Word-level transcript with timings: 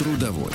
Трудовой. 0.00 0.50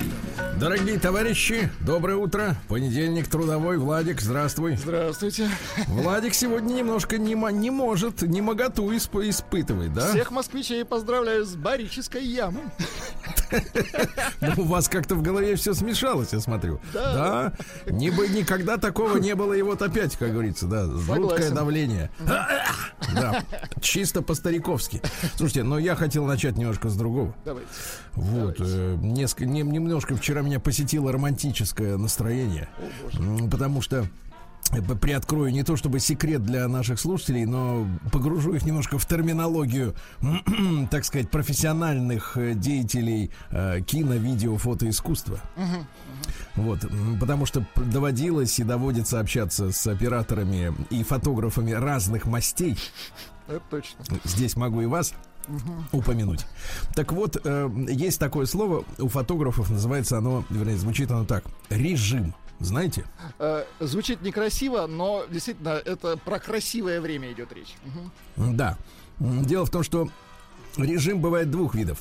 Дорогие 0.59 0.97
товарищи, 0.97 1.69
доброе 1.81 2.15
утро. 2.15 2.55
Понедельник, 2.67 3.27
трудовой. 3.27 3.77
Владик, 3.77 4.19
здравствуй. 4.19 4.75
Здравствуйте. 4.75 5.47
Владик 5.85 6.33
сегодня 6.33 6.73
немножко 6.73 7.19
не, 7.19 7.35
не 7.35 7.69
может, 7.69 8.23
не 8.23 8.41
моготу 8.41 8.91
исп 8.97 9.17
испытывать, 9.17 9.93
да? 9.93 10.09
Всех 10.09 10.31
москвичей 10.31 10.83
поздравляю 10.83 11.45
с 11.45 11.55
барической 11.55 12.25
ямой. 12.25 12.63
Ну, 14.41 14.63
у 14.63 14.65
вас 14.65 14.87
как-то 14.89 15.15
в 15.15 15.21
голове 15.21 15.55
все 15.55 15.73
смешалось, 15.73 16.33
я 16.33 16.39
смотрю. 16.39 16.79
Да. 16.93 17.13
Да. 17.85 17.91
Не 17.91 18.09
бы 18.11 18.27
никогда 18.27 18.77
такого 18.77 19.17
не 19.17 19.35
было, 19.35 19.53
и 19.53 19.61
вот 19.61 19.81
опять, 19.81 20.15
как 20.17 20.31
говорится, 20.31 20.65
да, 20.67 20.85
жуткое 20.85 21.51
давление. 21.51 22.09
Да, 23.13 23.43
чисто 23.81 24.21
по-стариковски. 24.21 25.01
Слушайте, 25.35 25.63
но 25.63 25.77
я 25.79 25.95
хотел 25.95 26.25
начать 26.25 26.57
немножко 26.57 26.89
с 26.89 26.95
другого. 26.95 27.33
Давайте. 27.45 27.69
Вот, 28.13 28.55
э, 28.59 28.95
несколько, 29.01 29.45
не- 29.45 29.61
немножко 29.61 30.15
вчера 30.15 30.41
меня 30.41 30.59
посетило 30.59 31.11
романтическое 31.11 31.97
настроение. 31.97 32.67
М, 33.19 33.49
Потому 33.49 33.81
что 33.81 34.05
приоткрою 35.01 35.51
не 35.51 35.63
то 35.63 35.75
чтобы 35.75 35.99
секрет 35.99 36.43
для 36.43 36.67
наших 36.67 36.99
слушателей, 36.99 37.45
но 37.45 37.87
погружу 38.11 38.53
их 38.53 38.65
немножко 38.65 38.97
в 38.97 39.05
терминологию, 39.05 39.95
так 40.91 41.05
сказать, 41.05 41.29
профессиональных 41.29 42.37
э, 42.37 42.53
деятелей 42.53 43.31
э, 43.51 43.81
кино, 43.81 44.15
видео, 44.15 44.57
фотоискусства. 44.57 45.39
Вот, 46.55 46.85
потому 47.19 47.45
что 47.45 47.65
доводилось 47.75 48.59
и 48.59 48.63
доводится 48.63 49.19
общаться 49.19 49.71
с 49.71 49.87
операторами 49.87 50.73
и 50.89 51.03
фотографами 51.03 51.71
разных 51.71 52.25
мастей. 52.25 52.77
Это 53.47 53.61
точно. 53.69 54.03
Здесь 54.23 54.55
могу 54.55 54.81
и 54.81 54.85
вас 54.85 55.13
упомянуть. 55.91 56.45
Так 56.95 57.11
вот, 57.11 57.39
э, 57.43 57.69
есть 57.89 58.19
такое 58.19 58.45
слово 58.45 58.83
у 58.97 59.07
фотографов, 59.07 59.69
называется 59.69 60.17
оно, 60.17 60.43
вернее, 60.49 60.77
звучит 60.77 61.11
оно 61.11 61.25
так: 61.25 61.43
режим. 61.69 62.33
Знаете? 62.59 63.05
Э, 63.39 63.65
звучит 63.79 64.21
некрасиво, 64.21 64.87
но 64.87 65.25
действительно 65.29 65.69
это 65.69 66.17
про 66.17 66.39
красивое 66.39 67.01
время 67.01 67.31
идет 67.31 67.51
речь. 67.53 67.75
Мгм. 68.37 68.55
Да. 68.57 68.77
Дело 69.19 69.65
в 69.65 69.69
том, 69.69 69.83
что 69.83 70.09
режим 70.77 71.19
бывает 71.19 71.51
двух 71.51 71.75
видов. 71.75 71.99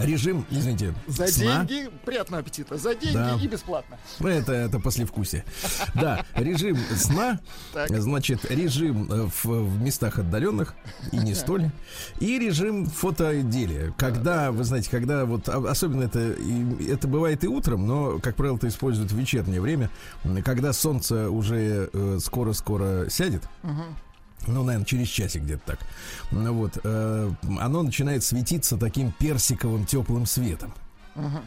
Режим, 0.00 0.44
извините, 0.50 0.94
За 1.06 1.26
сна. 1.28 1.64
деньги 1.64 1.90
приятного 2.04 2.40
аппетита. 2.40 2.76
За 2.76 2.94
деньги 2.94 3.14
Да. 3.14 3.38
и 3.40 3.46
бесплатно. 3.46 3.98
Это, 4.20 4.52
это 4.52 4.78
послевкусие. 4.80 5.44
Да, 5.94 6.24
режим 6.34 6.76
сна, 6.96 7.40
Так. 7.72 7.88
значит, 8.00 8.44
режим 8.50 9.10
э, 9.12 9.28
в, 9.28 9.44
в 9.44 9.80
местах 9.82 10.18
отдаленных 10.18 10.74
и 11.12 11.18
не 11.18 11.34
столь, 11.34 11.70
и 12.20 12.38
режим 12.38 12.86
фотоделия. 12.86 13.92
Когда, 13.96 14.52
вы 14.52 14.64
знаете, 14.64 14.90
когда 14.90 15.24
вот, 15.24 15.48
а- 15.48 15.64
особенно 15.70 16.02
это, 16.04 16.32
и- 16.32 16.86
это 16.90 17.08
бывает 17.08 17.44
и 17.44 17.48
утром, 17.48 17.86
но, 17.86 18.18
как 18.18 18.36
правило, 18.36 18.56
это 18.56 18.68
используют 18.68 19.12
в 19.12 19.16
вечернее 19.16 19.60
время, 19.60 19.90
когда 20.44 20.72
солнце 20.72 21.30
уже 21.30 21.90
э, 21.92 22.18
скоро-скоро 22.22 23.08
сядет, 23.10 23.42
ну, 24.46 24.62
наверное, 24.62 24.86
через 24.86 25.08
часик 25.08 25.42
где-то 25.42 25.62
так. 25.66 25.78
Ну 26.30 26.52
вот, 26.52 26.78
э, 26.82 27.32
оно 27.60 27.82
начинает 27.82 28.24
светиться 28.24 28.76
таким 28.76 29.12
персиковым 29.12 29.86
теплым 29.86 30.26
светом. 30.26 30.72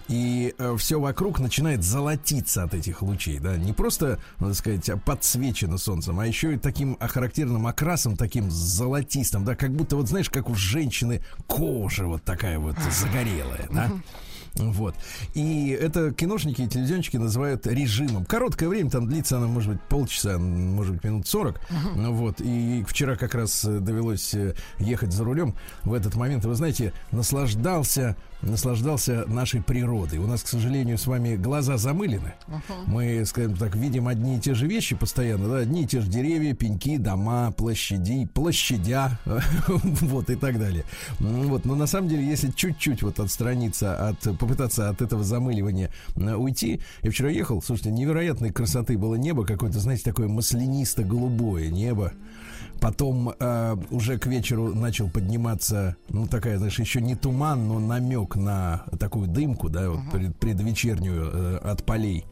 И 0.07 0.55
все 0.77 0.99
вокруг 0.99 1.39
начинает 1.39 1.83
золотиться 1.83 2.63
от 2.63 2.73
этих 2.73 3.03
лучей, 3.03 3.37
да, 3.39 3.55
не 3.55 3.71
просто, 3.71 4.19
надо 4.39 4.55
сказать, 4.55 4.89
подсвечено 5.05 5.77
солнцем, 5.77 6.19
а 6.19 6.25
еще 6.25 6.55
и 6.55 6.57
таким 6.57 6.97
а, 6.99 7.07
характерным 7.07 7.67
окрасом, 7.67 8.17
таким 8.17 8.49
золотистым, 8.49 9.45
да, 9.45 9.55
как 9.55 9.71
будто, 9.71 9.95
вот 9.95 10.07
знаешь, 10.07 10.29
как 10.31 10.49
у 10.49 10.55
женщины 10.55 11.21
кожа 11.45 12.05
вот 12.05 12.23
такая 12.23 12.57
вот 12.57 12.75
загорелая, 12.91 13.67
да. 13.71 13.91
Вот. 14.55 14.95
И 15.33 15.69
это 15.69 16.11
киношники 16.11 16.61
и 16.61 16.67
телевизионщики 16.67 17.17
называют 17.17 17.67
режимом. 17.67 18.25
Короткое 18.25 18.69
время, 18.69 18.89
там 18.89 19.07
длится 19.07 19.37
она, 19.37 19.47
может 19.47 19.71
быть, 19.71 19.81
полчаса, 19.81 20.37
может 20.37 20.95
быть, 20.95 21.03
минут 21.03 21.27
40. 21.27 21.59
Ну 21.95 22.13
Вот. 22.13 22.41
И 22.41 22.83
вчера 22.87 23.15
как 23.15 23.35
раз 23.35 23.63
э, 23.65 23.79
довелось 23.79 24.33
э, 24.33 24.55
ехать 24.79 25.11
за 25.11 25.23
рулем 25.23 25.55
в 25.83 25.93
этот 25.93 26.15
момент. 26.15 26.45
Вы 26.45 26.55
знаете, 26.55 26.93
наслаждался 27.11 28.15
наслаждался 28.41 29.25
нашей 29.27 29.61
природой. 29.61 30.19
У 30.19 30.27
нас, 30.27 30.43
к 30.43 30.47
сожалению, 30.47 30.97
с 30.97 31.07
вами 31.07 31.35
глаза 31.35 31.77
замылены. 31.77 32.33
Мы, 32.85 33.25
скажем 33.25 33.55
так, 33.55 33.75
видим 33.75 34.07
одни 34.07 34.37
и 34.37 34.39
те 34.39 34.53
же 34.53 34.67
вещи 34.67 34.95
постоянно, 34.95 35.49
да, 35.49 35.57
одни 35.57 35.83
и 35.83 35.87
те 35.87 36.01
же 36.01 36.07
деревья, 36.07 36.53
пеньки, 36.53 36.97
дома, 36.97 37.51
площади, 37.51 38.27
площадя, 38.33 39.19
вот 39.67 40.29
и 40.29 40.35
так 40.35 40.59
далее. 40.59 40.85
Вот, 41.19 41.65
но 41.65 41.75
на 41.75 41.87
самом 41.87 42.09
деле, 42.09 42.25
если 42.25 42.51
чуть-чуть 42.51 43.01
вот 43.01 43.19
отстраниться 43.19 44.09
от, 44.09 44.21
попытаться 44.37 44.89
от 44.89 45.01
этого 45.01 45.23
замыливания 45.23 45.91
уйти, 46.15 46.81
я 47.01 47.11
вчера 47.11 47.29
ехал, 47.29 47.61
слушайте, 47.61 47.91
невероятной 47.91 48.51
красоты 48.51 48.97
было 48.97 49.15
небо, 49.15 49.45
какое-то, 49.45 49.79
знаете, 49.79 50.03
такое 50.03 50.27
маслянисто-голубое 50.27 51.69
небо. 51.69 52.13
Потом 52.81 53.33
э, 53.37 53.75
уже 53.91 54.17
к 54.17 54.25
вечеру 54.27 54.73
начал 54.73 55.09
подниматься, 55.09 55.95
ну 56.09 56.27
такая, 56.27 56.57
знаешь, 56.57 56.79
еще 56.79 57.01
не 57.01 57.15
туман, 57.15 57.67
но 57.67 57.79
намек 57.79 58.35
на 58.35 58.83
такую 58.99 59.27
дымку, 59.27 59.69
да, 59.69 59.89
вот 59.89 59.99
пред- 60.11 60.35
предвечернюю 60.37 61.29
э, 61.33 61.57
от 61.57 61.83
полей. 61.85 62.25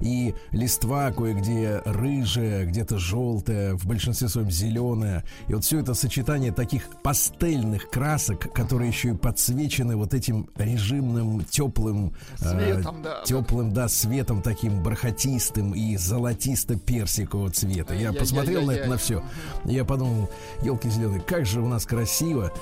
И 0.00 0.34
листва 0.52 1.10
кое-где 1.12 1.82
рыжая, 1.84 2.66
где-то 2.66 2.98
желтая, 2.98 3.74
в 3.74 3.86
большинстве 3.86 4.28
своем 4.28 4.50
зеленая. 4.50 5.24
И 5.48 5.54
вот 5.54 5.64
все 5.64 5.80
это 5.80 5.94
сочетание 5.94 6.52
таких 6.52 6.88
пастельных 7.02 7.90
красок, 7.90 8.52
которые 8.52 8.88
еще 8.88 9.10
и 9.10 9.14
подсвечены 9.14 9.96
вот 9.96 10.14
этим 10.14 10.48
режимным 10.56 11.44
теплым 11.44 12.14
Светом, 12.36 13.02
да, 13.02 13.18
да. 13.20 13.24
теплым, 13.24 13.72
да, 13.72 13.88
светом 13.88 14.42
таким 14.42 14.82
бархатистым 14.82 15.72
и 15.72 15.96
золотисто-персикового 15.96 17.50
цвета. 17.50 17.94
Я 17.94 18.12
посмотрел 18.12 18.66
на 18.66 18.72
это 18.72 18.88
на 18.88 18.96
все. 18.96 19.22
Я 19.64 19.84
подумал, 19.84 20.30
елки 20.62 20.88
зеленые, 20.88 21.20
как 21.20 21.46
же 21.46 21.60
у 21.60 21.68
нас 21.68 21.86
красиво, 21.86 22.52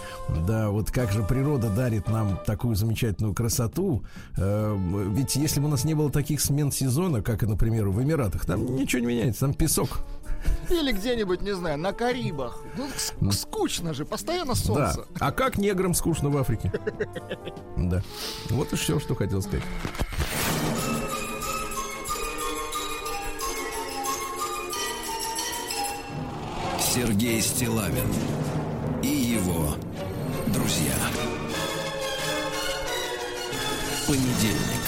да, 0.46 0.70
вот 0.70 0.90
как 0.90 1.12
же 1.12 1.22
природа 1.22 1.70
дарит 1.70 2.08
нам 2.08 2.38
такую 2.46 2.74
замечательную 2.74 3.34
красоту. 3.34 4.04
Э, 4.36 4.76
ведь 5.14 5.36
если 5.36 5.60
бы 5.60 5.66
у 5.66 5.70
нас 5.70 5.84
не 5.84 5.94
было 5.94 6.10
таких 6.10 6.40
смен 6.40 6.70
сезона, 6.70 7.21
как, 7.22 7.42
например, 7.42 7.88
в 7.88 8.02
Эмиратах, 8.02 8.44
там 8.44 8.76
ничего 8.76 9.00
не 9.00 9.06
меняется, 9.06 9.40
там 9.40 9.54
песок. 9.54 10.00
Или 10.70 10.90
где-нибудь, 10.92 11.40
не 11.42 11.54
знаю, 11.54 11.78
на 11.78 11.92
Карибах. 11.92 12.58
Ну, 12.76 12.86
ск- 12.88 13.32
скучно 13.32 13.94
же, 13.94 14.04
постоянно 14.04 14.54
Да. 14.54 14.58
солнце. 14.60 15.04
А 15.20 15.30
как 15.30 15.56
неграм 15.56 15.94
скучно 15.94 16.30
в 16.30 16.36
Африке? 16.36 16.72
Да. 17.76 18.02
Вот 18.50 18.72
и 18.72 18.76
все, 18.76 18.98
что 19.00 19.14
хотел 19.14 19.40
сказать. 19.42 19.62
Сергей 26.78 27.40
Стилавин 27.40 28.06
и 29.02 29.08
его 29.08 29.74
друзья. 30.48 30.94
Понедельник. 34.06 34.81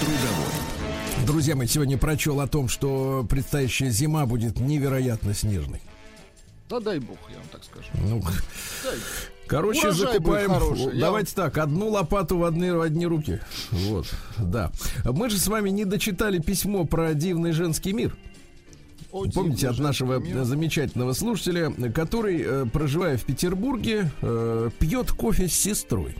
Трудовой. 0.00 1.26
Друзья 1.26 1.56
мои, 1.56 1.66
сегодня 1.66 1.98
прочел 1.98 2.40
о 2.40 2.46
том, 2.46 2.68
что 2.68 3.26
предстоящая 3.28 3.90
зима 3.90 4.26
будет 4.26 4.60
невероятно 4.60 5.34
снежной. 5.34 5.80
Да 6.68 6.80
дай 6.80 6.98
бог, 6.98 7.18
я 7.30 7.36
вам 7.38 7.46
так 7.50 7.64
скажу. 7.64 7.88
Ну, 7.94 8.22
короче, 9.46 9.88
Урожай 9.88 10.12
закупаем. 10.14 10.50
хороший, 10.50 10.94
я 10.94 11.00
Давайте 11.00 11.34
так, 11.34 11.58
одну 11.58 11.88
лопату 11.88 12.38
в 12.38 12.44
одни, 12.44 12.70
в 12.70 12.80
одни 12.80 13.06
руки. 13.06 13.40
Вот, 13.70 14.06
да. 14.38 14.70
Мы 15.04 15.30
же 15.30 15.38
с 15.38 15.46
вами 15.48 15.70
не 15.70 15.84
дочитали 15.84 16.38
письмо 16.38 16.84
про 16.84 17.14
дивный 17.14 17.52
женский 17.52 17.92
мир. 17.92 18.16
О, 19.10 19.24
Помните 19.24 19.68
от 19.68 19.78
нашего 19.78 20.18
мир. 20.18 20.44
замечательного 20.44 21.14
слушателя, 21.14 21.70
который, 21.94 22.42
э, 22.44 22.66
проживая 22.66 23.16
в 23.16 23.24
Петербурге, 23.24 24.10
э, 24.20 24.70
пьет 24.78 25.12
кофе 25.12 25.48
с 25.48 25.54
сестрой. 25.54 26.14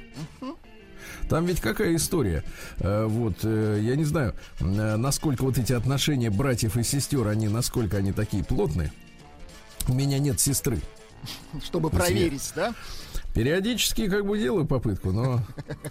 Там 1.28 1.44
ведь 1.44 1.60
какая 1.60 1.94
история? 1.96 2.42
Э, 2.78 3.06
Вот, 3.06 3.38
э, 3.42 3.80
я 3.82 3.96
не 3.96 4.04
знаю, 4.04 4.34
э, 4.60 4.96
насколько 4.96 5.42
вот 5.42 5.58
эти 5.58 5.72
отношения 5.72 6.30
братьев 6.30 6.76
и 6.76 6.82
сестер, 6.82 7.26
они, 7.28 7.48
насколько 7.48 7.98
они 7.98 8.12
такие 8.12 8.44
плотные. 8.44 8.92
У 9.88 9.94
меня 9.94 10.18
нет 10.18 10.40
сестры. 10.40 10.80
Чтобы 11.64 11.90
проверить, 11.90 12.52
да? 12.54 12.74
Периодически 13.34 14.08
как 14.08 14.26
бы 14.26 14.38
делаю 14.38 14.66
попытку, 14.66 15.12
но 15.12 15.42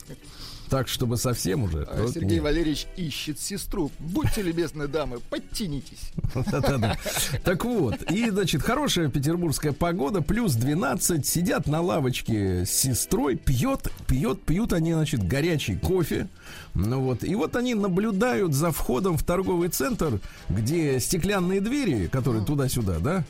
так, 0.70 0.88
чтобы 0.88 1.18
совсем 1.18 1.64
уже. 1.64 1.84
А 1.84 2.08
Сергей 2.08 2.36
нет. 2.36 2.44
Валерьевич 2.44 2.88
ищет 2.98 3.40
сестру. 3.40 3.92
Будьте 4.00 4.42
любезны, 4.42 4.88
дамы, 4.88 5.20
подтянитесь. 5.30 6.12
Да-да-да. 6.52 6.98
Так 7.44 7.64
вот, 7.64 8.12
и, 8.12 8.30
значит, 8.30 8.64
хорошая 8.64 9.10
петербургская 9.10 9.72
погода, 9.72 10.22
плюс 10.22 10.56
12, 10.56 11.26
сидят 11.26 11.68
на 11.68 11.82
лавочке 11.82 12.66
с 12.66 12.72
сестрой, 12.72 13.36
пьет, 13.38 13.92
пьет, 14.08 14.42
пьют 14.42 14.74
они, 14.74 14.94
значит, 14.94 15.26
горячий 15.26 15.78
кофе. 15.78 16.28
Ну 16.74 17.02
вот, 17.02 17.24
и 17.24 17.34
вот 17.36 17.56
они 17.56 17.76
наблюдают 17.76 18.54
за 18.54 18.72
входом 18.72 19.18
в 19.18 19.24
торговый 19.24 19.70
центр, 19.70 20.20
где 20.50 21.00
стеклянные 21.00 21.62
двери, 21.62 22.08
которые 22.08 22.44
туда-сюда, 22.44 23.00
да, 23.00 23.24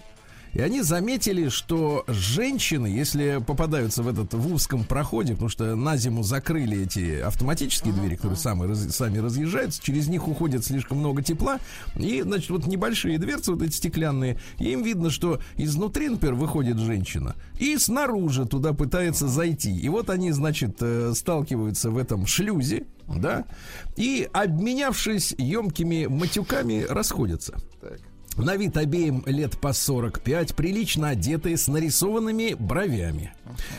и 0.54 0.62
они 0.62 0.82
заметили, 0.82 1.50
что 1.50 2.04
женщины, 2.08 2.88
если 2.88 3.42
попадаются 3.46 4.04
в 4.04 4.08
этот 4.08 4.34
в 4.34 4.54
узком 4.54 4.84
проходе, 4.84 5.34
потому 5.34 5.50
что 5.50 5.76
на 5.76 5.98
зиму 5.98 6.24
закрыли 6.24 6.84
эти 6.84 7.20
автоматические 7.20 7.94
двери, 7.94 8.16
которые 8.16 8.38
сами, 8.38 8.64
раз- 8.64 8.96
сами 8.96 9.20
разъезжаются, 9.20 9.82
через 9.82 10.08
них 10.08 10.28
уходит 10.28 10.66
слишком 10.66 11.00
много 11.00 11.22
тепла, 11.22 11.60
и, 11.96 12.22
значит, 12.22 12.50
вот 12.50 12.68
небольшие 12.68 13.18
дверцы, 13.18 13.52
вот 13.52 13.62
эти 13.62 13.76
стеклянные, 13.76 14.40
им 14.58 14.84
видно, 14.84 15.10
что 15.10 15.40
изнутри, 15.56 16.10
например, 16.10 16.36
выходит 16.36 16.78
женщина, 16.78 17.36
и 17.60 17.78
снаружи 17.78 18.46
туда 18.46 18.74
пытается 18.74 19.28
зайти. 19.28 19.76
И 19.76 19.90
вот 19.90 20.10
они, 20.10 20.32
значит, 20.32 20.78
э, 20.82 21.14
сталкиваются 21.16 21.92
в 21.92 21.98
этом 21.98 22.26
шлюзе, 22.26 22.86
да, 23.08 23.46
и, 23.96 24.28
обменявшись 24.34 25.34
емкими 25.38 26.08
матюками, 26.08 26.86
расходятся. 26.88 27.56
Так. 27.82 28.00
На 28.38 28.56
вид 28.56 28.78
обеим 28.78 29.24
лет 29.26 29.60
по 29.60 29.74
45, 29.74 30.56
прилично 30.56 31.10
одетые, 31.10 31.58
с 31.58 31.68
нарисованными 31.68 32.56
бровями. 32.58 33.34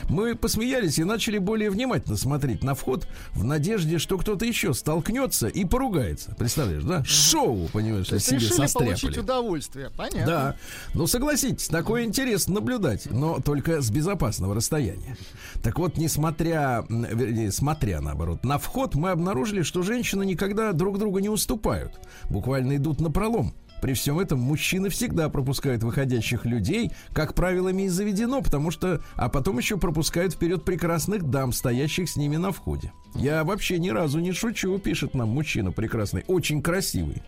Мы 0.08 0.34
посмеялись 0.34 0.98
и 0.98 1.04
начали 1.04 1.38
более 1.38 1.70
внимательно 1.70 2.16
смотреть 2.16 2.64
на 2.64 2.74
вход 2.74 3.06
в 3.34 3.44
надежде, 3.44 3.98
что 3.98 4.18
кто-то 4.18 4.44
еще 4.44 4.74
столкнется 4.74 5.46
и 5.46 5.64
поругается. 5.64 6.34
Представляешь, 6.36 6.82
да? 6.82 7.04
Шоу, 7.04 7.68
понимаешь, 7.72 8.08
То 8.08 8.18
себе 8.18 8.38
решили 8.38 8.52
состряпали. 8.52 8.88
получить 8.88 9.18
удовольствие. 9.18 9.90
Понятно. 9.96 10.26
Да, 10.26 10.56
ну 10.94 11.06
согласитесь, 11.06 11.68
такое 11.68 12.04
интересно 12.04 12.54
наблюдать, 12.54 13.06
но 13.10 13.38
только 13.40 13.80
с 13.80 13.90
безопасного 13.90 14.56
расстояния. 14.56 15.16
Так 15.62 15.78
вот, 15.78 15.96
несмотря, 15.98 16.84
вернее, 16.88 17.52
смотря 17.52 18.00
наоборот, 18.00 18.44
на 18.44 18.58
вход 18.58 18.96
мы 18.96 19.10
обнаружили, 19.10 19.62
что 19.62 19.82
женщины 19.82 20.24
никогда 20.24 20.72
друг 20.72 20.98
другу 20.98 21.20
не 21.20 21.28
уступают, 21.28 22.00
буквально 22.28 22.76
идут 22.76 23.00
на 23.00 23.10
пролом. 23.10 23.54
При 23.80 23.92
всем 23.94 24.18
этом 24.18 24.40
мужчины 24.40 24.88
всегда 24.88 25.28
пропускают 25.28 25.82
выходящих 25.82 26.44
людей, 26.44 26.90
как 27.12 27.34
правилами 27.34 27.82
и 27.82 27.88
заведено, 27.88 28.42
потому 28.42 28.70
что, 28.70 29.02
а 29.14 29.28
потом 29.28 29.58
еще 29.58 29.76
пропускают 29.76 30.34
вперед 30.34 30.64
прекрасных 30.64 31.24
дам, 31.24 31.52
стоящих 31.52 32.08
с 32.08 32.16
ними 32.16 32.36
на 32.36 32.52
входе. 32.52 32.92
Я 33.14 33.44
вообще 33.44 33.78
ни 33.78 33.90
разу 33.90 34.20
не 34.20 34.32
шучу, 34.32 34.78
пишет 34.78 35.14
нам 35.14 35.28
мужчина 35.28 35.72
прекрасный, 35.72 36.24
очень 36.26 36.62
красивый. 36.62 37.22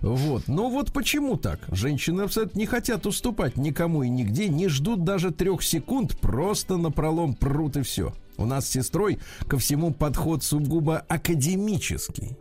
Вот. 0.00 0.48
Но 0.48 0.70
вот 0.70 0.92
почему 0.92 1.36
так? 1.36 1.60
Женщины 1.70 2.22
абсолютно 2.22 2.58
не 2.58 2.66
хотят 2.66 3.06
уступать 3.06 3.56
никому 3.56 4.02
и 4.02 4.08
нигде, 4.08 4.48
не 4.48 4.68
ждут 4.68 5.04
даже 5.04 5.30
трех 5.30 5.62
секунд, 5.62 6.18
просто 6.18 6.76
на 6.76 6.90
пролом 6.90 7.34
прут 7.34 7.76
и 7.76 7.82
все. 7.82 8.12
У 8.36 8.44
нас 8.44 8.66
с 8.66 8.70
сестрой 8.70 9.18
ко 9.48 9.58
всему 9.58 9.92
подход 9.92 10.42
сугубо 10.42 10.98
академический. 11.08 12.36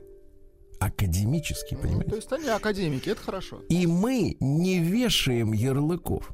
Академический, 0.79 1.75
Ну, 1.77 1.81
понимаете? 1.83 2.09
то 2.09 2.15
есть 2.17 2.31
они 2.31 2.47
академики, 2.49 3.09
это 3.09 3.21
хорошо. 3.21 3.61
И 3.69 3.87
мы 3.87 4.37
не 4.39 4.79
вешаем 4.79 5.53
ярлыков. 5.53 6.29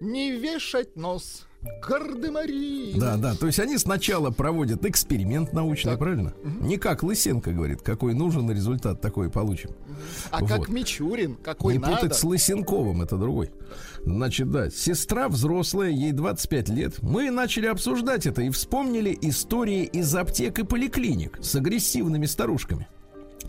Не 0.00 0.32
вешать 0.32 0.96
нос. 0.96 1.46
Гардемарин. 1.86 2.98
Да, 2.98 3.16
да. 3.16 3.34
То 3.36 3.46
есть 3.46 3.60
они 3.60 3.78
сначала 3.78 4.30
проводят 4.32 4.84
эксперимент 4.84 5.52
научный, 5.52 5.92
Так. 5.92 6.00
правильно? 6.00 6.34
Не 6.60 6.76
как 6.76 7.04
Лысенко 7.04 7.52
говорит, 7.52 7.82
какой 7.82 8.14
нужен 8.14 8.50
результат, 8.50 9.00
такой 9.00 9.28
и 9.28 9.30
получим. 9.30 9.70
А 10.32 10.40
Вот. 10.40 10.48
как 10.48 10.68
Мичурин, 10.68 11.36
какой 11.36 11.74
не 11.74 11.78
надо. 11.78 11.94
путать 11.94 12.16
с 12.16 12.24
Лысенковым, 12.24 13.02
это 13.02 13.16
другой. 13.16 13.50
Значит, 14.04 14.50
да, 14.50 14.70
сестра 14.70 15.28
взрослая, 15.28 15.90
ей 15.90 16.10
25 16.10 16.68
лет. 16.70 17.00
Мы 17.00 17.30
начали 17.30 17.66
обсуждать 17.66 18.26
это 18.26 18.42
и 18.42 18.50
вспомнили 18.50 19.16
истории 19.22 19.84
из 19.84 20.12
аптек 20.16 20.58
и 20.58 20.64
поликлиник 20.64 21.38
с 21.40 21.54
агрессивными 21.54 22.26
старушками. 22.26 22.88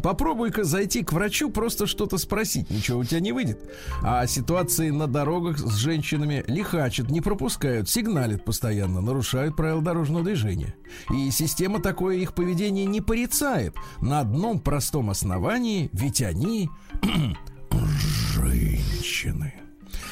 Попробуй-ка 0.02 0.64
зайти 0.64 1.04
к 1.04 1.14
врачу, 1.14 1.50
просто 1.50 1.88
что-то 1.88 2.18
спросить, 2.18 2.70
ничего 2.70 3.00
у 3.00 3.04
тебя 3.04 3.20
не 3.20 3.32
выйдет. 3.32 3.60
А 4.02 4.26
ситуации 4.28 4.90
на 4.90 5.08
дорогах 5.08 5.58
с 5.58 5.76
женщинами 5.76 6.44
лихачат, 6.48 7.10
не 7.10 7.22
пропускают, 7.22 7.90
сигналят 7.90 8.44
постоянно, 8.44 9.02
нарушают 9.02 9.56
правила 9.56 9.82
дорожного 9.82 10.26
движения. 10.26 10.76
И 11.14 11.32
система 11.32 11.80
такое 11.82 12.18
их 12.18 12.34
поведение 12.34 12.86
не 12.86 13.02
порицает 13.02 13.76
на 14.02 14.20
одном 14.20 14.60
простом 14.60 15.10
основании, 15.10 15.90
ведь 15.94 16.22
они 16.22 16.70
женщины. 18.34 19.54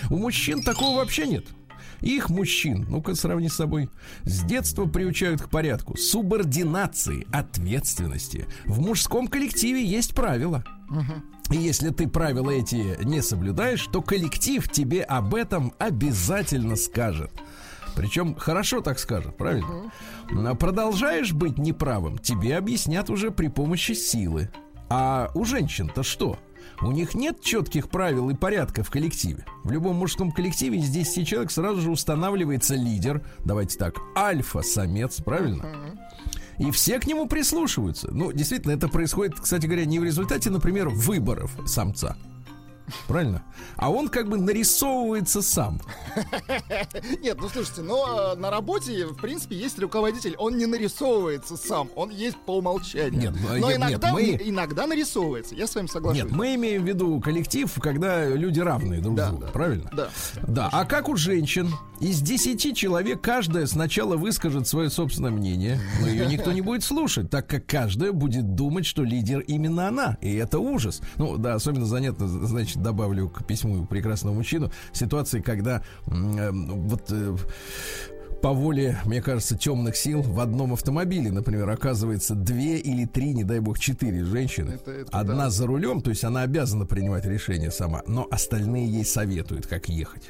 У 0.09 0.17
мужчин 0.17 0.63
такого 0.63 0.97
вообще 0.97 1.27
нет. 1.27 1.45
Их 2.01 2.29
мужчин, 2.29 2.85
ну-ка 2.89 3.15
сравни 3.15 3.47
с 3.47 3.55
собой, 3.55 3.89
с 4.23 4.43
детства 4.43 4.85
приучают 4.85 5.41
к 5.41 5.49
порядку, 5.49 5.97
субординации, 5.97 7.27
ответственности. 7.31 8.47
В 8.65 8.81
мужском 8.81 9.27
коллективе 9.27 9.85
есть 9.85 10.15
правила. 10.15 10.63
И 11.51 11.57
если 11.57 11.89
ты 11.89 12.07
правила 12.07 12.49
эти 12.49 13.03
не 13.03 13.21
соблюдаешь, 13.21 13.85
то 13.91 14.01
коллектив 14.01 14.67
тебе 14.69 15.03
об 15.03 15.35
этом 15.35 15.73
обязательно 15.79 16.75
скажет. 16.75 17.31
Причем 17.95 18.35
хорошо 18.35 18.81
так 18.81 18.99
скажет, 18.99 19.37
правильно? 19.37 19.91
А 20.31 20.55
Продолжаешь 20.55 21.33
быть 21.33 21.57
неправым, 21.57 22.17
тебе 22.17 22.57
объяснят 22.57 23.09
уже 23.09 23.31
при 23.31 23.47
помощи 23.47 23.91
силы. 23.91 24.49
А 24.89 25.29
у 25.35 25.45
женщин-то 25.45 26.03
что? 26.03 26.39
У 26.83 26.91
них 26.91 27.13
нет 27.13 27.41
четких 27.41 27.89
правил 27.89 28.29
и 28.29 28.35
порядка 28.35 28.83
в 28.83 28.89
коллективе. 28.89 29.45
В 29.63 29.71
любом 29.71 29.97
мужском 29.97 30.31
коллективе 30.31 30.79
из 30.79 30.89
10 30.89 31.27
человек 31.27 31.51
сразу 31.51 31.79
же 31.79 31.91
устанавливается 31.91 32.75
лидер, 32.75 33.23
давайте 33.45 33.77
так, 33.77 33.99
альфа-самец, 34.17 35.21
правильно? 35.21 35.65
И 36.57 36.71
все 36.71 36.99
к 36.99 37.05
нему 37.05 37.27
прислушиваются. 37.27 38.09
Ну, 38.11 38.31
действительно, 38.31 38.71
это 38.71 38.87
происходит, 38.87 39.39
кстати 39.39 39.65
говоря, 39.67 39.85
не 39.85 39.99
в 39.99 40.03
результате, 40.03 40.49
например, 40.49 40.89
выборов 40.89 41.55
самца. 41.65 42.17
Правильно? 43.07 43.43
А 43.77 43.89
он 43.89 44.09
как 44.09 44.27
бы 44.29 44.37
нарисовывается 44.37 45.41
сам. 45.41 45.79
Нет, 47.21 47.37
ну 47.39 47.49
слушайте, 47.49 47.81
но 47.81 48.33
э, 48.33 48.35
на 48.37 48.49
работе, 48.49 49.05
в 49.07 49.15
принципе, 49.15 49.55
есть 49.55 49.79
руководитель. 49.79 50.35
Он 50.37 50.57
не 50.57 50.65
нарисовывается 50.65 51.57
сам, 51.57 51.89
он 51.95 52.09
есть 52.09 52.37
по 52.45 52.57
умолчанию. 52.57 53.21
Нет, 53.21 53.33
ну, 53.41 53.49
но 53.59 53.67
нет, 53.69 53.77
иногда, 53.77 54.11
нет, 54.11 54.39
мы- 54.41 54.49
иногда 54.49 54.87
нарисовывается. 54.87 55.55
Я 55.55 55.67
с 55.67 55.75
вами 55.75 55.87
соглашусь. 55.87 56.23
Нет, 56.23 56.31
мы 56.31 56.55
имеем 56.55 56.83
в 56.83 56.87
виду 56.87 57.19
коллектив, 57.21 57.71
когда 57.81 58.25
люди 58.27 58.59
равные 58.59 59.01
друг 59.01 59.15
Да, 59.15 59.29
другу, 59.29 59.45
да. 59.45 59.51
правильно? 59.51 59.89
Да. 59.93 60.09
Да, 60.47 60.69
а 60.71 60.85
как 60.85 61.09
у 61.09 61.15
женщин? 61.15 61.69
Из 61.99 62.19
10 62.19 62.75
человек 62.75 63.21
каждая 63.21 63.67
сначала 63.67 64.17
выскажет 64.17 64.67
свое 64.67 64.89
собственное 64.89 65.29
мнение, 65.29 65.79
но 66.01 66.07
ее 66.07 66.25
никто 66.25 66.51
не 66.51 66.61
будет 66.61 66.83
слушать, 66.83 67.29
так 67.29 67.47
как 67.47 67.67
каждая 67.67 68.11
будет 68.11 68.55
думать, 68.55 68.87
что 68.87 69.03
лидер 69.03 69.39
именно 69.41 69.87
она. 69.87 70.17
И 70.21 70.33
это 70.33 70.57
ужас. 70.57 71.01
Ну, 71.17 71.37
да, 71.37 71.53
особенно 71.53 71.85
занятно, 71.85 72.27
значит, 72.27 72.70
добавлю 72.75 73.29
к 73.29 73.45
письму 73.45 73.85
прекрасного 73.85 74.33
мужчину, 74.33 74.71
ситуации, 74.93 75.41
когда 75.41 75.83
э, 76.07 76.51
вот 76.51 77.11
э, 77.11 77.35
по 78.41 78.51
воле, 78.53 78.97
мне 79.05 79.21
кажется, 79.21 79.55
темных 79.57 79.95
сил 79.95 80.21
в 80.21 80.39
одном 80.39 80.73
автомобиле, 80.73 81.31
например, 81.31 81.69
оказывается 81.69 82.33
две 82.35 82.77
или 82.77 83.05
три, 83.05 83.33
не 83.33 83.43
дай 83.43 83.59
бог, 83.59 83.77
четыре 83.79 84.23
женщины. 84.23 84.71
Это- 84.71 84.91
это 84.91 85.17
Одна 85.19 85.35
да. 85.45 85.49
за 85.49 85.67
рулем, 85.67 86.01
то 86.01 86.09
есть 86.09 86.23
она 86.23 86.41
обязана 86.41 86.85
принимать 86.85 87.25
решение 87.25 87.71
сама, 87.71 88.01
но 88.07 88.27
остальные 88.31 88.87
ей 88.91 89.05
советуют, 89.05 89.67
как 89.67 89.89
ехать. 89.89 90.23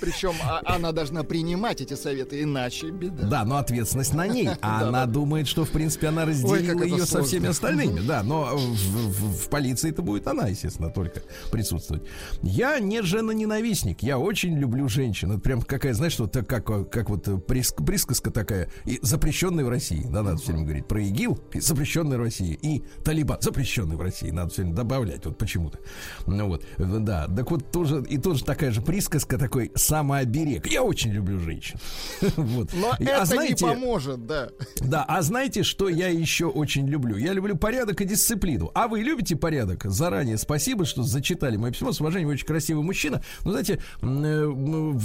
Причем 0.00 0.32
а- 0.44 0.60
она 0.66 0.92
должна 0.92 1.22
принимать 1.22 1.80
эти 1.80 1.94
советы, 1.94 2.42
иначе 2.42 2.90
беда. 2.90 3.26
Да, 3.26 3.44
но 3.44 3.56
ответственность 3.56 4.14
на 4.14 4.26
ней. 4.26 4.50
А 4.60 4.82
она 4.88 5.06
думает, 5.06 5.46
что, 5.48 5.64
в 5.64 5.70
принципе, 5.70 6.08
она 6.08 6.24
разделила 6.24 6.82
ее 6.82 7.06
со 7.06 7.22
всеми 7.22 7.48
остальными. 7.48 8.00
Да, 8.06 8.22
но 8.22 8.56
в, 8.56 8.60
в- 8.60 9.44
в 9.44 9.48
полиции 9.48 9.90
это 9.90 10.02
будет 10.02 10.26
она, 10.26 10.48
естественно, 10.48 10.90
только 10.90 11.22
присутствовать. 11.50 12.02
Я 12.42 12.78
не 12.80 13.02
женоненавистник. 13.02 14.02
Я 14.02 14.18
очень 14.18 14.58
люблю 14.58 14.88
женщин. 14.88 15.32
Это 15.32 15.40
прям 15.40 15.62
какая, 15.62 15.94
знаешь, 15.94 16.18
вот 16.18 16.32
так, 16.32 16.46
как, 16.46 16.90
как 16.90 17.08
вот 17.10 17.45
прис- 17.46 17.84
присказка 17.84 18.30
такая. 18.30 18.68
И 18.84 18.98
запрещенный 19.02 19.64
в 19.64 19.68
России. 19.68 20.02
Да, 20.10 20.22
надо 20.22 20.36
все 20.38 20.52
время 20.52 20.64
говорить 20.64 20.86
про 20.86 21.00
ИГИЛ, 21.02 21.38
и 21.54 21.60
запрещенный 21.60 22.16
в 22.18 22.20
России. 22.20 22.58
И 22.62 22.82
Талибан, 23.04 23.38
запрещенный 23.40 23.96
в 23.96 24.00
России. 24.00 24.30
Надо 24.30 24.50
все 24.50 24.62
время 24.62 24.76
добавлять 24.76 25.24
вот 25.26 25.38
почему-то. 25.38 25.78
Ну 26.26 26.48
вот, 26.48 26.64
да. 26.78 27.26
Так 27.28 27.50
вот, 27.50 27.70
тоже, 27.70 28.04
и 28.08 28.18
тоже 28.18 28.44
такая 28.44 28.70
же 28.70 28.82
присказка, 28.82 29.38
такой 29.38 29.72
самооберег. 29.74 30.66
Я 30.66 30.82
очень 30.82 31.12
люблю 31.12 31.38
женщин. 31.38 31.78
Вот. 32.36 32.70
Но 32.74 32.94
И- 32.98 33.04
это 33.04 33.22
а 33.22 33.24
знаете, 33.26 33.64
не 33.64 33.70
поможет, 33.74 34.26
да. 34.26 34.48
да, 34.80 35.04
а 35.04 35.22
знаете, 35.22 35.62
что 35.62 35.88
я 35.88 36.08
еще 36.08 36.46
очень 36.46 36.86
люблю? 36.86 37.16
Я 37.16 37.32
люблю 37.32 37.56
порядок 37.56 38.00
и 38.00 38.04
дисциплину. 38.04 38.70
А 38.74 38.88
вы 38.88 39.00
любите 39.00 39.36
порядок? 39.36 39.84
Заранее 39.84 40.38
спасибо, 40.38 40.84
что 40.84 41.02
зачитали 41.02 41.56
мое 41.56 41.72
письмо. 41.72 41.92
С 41.92 42.00
уважением, 42.00 42.30
очень 42.30 42.46
красивый 42.46 42.82
мужчина. 42.84 43.22
Но 43.44 43.50
знаете, 43.52 43.80
э, 44.02 44.46
в- 44.46 44.96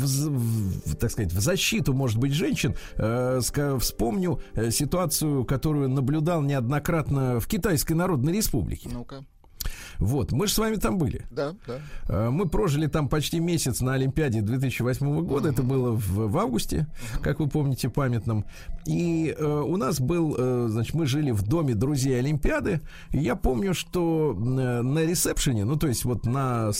в, 0.85 0.95
так 0.95 1.11
сказать, 1.11 1.31
в 1.33 1.39
защиту, 1.39 1.93
может 1.93 2.17
быть, 2.17 2.30
женщин, 2.33 2.75
э, 2.95 3.39
вспомню 3.79 4.41
э, 4.55 4.71
ситуацию, 4.71 5.45
которую 5.45 5.89
наблюдал 5.89 6.41
неоднократно 6.41 7.39
в 7.39 7.47
Китайской 7.47 7.93
Народной 7.93 8.33
Республике. 8.33 8.89
Ну-ка. 8.91 9.25
Вот, 10.01 10.31
мы 10.31 10.47
же 10.47 10.53
с 10.53 10.57
вами 10.57 10.75
там 10.75 10.97
были. 10.97 11.25
Да, 11.29 11.53
да. 11.67 11.79
Э, 12.09 12.29
Мы 12.29 12.49
прожили 12.49 12.87
там 12.87 13.07
почти 13.07 13.39
месяц 13.39 13.81
на 13.81 13.93
Олимпиаде 13.93 14.41
2008 14.41 15.21
года. 15.25 15.49
Это 15.49 15.61
было 15.63 15.91
в, 15.91 16.27
в 16.27 16.37
августе, 16.37 16.87
как 17.21 17.39
вы 17.39 17.47
помните, 17.47 17.87
памятном. 17.89 18.45
И 18.85 19.33
э, 19.37 19.45
у 19.45 19.77
нас 19.77 19.99
был, 19.99 20.35
э, 20.37 20.67
значит, 20.69 20.95
мы 20.95 21.05
жили 21.05 21.29
в 21.31 21.43
доме 21.43 21.75
друзей 21.75 22.17
Олимпиады. 22.19 22.81
И 23.11 23.19
я 23.19 23.35
помню, 23.35 23.73
что 23.75 24.35
э, 24.35 24.81
на 24.81 25.03
ресепшене, 25.05 25.65
ну, 25.65 25.77
то 25.77 25.87
есть 25.87 26.03
вот 26.03 26.25
на, 26.25 26.71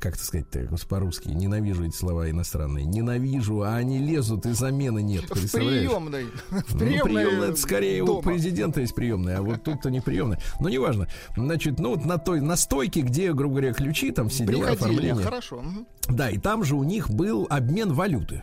как 0.00 0.14
это 0.14 0.24
сказать 0.24 0.46
по-русски, 0.88 1.28
ненавижу 1.28 1.84
эти 1.84 1.94
слова 1.96 2.30
иностранные. 2.30 2.86
Ненавижу, 2.86 3.60
а 3.62 3.74
они 3.76 3.98
лезут, 3.98 4.46
и 4.46 4.52
замены 4.52 5.02
нет. 5.02 5.24
В 5.28 5.52
приемной. 5.52 6.24
В 6.50 6.72
Ну, 6.74 6.78
приемной 6.78 7.24
приемная, 7.24 7.48
это 7.50 7.56
скорее 7.56 8.02
у 8.02 8.06
дома. 8.06 8.22
президента 8.22 8.80
есть 8.80 8.94
приемная, 8.94 9.38
а 9.38 9.42
вот 9.42 9.62
тут-то 9.62 9.90
не 9.90 10.00
приемная. 10.00 10.38
Но 10.60 10.68
неважно. 10.70 11.08
Значит, 11.36 11.78
ну 11.78 11.90
вот 11.94 12.04
на 12.06 12.18
той, 12.24 12.40
на 12.40 12.56
стойке, 12.56 13.00
где, 13.02 13.32
грубо 13.32 13.56
говоря, 13.56 13.72
ключи, 13.72 14.10
там 14.12 14.28
все 14.28 14.44
дела, 14.44 14.66
Приходили, 14.66 14.74
оформление. 14.74 15.24
хорошо. 15.24 15.62
Да, 16.08 16.30
и 16.30 16.38
там 16.38 16.64
же 16.64 16.76
у 16.76 16.82
них 16.84 17.10
был 17.10 17.46
обмен 17.50 17.92
валюты. 17.92 18.42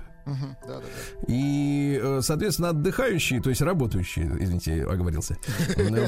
И, 1.28 2.00
э, 2.02 2.20
соответственно, 2.22 2.70
отдыхающие, 2.70 3.42
то 3.42 3.50
есть 3.50 3.62
работающие, 3.62 4.26
извините, 4.40 4.84
оговорился. 4.84 5.38
Ну, 5.78 5.96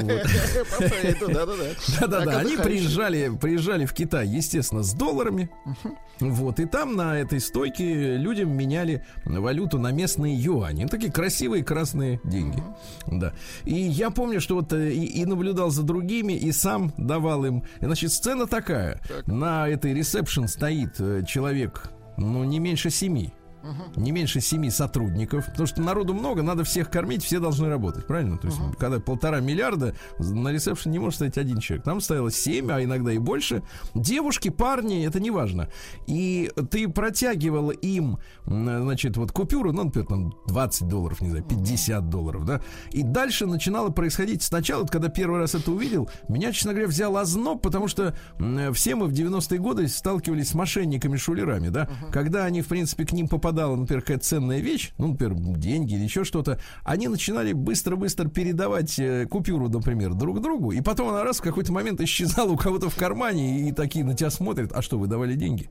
Да-да-да. 2.00 2.38
Они 2.38 2.56
приезжали, 2.56 3.32
приезжали 3.40 3.86
в 3.86 3.92
Китай, 3.92 4.26
естественно, 4.26 4.82
с 4.82 4.92
долларами. 4.92 5.50
Вот, 6.20 6.60
и 6.60 6.66
там 6.66 6.94
на 6.94 7.18
этой 7.18 7.40
стойке 7.40 8.16
людям 8.16 8.56
меняли 8.56 9.04
валюту 9.24 9.78
на 9.78 9.90
местные 9.90 10.36
юани. 10.36 10.84
Ну, 10.84 10.88
Такие 10.88 11.12
красивые 11.12 11.64
красные 11.64 12.20
деньги. 12.24 12.62
Да. 13.06 13.32
И 13.64 13.74
я 13.74 14.10
помню, 14.10 14.40
что 14.40 14.56
вот 14.56 14.72
э, 14.72 14.92
и, 14.92 15.24
наблюдал 15.24 15.70
за 15.70 15.82
другими, 15.82 16.34
и 16.34 16.52
сам 16.52 16.92
давал 16.96 17.44
им. 17.44 17.64
Значит, 17.80 18.12
сцена 18.12 18.46
такая. 18.46 19.00
Так. 19.08 19.26
На 19.26 19.68
этой 19.68 19.94
ресепшн 19.94 20.46
стоит 20.46 21.00
э, 21.00 21.22
человек, 21.26 21.90
ну, 22.16 22.44
не 22.44 22.58
меньше 22.58 22.90
семи. 22.90 23.32
Не 23.96 24.12
меньше 24.12 24.40
семи 24.40 24.70
сотрудников, 24.70 25.46
потому 25.46 25.66
что 25.66 25.82
народу 25.82 26.14
много, 26.14 26.42
надо 26.42 26.64
всех 26.64 26.90
кормить, 26.90 27.24
все 27.24 27.38
должны 27.38 27.68
работать, 27.68 28.06
правильно? 28.06 28.38
То 28.38 28.48
есть, 28.48 28.58
когда 28.78 29.00
полтора 29.00 29.40
миллиарда, 29.40 29.94
на 30.18 30.48
ресепшн 30.48 30.90
не 30.90 30.98
может 30.98 31.16
стоять 31.16 31.38
один 31.38 31.58
человек. 31.58 31.84
Там 31.84 32.00
стояло 32.00 32.30
семь, 32.30 32.70
а 32.70 32.82
иногда 32.82 33.12
и 33.12 33.18
больше. 33.18 33.62
Девушки, 33.94 34.48
парни, 34.48 35.06
это 35.06 35.20
не 35.20 35.30
важно. 35.30 35.68
И 36.06 36.50
ты 36.70 36.88
протягивал 36.88 37.70
им, 37.70 38.18
значит, 38.46 39.16
вот 39.16 39.32
купюру, 39.32 39.72
ну, 39.72 39.84
например, 39.84 40.08
там 40.08 40.34
20 40.46 40.88
долларов, 40.88 41.20
не 41.20 41.30
знаю, 41.30 41.44
50 41.44 42.08
долларов, 42.08 42.44
да. 42.44 42.60
И 42.90 43.02
дальше 43.02 43.46
начинало 43.46 43.90
происходить 43.90 44.42
сначала, 44.42 44.84
когда 44.86 45.08
первый 45.08 45.40
раз 45.40 45.54
это 45.54 45.70
увидел, 45.70 46.10
меня, 46.28 46.52
честно 46.52 46.72
говоря, 46.72 46.88
взял 46.88 47.16
озноб, 47.16 47.62
потому 47.62 47.88
что 47.88 48.16
все 48.72 48.94
мы 48.94 49.06
в 49.06 49.12
90-е 49.12 49.58
годы 49.58 49.88
сталкивались 49.88 50.48
с 50.50 50.54
мошенниками-шулерами, 50.54 51.68
да. 51.68 51.88
Когда 52.10 52.44
они, 52.44 52.62
в 52.62 52.68
принципе, 52.68 53.04
к 53.06 53.12
ним 53.12 53.28
попадала, 53.52 53.76
например, 53.76 54.00
какая-то 54.00 54.24
ценная 54.24 54.60
вещь, 54.60 54.92
ну, 54.98 55.08
например, 55.08 55.36
деньги 55.58 55.94
или 55.94 56.04
еще 56.04 56.24
что-то, 56.24 56.58
они 56.84 57.08
начинали 57.08 57.52
быстро-быстро 57.52 58.28
передавать 58.28 58.98
э, 58.98 59.26
купюру, 59.26 59.68
например, 59.68 60.14
друг 60.14 60.40
другу, 60.40 60.72
и 60.72 60.80
потом 60.80 61.10
она 61.10 61.22
раз 61.22 61.38
в 61.38 61.42
какой-то 61.42 61.72
момент 61.72 62.00
исчезала 62.00 62.50
у 62.50 62.56
кого-то 62.56 62.88
в 62.88 62.96
кармане, 62.96 63.68
и 63.68 63.72
такие 63.72 64.04
на 64.04 64.14
тебя 64.14 64.30
смотрят, 64.30 64.72
а 64.72 64.80
что, 64.80 64.98
вы 64.98 65.06
давали 65.06 65.34
деньги? 65.34 65.68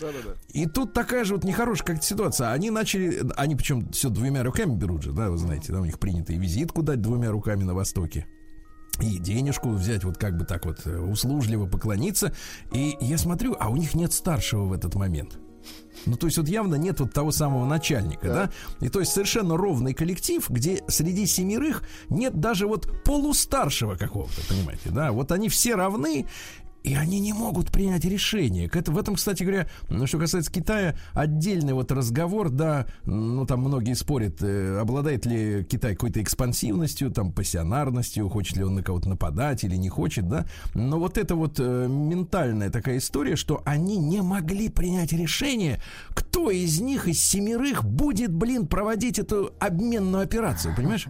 Да-да-да. 0.00 0.34
И 0.48 0.66
тут 0.66 0.92
такая 0.92 1.24
же 1.24 1.34
вот 1.34 1.44
нехорошая 1.44 1.86
как 1.86 2.02
ситуация. 2.02 2.52
Они 2.52 2.70
начали, 2.70 3.22
они 3.36 3.56
причем 3.56 3.90
все 3.92 4.10
двумя 4.10 4.42
руками 4.42 4.74
берут 4.74 5.02
же, 5.02 5.12
да, 5.12 5.30
вы 5.30 5.38
знаете, 5.38 5.72
да, 5.72 5.80
у 5.80 5.84
них 5.84 5.98
принято 5.98 6.32
и 6.32 6.38
визитку 6.38 6.82
дать 6.82 7.00
двумя 7.00 7.30
руками 7.30 7.62
на 7.62 7.74
Востоке. 7.74 8.26
И 9.00 9.18
денежку 9.18 9.70
взять 9.70 10.04
вот 10.04 10.18
как 10.18 10.36
бы 10.36 10.44
так 10.44 10.64
вот 10.64 10.86
э, 10.86 10.98
услужливо 10.98 11.66
поклониться. 11.66 12.32
И 12.72 12.96
я 13.00 13.18
смотрю, 13.18 13.54
а 13.58 13.68
у 13.68 13.76
них 13.76 13.94
нет 13.94 14.12
старшего 14.12 14.64
в 14.64 14.72
этот 14.72 14.94
момент. 14.94 15.38
Ну, 16.06 16.16
то 16.16 16.26
есть 16.26 16.38
вот 16.38 16.48
явно 16.48 16.76
нет 16.76 17.00
вот 17.00 17.12
того 17.12 17.32
самого 17.32 17.66
начальника, 17.66 18.28
да? 18.28 18.50
И 18.80 18.88
то 18.88 19.00
есть 19.00 19.12
совершенно 19.12 19.56
ровный 19.56 19.92
коллектив, 19.92 20.48
где 20.48 20.82
среди 20.88 21.26
семерых 21.26 21.82
нет 22.08 22.38
даже 22.40 22.66
вот 22.66 23.02
полустаршего 23.04 23.96
какого-то, 23.96 24.40
понимаете, 24.48 24.90
да? 24.90 25.12
Вот 25.12 25.32
они 25.32 25.48
все 25.48 25.74
равны, 25.74 26.26
и 26.86 26.94
они 26.94 27.18
не 27.18 27.32
могут 27.32 27.72
принять 27.72 28.04
решение. 28.04 28.70
Это- 28.72 28.92
В 28.92 28.98
этом, 28.98 29.16
кстати 29.16 29.42
говоря, 29.42 29.66
что 30.06 30.18
касается 30.18 30.52
Китая, 30.52 30.94
отдельный 31.14 31.72
вот 31.74 31.90
разговор, 31.90 32.48
да, 32.48 32.86
ну 33.04 33.44
там 33.44 33.60
многие 33.60 33.94
спорят, 33.94 34.36
э, 34.40 34.78
обладает 34.80 35.26
ли 35.26 35.64
Китай 35.64 35.94
какой-то 35.94 36.22
экспансивностью, 36.22 37.10
там, 37.10 37.32
пассионарностью, 37.32 38.28
хочет 38.28 38.56
ли 38.56 38.62
он 38.62 38.76
на 38.76 38.82
кого-то 38.84 39.08
нападать 39.08 39.64
или 39.64 39.74
не 39.74 39.88
хочет, 39.88 40.28
да. 40.28 40.46
Но 40.74 41.00
вот 41.00 41.18
это 41.18 41.34
вот 41.34 41.56
э, 41.58 41.88
ментальная 41.88 42.70
такая 42.70 42.98
история, 42.98 43.34
что 43.34 43.62
они 43.64 43.96
не 43.96 44.22
могли 44.22 44.68
принять 44.68 45.12
решение, 45.12 45.82
кто 46.10 46.52
из 46.52 46.80
них, 46.80 47.08
из 47.08 47.20
семерых, 47.20 47.84
будет, 47.84 48.32
блин, 48.32 48.68
проводить 48.68 49.18
эту 49.18 49.50
обменную 49.58 50.22
операцию, 50.22 50.74
понимаешь? 50.76 51.08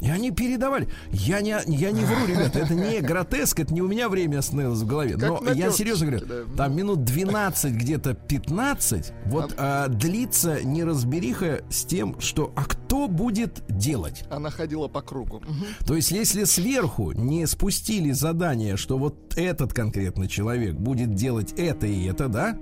И 0.00 0.08
они 0.08 0.30
передавали. 0.30 0.88
Я 1.10 1.40
не, 1.40 1.56
я 1.66 1.90
не 1.90 2.04
вру, 2.04 2.26
ребята, 2.26 2.60
это 2.60 2.74
не 2.74 3.00
гротеск, 3.00 3.60
это 3.60 3.72
не 3.72 3.82
у 3.82 3.88
меня 3.88 4.08
время 4.08 4.38
остановилось 4.38 4.80
в 4.80 4.86
голове. 4.86 5.16
Как 5.16 5.42
Но 5.42 5.52
я 5.52 5.70
серьезно 5.70 6.06
говорю, 6.06 6.26
да. 6.26 6.56
там 6.56 6.76
минут 6.76 7.04
12, 7.04 7.74
где-то 7.74 8.14
15, 8.14 9.12
вот 9.26 9.54
а, 9.58 9.88
длится 9.88 10.62
неразбериха 10.64 11.62
с 11.70 11.84
тем, 11.84 12.18
что 12.20 12.52
а 12.56 12.64
кто 12.64 13.08
будет 13.08 13.62
делать. 13.68 14.24
Она 14.30 14.50
ходила 14.50 14.88
по 14.88 15.02
кругу. 15.02 15.42
То 15.86 15.94
есть, 15.94 16.10
если 16.10 16.44
сверху 16.44 17.12
не 17.12 17.46
спустили 17.46 18.12
задание, 18.12 18.76
что 18.76 18.98
вот 18.98 19.34
этот 19.36 19.72
конкретный 19.72 20.28
человек 20.28 20.74
будет 20.74 21.14
делать 21.14 21.52
это 21.56 21.86
и 21.86 22.04
это, 22.06 22.28
да? 22.28 22.58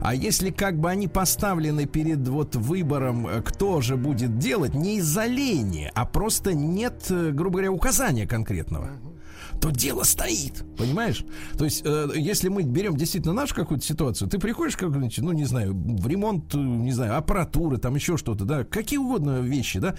А 0.00 0.14
если 0.14 0.50
как 0.50 0.78
бы 0.78 0.90
они 0.90 1.08
поставлены 1.08 1.86
перед 1.86 2.26
вот 2.28 2.56
выбором, 2.56 3.26
э, 3.26 3.42
кто 3.42 3.80
же 3.80 3.96
будет 3.96 4.38
делать, 4.38 4.74
не 4.74 4.96
из-за 4.96 5.26
лени, 5.26 5.90
а 5.94 6.04
просто 6.04 6.54
нет, 6.54 7.06
э, 7.10 7.30
грубо 7.30 7.58
говоря, 7.58 7.72
указания 7.72 8.26
конкретного, 8.26 8.90
то 9.60 9.70
дело 9.70 10.02
стоит, 10.02 10.64
понимаешь? 10.76 11.24
То 11.56 11.64
есть, 11.64 11.82
э, 11.84 12.08
если 12.14 12.48
мы 12.48 12.62
берем 12.62 12.96
действительно 12.96 13.34
нашу 13.34 13.54
какую-то 13.54 13.84
ситуацию, 13.84 14.28
ты 14.28 14.38
приходишь, 14.38 14.76
как, 14.76 14.90
ну, 14.90 15.32
не 15.32 15.44
знаю, 15.44 15.74
в 15.74 16.06
ремонт, 16.06 16.54
э, 16.54 16.58
не 16.58 16.92
знаю, 16.92 17.16
аппаратуры, 17.16 17.78
там 17.78 17.94
еще 17.94 18.16
что-то, 18.16 18.44
да, 18.44 18.64
какие 18.64 18.98
угодно 18.98 19.40
вещи, 19.40 19.78
да, 19.78 19.96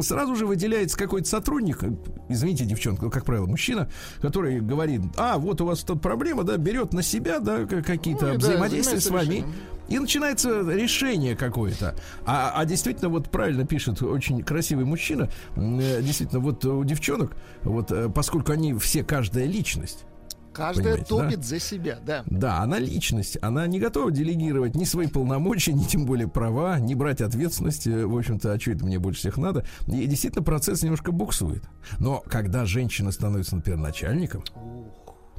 сразу 0.00 0.36
же 0.36 0.46
выделяется 0.46 0.96
какой-то 0.96 1.28
сотрудник, 1.28 1.82
э, 1.82 1.94
извините, 2.28 2.64
девчонка, 2.64 3.10
как 3.10 3.24
правило, 3.24 3.46
мужчина, 3.46 3.90
который 4.20 4.60
говорит, 4.60 5.02
а, 5.16 5.38
вот 5.38 5.60
у 5.60 5.66
вас 5.66 5.80
тут 5.80 6.00
проблема, 6.00 6.44
да, 6.44 6.56
берет 6.56 6.92
на 6.92 7.02
себя, 7.02 7.40
да, 7.40 7.64
какие-то 7.64 8.26
Ну 8.26 8.34
и 8.34 8.36
да, 8.36 8.38
взаимодействия 8.38 9.00
с 9.00 9.10
вами, 9.10 9.24
решением. 9.24 9.54
И 9.90 9.98
начинается 9.98 10.60
решение 10.72 11.36
какое-то. 11.36 11.94
А, 12.24 12.52
а 12.54 12.64
действительно, 12.64 13.10
вот 13.10 13.30
правильно 13.30 13.66
пишет 13.66 14.00
очень 14.02 14.42
красивый 14.42 14.84
мужчина. 14.84 15.28
э, 15.56 16.00
Действительно, 16.00 16.40
вот 16.40 16.64
у 16.64 16.82
девчонок, 16.84 17.32
вот 17.62 17.90
э, 17.90 18.08
поскольку 18.08 18.52
они 18.52 18.72
все 18.74 19.02
каждая 19.02 19.46
личность. 19.46 20.04
Каждая 20.52 20.96
Понимаете, 20.96 21.14
да? 21.14 21.24
топит 21.30 21.44
за 21.44 21.60
себя, 21.60 21.98
да. 22.04 22.24
Да, 22.26 22.58
она 22.58 22.78
личность, 22.78 23.38
она 23.40 23.66
не 23.66 23.78
готова 23.78 24.10
делегировать 24.10 24.74
ни 24.74 24.84
свои 24.84 25.06
полномочия, 25.06 25.72
ни 25.72 25.84
тем 25.84 26.06
более 26.06 26.26
права, 26.28 26.78
не 26.80 26.94
брать 26.94 27.20
ответственность, 27.20 27.86
э, 27.86 28.06
в 28.06 28.16
общем-то, 28.16 28.52
а 28.52 28.60
что 28.60 28.72
это 28.72 28.84
мне 28.84 28.98
больше 28.98 29.20
всех 29.20 29.36
надо. 29.38 29.64
И 29.86 30.06
действительно 30.06 30.44
процесс 30.44 30.82
немножко 30.82 31.12
буксует. 31.12 31.64
Но 31.98 32.22
когда 32.26 32.64
женщина 32.64 33.10
становится, 33.12 33.56
например, 33.56 33.78
начальником, 33.78 34.44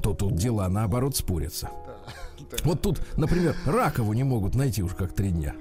то 0.02 0.14
тут 0.14 0.34
дела 0.34 0.68
наоборот 0.68 1.16
спорятся. 1.16 1.70
Вот 2.64 2.82
тут, 2.82 3.00
например, 3.16 3.56
Ракову 3.66 4.12
не 4.12 4.24
могут 4.24 4.54
найти 4.54 4.82
уж 4.82 4.94
как 4.94 5.12
три 5.12 5.30
дня. 5.30 5.54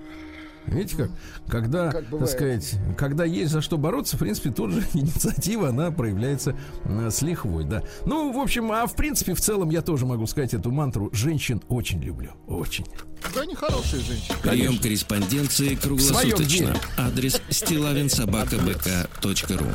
Видите 0.67 0.95
как? 0.95 1.09
Когда, 1.47 1.91
Как 1.91 2.09
так 2.09 2.27
сказать, 2.27 2.75
когда 2.97 3.25
есть 3.25 3.51
за 3.51 3.61
что 3.61 3.77
бороться, 3.77 4.15
в 4.15 4.19
принципе, 4.19 4.51
тут 4.51 4.71
же 4.71 4.83
инициатива, 4.93 5.69
она 5.69 5.91
проявляется 5.91 6.55
э, 6.85 7.09
с 7.09 7.21
лихвой, 7.21 7.65
да. 7.65 7.83
Ну, 8.05 8.31
в 8.31 8.39
общем, 8.39 8.71
а 8.71 8.85
в 8.85 8.95
принципе, 8.95 9.33
в 9.33 9.41
целом 9.41 9.69
я 9.69 9.81
тоже 9.81 10.05
могу 10.05 10.27
сказать 10.27 10.53
эту 10.53 10.71
мантру. 10.71 11.09
Женщин 11.13 11.61
очень 11.67 12.01
люблю. 12.01 12.31
Очень. 12.47 12.85
Да, 13.33 13.41
они 13.41 13.55
хорошие 13.55 14.03
женщины. 14.03 14.37
Прием 14.43 14.77
корреспонденции 14.77 15.75
круглосуточно. 15.75 16.75
Адрес 16.97 17.41
стилавинсобакабк.ру 17.49 19.65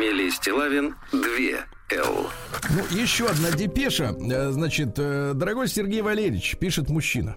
Фамилия 0.00 0.30
Стилавин 0.30 0.94
2 1.12 1.20
Л. 1.92 2.30
Ну, 2.70 2.98
еще 2.98 3.26
одна 3.26 3.50
депеша. 3.50 4.16
Э, 4.18 4.50
Значит, 4.50 4.94
э, 4.96 5.32
дорогой 5.34 5.68
Сергей 5.68 6.00
Валерьевич, 6.00 6.56
пишет 6.56 6.88
мужчина. 6.88 7.36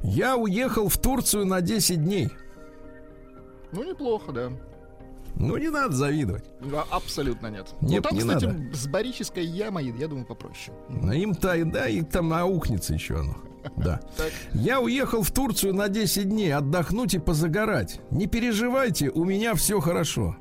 Я 0.00 0.36
уехал 0.36 0.88
в 0.88 0.96
Турцию 0.96 1.46
на 1.46 1.60
10 1.60 2.04
дней. 2.04 2.30
Ну, 3.72 3.82
неплохо, 3.82 4.30
да. 4.30 4.52
Ну, 5.34 5.56
не 5.56 5.68
надо 5.68 5.96
завидовать. 5.96 6.44
Да, 6.60 6.84
абсолютно 6.92 7.48
нет. 7.48 7.74
Нет, 7.80 8.04
ну, 8.04 8.08
там, 8.08 8.14
не 8.14 8.20
кстати, 8.20 8.44
надо. 8.44 8.76
с 8.76 8.86
барической 8.86 9.44
ямой, 9.44 9.92
я 9.98 10.06
думаю, 10.06 10.26
попроще. 10.26 10.76
А 11.02 11.12
Им-то, 11.12 11.60
да, 11.64 11.88
и 11.88 12.02
там 12.02 12.32
аукнется 12.32 12.94
еще 12.94 13.18
оно. 13.18 13.36
Да. 13.76 13.98
Я 14.52 14.80
уехал 14.80 15.22
в 15.22 15.32
Турцию 15.32 15.74
на 15.74 15.88
10 15.88 16.28
дней 16.28 16.54
отдохнуть 16.54 17.14
и 17.14 17.18
позагорать. 17.18 18.00
Не 18.12 18.28
переживайте, 18.28 19.10
у 19.10 19.24
меня 19.24 19.56
все 19.56 19.80
хорошо. 19.80 20.36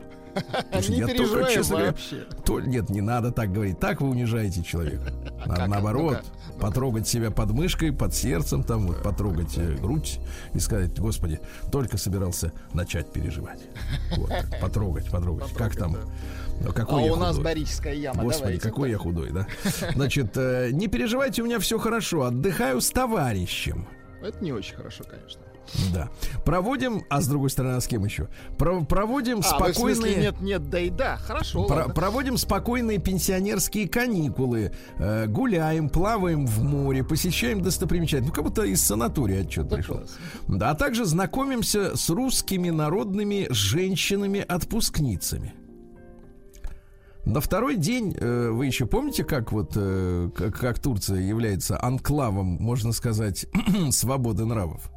Не 0.89 0.97
я 0.97 1.07
только, 1.07 1.49
честно 1.51 1.75
говоря, 1.75 1.91
вообще. 1.91 2.25
То, 2.45 2.59
нет, 2.59 2.89
не 2.89 3.01
надо 3.01 3.31
так 3.31 3.51
говорить. 3.51 3.79
Так 3.79 4.01
вы 4.01 4.09
унижаете 4.09 4.63
человека. 4.63 5.11
Надо 5.45 5.61
Как? 5.61 5.67
наоборот, 5.67 6.23
Ну-ка, 6.49 6.59
потрогать 6.59 7.07
себя 7.07 7.29
под 7.31 7.51
мышкой, 7.51 7.91
под 7.91 8.13
сердцем, 8.13 8.63
там 8.63 8.87
вот 8.87 9.03
потрогать 9.03 9.57
э, 9.57 9.73
грудь 9.75 10.19
и 10.53 10.59
сказать, 10.59 10.97
Господи, 10.97 11.39
только 11.71 11.97
собирался 11.97 12.51
начать 12.73 13.11
переживать. 13.11 13.61
Вот 14.17 14.29
так, 14.29 14.59
потрогать, 14.61 15.09
потрогать. 15.11 15.51
Как 15.53 15.75
там? 15.75 15.97
Ну, 16.61 16.69
А 16.69 16.73
Какой 16.73 17.05
я 17.05 17.13
у 17.13 17.15
нас 17.17 17.35
худой. 17.35 17.43
барическая 17.43 17.93
яма. 17.93 18.23
Господи, 18.23 18.41
давайте. 18.43 18.61
какой 18.69 18.91
я 18.91 18.97
худой, 18.97 19.31
да? 19.31 19.47
Значит, 19.93 20.37
э, 20.37 20.69
не 20.71 20.87
переживайте, 20.87 21.41
у 21.41 21.45
меня 21.45 21.59
все 21.59 21.77
хорошо. 21.77 22.23
Отдыхаю 22.23 22.79
с 22.79 22.89
товарищем. 22.91 23.87
Это 24.21 24.41
не 24.43 24.53
очень 24.53 24.75
хорошо, 24.75 25.03
конечно. 25.03 25.41
Да. 25.93 26.09
Проводим, 26.45 27.03
а 27.09 27.21
с 27.21 27.27
другой 27.27 27.49
стороны, 27.49 27.75
а 27.77 27.81
с 27.81 27.87
кем 27.87 28.03
еще? 28.05 28.27
Про- 28.57 28.83
проводим 28.83 29.41
А, 29.49 29.59
вы 29.59 29.71
в 29.71 29.75
смысле 29.75 29.95
спокойные. 29.95 30.21
нет, 30.21 30.41
нет, 30.41 30.69
да 30.69 30.79
и 30.79 30.89
да. 30.89 31.17
Хорошо, 31.17 31.65
Про- 31.65 31.75
ладно. 31.77 31.93
проводим 31.93 32.37
спокойные 32.37 32.99
пенсионерские 32.99 33.87
каникулы, 33.87 34.71
э, 34.99 35.25
гуляем, 35.27 35.89
плаваем 35.89 36.45
в 36.45 36.61
море, 36.63 37.03
посещаем 37.03 37.61
достопримечательности. 37.61 38.29
Ну, 38.29 38.35
как 38.35 38.43
будто 38.43 38.63
из 38.63 38.83
санатория 38.83 39.41
отчет 39.43 39.67
Да 39.67 39.77
пришел. 39.77 39.97
класс. 39.97 40.17
Да, 40.47 40.69
а 40.71 40.75
также 40.75 41.05
знакомимся 41.05 41.95
с 41.95 42.09
русскими 42.09 42.69
народными 42.69 43.47
женщинами-отпускницами. 43.49 45.53
На 47.25 47.39
второй 47.39 47.77
день, 47.77 48.13
э, 48.19 48.49
вы 48.51 48.65
еще 48.65 48.85
помните, 48.85 49.23
как 49.23 49.53
вот 49.53 49.71
э, 49.77 50.29
как, 50.35 50.59
как 50.59 50.79
Турция 50.79 51.21
является 51.21 51.81
анклавом, 51.81 52.57
можно 52.59 52.91
сказать, 52.91 53.45
свободы 53.91 54.43
нравов? 54.45 54.89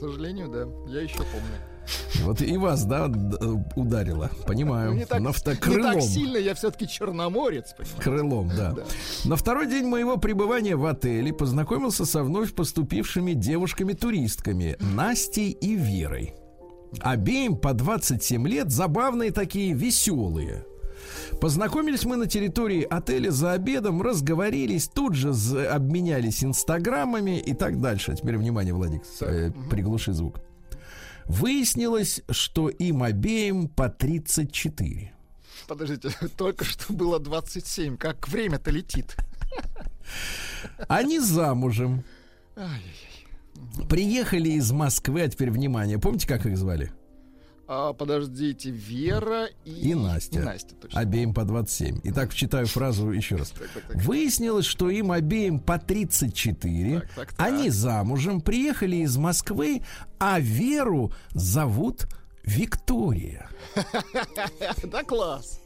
К 0.00 0.02
сожалению, 0.02 0.48
да. 0.48 0.66
Я 0.90 1.02
еще 1.02 1.18
помню. 1.18 2.24
Вот 2.24 2.40
и 2.40 2.56
вас, 2.56 2.84
да, 2.84 3.08
д- 3.08 3.36
ударило, 3.76 4.30
понимаю. 4.46 4.92
Ну, 4.92 4.96
не 4.98 5.04
так, 5.04 5.20
На 5.20 5.30
вто- 5.30 5.52
не 5.68 5.82
так 5.82 6.00
сильно, 6.00 6.38
я 6.38 6.54
все-таки 6.54 6.88
черноморец. 6.88 7.74
понимаете? 7.76 8.02
Крылом, 8.02 8.48
да. 8.56 8.72
Да. 8.72 8.84
На 9.24 9.36
второй 9.36 9.66
день 9.68 9.86
моего 9.86 10.16
пребывания 10.16 10.76
в 10.76 10.86
отеле 10.86 11.34
познакомился 11.34 12.06
со 12.06 12.22
вновь 12.22 12.54
поступившими 12.54 13.32
девушками-туристками 13.34 14.76
Настей 14.80 15.50
и 15.50 15.74
Верой. 15.74 16.34
Обеим 17.00 17.56
по 17.56 17.74
27 17.74 18.48
лет, 18.48 18.70
забавные 18.70 19.32
такие, 19.32 19.74
веселые. 19.74 20.64
Познакомились 21.40 22.04
мы 22.04 22.16
на 22.16 22.26
территории 22.26 22.82
отеля 22.82 23.30
за 23.30 23.52
обедом, 23.52 24.02
разговорились, 24.02 24.88
тут 24.88 25.14
же 25.14 25.30
обменялись 25.66 26.44
инстаграмами 26.44 27.38
и 27.38 27.54
так 27.54 27.80
дальше. 27.80 28.14
Теперь 28.16 28.36
внимание, 28.36 28.74
Владик, 28.74 29.02
э, 29.20 29.50
приглуши 29.70 30.12
звук. 30.12 30.40
Выяснилось, 31.26 32.22
что 32.30 32.68
им 32.68 33.02
обеим 33.02 33.68
по 33.68 33.88
34. 33.88 35.12
Подождите, 35.68 36.10
только 36.36 36.64
что 36.64 36.92
было 36.92 37.20
27. 37.20 37.96
Как 37.96 38.28
время-то 38.28 38.70
летит. 38.70 39.16
Они 40.88 41.20
замужем. 41.20 42.04
Приехали 43.88 44.50
из 44.50 44.72
Москвы, 44.72 45.22
а 45.22 45.28
теперь 45.28 45.50
внимание. 45.50 45.98
Помните, 45.98 46.26
как 46.26 46.46
их 46.46 46.58
звали? 46.58 46.92
А, 47.72 47.92
подождите, 47.92 48.70
Вера 48.70 49.46
и... 49.64 49.90
И 49.90 49.94
Настя. 49.94 50.40
И 50.40 50.42
Настя, 50.42 50.74
точно. 50.74 50.98
Обеим 50.98 51.32
по 51.32 51.44
27. 51.44 52.00
Итак, 52.02 52.34
читаю 52.34 52.66
фразу 52.66 53.12
еще 53.12 53.36
раз. 53.36 53.50
Так, 53.50 53.68
так, 53.72 53.84
так. 53.84 53.96
Выяснилось, 54.02 54.66
что 54.66 54.90
им 54.90 55.12
обеим 55.12 55.60
по 55.60 55.78
34. 55.78 56.98
Так, 56.98 57.10
так, 57.14 57.32
так. 57.32 57.46
Они 57.46 57.70
замужем, 57.70 58.40
приехали 58.40 58.96
из 58.96 59.16
Москвы, 59.16 59.82
а 60.18 60.40
Веру 60.40 61.12
зовут 61.32 62.08
Виктория. 62.42 63.48
Да 64.82 65.04
класс. 65.04 65.60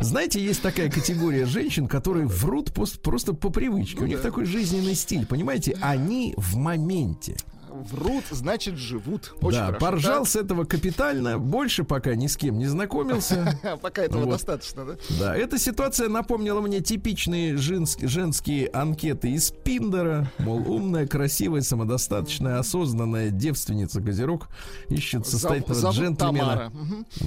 Знаете, 0.00 0.40
есть 0.40 0.62
такая 0.62 0.88
категория 0.88 1.46
женщин, 1.46 1.88
которые 1.88 2.26
врут 2.26 2.72
просто 2.72 3.32
по 3.34 3.50
привычке. 3.50 4.04
У 4.04 4.06
них 4.06 4.22
такой 4.22 4.44
жизненный 4.44 4.94
стиль, 4.94 5.26
понимаете? 5.26 5.76
Они 5.80 6.34
в 6.36 6.54
моменте. 6.56 7.36
Врут, 7.84 8.24
значит, 8.30 8.76
живут. 8.76 9.34
Очень 9.40 9.58
да, 9.58 9.66
хорошо. 9.66 9.78
поржал 9.86 10.26
с 10.26 10.36
этого 10.36 10.64
капитально, 10.64 11.38
больше 11.38 11.84
пока 11.84 12.14
ни 12.14 12.26
с 12.26 12.36
кем 12.36 12.58
не 12.58 12.66
знакомился. 12.66 13.58
Пока 13.82 14.02
этого 14.02 14.24
Вот. 14.24 14.30
достаточно, 14.32 14.84
да? 14.84 14.96
Да, 15.20 15.36
эта 15.36 15.58
ситуация 15.58 16.08
напомнила 16.08 16.60
мне 16.60 16.80
типичные 16.80 17.54
женск- 17.54 18.06
женские 18.06 18.68
анкеты 18.68 19.30
из 19.30 19.50
Пиндера. 19.50 20.30
Мол, 20.38 20.58
умная, 20.70 21.06
красивая, 21.06 21.60
самодостаточная, 21.60 22.58
осознанная 22.58 23.30
девственница 23.30 24.00
Козерог 24.00 24.48
ищет 24.88 25.22
Зов- 25.22 25.30
состоятельного 25.30 25.80
зовут 25.80 25.96
джентльмена. 25.96 26.72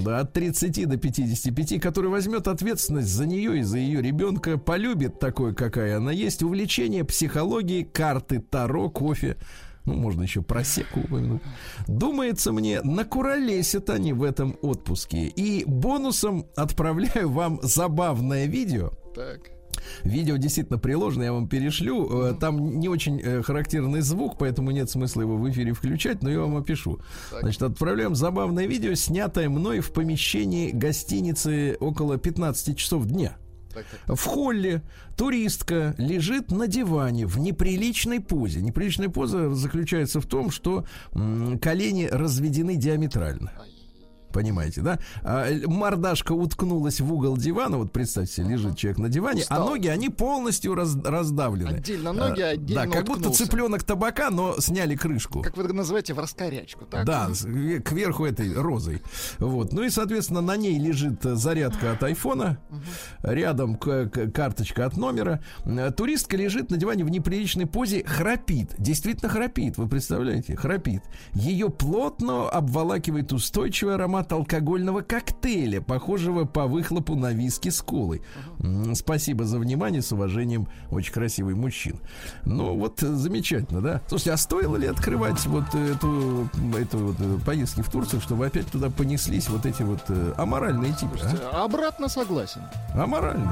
Да, 0.04 0.20
от 0.20 0.32
30 0.32 0.86
до 0.88 0.96
55, 0.96 1.80
который 1.80 2.10
возьмет 2.10 2.48
ответственность 2.48 3.08
за 3.08 3.26
нее 3.26 3.58
и 3.60 3.62
за 3.62 3.78
ее 3.78 4.02
ребенка, 4.02 4.58
полюбит 4.58 5.18
такой, 5.18 5.54
какая 5.54 5.96
она 5.96 6.12
есть, 6.12 6.42
увлечение 6.42 7.04
психологией, 7.04 7.84
карты, 7.84 8.40
таро, 8.40 8.90
кофе. 8.90 9.36
Ну, 9.84 9.94
можно 9.94 10.22
еще 10.22 10.42
просеку 10.42 11.00
упомянуть. 11.00 11.42
Думается 11.88 12.52
мне, 12.52 12.80
накуролесят 12.82 13.90
они 13.90 14.12
в 14.12 14.22
этом 14.22 14.56
отпуске. 14.62 15.26
И 15.26 15.64
бонусом 15.64 16.46
отправляю 16.56 17.30
вам 17.30 17.58
забавное 17.62 18.46
видео. 18.46 18.90
Так. 19.14 19.50
Видео 20.04 20.36
действительно 20.36 20.78
приложено, 20.78 21.24
я 21.24 21.32
вам 21.32 21.48
перешлю. 21.48 22.28
Э, 22.28 22.34
Там 22.34 22.78
не 22.78 22.88
очень 22.88 23.20
э, 23.20 23.42
характерный 23.42 24.00
звук, 24.00 24.36
поэтому 24.38 24.70
нет 24.70 24.88
смысла 24.90 25.22
его 25.22 25.36
в 25.36 25.50
эфире 25.50 25.72
включать, 25.72 26.22
но 26.22 26.30
я 26.30 26.40
вам 26.40 26.56
опишу. 26.56 27.00
Значит, 27.40 27.62
отправляем 27.62 28.14
забавное 28.14 28.66
видео, 28.66 28.94
снятое 28.94 29.48
мной 29.48 29.80
в 29.80 29.92
помещении 29.92 30.70
гостиницы 30.70 31.76
около 31.80 32.16
15 32.18 32.76
часов 32.76 33.06
дня. 33.06 33.36
Так, 33.74 33.84
так. 34.06 34.16
В 34.16 34.24
холле 34.24 34.82
туристка 35.16 35.94
лежит 35.98 36.50
на 36.50 36.66
диване 36.66 37.26
в 37.26 37.38
неприличной 37.38 38.20
позе. 38.20 38.60
Неприличная 38.60 39.08
поза 39.08 39.54
заключается 39.54 40.20
в 40.20 40.26
том, 40.26 40.50
что 40.50 40.84
колени 41.60 42.08
разведены 42.10 42.76
диаметрально. 42.76 43.52
Понимаете, 44.32 44.80
да? 44.80 44.98
А, 45.22 45.48
л- 45.50 45.70
мордашка 45.70 46.32
уткнулась 46.32 47.00
в 47.00 47.12
угол 47.12 47.36
дивана. 47.36 47.78
Вот 47.78 47.92
представьте 47.92 48.42
лежит 48.42 48.76
человек 48.76 48.98
на 48.98 49.08
диване, 49.08 49.42
а 49.48 49.54
Устал. 49.56 49.68
ноги, 49.70 49.88
они 49.88 50.08
полностью 50.08 50.74
раз- 50.74 50.96
раздавлены. 51.04 51.76
Отдельно 51.76 52.12
ноги, 52.12 52.40
А, 52.40 52.48
отдельно 52.50 52.86
Да, 52.86 52.90
как 52.90 53.04
будто 53.06 53.18
уткнулся. 53.20 53.44
цыпленок 53.44 53.82
табака, 53.84 54.30
но 54.30 54.58
сняли 54.60 54.96
крышку. 54.96 55.42
Как 55.42 55.56
вы 55.56 55.64
называете, 55.72 56.14
в 56.14 56.18
раскорячку, 56.18 56.84
так? 56.86 57.04
Да, 57.04 57.28
э, 57.44 57.80
кверху 57.80 58.24
этой 58.24 58.52
розой. 58.54 59.02
Вот. 59.38 59.72
Ну 59.72 59.82
и, 59.82 59.90
соответственно, 59.90 60.40
на 60.40 60.56
ней 60.56 60.78
лежит 60.78 61.24
э, 61.26 61.34
зарядка 61.34 61.92
от 61.92 62.02
айфона. 62.02 62.58
Рядом 63.22 63.76
карточка 63.76 64.86
от 64.86 64.96
номера. 64.96 65.40
Э, 65.64 65.90
Туристка 65.90 66.36
лежит 66.36 66.70
на 66.70 66.76
диване 66.76 67.04
в 67.04 67.10
неприличной 67.10 67.66
позе, 67.66 68.04
храпит. 68.04 68.74
Действительно 68.78 69.28
храпит, 69.30 69.76
вы 69.76 69.88
представляете? 69.88 70.56
Храпит. 70.56 71.02
Ее 71.34 71.68
плотно 71.70 72.48
обволакивает 72.48 73.32
устойчивый 73.32 73.94
аромат 73.94 74.21
алкогольного 74.30 75.00
коктейля, 75.00 75.80
похожего 75.80 76.44
по 76.44 76.66
выхлопу 76.66 77.16
на 77.16 77.32
виски 77.32 77.70
с 77.70 77.80
колой. 77.82 78.22
Спасибо 78.94 79.44
за 79.44 79.58
внимание, 79.58 80.02
с 80.02 80.12
уважением, 80.12 80.68
очень 80.90 81.12
красивый 81.12 81.54
мужчин. 81.54 81.98
Ну 82.44 82.76
вот 82.76 83.02
э, 83.02 83.06
замечательно, 83.06 83.80
да? 83.80 84.02
Слушайте, 84.08 84.32
а 84.32 84.36
стоило 84.36 84.76
ли 84.76 84.86
открывать 84.86 85.44
вот 85.46 85.74
эту, 85.74 86.48
эту 86.78 86.98
вот 86.98 87.16
э, 87.18 87.38
поездки 87.44 87.80
в 87.80 87.90
Турцию, 87.90 88.20
чтобы 88.20 88.46
опять 88.46 88.66
туда 88.70 88.90
понеслись 88.90 89.48
вот 89.48 89.66
эти 89.66 89.82
вот 89.82 90.02
э, 90.08 90.34
аморальные 90.36 90.92
типы? 90.92 91.18
Слушайте, 91.18 91.44
обратно 91.52 92.08
согласен. 92.08 92.60
а? 92.94 93.02
Аморальные. 93.04 93.50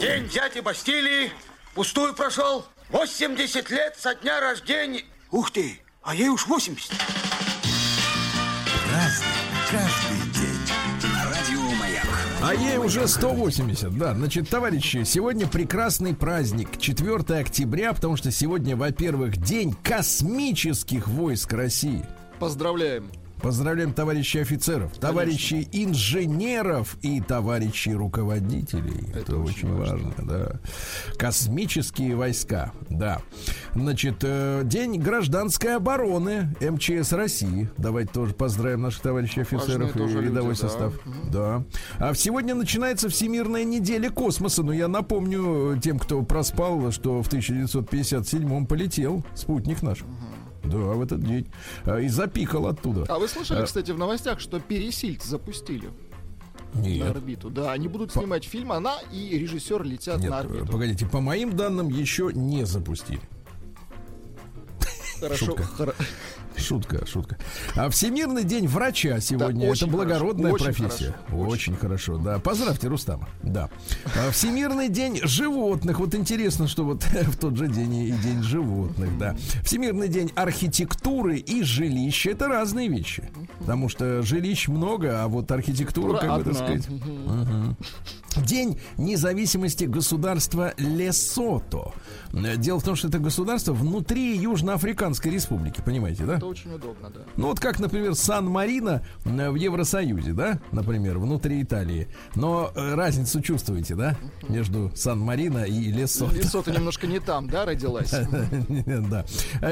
День 0.00 0.28
дяди 0.28 0.60
Бастилии 0.60 1.30
пустую 1.74 2.14
прошел. 2.14 2.64
80 2.90 3.70
лет 3.70 3.96
со 3.98 4.14
дня 4.14 4.40
рождения. 4.40 5.04
Ух 5.30 5.50
ты, 5.50 5.80
а 6.02 6.14
ей 6.14 6.28
уж 6.28 6.46
80. 6.46 6.92
А 12.46 12.54
ей 12.54 12.78
уже 12.78 13.08
180, 13.08 13.98
да. 13.98 14.14
Значит, 14.14 14.48
товарищи, 14.48 15.02
сегодня 15.02 15.48
прекрасный 15.48 16.14
праздник, 16.14 16.78
4 16.78 17.40
октября, 17.40 17.92
потому 17.92 18.16
что 18.16 18.30
сегодня, 18.30 18.76
во-первых, 18.76 19.36
день 19.36 19.74
космических 19.82 21.08
войск 21.08 21.52
России. 21.54 22.04
Поздравляем. 22.38 23.10
Поздравляем 23.40 23.92
товарищей 23.92 24.40
офицеров, 24.40 24.96
товарищей 24.98 25.68
инженеров 25.72 26.96
и 27.02 27.20
товарищей 27.20 27.94
руководителей. 27.94 29.08
Это, 29.10 29.18
Это 29.20 29.36
очень 29.38 29.72
важно. 29.74 30.08
важно, 30.08 30.24
да. 30.26 30.60
Космические 31.18 32.16
войска, 32.16 32.72
да. 32.88 33.20
Значит, 33.74 34.16
э, 34.22 34.62
День 34.64 35.00
гражданской 35.00 35.76
обороны 35.76 36.54
МЧС 36.60 37.12
России. 37.12 37.70
Давайте 37.76 38.12
тоже 38.12 38.34
поздравим 38.34 38.82
наших 38.82 39.02
товарищей 39.02 39.42
офицеров 39.42 39.94
Важные 39.94 40.22
и 40.22 40.26
рядовой 40.26 40.50
люди, 40.50 40.60
состав. 40.60 40.94
Да. 41.30 41.62
да. 41.98 42.08
А 42.08 42.14
сегодня 42.14 42.54
начинается 42.54 43.08
Всемирная 43.08 43.64
неделя 43.64 44.10
космоса. 44.10 44.62
Но 44.62 44.72
я 44.72 44.88
напомню 44.88 45.78
тем, 45.80 45.98
кто 45.98 46.22
проспал, 46.22 46.90
что 46.90 47.22
в 47.22 47.28
1957-м 47.28 48.66
полетел 48.66 49.24
спутник 49.34 49.82
наш. 49.82 50.02
Угу. 50.02 50.08
Да, 50.66 50.76
в 50.76 51.02
этот 51.02 51.24
день. 51.24 51.46
А, 51.84 51.98
и 51.98 52.08
запикал 52.08 52.66
оттуда. 52.66 53.04
А 53.08 53.18
вы 53.18 53.28
слышали, 53.28 53.60
а... 53.60 53.64
кстати, 53.64 53.90
в 53.90 53.98
новостях, 53.98 54.40
что 54.40 54.60
Пересильд 54.60 55.22
запустили? 55.22 55.90
Нет. 56.74 57.04
на 57.04 57.10
орбиту. 57.10 57.50
Да, 57.50 57.72
они 57.72 57.88
будут 57.88 58.12
снимать 58.12 58.44
по... 58.44 58.50
фильм, 58.50 58.72
она 58.72 58.96
и 59.12 59.38
режиссер 59.38 59.82
летят 59.82 60.20
Нет, 60.20 60.30
на 60.30 60.38
орбиту. 60.40 60.66
Погодите, 60.66 61.06
по 61.06 61.20
моим 61.20 61.56
данным, 61.56 61.88
еще 61.88 62.30
не 62.34 62.64
запустили. 62.66 63.20
Хорошо. 65.20 65.46
Шутка. 65.46 65.94
Шутка, 66.58 67.06
шутка. 67.06 67.36
А 67.74 67.90
Всемирный 67.90 68.44
день 68.44 68.66
врача 68.66 69.20
сегодня. 69.20 69.66
Да, 69.66 69.72
Это 69.74 69.86
благородная 69.86 70.52
хорошо, 70.52 70.64
профессия. 70.64 71.14
Очень, 71.28 71.46
очень 71.46 71.76
хорошо, 71.76 72.18
да. 72.18 72.38
Поздравьте 72.38 72.88
Рустама. 72.88 73.28
Да. 73.42 73.68
А 74.16 74.30
Всемирный 74.30 74.88
день 74.88 75.20
животных. 75.22 75.98
Вот 76.00 76.14
интересно, 76.14 76.66
что 76.68 76.84
вот 76.84 77.04
в 77.04 77.36
тот 77.36 77.56
же 77.56 77.68
день 77.68 77.94
и 77.94 78.12
день 78.12 78.42
животных, 78.42 79.16
да. 79.18 79.36
Всемирный 79.62 80.08
день 80.08 80.32
архитектуры 80.34 81.38
и 81.38 81.62
жилища. 81.62 82.30
Это 82.30 82.48
разные 82.48 82.88
вещи. 82.88 83.28
Потому 83.60 83.88
что 83.88 84.22
жилищ 84.22 84.68
много, 84.68 85.22
а 85.22 85.28
вот 85.28 85.50
архитектура, 85.50 86.18
как 86.18 86.38
бы 86.38 86.44
так 86.44 86.54
сказать. 86.54 86.88
Угу. 86.88 87.76
День 88.44 88.78
независимости 88.98 89.84
государства 89.84 90.74
Лесото. 90.76 91.92
Дело 92.32 92.80
в 92.80 92.84
том, 92.84 92.96
что 92.96 93.08
это 93.08 93.18
государство 93.18 93.72
внутри 93.72 94.36
Южноафриканской 94.36 95.32
республики, 95.32 95.80
понимаете, 95.80 96.24
да? 96.24 96.38
Это 96.46 96.52
очень 96.52 96.72
удобно, 96.72 97.10
да. 97.10 97.20
Ну 97.36 97.48
вот 97.48 97.58
как, 97.58 97.80
например, 97.80 98.14
Сан-Марино 98.14 99.02
в 99.24 99.54
Евросоюзе, 99.56 100.32
да, 100.32 100.60
например, 100.70 101.18
внутри 101.18 101.60
Италии. 101.60 102.06
Но 102.36 102.70
э, 102.74 102.94
разницу 102.94 103.40
чувствуете, 103.40 103.96
да, 103.96 104.16
между 104.48 104.92
Сан-Марино 104.94 105.64
и 105.64 105.90
Лесото. 105.90 106.36
Лесото 106.36 106.70
немножко 106.70 107.08
не 107.08 107.18
там, 107.18 107.48
да, 107.48 107.64
родилась? 107.64 108.14
Да. 108.86 109.24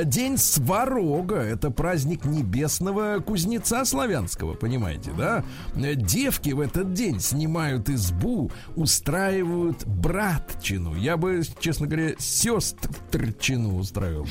День 0.04 0.36
Сварога– 0.38 1.36
это 1.36 1.70
праздник 1.70 2.24
небесного 2.24 3.20
кузнеца 3.20 3.84
славянского, 3.84 4.54
понимаете, 4.54 5.12
да? 5.16 5.44
Девки 5.74 6.50
в 6.50 6.60
этот 6.60 6.92
день 6.92 7.20
снимают 7.20 7.88
избу, 7.88 8.50
устраивают 8.74 9.86
братчину. 9.86 10.94
Я 10.96 11.16
бы, 11.16 11.42
честно 11.60 11.86
говоря, 11.86 12.14
сестрчину 12.18 13.76
устраивал. 13.76 14.26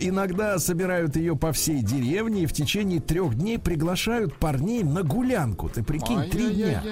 Иногда 0.00 0.58
собирают 0.58 1.16
ее 1.16 1.36
по 1.36 1.52
всей 1.52 1.59
деревне 1.68 2.42
и 2.42 2.46
в 2.46 2.52
течение 2.52 3.00
трех 3.00 3.34
дней 3.34 3.58
приглашают 3.58 4.34
парней 4.36 4.82
на 4.82 5.02
гулянку. 5.02 5.68
Ты 5.68 5.82
прикинь, 5.82 6.28
три 6.30 6.50
дня. 6.50 6.82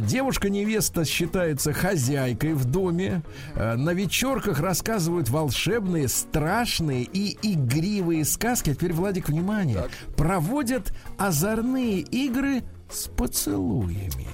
Девушка-невеста 0.00 1.04
считается 1.04 1.72
хозяйкой 1.72 2.54
в 2.54 2.64
доме. 2.64 3.22
Э, 3.54 3.76
на 3.76 3.92
вечерках 3.92 4.60
рассказывают 4.60 5.28
волшебные, 5.28 6.08
страшные 6.08 7.02
и 7.02 7.36
игривые 7.42 8.24
сказки. 8.24 8.70
А 8.70 8.74
теперь, 8.74 8.92
Владик, 8.92 9.28
внимание. 9.28 9.76
Так. 9.76 9.90
Проводят 10.16 10.92
озорные 11.18 12.00
игры 12.00 12.62
с 12.90 13.08
поцелуями. 13.08 14.26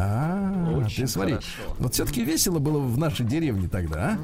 А, 0.00 0.76
Очень 0.76 1.06
ты 1.06 1.08
смотри. 1.08 1.34
Хорошо. 1.34 1.76
Вот 1.78 1.94
все-таки 1.94 2.24
весело 2.24 2.60
было 2.60 2.78
в 2.78 2.96
нашей 2.98 3.26
деревне 3.26 3.68
тогда, 3.68 4.12
а? 4.12 4.18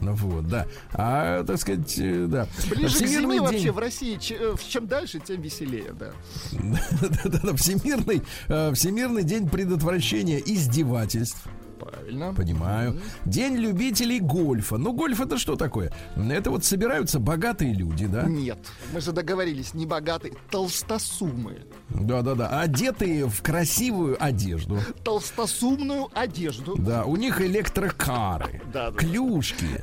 Ну 0.00 0.14
вот, 0.14 0.46
да. 0.46 0.66
А, 0.92 1.42
так 1.42 1.58
сказать, 1.58 1.98
э, 1.98 2.26
да. 2.28 2.46
Ближе 2.70 2.94
Всемирный 2.94 3.08
к 3.08 3.20
зиме 3.20 3.32
день... 3.32 3.40
вообще 3.40 3.72
в 3.72 3.78
России, 3.78 4.18
э, 4.30 4.54
чем 4.68 4.86
дальше, 4.86 5.18
тем 5.18 5.40
веселее, 5.40 5.92
да. 5.98 6.12
Да-да-да, 6.52 7.56
Всемирный, 7.56 8.22
э, 8.46 8.72
Всемирный 8.74 9.24
день 9.24 9.48
предотвращения 9.48 10.38
издевательств. 10.38 11.48
Правильно. 11.78 12.34
Понимаю. 12.34 13.00
День 13.24 13.56
любителей 13.56 14.20
гольфа. 14.20 14.76
Ну, 14.76 14.92
гольф 14.92 15.20
это 15.20 15.38
что 15.38 15.56
такое? 15.56 15.92
Это 16.16 16.50
вот 16.50 16.64
собираются 16.64 17.18
богатые 17.18 17.72
люди, 17.72 18.06
да? 18.06 18.24
Нет. 18.24 18.58
Мы 18.92 19.00
же 19.00 19.12
договорились, 19.12 19.74
не 19.74 19.86
богатые, 19.86 20.34
толстосумы. 20.50 21.58
Да-да-да. 21.88 22.60
Одетые 22.60 23.28
в 23.28 23.42
красивую 23.42 24.22
одежду. 24.22 24.80
Толстосумную 25.04 26.08
одежду. 26.14 26.76
Да, 26.76 27.04
у 27.04 27.16
них 27.16 27.40
электрокары, 27.40 28.62
да, 28.72 28.90
да. 28.90 28.98
клюшки, 28.98 29.82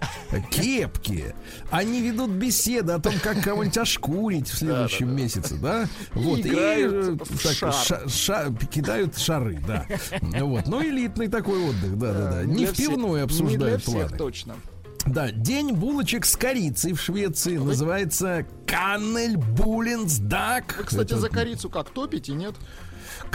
кепки. 0.52 1.36
Они 1.72 2.02
ведут 2.02 2.32
беседы 2.32 2.94
о 2.94 3.00
том, 3.00 3.14
как 3.22 3.42
кого-нибудь 3.42 3.78
ошкурить 3.78 4.50
в 4.50 4.58
следующем 4.58 5.08
да, 5.08 5.14
да, 5.14 5.22
месяце, 5.22 5.56
да? 5.56 5.86
Вот. 6.14 6.40
И, 6.40 6.42
играют 6.42 7.22
и 7.22 7.38
так, 7.38 7.54
шар. 7.54 7.74
Ша, 7.74 8.08
ша, 8.08 8.54
кидают 8.72 9.18
шары, 9.18 9.60
да. 9.66 9.86
Вот. 10.22 10.68
Ну, 10.68 10.84
элитный 10.84 11.28
такой 11.28 11.64
отдых 11.64 11.85
отдых, 11.86 11.98
да, 11.98 12.14
да, 12.14 12.32
да. 12.32 12.46
Не 12.46 12.66
в 12.66 12.76
пивной 12.76 13.24
обсуждают 13.24 13.62
не 13.62 13.68
для 13.68 13.78
всех, 13.78 14.18
точно. 14.18 14.56
Да, 15.06 15.32
день 15.32 15.74
булочек 15.74 16.26
с 16.26 16.36
корицей 16.36 16.94
в 16.94 17.02
Швеции 17.02 17.58
Вы... 17.58 17.68
называется 17.68 18.46
Каннель 18.66 19.38
Булинсдак. 19.38 20.76
Вы, 20.80 20.84
кстати, 20.86 21.12
Это... 21.12 21.20
за 21.20 21.30
корицу 21.30 21.70
как 21.70 21.92
топите, 21.92 22.34
нет? 22.34 22.56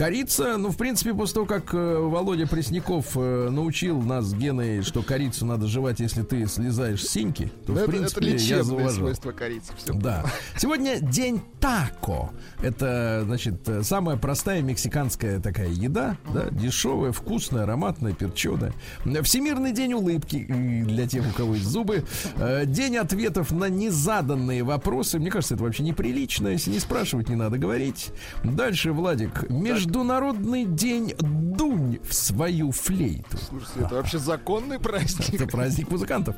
Корица, 0.01 0.57
ну, 0.57 0.71
в 0.71 0.79
принципе, 0.79 1.13
после 1.13 1.35
того, 1.35 1.47
как 1.47 1.75
э, 1.75 1.77
Володя 1.77 2.47
Пресняков 2.47 3.09
э, 3.17 3.51
научил 3.51 4.01
нас 4.01 4.25
с 4.25 4.33
Геной, 4.33 4.81
что 4.81 5.03
корицу 5.03 5.45
надо 5.45 5.67
жевать, 5.67 6.01
если 6.01 6.23
ты 6.23 6.47
слезаешь 6.47 7.05
с 7.05 7.11
синьки, 7.11 7.53
то, 7.67 7.75
это, 7.75 7.83
в 7.83 7.91
принципе, 7.91 8.31
это 8.31 8.43
я 8.43 8.63
зауважал. 8.63 8.93
свойства 8.93 9.33
корицы. 9.33 9.75
Все 9.77 9.93
да. 9.93 10.25
Сегодня 10.57 11.01
день 11.01 11.43
тако. 11.61 12.31
Это, 12.63 13.25
значит, 13.27 13.57
самая 13.83 14.17
простая 14.17 14.63
мексиканская 14.63 15.39
такая 15.39 15.69
еда, 15.69 16.17
uh-huh. 16.25 16.33
да, 16.33 16.51
дешевая, 16.51 17.13
вкусная, 17.13 17.65
ароматная, 17.65 18.15
перченая. 18.15 18.73
Всемирный 19.23 19.73
день 19.73 19.93
улыбки 19.93 20.47
для 20.47 21.07
тех, 21.07 21.29
у 21.29 21.37
кого 21.37 21.57
есть 21.57 21.67
зубы. 21.67 22.05
Э, 22.37 22.65
день 22.65 22.97
ответов 22.97 23.51
на 23.51 23.69
незаданные 23.69 24.63
вопросы. 24.63 25.19
Мне 25.19 25.31
кажется, 25.31 25.57
это 25.57 25.65
вообще 25.65 25.83
неприлично. 25.83 26.49
Если 26.49 26.71
не 26.71 26.79
спрашивать, 26.79 27.29
не 27.29 27.37
надо 27.37 27.59
говорить. 27.59 28.13
Дальше, 28.43 28.93
Владик, 28.93 29.45
Международный 29.91 30.67
день 30.67 31.15
дунь 31.19 31.99
в 32.09 32.15
свою 32.15 32.71
флейту. 32.71 33.37
Слушайте, 33.49 33.81
это 33.81 33.97
вообще 33.97 34.21
законный 34.21 34.79
праздник. 34.79 35.35
Это 35.35 35.49
праздник 35.49 35.91
музыкантов. 35.91 36.37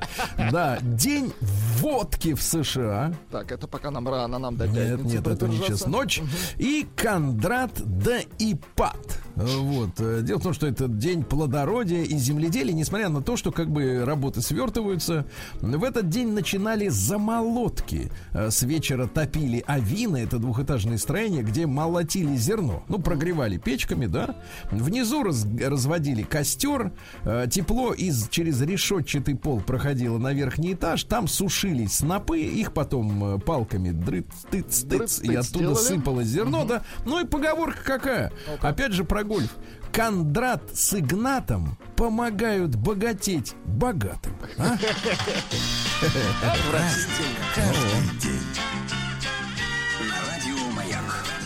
Да, 0.51 0.79
день 0.81 1.35
водки 1.77 2.33
в 2.33 2.43
США. 2.43 3.13
Так, 3.31 3.53
это 3.53 3.69
пока 3.69 3.91
нам 3.91 4.09
рано, 4.09 4.39
нам 4.39 4.57
до 4.57 4.67
Нет, 4.67 5.05
нет, 5.05 5.27
это 5.27 5.49
не 5.49 5.59
сейчас 5.59 5.87
ночь. 5.87 6.23
И 6.57 6.89
Кондрат 6.97 7.73
да 7.85 8.21
Ипат. 8.39 9.21
Вот. 9.35 9.91
Э, 9.99 10.21
дело 10.23 10.39
в 10.39 10.43
том, 10.43 10.55
что 10.55 10.67
это 10.67 10.89
день 10.89 11.23
плодородия 11.25 12.05
и 12.05 12.17
земледелия, 12.17 12.75
несмотря 12.75 13.09
на 13.09 13.23
то, 13.23 13.37
что 13.37 13.51
как 13.51 13.71
бы 13.71 14.05
работы 14.05 14.41
свертываются. 14.43 15.27
В 15.61 15.85
этот 15.85 16.09
день 16.09 16.33
начинали 16.33 16.89
замолотки. 16.89 18.11
Э, 18.33 18.51
с 18.51 18.63
вечера 18.63 19.07
топили 19.07 19.63
авины, 19.67 20.19
это 20.19 20.39
двухэтажное 20.39 20.99
строение, 20.99 21.43
где 21.43 21.67
молотили 21.67 22.35
зерно. 22.37 22.83
Ну, 22.89 22.99
прогревали 22.99 23.32
печками, 23.59 24.07
да. 24.07 24.37
Внизу 24.71 25.23
раз, 25.23 25.47
разводили 25.61 26.23
костер. 26.23 26.93
Э, 27.25 27.47
тепло 27.51 27.93
из, 27.93 28.29
через 28.29 28.61
решетчатый 28.61 29.35
пол 29.37 29.61
проходило 29.61 30.19
на 30.19 30.33
верхний 30.33 30.75
этаж. 30.75 31.05
Там 31.05 31.29
сушились 31.29 31.99
снопы, 31.99 32.41
их 32.41 32.73
потом 32.73 33.41
палками 33.41 33.91
дрыц, 33.91 34.27
тыц, 34.51 34.83
тыц, 34.83 35.21
и 35.21 35.35
оттуда 35.35 35.75
сделали? 35.75 35.77
сыпалось 35.77 36.27
зерно, 36.27 36.61
угу. 36.61 36.69
да. 36.69 36.83
Ну 37.05 37.21
и 37.21 37.27
поговорка 37.27 37.83
какая. 37.85 38.33
Okay. 38.47 38.69
Опять 38.69 38.93
же, 38.93 39.05
про 39.05 39.25
гольф. 39.25 39.51
Кондрат 39.93 40.63
с 40.75 40.95
Игнатом 40.95 41.77
помогают 41.97 42.77
богатеть 42.77 43.55
богатым. 43.67 44.35
А? 44.57 44.77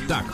Так, 0.07 0.25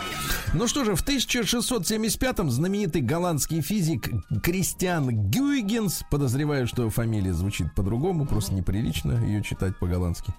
ну 0.54 0.66
что 0.66 0.84
же, 0.84 0.94
в 0.94 1.02
1675-м 1.02 2.50
знаменитый 2.50 3.00
голландский 3.00 3.62
физик 3.62 4.10
Кристиан 4.42 5.30
Гюйгенс, 5.30 6.02
подозреваю, 6.10 6.66
что 6.66 6.90
фамилия 6.90 7.32
звучит 7.32 7.74
по-другому, 7.74 8.26
просто 8.26 8.54
неприлично 8.54 9.12
ее 9.24 9.42
читать 9.42 9.78
по-голландски, 9.78 10.34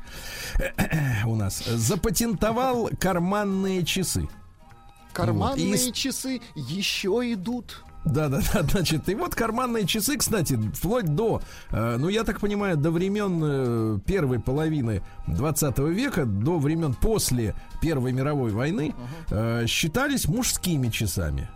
у 1.26 1.36
нас 1.36 1.64
запатентовал 1.66 2.90
карманные 3.00 3.84
часы. 3.84 4.30
Карманные 5.14 5.72
вот. 5.72 5.80
и... 5.80 5.94
часы 5.94 6.42
еще 6.56 7.34
идут. 7.34 7.84
Да, 8.06 8.28
да, 8.28 8.42
да, 8.54 8.64
значит, 8.64 9.08
и 9.08 9.16
вот 9.16 9.34
карманные 9.34 9.86
часы, 9.86 10.18
кстати, 10.18 10.58
вплоть 10.74 11.06
до, 11.06 11.42
э, 11.72 11.98
ну, 11.98 12.10
я 12.10 12.24
так 12.24 12.40
понимаю, 12.40 12.78
до 12.78 12.92
времен 12.92 13.42
э, 13.44 14.00
первой 14.06 14.40
половины 14.40 15.02
20 15.28 15.80
века, 15.80 16.26
до 16.26 16.60
времен 16.60 16.94
после 16.94 17.56
Первой 17.82 18.12
мировой 18.12 18.52
войны, 18.52 18.94
э, 19.30 19.66
считались 19.68 20.28
мужскими 20.28 20.90
часами. 20.90 21.50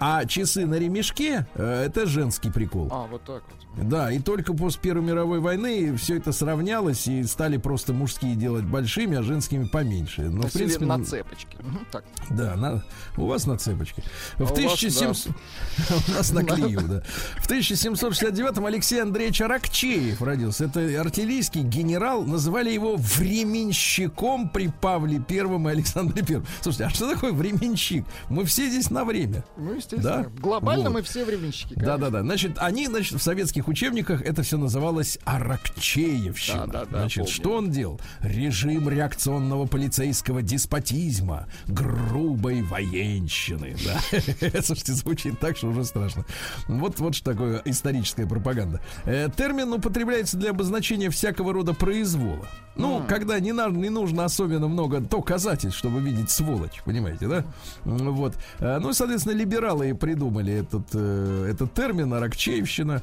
А 0.00 0.24
часы 0.26 0.66
на 0.66 0.74
ремешке 0.74 1.46
э, 1.54 1.84
это 1.86 2.06
женский 2.06 2.50
прикол. 2.50 2.88
А, 2.90 3.06
вот 3.06 3.22
так 3.22 3.42
вот. 3.50 3.67
Да, 3.82 4.10
и 4.10 4.18
только 4.18 4.52
после 4.54 4.80
Первой 4.80 5.04
мировой 5.04 5.40
войны 5.40 5.96
все 5.96 6.16
это 6.16 6.32
сравнялось 6.32 7.06
и 7.06 7.22
стали 7.24 7.56
просто 7.56 7.92
мужские 7.92 8.34
делать 8.34 8.64
большими, 8.64 9.16
а 9.16 9.22
женскими 9.22 9.64
поменьше. 9.64 10.22
Но, 10.22 10.48
в 10.48 10.52
принципе, 10.52 10.84
на 10.84 11.04
цепочке. 11.04 11.56
Мгм, 11.60 11.86
Так. 11.90 12.04
да, 12.30 12.56
на, 12.56 12.84
у 13.16 13.26
вас 13.26 13.46
на 13.46 13.56
цепочке. 13.56 14.02
А 14.38 14.44
В 14.44 14.52
у 14.52 14.54
вас, 14.54 14.74
1700... 14.74 15.28
У 16.08 16.10
нас 16.12 16.32
на 16.32 16.44
клею, 16.44 16.80
да. 16.82 17.02
В 17.38 17.48
1769-м 17.48 18.66
Алексей 18.66 19.00
Андреевич 19.00 19.40
Аракчеев 19.42 20.20
родился. 20.22 20.64
Это 20.64 21.00
артиллерийский 21.00 21.62
генерал. 21.62 22.24
Называли 22.24 22.70
его 22.70 22.96
временщиком 22.96 24.48
при 24.48 24.68
Павле 24.68 25.20
Первом 25.20 25.68
и 25.68 25.72
Александре 25.72 26.22
Первом. 26.24 26.46
Слушайте, 26.62 26.84
а 26.84 26.90
что 26.90 27.12
такое 27.12 27.32
временщик? 27.32 28.04
Мы 28.28 28.44
все 28.44 28.68
здесь 28.68 28.90
на 28.90 29.04
время. 29.04 29.44
Ну, 29.56 29.74
естественно. 29.74 30.02
Да? 30.24 30.26
Глобально 30.40 30.90
Вот. 30.90 30.94
мы 30.94 31.02
все 31.02 31.24
временщики. 31.24 31.74
Да, 31.74 31.96
да, 31.96 32.10
да. 32.10 32.22
Значит, 32.22 32.52
они, 32.58 32.86
значит, 32.86 33.18
в 33.18 33.22
советских 33.22 33.67
учебниках 33.68 34.22
это 34.22 34.42
все 34.42 34.58
называлось 34.58 35.18
Аракчеевщина. 35.24 36.66
Да, 36.66 36.80
да, 36.80 36.84
да, 36.86 36.98
значит, 37.00 37.18
помню. 37.24 37.32
что 37.32 37.52
он 37.56 37.70
делал? 37.70 38.00
Режим 38.20 38.88
реакционного 38.88 39.66
полицейского 39.66 40.42
деспотизма, 40.42 41.46
грубой 41.66 42.62
военщины. 42.62 43.76
Да. 43.84 44.00
Слушайте, 44.62 44.92
звучит 44.92 45.38
так, 45.38 45.56
что 45.56 45.68
уже 45.68 45.84
страшно. 45.84 46.24
Вот, 46.68 46.98
вот 47.00 47.14
что 47.14 47.32
такое 47.32 47.62
историческая 47.64 48.26
пропаганда. 48.26 48.80
Э, 49.04 49.28
термин 49.36 49.72
употребляется 49.72 50.36
для 50.36 50.50
обозначения 50.50 51.10
всякого 51.10 51.52
рода 51.52 51.74
произвола. 51.74 52.46
Ну, 52.76 53.02
когда 53.08 53.40
не, 53.40 53.50
на- 53.52 53.68
не 53.70 53.88
нужно 53.90 54.24
особенно 54.24 54.68
много 54.68 55.00
доказательств, 55.00 55.76
чтобы 55.78 56.00
видеть 56.00 56.30
сволочь, 56.30 56.80
понимаете, 56.84 57.26
да? 57.26 57.44
Вот. 57.84 58.34
Э, 58.60 58.78
Ну, 58.78 58.92
соответственно, 58.92 59.34
либералы 59.34 59.94
придумали 59.94 60.52
этот, 60.52 60.86
э, 60.94 61.48
этот 61.50 61.74
термин, 61.74 62.12
аракчеевщина. 62.14 63.02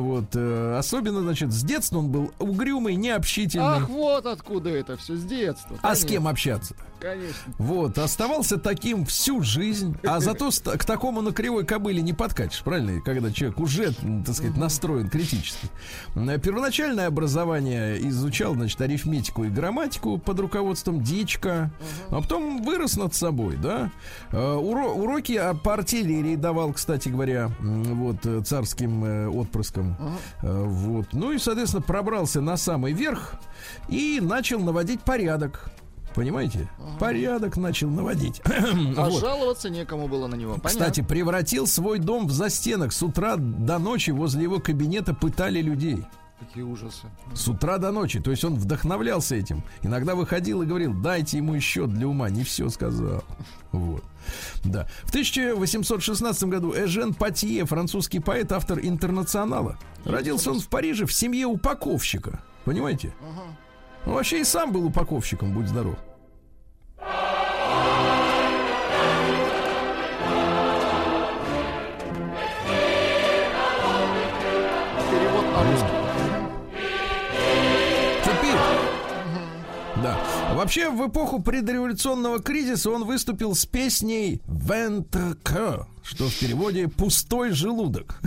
Вот. 0.00 0.26
э, 0.34 0.76
Особенно, 0.78 1.20
значит, 1.20 1.52
с 1.52 1.62
детства 1.62 1.98
он 1.98 2.08
был 2.10 2.32
угрюмый, 2.38 2.94
необщительный. 2.96 3.64
Ах, 3.64 3.88
вот 3.88 4.26
откуда 4.26 4.70
это 4.70 4.96
все 4.96 5.16
с 5.16 5.24
детства. 5.24 5.76
а 5.82 5.94
с 5.94 6.00
Конечно, 6.00 6.08
кем 6.08 6.28
общаться? 6.28 6.74
Конечно. 6.98 7.54
Вот, 7.58 7.98
оставался 7.98 8.56
таким 8.58 9.04
всю 9.04 9.42
жизнь, 9.42 9.94
а 10.02 10.18
зато 10.20 10.50
к 10.50 10.84
такому 10.84 11.20
на 11.22 11.32
кривой 11.32 11.64
кобыле 11.66 12.00
не 12.02 12.12
подкатишь, 12.14 12.62
правильно? 12.62 13.00
Когда 13.02 13.30
человек 13.30 13.58
уже, 13.60 13.92
так 14.24 14.34
сказать, 14.34 14.56
настроен 14.56 15.08
критически. 15.08 15.68
М, 16.14 16.40
Первоначальное 16.40 17.06
образование 17.06 17.98
изучал, 18.08 18.54
значит, 18.54 18.80
арифметику 18.80 19.44
и 19.44 19.48
грамматику 19.48 20.18
под 20.18 20.40
руководством 20.40 21.02
Дичка, 21.02 21.70
а 22.08 22.20
потом 22.22 22.62
вырос 22.62 22.96
над 22.96 23.14
собой, 23.14 23.56
да. 23.56 23.90
Э, 24.32 24.36
уро- 24.36 24.92
уроки 24.94 25.40
по 25.62 25.74
артиллерии 25.74 26.36
давал, 26.36 26.72
кстати 26.72 27.08
говоря, 27.10 27.50
вот, 27.60 28.24
э, 28.24 28.42
царским 28.42 29.04
э, 29.04 29.28
отпрыском. 29.76 29.96
Э, 30.42 30.64
Вот. 30.64 31.06
Ну 31.12 31.32
и, 31.32 31.38
соответственно, 31.38 31.82
пробрался 31.82 32.40
на 32.40 32.56
самый 32.56 32.92
верх 32.92 33.34
и 33.88 34.20
начал 34.22 34.60
наводить 34.60 35.00
порядок. 35.00 35.70
Понимаете? 36.14 36.66
Порядок 36.98 37.58
начал 37.58 37.90
наводить. 37.90 38.40
А 38.44 39.08
Вот. 39.10 39.20
жаловаться 39.20 39.68
некому 39.68 40.08
было 40.08 40.26
на 40.28 40.34
него. 40.34 40.52
Понятно. 40.54 40.70
Кстати, 40.70 41.02
превратил 41.02 41.66
свой 41.66 41.98
дом 41.98 42.26
в 42.26 42.32
застенок. 42.32 42.92
С 42.94 43.02
утра 43.02 43.36
до 43.36 43.78
ночи 43.78 44.10
возле 44.10 44.44
его 44.44 44.58
кабинета 44.58 45.12
пытали 45.12 45.60
людей. 45.60 46.06
Какие 46.38 46.64
ужасы. 46.64 47.06
С 47.34 47.48
утра 47.48 47.78
до 47.78 47.92
ночи. 47.92 48.20
То 48.20 48.30
есть 48.30 48.44
он 48.44 48.56
вдохновлялся 48.56 49.34
этим. 49.34 49.62
Иногда 49.82 50.14
выходил 50.14 50.60
и 50.62 50.66
говорил, 50.66 50.92
дайте 50.92 51.38
ему 51.38 51.54
еще 51.54 51.86
для 51.86 52.06
ума. 52.06 52.28
Не 52.28 52.44
все 52.44 52.68
сказал. 52.68 53.24
Вот. 53.72 54.04
Да. 54.64 54.86
В 55.04 55.10
1816 55.10 56.44
году 56.44 56.74
Эжен 56.74 57.14
Патье, 57.14 57.64
французский 57.64 58.20
поэт, 58.20 58.52
автор 58.52 58.78
«Интернационала». 58.80 59.78
Родился 60.04 60.50
он 60.50 60.60
в 60.60 60.68
Париже 60.68 61.06
в 61.06 61.12
семье 61.12 61.46
упаковщика. 61.46 62.42
Понимаете? 62.64 63.14
Он 64.04 64.14
вообще 64.14 64.40
и 64.40 64.44
сам 64.44 64.72
был 64.72 64.84
упаковщиком, 64.84 65.52
будь 65.52 65.68
здоров. 65.68 65.96
Вообще, 80.56 80.88
в 80.88 81.06
эпоху 81.06 81.42
предреволюционного 81.42 82.40
кризиса 82.40 82.90
он 82.90 83.04
выступил 83.04 83.54
с 83.54 83.66
песней 83.66 84.40
«Ventre 84.46 85.36
que», 85.44 85.84
что 86.06 86.28
в 86.28 86.34
переводе 86.38 86.88
«пустой 86.88 87.50
желудок». 87.50 88.20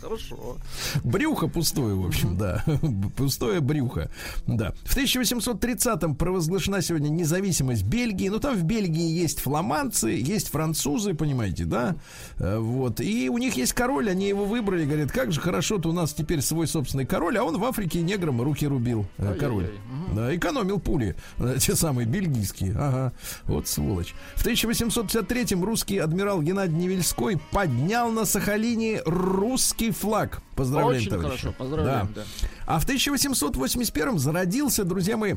Хорошо. 0.00 0.58
Брюхо 1.02 1.48
пустое, 1.48 1.94
в 1.94 2.06
общем, 2.06 2.36
да. 2.36 2.64
Пустое 3.16 3.60
брюхо. 3.60 4.10
Да. 4.46 4.72
В 4.84 4.96
1830-м 4.96 6.14
провозглашена 6.14 6.82
сегодня 6.82 7.08
независимость 7.08 7.82
Бельгии. 7.82 8.28
Ну, 8.28 8.38
там 8.38 8.56
в 8.56 8.62
Бельгии 8.62 9.10
есть 9.10 9.40
фламандцы, 9.40 10.10
есть 10.10 10.50
французы, 10.50 11.14
понимаете, 11.14 11.64
да? 11.64 11.96
Э, 12.38 12.58
Вот. 12.58 13.00
И 13.00 13.28
у 13.28 13.38
них 13.38 13.56
есть 13.56 13.72
король, 13.72 14.10
они 14.10 14.28
его 14.28 14.44
выбрали. 14.44 14.84
Говорят, 14.84 15.10
как 15.10 15.32
же 15.32 15.40
хорошо-то 15.40 15.88
у 15.88 15.92
нас 15.92 16.12
теперь 16.12 16.42
свой 16.42 16.66
собственный 16.68 17.06
король, 17.06 17.36
а 17.38 17.44
он 17.44 17.58
в 17.58 17.64
Африке 17.64 18.00
неграм 18.00 18.40
руки 18.40 18.66
рубил, 18.66 19.06
э, 19.16 19.34
король. 19.38 19.70
Да, 20.14 20.34
экономил 20.34 20.78
пули. 20.78 21.16
э, 21.38 21.56
Те 21.58 21.74
самые 21.74 22.06
бельгийские. 22.06 22.72
Ага. 22.76 23.12
Вот 23.44 23.66
сволочь. 23.66 24.14
В 24.36 24.46
1853-м 24.46 25.64
русский 25.64 25.98
адмирал 25.98 26.40
Геннадий 26.42 26.76
Невельской 26.98 27.38
поднял 27.52 28.10
на 28.10 28.24
Сахалине 28.24 29.02
русский 29.06 29.92
флаг. 29.92 30.42
Поздравляем, 30.56 31.00
Очень 31.00 31.10
товарищи. 31.10 31.42
хорошо, 31.42 31.54
поздравляем, 31.56 32.12
да. 32.12 32.24
А 32.66 32.80
в 32.80 32.86
1881-м 32.88 34.18
зародился, 34.18 34.82
друзья 34.84 35.16
мои, 35.16 35.34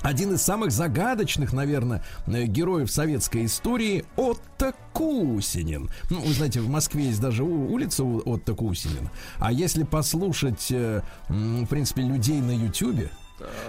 один 0.00 0.32
из 0.32 0.42
самых 0.42 0.70
загадочных, 0.70 1.52
наверное, 1.52 2.02
э, 2.26 2.44
героев 2.44 2.90
советской 2.90 3.44
истории 3.44 4.06
Отто 4.16 4.74
Кусинин. 4.94 5.90
Ну, 6.10 6.20
вы 6.20 6.32
знаете, 6.32 6.60
в 6.60 6.68
Москве 6.70 7.04
есть 7.06 7.20
даже 7.20 7.44
улица 7.44 8.02
Отто 8.02 8.54
Кусинин. 8.54 9.10
А 9.38 9.52
если 9.52 9.82
послушать, 9.82 10.68
э, 10.70 11.02
в 11.28 11.66
принципе, 11.66 12.02
людей 12.02 12.40
на 12.40 12.52
Ютьюбе, 12.52 13.10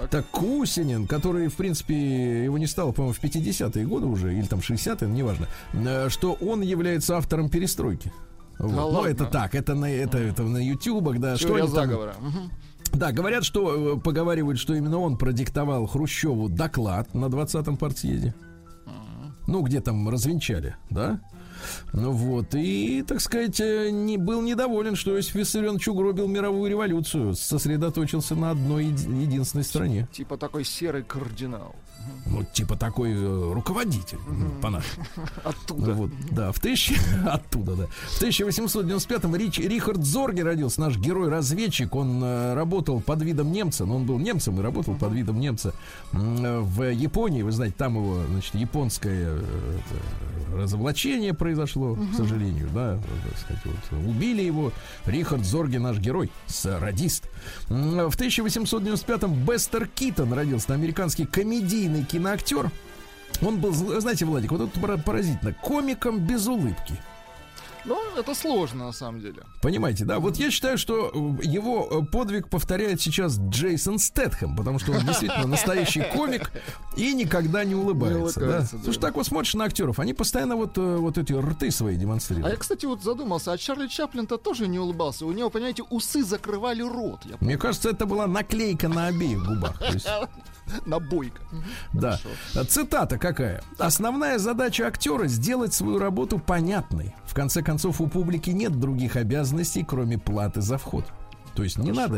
так 0.09 0.25
Кусинин, 0.27 1.07
который, 1.07 1.47
в 1.47 1.55
принципе, 1.55 2.43
его 2.45 2.57
не 2.57 2.67
стало, 2.67 2.91
по-моему, 2.91 3.13
в 3.13 3.23
50-е 3.23 3.85
годы 3.85 4.05
уже, 4.05 4.33
или 4.33 4.45
там 4.45 4.59
60-е, 4.59 5.09
неважно, 5.09 5.47
э, 5.73 6.09
что 6.09 6.33
он 6.33 6.61
является 6.61 7.17
автором 7.17 7.49
перестройки. 7.49 8.11
Вот. 8.59 8.71
Ну, 8.71 8.87
ладно? 8.89 9.07
это 9.09 9.25
так, 9.25 9.55
это 9.55 9.73
на, 9.73 9.85
это, 9.91 10.17
это 10.17 10.43
на 10.43 10.57
ютубах, 10.57 11.19
да. 11.19 11.35
что 11.35 11.47
Теория 11.49 11.63
там- 11.63 11.73
заговора. 11.73 12.15
Мгм. 12.19 12.51
да, 12.93 13.11
говорят, 13.11 13.43
что 13.43 13.95
э, 13.95 13.99
поговаривают, 13.99 14.59
что 14.59 14.75
именно 14.75 14.99
он 14.99 15.17
продиктовал 15.17 15.87
Хрущеву 15.87 16.47
доклад 16.47 17.13
на 17.13 17.25
20-м 17.25 17.77
партсъезде. 17.77 18.33
Ну, 19.47 19.61
где 19.61 19.79
там 19.79 20.09
развенчали, 20.09 20.75
да? 20.89 21.19
Ну 21.93 22.11
вот, 22.11 22.53
и, 22.55 23.03
так 23.07 23.21
сказать, 23.21 23.59
э, 23.59 23.89
не 23.91 24.17
был 24.17 24.41
недоволен, 24.41 24.95
что 24.95 25.15
Иосиф 25.15 25.35
Виссарионович 25.35 25.87
угробил 25.87 26.27
мировую 26.27 26.69
революцию, 26.69 27.35
сосредоточился 27.35 28.35
на 28.35 28.51
одной 28.51 28.85
еди- 28.85 29.21
единственной 29.21 29.63
стране. 29.63 30.07
Типа 30.11 30.37
такой 30.37 30.63
серый 30.63 31.03
кардинал. 31.03 31.75
Ну, 32.27 32.43
типа 32.43 32.75
такой 32.75 33.13
э, 33.13 33.53
руководитель, 33.53 34.17
м, 34.27 34.59
по-нашему. 34.61 35.05
Оттуда. 35.43 35.87
Ну 35.87 35.93
Вот, 35.93 36.11
да, 36.31 36.51
в 36.51 36.59
тысячи... 36.59 36.95
Оттуда, 37.27 37.75
да. 37.75 37.85
В 37.87 38.21
1895-м 38.21 39.35
Рич... 39.35 39.59
Рихард 39.59 40.03
Зорге 40.03 40.43
родился, 40.43 40.81
наш 40.81 40.97
герой-разведчик. 40.97 41.93
Он 41.95 42.23
э, 42.23 42.53
работал 42.55 42.99
под 42.99 43.21
видом 43.21 43.51
немца, 43.51 43.85
но 43.85 43.97
он 43.97 44.05
был 44.05 44.17
немцем 44.19 44.59
и 44.59 44.63
работал 44.63 44.95
под 44.95 45.13
видом 45.13 45.39
немца 45.39 45.73
э, 46.13 46.59
в 46.59 46.91
Японии. 46.91 47.43
Вы 47.43 47.51
знаете, 47.51 47.75
там 47.77 47.95
его, 47.95 48.23
значит, 48.29 48.55
японское 48.55 49.39
э, 49.39 49.77
разоблачение 50.55 51.33
произошло, 51.33 51.95
к 51.95 52.15
сожалению, 52.15 52.69
да, 52.73 52.99
так 53.29 53.37
сказать, 53.39 53.61
вот. 53.91 53.99
Убили 54.07 54.41
его. 54.41 54.71
Рихард 55.05 55.45
Зорге 55.45 55.79
наш 55.79 55.97
герой, 55.99 56.31
радист. 56.63 57.29
В 57.69 57.73
1895-м 58.15 59.45
Бестер 59.45 59.87
Китон 59.87 60.33
родился, 60.33 60.73
американский 60.73 61.25
комедийный 61.85 62.03
киноактер. 62.03 62.71
Он 63.41 63.59
был, 63.59 63.73
знаете, 63.73 64.25
Владик, 64.25 64.51
вот 64.51 64.61
это 64.61 64.79
пора- 64.79 64.97
поразительно, 64.97 65.53
комиком 65.53 66.19
без 66.19 66.47
улыбки. 66.47 66.99
Ну, 67.87 67.99
это 68.17 68.33
сложно, 68.33 68.85
на 68.85 68.91
самом 68.93 69.21
деле. 69.21 69.43
Понимаете, 69.61 70.05
да? 70.05 70.17
Вот 70.19 70.37
я 70.37 70.49
считаю, 70.49 70.75
что 70.75 71.11
э, 71.13 71.45
его 71.45 71.87
э, 71.91 72.05
подвиг 72.11 72.49
повторяет 72.49 72.99
сейчас 72.99 73.37
Джейсон 73.37 73.99
Стэтхэм, 73.99 74.55
потому 74.55 74.79
что 74.79 74.91
он 74.93 75.05
действительно 75.05 75.45
настоящий 75.45 76.01
комик 76.01 76.51
и 76.97 77.13
никогда 77.13 77.63
не 77.63 77.75
улыбается. 77.75 78.39
Не 78.39 78.45
улыбается, 78.45 78.71
да? 78.73 78.77
да. 78.79 78.83
Слушай, 78.85 78.99
так 79.01 79.15
вот 79.15 79.27
смотришь 79.27 79.53
на 79.53 79.65
актеров, 79.65 79.99
они 79.99 80.15
постоянно 80.15 80.55
вот, 80.55 80.75
э, 80.79 80.81
вот 80.81 81.19
эти 81.19 81.33
рты 81.33 81.69
свои 81.69 81.91
А 81.91 81.93
я, 81.93 82.01
демонстрируют. 82.01 82.57
кстати, 82.57 82.87
вот 82.87 83.03
задумался, 83.03 83.51
а 83.51 83.57
Чарли 83.57 83.87
Чаплин-то 83.87 84.37
тоже 84.37 84.67
не 84.67 84.79
улыбался. 84.79 85.27
У 85.27 85.31
него, 85.31 85.51
понимаете, 85.51 85.83
усы 85.83 86.23
закрывали 86.23 86.81
рот. 86.81 87.19
Мне 87.39 87.55
кажется, 87.55 87.91
это 87.91 88.07
была 88.07 88.25
наклейка 88.25 88.87
на 88.87 89.07
обеих 89.07 89.45
губах. 89.45 89.79
Есть, 90.73 90.87
Набойка. 90.87 91.41
да. 91.93 92.19
Цитата 92.67 93.17
какая? 93.17 93.61
Основная 93.77 94.37
задача 94.37 94.87
актера 94.87 95.27
сделать 95.27 95.73
свою 95.73 95.99
работу 95.99 96.39
понятной. 96.39 97.15
В 97.25 97.33
конце 97.33 97.61
концов, 97.61 98.01
у 98.01 98.07
публики 98.07 98.49
нет 98.49 98.79
других 98.79 99.15
обязанностей, 99.15 99.83
кроме 99.87 100.17
платы 100.17 100.61
за 100.61 100.77
вход. 100.77 101.05
То 101.55 101.63
есть 101.63 101.77
не 101.77 101.93
надо, 101.93 102.17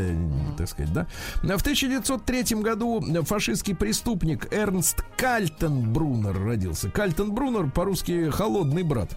так 0.58 0.68
сказать, 0.68 0.92
да. 0.92 1.06
В 1.44 1.62
1903 1.62 2.56
году 2.62 3.04
фашистский 3.24 3.76
преступник 3.76 4.52
Эрнст 4.52 5.06
Кальтенбрунер 5.16 6.44
родился. 6.44 6.90
Кальтенбрунер 6.90 7.70
по-русски 7.70 8.32
холодный 8.32 8.82
брат, 8.82 9.16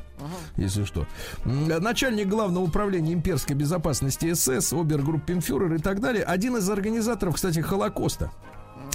если 0.59 0.85
что. 0.85 1.07
Начальник 1.47 2.29
главного 2.29 2.65
управления 2.65 3.15
имперской 3.15 3.57
безопасности 3.57 4.35
СС, 4.35 4.75
обергруппенфюрер 4.75 5.73
и 5.75 5.79
так 5.79 6.01
далее. 6.01 6.23
Один 6.23 6.59
из 6.59 6.69
организаторов, 6.69 7.37
кстати, 7.37 7.61
Холокоста 7.61 8.31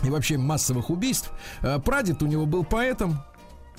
и 0.04 0.10
вообще 0.10 0.38
массовых 0.38 0.90
убийств. 0.90 1.32
Э, 1.62 1.80
Прадед 1.80 2.22
у 2.24 2.28
него 2.28 2.46
был 2.46 2.64
поэтом. 2.64 3.20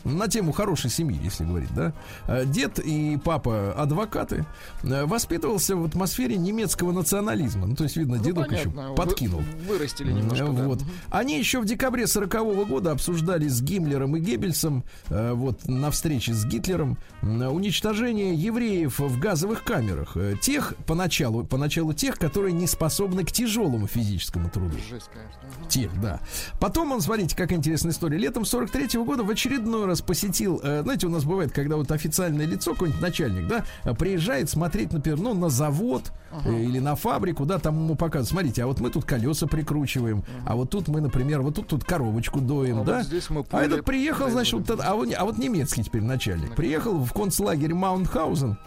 На 0.06 0.28
тему 0.28 0.52
хорошей 0.52 0.90
семьи, 0.90 1.18
если 1.22 1.44
говорить, 1.44 1.72
да. 1.74 1.92
Э, 2.28 2.44
Дед 2.46 2.78
и 2.78 3.18
папа 3.22 3.72
адвокаты. 3.76 4.46
Э, 4.82 5.04
Воспитывался 5.04 5.76
в 5.76 5.84
атмосфере 5.84 6.36
немецкого 6.36 6.92
национализма. 6.92 7.66
Ну, 7.66 7.74
то 7.76 7.84
есть, 7.84 7.96
видно, 7.96 8.18
дедок 8.18 8.50
еще 8.52 8.70
понятно, 8.70 8.90
вы- 8.90 8.94
подкинул. 8.94 9.42
Вырастили 9.68 10.12
немножко, 10.12 10.44
Э, 10.44 10.52
да. 10.52 10.64
Вот. 10.66 10.82
Они 11.10 11.38
еще 11.38 11.60
в 11.60 11.64
декабре 11.64 12.06
40 12.06 12.64
года 12.64 12.92
обсуждали 12.92 13.48
с 13.48 13.60
Гиммлером 13.60 14.16
и 14.16 14.20
Геббельсом 14.20 14.84
э, 15.08 15.32
вот 15.32 15.66
на 15.68 15.90
встрече 15.90 16.32
с 16.34 16.44
Гитлером 16.44 16.98
уничтожение 17.22 18.34
евреев 18.34 18.98
в 18.98 19.18
газовых 19.18 19.64
камерах. 19.64 20.16
Тех 20.40 20.74
поначалу, 20.86 21.44
поначалу 21.44 21.92
тех, 21.92 22.18
которые 22.18 22.52
не 22.52 22.66
способны 22.66 23.24
к 23.24 23.32
тяжелому 23.32 23.86
физическому 23.86 24.50
труду. 24.50 24.76
Жесть, 24.88 25.10
конечно. 25.12 25.68
Тех, 25.68 26.00
да. 26.00 26.20
Потом 26.60 26.92
он, 26.92 27.00
смотрите, 27.00 27.36
как 27.36 27.52
интересная 27.52 27.92
история. 27.92 28.18
Летом 28.18 28.44
43 28.44 28.98
года 29.04 29.24
в 29.24 29.30
очередной 29.30 29.86
раз 29.86 29.95
посетил, 30.02 30.60
э, 30.62 30.82
знаете, 30.82 31.06
у 31.06 31.10
нас 31.10 31.24
бывает, 31.24 31.52
когда 31.52 31.76
вот 31.76 31.90
официальное 31.90 32.46
лицо, 32.46 32.72
какой-нибудь 32.72 33.00
начальник, 33.00 33.46
да, 33.48 33.64
э, 33.84 33.94
приезжает 33.94 34.50
смотреть, 34.50 34.92
например, 34.92 35.18
ну, 35.18 35.34
на 35.34 35.48
завод 35.48 36.12
э, 36.44 36.54
или 36.54 36.78
на 36.78 36.96
фабрику, 36.96 37.44
да, 37.44 37.58
там 37.58 37.76
ему 37.76 37.94
показывают, 37.94 38.28
смотрите, 38.28 38.62
а 38.62 38.66
вот 38.66 38.80
мы 38.80 38.90
тут 38.90 39.04
колеса 39.04 39.46
прикручиваем, 39.46 40.24
а 40.44 40.56
вот 40.56 40.70
тут 40.70 40.88
мы, 40.88 41.00
например, 41.00 41.42
вот 41.42 41.56
тут, 41.56 41.68
тут 41.68 41.84
коробочку 41.84 42.40
доим, 42.40 42.80
А 42.80 42.84
да. 42.84 42.96
вот 42.98 43.06
здесь 43.06 43.30
мы 43.30 43.40
а 43.40 43.44
пули 43.44 43.66
этот 43.66 43.84
приехал, 43.84 44.30
значит, 44.30 44.54
вот, 44.54 44.80
а, 44.82 44.94
вот, 44.94 45.08
а 45.16 45.24
вот 45.24 45.38
немецкий 45.38 45.82
теперь 45.84 46.02
начальник. 46.02 46.54
Приехал 46.54 46.98
в 46.98 47.12
концлагерь 47.12 47.74
Маунтхаузен, 47.74 48.58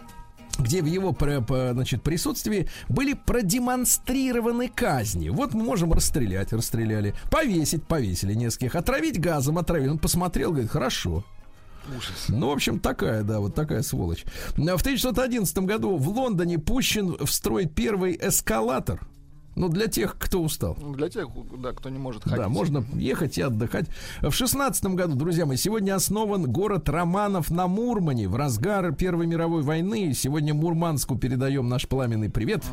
где 0.58 0.82
в 0.82 0.86
его 0.86 1.16
значит, 1.72 2.02
присутствии 2.02 2.68
были 2.88 3.14
продемонстрированы 3.14 4.68
казни. 4.68 5.28
Вот 5.28 5.54
мы 5.54 5.64
можем 5.64 5.92
расстрелять, 5.92 6.52
расстреляли, 6.52 7.14
повесить, 7.30 7.84
повесили 7.84 8.34
нескольких, 8.34 8.74
отравить 8.74 9.20
газом, 9.20 9.58
отравили. 9.58 9.88
Он 9.88 9.98
посмотрел, 9.98 10.50
говорит, 10.50 10.70
хорошо. 10.70 11.24
Ну, 12.28 12.48
в 12.48 12.52
общем, 12.52 12.78
такая, 12.78 13.22
да, 13.22 13.40
вот 13.40 13.54
такая 13.54 13.82
сволочь. 13.82 14.24
В 14.50 14.60
1911 14.60 15.58
году 15.60 15.96
в 15.96 16.08
Лондоне 16.08 16.58
пущен 16.58 17.16
в 17.18 17.30
строй 17.30 17.66
первый 17.66 18.18
эскалатор. 18.20 19.00
Ну, 19.60 19.68
для 19.68 19.88
тех, 19.88 20.16
кто 20.18 20.40
устал. 20.40 20.74
Ну, 20.80 20.94
Для 20.94 21.10
тех, 21.10 21.28
да, 21.58 21.72
кто 21.72 21.90
не 21.90 21.98
может 21.98 22.22
ходить. 22.22 22.38
Да, 22.38 22.48
можно 22.48 22.82
ехать 22.94 23.36
и 23.36 23.42
отдыхать. 23.42 23.88
В 24.22 24.32
шестнадцатом 24.32 24.96
году, 24.96 25.16
друзья 25.16 25.44
мои, 25.44 25.58
сегодня 25.58 25.94
основан 25.94 26.50
город 26.50 26.88
Романов 26.88 27.50
на 27.50 27.66
Мурмане 27.66 28.26
в 28.26 28.36
разгар 28.36 28.94
Первой 28.94 29.26
мировой 29.26 29.62
войны. 29.62 30.14
Сегодня 30.14 30.54
Мурманску 30.54 31.18
передаем 31.18 31.68
наш 31.68 31.86
пламенный 31.86 32.30
привет. 32.30 32.64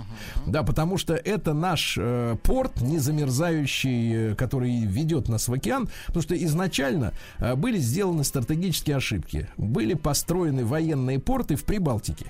Да, 0.45 0.63
потому 0.63 0.97
что 0.97 1.13
это 1.13 1.53
наш 1.53 1.97
э, 1.99 2.37
порт, 2.41 2.79
не 2.79 2.99
замерзающий, 2.99 4.31
э, 4.31 4.35
который 4.35 4.85
ведет 4.85 5.27
нас 5.27 5.49
в 5.49 5.53
океан. 5.53 5.89
Потому 6.05 6.23
что 6.23 6.41
изначально 6.41 7.11
э, 7.39 7.55
были 7.55 7.79
сделаны 7.79 8.23
стратегические 8.23 8.95
ошибки. 8.95 9.49
Были 9.57 9.93
построены 9.93 10.63
военные 10.63 11.19
порты 11.19 11.57
в 11.57 11.65
Прибалтике. 11.65 12.27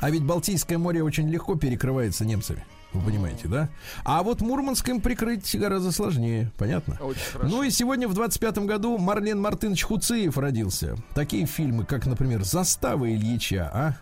А 0.00 0.10
ведь 0.10 0.24
Балтийское 0.24 0.76
море 0.76 1.02
очень 1.02 1.30
легко 1.30 1.54
перекрывается 1.54 2.26
немцами. 2.26 2.62
Вы 2.96 3.10
понимаете, 3.10 3.48
да? 3.48 3.68
А 4.04 4.22
вот 4.22 4.40
Мурманском 4.40 5.00
прикрыть 5.00 5.54
гораздо 5.56 5.92
сложнее, 5.92 6.50
понятно? 6.56 6.98
Очень 7.00 7.20
хорошо. 7.32 7.48
Ну 7.48 7.62
и 7.62 7.70
сегодня 7.70 8.08
в 8.08 8.18
25-м 8.18 8.66
году 8.66 8.98
Марлен 8.98 9.40
Мартынович 9.40 9.82
Хуциев 9.84 10.38
родился. 10.38 10.96
Такие 11.14 11.46
фильмы, 11.46 11.84
как, 11.84 12.06
например, 12.06 12.44
«Застава 12.44 13.10
Ильича», 13.10 13.70
а? 13.72 13.96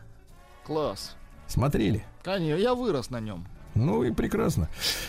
Класс. 0.64 1.16
Смотрели? 1.46 2.04
Конечно, 2.22 2.60
я 2.60 2.74
вырос 2.74 3.10
на 3.10 3.20
нем. 3.20 3.46
Ну 3.74 4.04
и 4.04 4.12
прекрасно. 4.12 4.68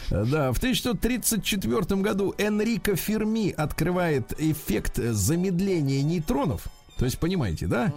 Да, 0.09 0.51
в 0.51 0.57
1934 0.57 2.01
году 2.01 2.33
Энрико 2.37 2.95
Ферми 2.95 3.51
открывает 3.51 4.33
эффект 4.39 4.97
замедления 4.97 6.01
нейтронов. 6.01 6.67
То 6.97 7.05
есть, 7.05 7.17
понимаете, 7.19 7.67
да? 7.67 7.91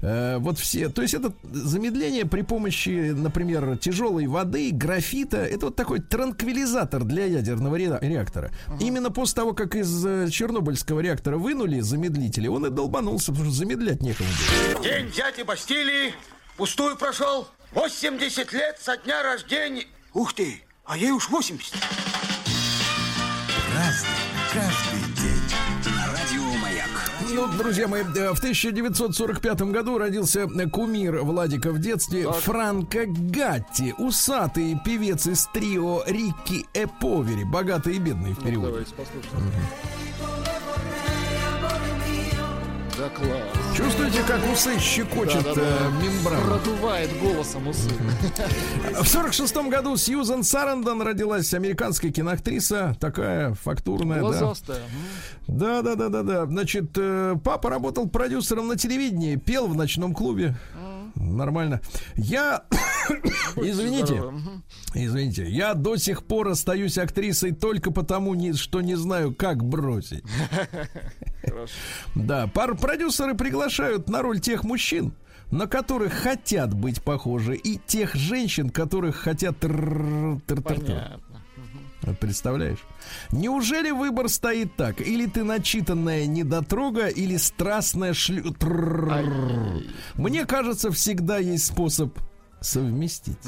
Э, 0.00 0.38
вот 0.38 0.58
все. 0.58 0.88
То 0.88 1.02
есть, 1.02 1.14
это 1.14 1.32
замедление 1.52 2.24
при 2.24 2.42
помощи, 2.42 3.10
например, 3.10 3.76
тяжелой 3.78 4.26
воды, 4.28 4.70
графита. 4.72 5.38
Это 5.38 5.66
вот 5.66 5.76
такой 5.76 5.98
транквилизатор 6.00 7.02
для 7.04 7.24
ядерного 7.26 7.76
ре- 7.76 7.98
реактора. 8.00 8.52
Именно 8.80 9.10
после 9.10 9.34
того, 9.36 9.52
как 9.54 9.74
из 9.74 10.06
э, 10.06 10.28
Чернобыльского 10.30 11.00
реактора 11.00 11.36
вынули 11.36 11.80
замедлители, 11.80 12.46
он 12.46 12.66
и 12.66 12.70
долбанулся, 12.70 13.32
потому 13.32 13.50
что 13.50 13.58
замедлять 13.58 14.00
некому 14.02 14.28
было. 14.72 14.82
День 14.84 15.10
дяди 15.10 15.42
Бастилии 15.42 16.14
пустую 16.56 16.96
прошел. 16.96 17.48
80 17.72 18.52
лет 18.52 18.78
со 18.80 18.96
дня 18.98 19.22
рождения. 19.24 19.84
Ух 20.12 20.32
ты, 20.32 20.62
а 20.84 20.96
ей 20.96 21.10
уж 21.10 21.28
80. 21.28 21.74
Ну, 27.34 27.48
друзья 27.58 27.88
мои, 27.88 28.02
э, 28.02 28.32
в 28.32 28.38
1945 28.38 29.62
году 29.62 29.98
родился 29.98 30.42
э, 30.42 30.66
кумир 30.68 31.22
Владика 31.22 31.72
в 31.72 31.80
детстве 31.80 32.30
Франко 32.30 33.06
Гатти, 33.06 33.92
усатый 33.98 34.78
певец 34.84 35.26
из 35.26 35.46
трио 35.46 36.04
Рикки 36.06 36.66
Эповери, 36.74 37.42
богатый 37.44 37.96
и 37.96 37.98
бедный 37.98 38.34
в 38.34 38.42
переводе. 38.42 38.70
Давайте 38.70 38.94
послушаем. 38.94 39.52
Да 42.96 43.08
класс. 43.08 43.63
Чувствуете, 43.74 44.22
как 44.22 44.40
усы 44.52 44.78
щекочет 44.78 45.44
э, 45.56 45.90
мембрану? 46.00 46.46
Продувает 46.46 47.10
голосом 47.20 47.66
усы. 47.66 47.90
В 49.00 49.06
46 49.06 49.56
году 49.68 49.96
Сьюзан 49.96 50.44
Сарандон 50.44 51.02
родилась, 51.02 51.52
американская 51.54 52.12
киноактриса, 52.12 52.96
такая 53.00 53.54
фактурная, 53.54 54.18
да. 54.18 54.22
Глазастая. 54.22 54.82
Да, 55.48 55.82
да, 55.82 55.96
да, 55.96 56.08
да, 56.08 56.22
да. 56.22 56.46
Значит, 56.46 56.90
э, 56.96 57.34
папа 57.42 57.68
работал 57.68 58.08
продюсером 58.08 58.68
на 58.68 58.76
телевидении, 58.76 59.34
пел 59.36 59.66
в 59.66 59.74
ночном 59.74 60.14
клубе. 60.14 60.54
Нормально. 61.14 61.80
Я, 62.16 62.64
извините, 63.56 64.22
извините, 64.94 65.48
я 65.48 65.74
до 65.74 65.96
сих 65.96 66.24
пор 66.24 66.48
остаюсь 66.48 66.98
актрисой 66.98 67.52
только 67.52 67.90
потому, 67.90 68.34
что 68.54 68.80
не 68.80 68.96
знаю, 68.96 69.34
как 69.34 69.64
бросить. 69.64 70.24
Да, 72.14 72.46
пар 72.48 72.76
продюсеры 72.76 73.34
приглашают 73.34 74.08
на 74.08 74.22
роль 74.22 74.40
тех 74.40 74.64
мужчин, 74.64 75.14
на 75.50 75.66
которых 75.66 76.12
хотят 76.12 76.74
быть 76.74 77.02
похожи, 77.02 77.54
и 77.54 77.78
тех 77.86 78.14
женщин, 78.14 78.70
которых 78.70 79.16
хотят... 79.16 79.58
Понятно. 79.60 81.20
Представляешь? 82.20 82.78
Неужели 83.32 83.90
выбор 83.90 84.28
стоит 84.28 84.74
так? 84.76 85.00
Или 85.00 85.26
ты 85.26 85.44
начитанная 85.44 86.26
недотрога, 86.26 87.08
или 87.08 87.36
страстная 87.36 88.14
шлю... 88.14 88.54
Мне 90.14 90.44
кажется, 90.44 90.90
всегда 90.90 91.38
есть 91.38 91.66
способ 91.66 92.18
совместить. 92.60 93.38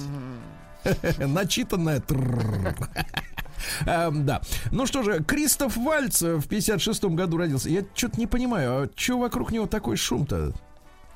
Начитанная. 1.19 2.03
Эм, 3.87 4.27
Да. 4.27 4.41
Ну 4.71 4.87
что 4.87 5.03
же, 5.03 5.23
Кристоф 5.25 5.77
Вальц 5.77 6.23
в 6.23 6.47
56-м 6.47 7.17
году 7.17 7.39
родился. 7.39 7.69
Я 7.69 7.85
что-то 7.95 8.19
не 8.21 8.27
понимаю, 8.27 8.83
а 8.85 8.89
что 8.95 9.19
вокруг 9.19 9.51
него 9.53 9.67
такой 9.67 9.97
шум-то? 9.97 10.53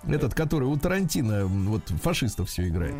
Этот, 0.09 0.35
который 0.35 0.65
у 0.65 0.77
Тарантино, 0.77 1.47
вот 1.47 1.83
фашистов 2.03 2.49
все 2.49 2.69
играет. 2.69 2.95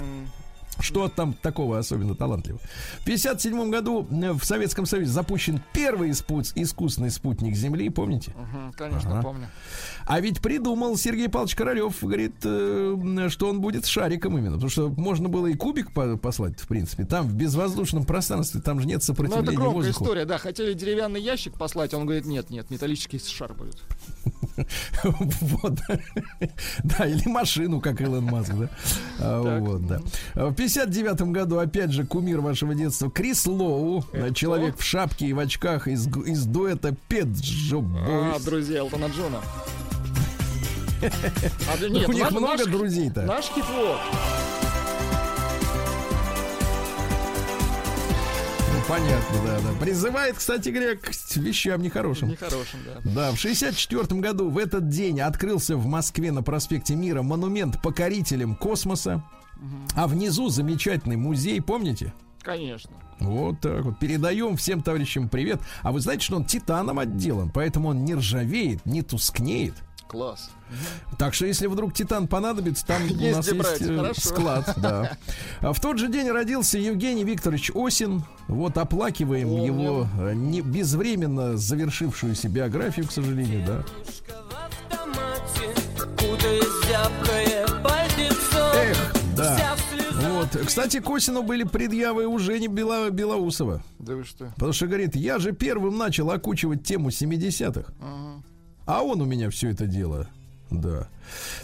Что 0.81 1.09
там 1.09 1.35
такого 1.35 1.79
особенно 1.79 2.15
талантливого? 2.15 2.61
В 3.01 3.05
57 3.05 3.71
году 3.71 4.07
э, 4.11 4.33
в 4.33 4.45
Советском 4.45 4.87
Союзе 4.87 5.11
запущен 5.11 5.61
первый 5.73 6.11
испу- 6.11 6.43
искусственный 6.55 7.11
спутник 7.11 7.55
Земли, 7.55 7.89
помните? 7.91 8.33
Мгм, 8.37 8.73
Конечно, 8.73 9.11
Ага. 9.13 9.23
помню. 9.23 9.49
А 10.11 10.19
ведь 10.19 10.41
придумал 10.41 10.97
Сергей 10.97 11.29
Павлович 11.29 11.55
Королев, 11.55 12.03
говорит, 12.03 12.35
э, 12.43 13.29
что 13.29 13.49
он 13.49 13.61
будет 13.61 13.87
шариком 13.87 14.37
именно. 14.37 14.55
Потому 14.55 14.69
что 14.69 14.89
можно 14.89 15.29
было 15.29 15.47
и 15.47 15.55
кубик 15.55 15.93
по- 15.93 16.17
послать, 16.17 16.59
в 16.59 16.67
принципе. 16.67 17.05
Там 17.05 17.29
в 17.29 17.35
безвоздушном 17.35 18.03
пространстве, 18.05 18.61
там 18.61 18.81
же 18.81 18.87
нет 18.89 18.95
Ну, 18.95 18.97
это 18.99 19.07
сопротивления 19.07 19.57
громкая 19.57 19.75
воздуху. 19.85 20.05
история, 20.05 20.25
да. 20.25 20.39
Хотели 20.39 20.73
деревянный 20.73 21.21
ящик 21.23 21.55
послать, 21.57 21.95
он 21.95 22.07
говорит, 22.07 22.27
нет, 22.27 22.51
нет, 22.51 22.71
металлический 22.71 23.21
шар 23.21 23.55
будет. 23.55 23.79
Вот. 25.05 25.79
Да, 26.83 27.07
или 27.07 27.29
машину, 27.29 27.81
как 27.81 28.01
Илон 28.01 28.25
Маск, 28.25 28.53
да. 28.53 28.69
А. 29.21 29.59
Вот, 29.61 29.87
да. 29.87 30.01
А 30.35 30.49
В 30.49 30.55
59 30.55 31.21
году, 31.33 31.59
опять 31.59 31.93
же, 31.93 32.05
кумир 32.05 32.41
вашего 32.41 32.75
детства 32.75 33.11
Крис 33.11 33.47
Лоу, 33.47 34.05
Это 34.13 34.35
человек 34.35 34.77
в 34.77 34.83
шапке 34.83 35.27
и 35.27 35.33
в 35.33 35.39
очках 35.39 35.87
из, 35.89 36.07
дуэта 36.07 36.97
Pet 37.09 37.33
Shop 37.33 37.87
А, 37.97 38.39
друзья 38.45 38.79
Элтона 38.79 39.07
Джона. 39.07 39.41
А, 41.03 41.89
нет, 41.89 42.09
У 42.09 42.13
них 42.13 42.31
много 42.31 42.67
друзей-то. 42.67 43.23
Наш 43.23 43.47
хит-вот. 43.47 43.99
Ну, 48.73 48.83
понятно, 48.89 49.37
да, 49.45 49.61
да. 49.61 49.79
Призывает, 49.81 50.37
кстати 50.37 50.69
говоря, 50.69 50.97
к 50.97 51.11
вещам 51.37 51.83
нехорошим. 51.83 52.29
Нехорошим, 52.29 52.81
да. 52.85 53.01
Да, 53.05 53.33
в 53.33 53.39
64 53.39 54.21
году 54.21 54.51
в 54.51 54.59
этот 54.59 54.89
день 54.89 55.21
открылся 55.21 55.77
в 55.77 55.87
Москве 55.87 56.33
на 56.33 56.43
проспекте 56.43 56.95
Мира 56.95 57.23
монумент 57.23 57.81
покорителям 57.83 58.55
космоса. 58.55 59.25
А 59.95 60.07
внизу 60.07 60.49
замечательный 60.49 61.17
музей, 61.17 61.61
помните? 61.61 62.15
Конечно. 62.43 62.91
Вот 63.19 63.61
так 63.61 63.85
вот. 63.85 63.99
Передаем 63.99 64.57
всем 64.57 64.83
товарищам 64.83 65.29
привет. 65.29 65.61
А 65.83 65.93
вы 65.93 66.01
знаете, 66.01 66.25
что 66.25 66.37
он 66.37 66.45
титаном 66.45 66.99
отделан, 66.99 67.51
поэтому 67.51 67.89
он 67.89 68.05
не 68.05 68.15
ржавеет, 68.15 68.87
не 68.87 69.03
тускнеет. 69.03 69.75
Класс. 70.11 70.51
Так 71.19 71.35
что, 71.35 71.47
если 71.47 71.69
вдруг 71.69 71.95
титан 71.95 72.27
понадобится, 72.27 72.85
там 72.85 73.01
у 73.05 73.31
нас 73.31 73.47
есть 73.47 73.53
брать, 73.55 73.81
э, 73.81 74.13
склад. 74.17 74.75
Да. 74.77 75.17
А 75.61 75.73
в 75.73 75.81
тот 75.81 75.99
же 75.99 76.09
день 76.09 76.29
родился 76.31 76.79
Евгений 76.79 77.23
Викторович 77.23 77.71
Осин. 77.77 78.25
Вот 78.49 78.77
оплакиваем 78.77 79.49
его 79.63 80.09
э, 80.19 80.33
не, 80.35 80.63
безвременно 80.63 81.57
завершившуюся 81.57 82.49
биографию, 82.49 83.07
к 83.07 83.13
сожалению, 83.13 83.65
да. 83.65 83.85
Эх, 88.75 89.15
да. 89.37 89.77
Вот. 90.29 90.49
Кстати, 90.67 90.99
к 90.99 91.09
Осину 91.09 91.45
были 91.45 91.63
предъявы 91.63 92.27
у 92.27 92.37
Жени 92.41 92.67
Бела, 92.67 93.11
Белоусова. 93.11 93.81
Да 94.01 94.17
вы 94.17 94.25
что? 94.25 94.47
Потому 94.57 94.73
что 94.73 94.89
говорит, 94.89 95.15
я 95.15 95.39
же 95.39 95.53
первым 95.53 95.99
начал 95.99 96.33
окучивать 96.33 96.83
тему 96.83 97.11
70-х. 97.11 97.93
Ага. 98.01 98.43
А 98.91 99.03
он 99.03 99.21
у 99.21 99.25
меня 99.25 99.51
все 99.51 99.71
это 99.71 99.87
дело. 99.87 100.27
Да. 100.69 101.07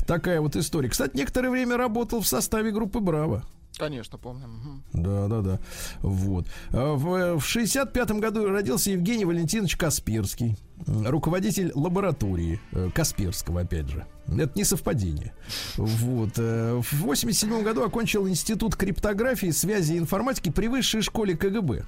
Такая 0.07 0.41
вот 0.41 0.55
история. 0.55 0.89
Кстати, 0.89 1.17
некоторое 1.17 1.51
время 1.51 1.77
работал 1.77 2.21
в 2.21 2.27
составе 2.29 2.71
группы 2.71 3.01
Браво. 3.01 3.43
Конечно, 3.77 4.17
помню. 4.17 4.47
Да, 4.93 5.27
да, 5.27 5.41
да. 5.41 5.59
Вот. 6.03 6.47
А 6.71 6.95
В, 6.95 7.41
в 7.41 7.45
65 7.45 8.11
году 8.13 8.49
родился 8.49 8.93
Евгений 8.93 9.25
Валентинович 9.25 9.77
Касперский, 9.77 10.57
руководитель 10.87 11.73
лаборатории 11.75 12.61
э, 12.71 12.91
Касперского, 12.95 13.63
опять 13.63 13.89
же. 13.89 14.07
Это 14.29 14.53
не 14.55 14.63
совпадение. 14.63 15.35
Вот. 15.77 16.31
э, 16.37 16.81
В 16.81 16.93
87 17.03 17.63
году 17.65 17.83
окончил 17.83 18.29
Институт 18.29 18.77
криптографии, 18.77 19.51
связи 19.51 19.95
и 19.95 19.99
информатики 19.99 20.51
при 20.51 20.69
высшей 20.69 21.03
школе 21.03 21.37
КГБ. 21.37 21.85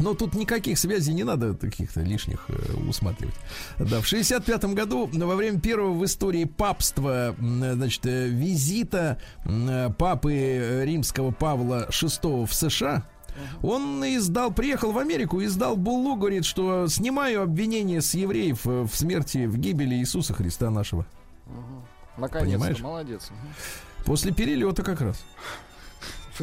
Но 0.00 0.14
тут 0.14 0.34
никаких 0.34 0.78
связей 0.78 1.12
не 1.12 1.24
надо 1.24 1.54
каких-то 1.54 2.00
лишних 2.00 2.46
э, 2.48 2.74
усматривать. 2.88 3.34
Да, 3.78 4.00
в 4.00 4.06
65 4.06 4.64
году 4.66 5.10
во 5.12 5.36
время 5.36 5.60
первого 5.60 5.92
в 5.92 6.04
истории 6.04 6.44
папства, 6.44 7.36
значит, 7.38 8.06
э, 8.06 8.28
визита 8.28 9.20
э, 9.44 9.90
папы 9.96 10.82
римского 10.84 11.30
Павла 11.32 11.86
VI 11.90 12.46
в 12.46 12.54
США, 12.54 13.04
он 13.62 14.02
издал, 14.04 14.50
приехал 14.52 14.92
в 14.92 14.98
Америку, 14.98 15.42
издал 15.42 15.76
буллу, 15.76 16.16
говорит, 16.16 16.44
что 16.44 16.88
снимаю 16.88 17.42
обвинение 17.42 18.00
с 18.00 18.14
евреев 18.14 18.64
в 18.64 18.90
смерти, 18.92 19.46
в 19.46 19.56
гибели 19.56 19.94
Иисуса 19.94 20.34
Христа 20.34 20.70
нашего. 20.70 21.06
Наконец-то, 22.16 22.58
Понимаешь? 22.58 22.80
молодец. 22.80 23.30
После 24.04 24.32
перелета 24.32 24.82
как 24.82 25.00
раз. 25.00 25.22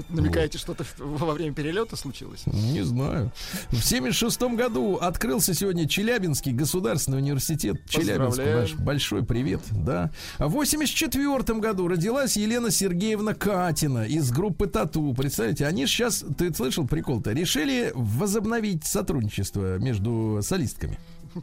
Намекаете, 0.09 0.57
что-то 0.57 0.83
в- 0.83 0.99
во 0.99 1.33
время 1.33 1.53
перелета 1.53 1.95
случилось? 1.95 2.43
Не 2.45 2.81
знаю. 2.83 3.31
В 3.69 3.81
76 3.81 4.55
году 4.55 4.95
открылся 4.97 5.53
сегодня 5.53 5.87
Челябинский 5.87 6.51
государственный 6.51 7.19
университет. 7.19 7.77
Челябинск, 7.89 8.37
наш 8.39 8.73
большой 8.75 9.23
привет, 9.25 9.61
да. 9.71 10.11
А 10.37 10.47
в 10.47 10.51
84 10.51 11.59
году 11.59 11.87
родилась 11.87 12.37
Елена 12.37 12.71
Сергеевна 12.71 13.33
Катина 13.33 14.05
из 14.05 14.31
группы 14.31 14.67
Тату. 14.67 15.13
Представляете, 15.17 15.65
они 15.65 15.85
сейчас, 15.87 16.23
ты 16.37 16.53
слышал 16.53 16.87
прикол-то, 16.87 17.31
решили 17.31 17.91
возобновить 17.95 18.85
сотрудничество 18.85 19.77
между 19.79 20.39
солистками. 20.41 20.97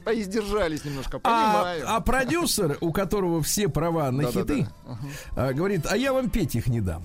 Поиздержались 0.05 0.85
немножко, 0.85 1.21
А, 1.23 1.53
понимаю. 1.55 1.85
а 1.87 2.01
продюсер, 2.01 2.79
у 2.81 2.93
которого 2.93 3.43
все 3.43 3.69
права 3.69 4.11
на 4.11 4.25
хиты, 4.31 4.67
а, 5.37 5.53
говорит, 5.53 5.87
а 5.89 5.97
я 5.97 6.13
вам 6.13 6.31
петь 6.31 6.55
их 6.57 6.67
не 6.67 6.81
дам. 6.81 7.05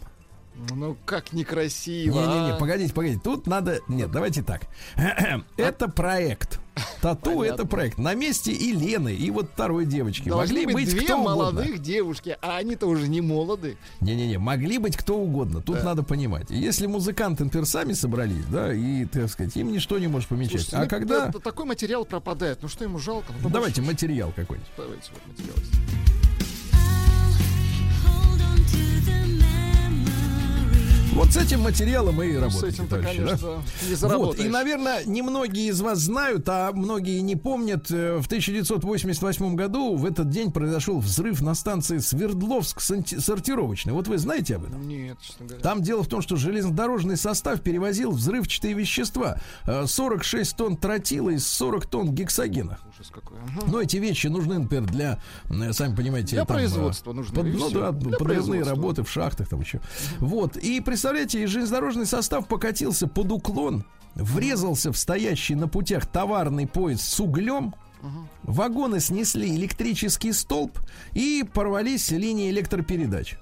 Ну, 0.75 0.97
как 1.05 1.33
некрасиво. 1.33 2.13
Не-не-не, 2.13 2.51
а. 2.53 2.57
погодите, 2.57 2.93
погодите. 2.93 3.21
Тут 3.23 3.47
надо. 3.47 3.79
Нет, 3.87 4.11
давайте 4.11 4.43
так. 4.43 4.63
Это 5.57 5.87
проект. 5.87 6.59
Тату 7.01 7.37
Понятно. 7.37 7.53
это 7.55 7.65
проект. 7.65 7.97
На 7.97 8.13
месте 8.13 8.51
и 8.51 8.71
Лены, 8.71 9.13
и 9.13 9.29
вот 9.31 9.49
второй 9.53 9.85
девочки. 9.85 10.29
Должны 10.29 10.61
могли 10.61 10.65
быть 10.65 10.85
быть 10.85 10.89
две 10.95 11.05
кто 11.05 11.17
молодых 11.17 11.65
угодно. 11.65 11.83
девушки, 11.83 12.37
а 12.41 12.57
они-то 12.57 12.87
уже 12.87 13.07
не 13.07 13.19
молоды. 13.21 13.77
Не-не-не, 14.01 14.37
могли 14.37 14.77
быть 14.77 14.95
кто 14.95 15.17
угодно. 15.17 15.61
Тут 15.61 15.83
надо 15.83 16.03
понимать. 16.03 16.49
Если 16.49 16.87
музыканты, 16.87 17.43
например, 17.43 17.65
сами 17.65 17.93
собрались, 17.93 18.45
да, 18.45 18.73
и, 18.73 19.05
так 19.05 19.29
сказать, 19.29 19.55
им 19.57 19.71
ничто 19.73 19.99
не 19.99 20.07
может 20.07 20.29
помечать. 20.29 20.61
Слушайте, 20.61 20.77
а 20.77 20.81
ну, 20.83 20.87
когда. 20.87 21.31
т- 21.31 21.39
такой 21.39 21.65
материал 21.65 22.05
пропадает, 22.05 22.59
ну 22.61 22.69
что 22.69 22.83
ему 22.85 22.97
жалко? 22.99 23.33
Ну, 23.41 23.49
Давайте 23.49 23.81
материал 23.81 24.31
какой-нибудь. 24.33 24.71
Давайте 24.77 25.11
вот 25.11 25.27
материал. 25.27 26.18
Вот 31.19 31.33
с 31.33 31.35
этим 31.35 31.59
материалом 31.59 32.23
и 32.23 32.31
С 32.31 32.39
работаете, 32.39 32.83
товарищи, 32.83 33.21
да? 33.99 34.17
Вот, 34.17 34.39
и, 34.39 34.47
наверное, 34.47 35.03
немногие 35.03 35.67
из 35.67 35.81
вас 35.81 35.99
знают, 35.99 36.47
а 36.47 36.71
многие 36.71 37.19
не 37.19 37.35
помнят, 37.35 37.91
э, 37.91 38.19
в 38.19 38.25
1988 38.27 39.55
году 39.55 39.97
в 39.97 40.05
этот 40.05 40.29
день 40.29 40.49
произошел 40.49 40.97
взрыв 40.99 41.41
на 41.41 41.55
станции 41.55 41.97
Свердловск 41.97 42.79
сортировочной. 42.79 43.91
Вот 43.91 44.07
вы 44.07 44.17
знаете 44.17 44.55
об 44.55 44.63
этом? 44.63 44.87
Нет, 44.87 45.17
честно 45.21 45.45
говоря. 45.45 45.61
Там 45.61 45.81
дело 45.81 46.03
в 46.03 46.07
том, 46.07 46.21
что 46.21 46.37
железнодорожный 46.37 47.17
состав 47.17 47.59
перевозил 47.59 48.11
взрывчатые 48.11 48.73
вещества. 48.73 49.41
Э, 49.65 49.87
46 49.87 50.55
тонн 50.55 50.77
тротила 50.77 51.31
и 51.31 51.37
40 51.37 51.85
тонн 51.85 52.15
гексогена. 52.15 52.79
Ужас 52.99 53.11
какой. 53.13 53.37
Но 53.67 53.81
эти 53.81 53.97
вещи 53.97 54.27
нужны, 54.27 54.59
например, 54.59 54.85
для, 54.89 55.19
э, 55.49 55.71
сами 55.73 55.95
понимаете, 55.95 56.35
Для 56.35 56.45
там, 56.45 56.57
э, 56.57 56.59
производства 56.59 57.13
нужны, 57.13 57.33
под- 57.35 57.45
ну 57.53 57.69
да, 57.71 57.91
Для 57.91 58.17
подрывные 58.17 58.63
работы 58.63 59.03
в 59.03 59.09
шахтах 59.11 59.47
там 59.47 59.61
еще. 59.61 59.79
Вот. 60.19 60.57
И 60.57 60.81
представляете, 60.81 61.47
железнодорожный 61.47 62.05
состав 62.05 62.47
покатился 62.47 63.07
под 63.07 63.31
уклон, 63.31 63.85
врезался 64.15 64.91
в 64.91 64.97
стоящий 64.97 65.55
на 65.55 65.67
путях 65.67 66.05
товарный 66.07 66.67
поезд 66.67 67.03
с 67.03 67.19
углем. 67.19 67.73
Вагоны 68.43 68.99
снесли 68.99 69.53
электрический 69.55 70.31
столб 70.31 70.79
и 71.13 71.43
порвались 71.53 72.11
линии 72.11 72.49
электропередач. 72.49 73.35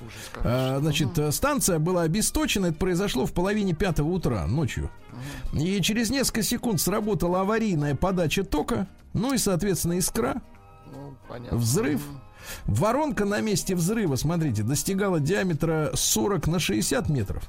Ужас, 0.00 0.44
А, 0.44 0.78
значит, 0.80 1.18
э, 1.18 1.32
станция 1.32 1.78
была 1.78 2.02
обесточена. 2.02 2.66
Это 2.66 2.76
произошло 2.78 3.26
в 3.26 3.32
половине 3.32 3.74
пятого 3.74 4.08
утра 4.08 4.46
ночью. 4.46 4.90
И 5.52 5.80
через 5.80 6.10
несколько 6.10 6.42
секунд 6.42 6.80
сработала 6.80 7.40
аварийная 7.40 7.94
подача 7.94 8.44
тока. 8.44 8.86
Ну 9.14 9.32
и, 9.32 9.38
соответственно, 9.38 9.94
искра. 9.98 10.42
Ну, 10.92 11.16
понятно. 11.28 11.56
Взрыв. 11.56 12.02
Воронка 12.66 13.24
на 13.24 13.40
месте 13.40 13.74
взрыва, 13.74 14.16
смотрите, 14.16 14.62
достигала 14.62 15.18
диаметра 15.18 15.90
40 15.94 16.46
на 16.46 16.58
60 16.60 17.08
метров. 17.08 17.48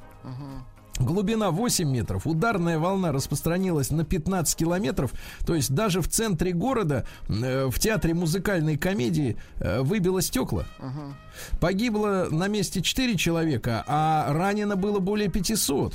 Глубина 1.00 1.52
8 1.52 1.88
метров. 1.90 2.26
Ударная 2.26 2.80
волна 2.80 3.12
распространилась 3.12 3.92
на 3.92 4.04
15 4.04 4.56
километров. 4.56 5.12
То 5.46 5.56
есть 5.56 5.74
даже 5.74 6.02
в 6.02 6.08
центре 6.08 6.54
города, 6.54 7.06
э, 7.30 7.68
в 7.68 7.80
театре 7.80 8.14
музыкальной 8.14 8.78
комедии, 8.78 9.38
э, 9.60 9.82
выбило 9.82 10.22
стекла. 10.22 10.66
Ага. 10.80 11.16
Погибло 11.60 12.28
на 12.32 12.48
месте 12.48 12.82
4 12.82 13.16
человека, 13.16 13.84
а 13.88 14.34
ранено 14.34 14.76
было 14.76 15.00
более 15.00 15.30
500. 15.30 15.94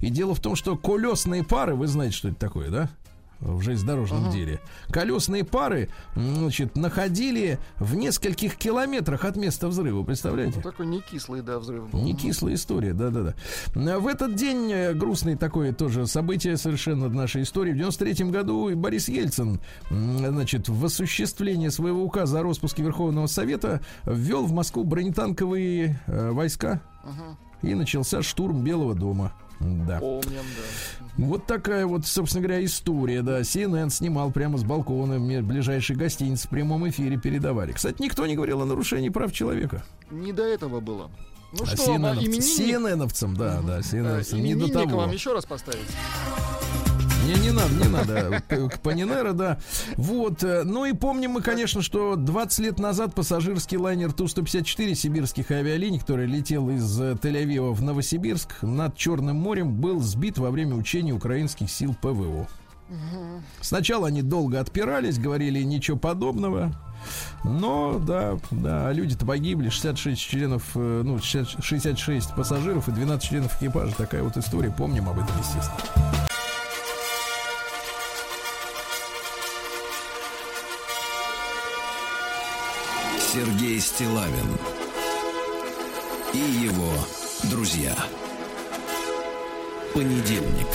И 0.00 0.10
дело 0.10 0.34
в 0.34 0.40
том, 0.40 0.56
что 0.56 0.76
колесные 0.76 1.42
пары, 1.44 1.74
вы 1.74 1.86
знаете, 1.86 2.16
что 2.16 2.28
это 2.28 2.38
такое, 2.38 2.70
да? 2.70 2.90
В 3.40 3.60
железнодорожном 3.62 4.26
uh-huh. 4.26 4.32
деле. 4.32 4.60
Колесные 4.90 5.44
пары, 5.44 5.88
значит, 6.14 6.76
находили 6.76 7.58
в 7.78 7.94
нескольких 7.94 8.56
километрах 8.56 9.24
от 9.24 9.36
места 9.36 9.68
взрыва, 9.68 10.02
представляете? 10.02 10.56
Ну, 10.56 10.62
такой 10.62 10.86
не 10.86 11.00
кислый, 11.00 11.42
да, 11.42 11.58
взрыв 11.58 11.90
был. 11.90 12.00
Не 12.00 12.14
кислая 12.14 12.54
история, 12.54 12.92
да-да-да. 12.92 13.34
В 13.98 14.06
этот 14.06 14.34
день 14.34 14.70
э, 14.72 14.94
грустный 14.94 15.36
такое 15.36 15.72
тоже 15.72 16.06
событие 16.06 16.56
совершенно 16.56 17.08
нашей 17.08 17.42
истории. 17.42 17.72
В 17.72 17.76
93 17.76 18.30
году 18.30 18.74
Борис 18.74 19.08
Ельцин, 19.08 19.60
значит, 19.90 20.68
в 20.68 20.84
осуществление 20.84 21.70
своего 21.70 22.02
указа 22.02 22.40
о 22.40 22.42
распуске 22.42 22.82
Верховного 22.82 23.26
Совета 23.26 23.80
ввел 24.04 24.46
в 24.46 24.52
Москву 24.52 24.84
бронетанковые 24.84 26.00
э, 26.06 26.30
войска. 26.30 26.80
Uh-huh. 27.04 27.36
И 27.62 27.74
начался 27.74 28.22
штурм 28.22 28.62
Белого 28.62 28.94
дома. 28.94 29.32
Да. 29.60 29.98
Помним, 30.00 30.42
да. 30.56 31.04
Вот 31.16 31.46
такая 31.46 31.86
вот, 31.86 32.06
собственно 32.06 32.46
говоря, 32.46 32.64
история, 32.64 33.22
да. 33.22 33.40
CNN 33.40 33.90
снимал 33.90 34.30
прямо 34.30 34.58
с 34.58 34.64
балкона 34.64 35.18
ближайшей 35.42 35.96
гостиницы 35.96 36.46
в 36.46 36.50
прямом 36.50 36.88
эфире 36.88 37.18
передавали. 37.18 37.72
Кстати, 37.72 38.00
никто 38.00 38.26
не 38.26 38.36
говорил 38.36 38.62
о 38.62 38.66
нарушении 38.66 39.08
прав 39.08 39.32
человека. 39.32 39.84
Не 40.10 40.32
до 40.32 40.42
этого 40.42 40.80
было. 40.80 41.10
Ну 41.52 41.62
а 41.62 41.66
что, 41.66 41.94
CNN-овцам, 41.94 43.28
именинник... 43.28 43.38
да, 43.38 43.60
да, 43.62 43.78
CNN-овцам, 43.80 44.40
не 44.40 44.54
до 44.54 44.68
того. 44.68 44.96
вам 44.98 45.10
еще 45.12 45.32
раз 45.32 45.46
поставить. 45.46 45.86
Не, 47.26 47.34
не 47.40 47.50
надо, 47.50 47.74
не 47.74 47.88
надо. 47.88 48.42
К 48.48 48.78
Панинера, 48.80 49.32
да. 49.32 49.58
Вот. 49.96 50.44
Э, 50.44 50.62
ну 50.64 50.84
и 50.84 50.92
помним 50.92 51.32
мы, 51.32 51.42
конечно, 51.42 51.82
что 51.82 52.14
20 52.14 52.58
лет 52.60 52.78
назад 52.78 53.14
пассажирский 53.14 53.78
лайнер 53.78 54.12
Ту-154 54.12 54.94
сибирских 54.94 55.50
авиалиний, 55.50 55.98
который 55.98 56.26
летел 56.26 56.70
из 56.70 57.00
э, 57.00 57.16
Тель-Авива 57.20 57.72
в 57.72 57.82
Новосибирск 57.82 58.62
над 58.62 58.96
Черным 58.96 59.36
морем, 59.36 59.74
был 59.74 60.00
сбит 60.00 60.38
во 60.38 60.52
время 60.52 60.76
учений 60.76 61.12
украинских 61.12 61.68
сил 61.68 61.96
ПВО. 62.00 62.46
Сначала 63.60 64.06
они 64.06 64.22
долго 64.22 64.60
отпирались, 64.60 65.18
говорили 65.18 65.60
ничего 65.62 65.96
подобного. 65.96 66.72
Но, 67.42 67.98
да, 67.98 68.38
да, 68.52 68.92
люди-то 68.92 69.26
погибли, 69.26 69.68
66 69.68 70.20
членов, 70.20 70.62
э, 70.76 71.02
ну, 71.04 71.18
66 71.20 72.34
пассажиров 72.34 72.88
и 72.88 72.92
12 72.92 73.28
членов 73.28 73.60
экипажа. 73.60 73.94
Такая 73.96 74.22
вот 74.22 74.36
история, 74.36 74.70
помним 74.70 75.08
об 75.08 75.18
этом, 75.18 75.36
естественно. 75.38 76.25
Сергей 83.36 83.78
Стилавин 83.80 84.56
и 86.32 86.38
его 86.38 86.90
друзья. 87.50 87.94
Понедельник. 89.92 90.66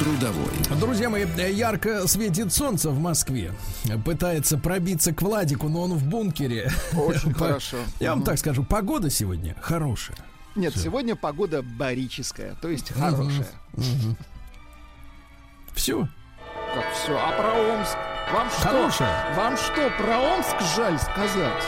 Трудовой. 0.00 0.80
Друзья 0.80 1.08
мои, 1.08 1.24
ярко 1.52 2.08
светит 2.08 2.52
солнце 2.52 2.90
в 2.90 2.98
Москве. 2.98 3.52
Пытается 4.04 4.58
пробиться 4.58 5.14
к 5.14 5.22
Владику, 5.22 5.68
но 5.68 5.82
он 5.82 5.92
в 5.92 6.04
бункере. 6.04 6.68
Очень 6.96 7.32
хорошо. 7.38 7.76
Я 8.00 8.10
вам 8.10 8.24
так 8.24 8.36
скажу, 8.36 8.64
погода 8.64 9.08
сегодня 9.08 9.54
хорошая. 9.60 10.18
Нет, 10.56 10.76
сегодня 10.76 11.14
погода 11.14 11.62
барическая, 11.62 12.56
то 12.60 12.68
есть 12.68 12.90
хорошая. 12.90 13.46
Все. 15.76 16.08
Как 16.74 16.92
все? 16.92 17.16
А 17.16 17.30
про 17.40 17.52
Омск? 17.52 18.15
Вам 18.32 18.50
что? 18.50 18.68
Хорошая. 18.68 19.36
Вам 19.36 19.56
что, 19.56 19.88
про 19.98 20.18
Омск 20.18 20.60
жаль 20.76 20.98
сказать? 20.98 21.62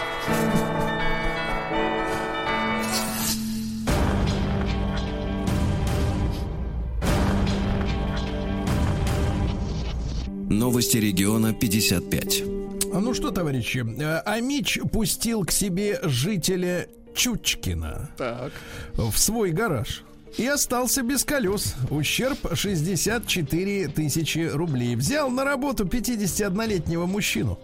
Новости 10.51 10.97
региона 10.97 11.55
55. 11.55 12.43
А 12.93 12.99
ну 12.99 13.15
что, 13.15 13.31
товарищи, 13.31 13.87
э, 14.01 14.19
Амич 14.25 14.81
пустил 14.93 15.45
к 15.45 15.53
себе 15.53 16.01
жителя 16.03 16.89
Чучкина 17.15 18.11
так. 18.17 18.53
в 18.95 19.17
свой 19.17 19.53
гараж 19.53 20.03
и 20.37 20.47
остался 20.47 21.03
без 21.03 21.25
колес. 21.25 21.75
Ущерб 21.91 22.39
64 22.53 23.89
тысячи 23.89 24.49
рублей. 24.53 24.97
Взял 24.97 25.31
на 25.31 25.45
работу 25.45 25.85
51-летнего 25.85 27.07
мужчину. 27.07 27.59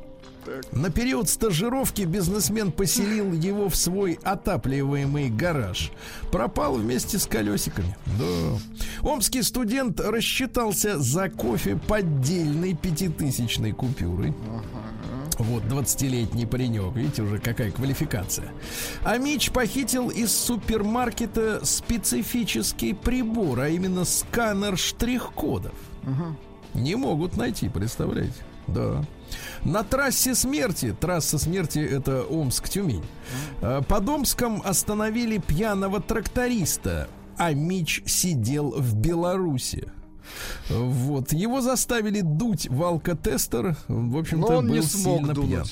Так. 0.45 0.73
На 0.73 0.91
период 0.91 1.29
стажировки 1.29 2.03
бизнесмен 2.03 2.71
поселил 2.71 3.33
его 3.33 3.69
в 3.69 3.77
свой 3.77 4.19
отапливаемый 4.23 5.31
гараж. 5.31 5.91
Пропал 6.31 6.75
вместе 6.75 7.19
с 7.19 7.27
колесиками. 7.27 7.97
Да. 8.19 9.09
Омский 9.09 9.43
студент 9.43 10.01
рассчитался 10.01 10.99
за 10.99 11.31
кофе 11.31 11.77
поддельной 11.77 12.75
пятитысячной 12.75 13.73
купюрой. 13.73 14.35
Ага. 14.49 14.94
Вот, 15.39 15.65
20-летний 15.65 16.47
паренек, 16.47 16.95
видите, 16.95 17.23
уже 17.23 17.39
какая 17.39 17.71
квалификация. 17.71 18.53
А 19.03 19.19
Мич 19.19 19.51
похитил 19.51 20.09
из 20.09 20.33
супермаркета 20.33 21.65
специфический 21.65 22.93
прибор, 22.93 23.61
а 23.61 23.69
именно 23.69 24.05
сканер 24.05 24.77
штрих-кодов. 24.77 25.75
Угу. 26.05 26.81
Не 26.81 26.97
могут 26.97 27.37
найти, 27.37 27.69
представляете? 27.69 28.35
Да. 28.67 29.05
На 29.65 29.83
трассе 29.83 30.35
смерти, 30.35 30.95
трасса 30.99 31.39
смерти 31.39 31.79
это 31.79 32.23
Омск-Тюмень, 32.23 33.05
э, 33.61 33.83
под 33.87 34.09
Омском 34.09 34.63
остановили 34.65 35.39
пьяного 35.39 36.01
тракториста, 36.01 37.09
а 37.37 37.53
Мич 37.53 38.03
сидел 38.07 38.71
в 38.71 38.95
Беларуси. 38.95 39.89
Вот. 40.69 41.33
Его 41.33 41.61
заставили 41.61 42.21
дуть 42.21 42.69
в 42.69 42.83
алкотестер. 42.83 43.77
В 43.89 44.19
общем-то, 44.19 44.49
был 44.49 44.63
не 44.63 44.83
сильно 44.83 45.35
дунуть. 45.35 45.51
пьян. 45.51 45.67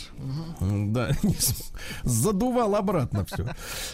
Угу. 0.61 0.92
Да, 0.92 1.11
не 1.22 1.36
задувал 2.03 2.74
обратно 2.76 3.24
все. 3.24 3.46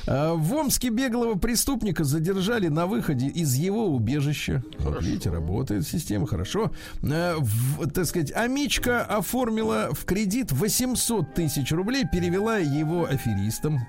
А, 0.06 0.34
в 0.34 0.52
Омске 0.54 0.88
беглого 0.88 1.38
преступника 1.38 2.04
задержали 2.04 2.68
на 2.68 2.86
выходе 2.86 3.26
из 3.28 3.54
его 3.54 3.86
убежища. 3.86 4.62
Вот 4.78 5.02
видите, 5.02 5.30
работает 5.30 5.86
система, 5.86 6.26
хорошо. 6.26 6.72
А, 7.02 7.36
в, 7.38 7.88
так 7.90 8.06
сказать, 8.06 8.32
Амичка 8.32 9.02
оформила 9.02 9.90
в 9.92 10.04
кредит 10.04 10.52
800 10.52 11.34
тысяч 11.34 11.72
рублей, 11.72 12.04
перевела 12.11 12.59
его 12.59 13.04
аферистам. 13.04 13.80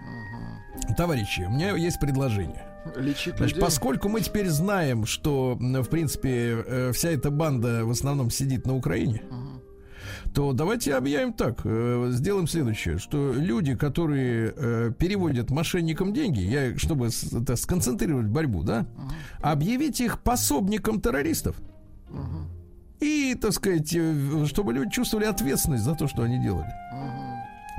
Товарищи, 0.98 1.42
у 1.42 1.52
меня 1.52 1.76
есть 1.76 2.00
предложение. 2.00 2.69
Лечить 2.96 3.38
Значит, 3.38 3.56
людей. 3.56 3.62
поскольку 3.62 4.10
мы 4.10 4.22
теперь 4.22 4.48
знаем, 4.48 5.06
что, 5.06 5.58
в 5.60 5.90
принципе, 5.90 6.64
э, 6.66 6.92
вся 6.94 7.10
эта 7.10 7.30
банда 7.30 7.86
в 7.86 7.92
основном 7.92 8.30
сидит 8.30 8.66
на 8.66 8.76
Украине, 8.76 9.22
uh-huh. 9.30 10.32
то 10.34 10.54
давайте 10.54 10.96
объявим 10.96 11.34
так, 11.34 11.60
э, 11.66 12.08
сделаем 12.12 12.48
следующее, 12.48 12.98
что 12.98 13.34
люди, 13.34 13.76
которые 13.76 14.54
э, 14.56 14.92
переводят 14.98 15.52
мошенникам 15.52 16.14
деньги, 16.14 16.40
я, 16.40 16.78
чтобы 16.78 17.10
это, 17.34 17.56
сконцентрировать 17.56 18.28
борьбу, 18.28 18.64
да, 18.64 18.82
uh-huh. 18.82 19.12
объявить 19.42 20.00
их 20.02 20.20
пособником 20.22 21.02
террористов. 21.02 21.58
Uh-huh. 22.10 22.46
И, 23.02 23.36
так 23.40 23.54
сказать, 23.54 23.96
чтобы 24.48 24.74
люди 24.74 24.92
чувствовали 24.92 25.26
ответственность 25.26 25.84
за 25.84 25.96
то, 25.96 26.08
что 26.08 26.24
они 26.24 26.42
делали. 26.42 26.68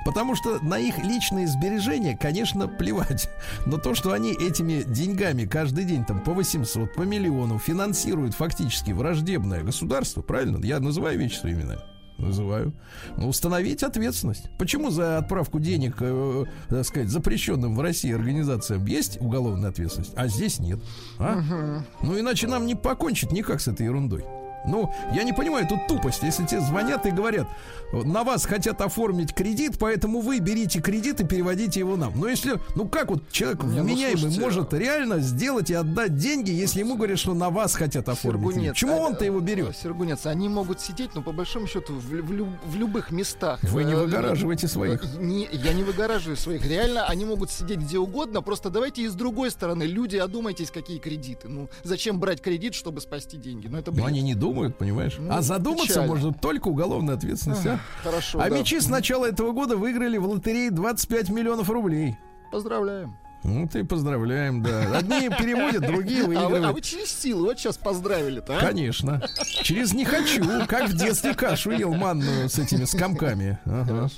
Потому 0.04 0.34
что 0.34 0.64
на 0.64 0.78
их 0.78 0.98
личные 0.98 1.46
сбережения, 1.46 2.16
конечно, 2.16 2.68
плевать. 2.68 3.28
Но 3.66 3.76
то, 3.76 3.94
что 3.94 4.12
они 4.12 4.32
этими 4.32 4.82
деньгами 4.82 5.44
каждый 5.44 5.84
день 5.84 6.04
там 6.04 6.20
по 6.20 6.32
800, 6.32 6.94
по 6.94 7.02
миллиону 7.02 7.58
финансируют 7.58 8.34
фактически 8.34 8.92
враждебное 8.92 9.62
государство, 9.62 10.22
правильно? 10.22 10.64
Я 10.64 10.80
называю 10.80 11.18
вещи 11.18 11.36
своими 11.36 11.60
именами. 11.60 11.80
Называю. 12.20 12.74
Но 13.16 13.28
установить 13.28 13.82
ответственность. 13.82 14.50
Почему 14.58 14.90
за 14.90 15.18
отправку 15.18 15.58
денег, 15.58 15.96
э, 16.00 16.44
так 16.68 16.84
сказать, 16.84 17.08
запрещенным 17.08 17.74
в 17.74 17.80
России 17.80 18.12
организациям 18.12 18.84
есть 18.84 19.20
уголовная 19.20 19.70
ответственность, 19.70 20.12
а 20.16 20.28
здесь 20.28 20.58
нет? 20.58 20.80
А? 21.18 21.38
Угу. 21.38 22.06
Ну 22.06 22.20
иначе 22.20 22.46
нам 22.46 22.66
не 22.66 22.74
покончить 22.74 23.32
никак 23.32 23.60
с 23.60 23.68
этой 23.68 23.86
ерундой. 23.86 24.24
Ну, 24.66 24.92
я 25.12 25.22
не 25.24 25.32
понимаю, 25.32 25.66
тут 25.66 25.86
тупость. 25.86 26.22
Если 26.22 26.44
тебе 26.46 26.60
звонят 26.60 27.06
и 27.06 27.10
говорят, 27.10 27.48
на 27.92 28.24
вас 28.24 28.44
хотят 28.44 28.80
оформить 28.80 29.34
кредит, 29.34 29.78
поэтому 29.78 30.20
вы 30.20 30.38
берите 30.38 30.80
кредит 30.80 31.20
и 31.20 31.26
переводите 31.26 31.80
его 31.80 31.96
нам. 31.96 32.12
Но 32.18 32.28
если, 32.28 32.60
ну 32.76 32.88
как 32.88 33.10
вот 33.10 33.22
человек 33.30 33.62
не, 33.64 33.78
ну, 33.78 33.84
вменяемый 33.84 34.36
ну, 34.36 34.40
может 34.40 34.72
реально 34.72 35.20
сделать 35.20 35.70
и 35.70 35.74
отдать 35.74 36.16
деньги, 36.16 36.50
если 36.50 36.80
ему 36.80 36.96
говорят, 36.96 37.18
что 37.18 37.34
на 37.34 37.50
вас 37.50 37.74
хотят 37.74 38.08
оформить? 38.08 38.54
Сергунец, 38.54 38.72
Почему 38.72 38.92
а, 38.92 39.06
он-то 39.06 39.24
его 39.24 39.40
берет? 39.40 39.76
Сергунец, 39.76 40.26
они 40.26 40.48
могут 40.48 40.80
сидеть, 40.80 41.14
но 41.14 41.22
по 41.22 41.32
большому 41.32 41.66
счету 41.66 41.94
в, 41.94 42.04
в, 42.04 42.70
в 42.70 42.76
любых 42.76 43.10
местах. 43.10 43.60
Вы 43.62 43.84
не 43.84 43.92
э, 43.92 43.96
выгораживаете 43.96 44.68
своих. 44.68 45.02
Не, 45.18 45.48
я 45.52 45.72
не 45.72 45.82
выгораживаю 45.82 46.36
своих. 46.36 46.64
Реально, 46.64 47.06
они 47.06 47.24
могут 47.24 47.50
сидеть 47.50 47.78
где 47.78 47.98
угодно. 47.98 48.42
Просто 48.42 48.70
давайте 48.70 49.02
и 49.02 49.08
с 49.08 49.14
другой 49.14 49.50
стороны, 49.50 49.84
люди, 49.84 50.16
одумайтесь, 50.16 50.70
какие 50.70 50.98
кредиты. 50.98 51.48
Ну, 51.48 51.68
зачем 51.82 52.20
брать 52.20 52.40
кредит, 52.40 52.74
чтобы 52.74 53.00
спасти 53.00 53.36
деньги? 53.36 53.66
Ну, 53.66 53.78
это 53.78 53.90
бред. 53.90 54.02
Но 54.02 54.06
они 54.06 54.22
не 54.22 54.34
думают, 54.34 54.49
понимаешь? 54.76 55.16
Ну, 55.18 55.32
а 55.32 55.42
задуматься 55.42 55.86
печально. 55.86 56.08
можно 56.08 56.32
только 56.32 56.68
уголовная 56.68 57.14
ответственность. 57.14 57.66
А? 57.66 57.78
Хорошо. 58.02 58.40
А 58.40 58.48
да. 58.48 58.58
мечи 58.58 58.80
с 58.80 58.88
начала 58.88 59.26
этого 59.26 59.52
года 59.52 59.76
выиграли 59.76 60.18
в 60.18 60.26
лотерее 60.26 60.70
25 60.70 61.30
миллионов 61.30 61.70
рублей. 61.70 62.16
Поздравляем. 62.50 63.16
Ну, 63.42 63.66
ты 63.66 63.84
поздравляем, 63.84 64.62
да. 64.62 64.98
Одни 64.98 65.28
переводят, 65.30 65.86
другие 65.86 66.24
А 66.24 66.26
вы, 66.26 66.34
а 66.36 66.40
выигрывают. 66.48 66.74
вы 66.74 66.80
через 66.82 67.08
силу 67.10 67.46
вот 67.46 67.58
сейчас 67.58 67.78
поздравили-то, 67.78 68.58
а? 68.58 68.60
Конечно. 68.60 69.22
Через 69.62 69.92
не 69.94 70.04
хочу, 70.04 70.44
как 70.66 70.88
в 70.90 70.94
детстве 70.94 71.34
кашу 71.34 71.70
ел 71.70 71.94
манную 71.94 72.48
с 72.48 72.58
этими 72.58 72.84
скомками. 72.84 73.58
Ага. 73.64 74.08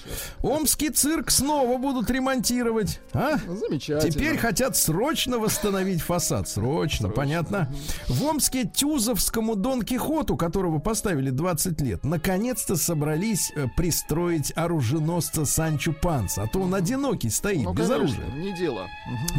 Омский 0.43 0.91
цирк 0.91 1.31
снова 1.31 1.79
будут 1.79 2.11
ремонтировать. 2.11 3.01
А? 3.12 3.37
Ну, 3.47 3.57
Замечательно. 3.57 4.11
Теперь 4.12 4.37
хотят 4.39 4.77
срочно 4.77 5.39
восстановить 5.39 6.03
фасад. 6.03 6.49
Срочно, 6.49 7.09
понятно. 7.09 7.73
В 8.09 8.25
Омске 8.25 8.64
Тюзовскому 8.64 9.55
Дон 9.57 9.83
Кихоту, 9.83 10.37
которого 10.37 10.79
поставили 10.79 11.31
20 11.31 11.81
лет, 11.81 12.05
наконец-то 12.05 12.77
собрались 12.77 13.53
э, 13.55 13.66
пристроить 13.77 14.53
оруженосца 14.57 15.45
Санчо 15.45 15.93
Панса. 15.93 16.43
А 16.43 16.47
то 16.49 16.61
он 16.61 16.75
одинокий 16.75 17.31
стоит, 17.31 17.62
Ну, 17.64 17.73
без 17.73 17.89
конечно, 17.89 18.25
оружия. 18.25 18.43
не 18.43 18.53
дело. 18.57 18.87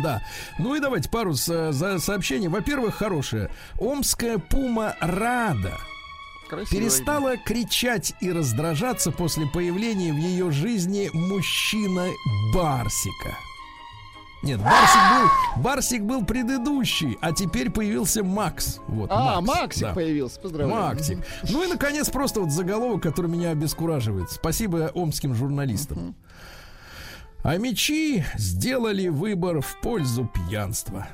Да. 0.03 0.21
Ну 0.59 0.75
и 0.75 0.79
давайте 0.79 1.09
пару 1.09 1.33
за 1.33 1.71
сообщений. 1.99 2.47
Во-первых, 2.47 2.95
хорошее. 2.95 3.49
Омская 3.79 4.37
пума 4.37 4.95
Рада 4.99 5.77
Красиво. 6.49 6.69
перестала 6.81 7.37
кричать 7.37 8.13
и 8.21 8.31
раздражаться 8.31 9.11
после 9.11 9.45
появления 9.47 10.11
в 10.13 10.17
ее 10.17 10.51
жизни 10.51 11.09
мужчина 11.13 12.07
Барсика. 12.53 13.37
Нет, 14.43 14.59
Барсик 14.59 15.01
был, 15.55 15.61
Барсик 15.63 16.01
был 16.01 16.25
предыдущий, 16.25 17.17
а 17.21 17.31
теперь 17.31 17.71
появился 17.71 18.25
Макс. 18.25 18.81
Вот, 18.89 19.09
А, 19.09 19.39
Макс, 19.39 19.47
Максик 19.61 19.81
да. 19.83 19.93
появился, 19.93 20.37
поздравляю. 20.41 20.81
Максик. 20.81 21.19
Ну 21.49 21.63
и, 21.63 21.67
наконец, 21.67 22.09
просто 22.09 22.41
вот 22.41 22.51
заголовок, 22.51 23.01
который 23.01 23.31
меня 23.31 23.51
обескураживает. 23.51 24.29
Спасибо 24.31 24.91
омским 24.93 25.33
журналистам. 25.33 26.13
А 27.43 27.57
мечи 27.57 28.23
сделали 28.37 29.09
выбор 29.09 29.61
в 29.61 29.79
пользу 29.81 30.29
пьянства. 30.33 31.07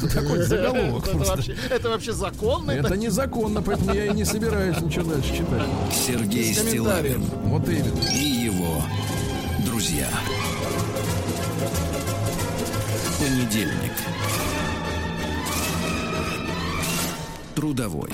Тут 0.00 0.12
такой 0.12 0.42
заголовок 0.44 1.02
Это 1.06 1.16
просто. 1.16 1.36
вообще, 1.36 1.56
это 1.70 1.88
вообще 1.90 2.12
законно? 2.12 2.70
Это 2.70 2.96
незаконно, 2.96 3.60
поэтому 3.62 3.92
я 3.92 4.06
и 4.06 4.14
не 4.14 4.24
собираюсь 4.24 4.80
ничего 4.80 5.12
дальше 5.12 5.36
читать. 5.36 5.66
Сергей. 5.92 6.54
Стилавин 6.54 7.22
Вот 7.44 7.68
именно. 7.68 8.00
и 8.14 8.18
его 8.24 8.82
друзья. 9.66 10.08
Понедельник. 13.18 13.92
Трудовой. 17.54 18.10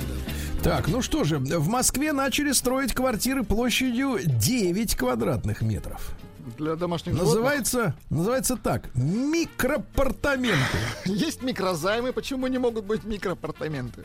Так, 0.62 0.88
ну 0.88 1.02
что 1.02 1.24
же, 1.24 1.38
в 1.38 1.68
Москве 1.68 2.12
начали 2.12 2.50
строить 2.52 2.94
квартиры 2.94 3.44
площадью 3.44 4.18
9 4.24 4.96
квадратных 4.96 5.60
метров. 5.60 6.16
Для 6.58 6.76
домашних 6.76 7.14
животных. 7.14 7.34
Называется, 7.34 7.94
называется 8.10 8.56
так, 8.56 8.90
микропартаменты. 8.94 10.58
Есть 11.06 11.42
микрозаймы, 11.42 12.12
почему 12.12 12.46
не 12.48 12.58
могут 12.58 12.84
быть 12.84 13.04
микроапартаменты? 13.04 14.04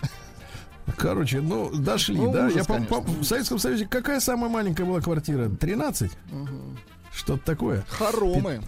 Короче, 0.97 1.39
ну, 1.41 1.69
дошли, 1.71 2.17
Ну, 2.17 2.31
да? 2.31 2.45
ужас, 2.47 2.55
Я, 2.57 2.63
по- 2.63 2.81
по- 2.81 3.01
в 3.01 3.23
Советском 3.23 3.59
Союзе 3.59 3.85
какая 3.87 4.19
самая 4.19 4.49
маленькая 4.49 4.85
была 4.85 5.01
квартира? 5.01 5.47
13? 5.49 6.11
Что-то 7.13 7.43
такое. 7.43 7.83
Хоромы. 7.89 8.61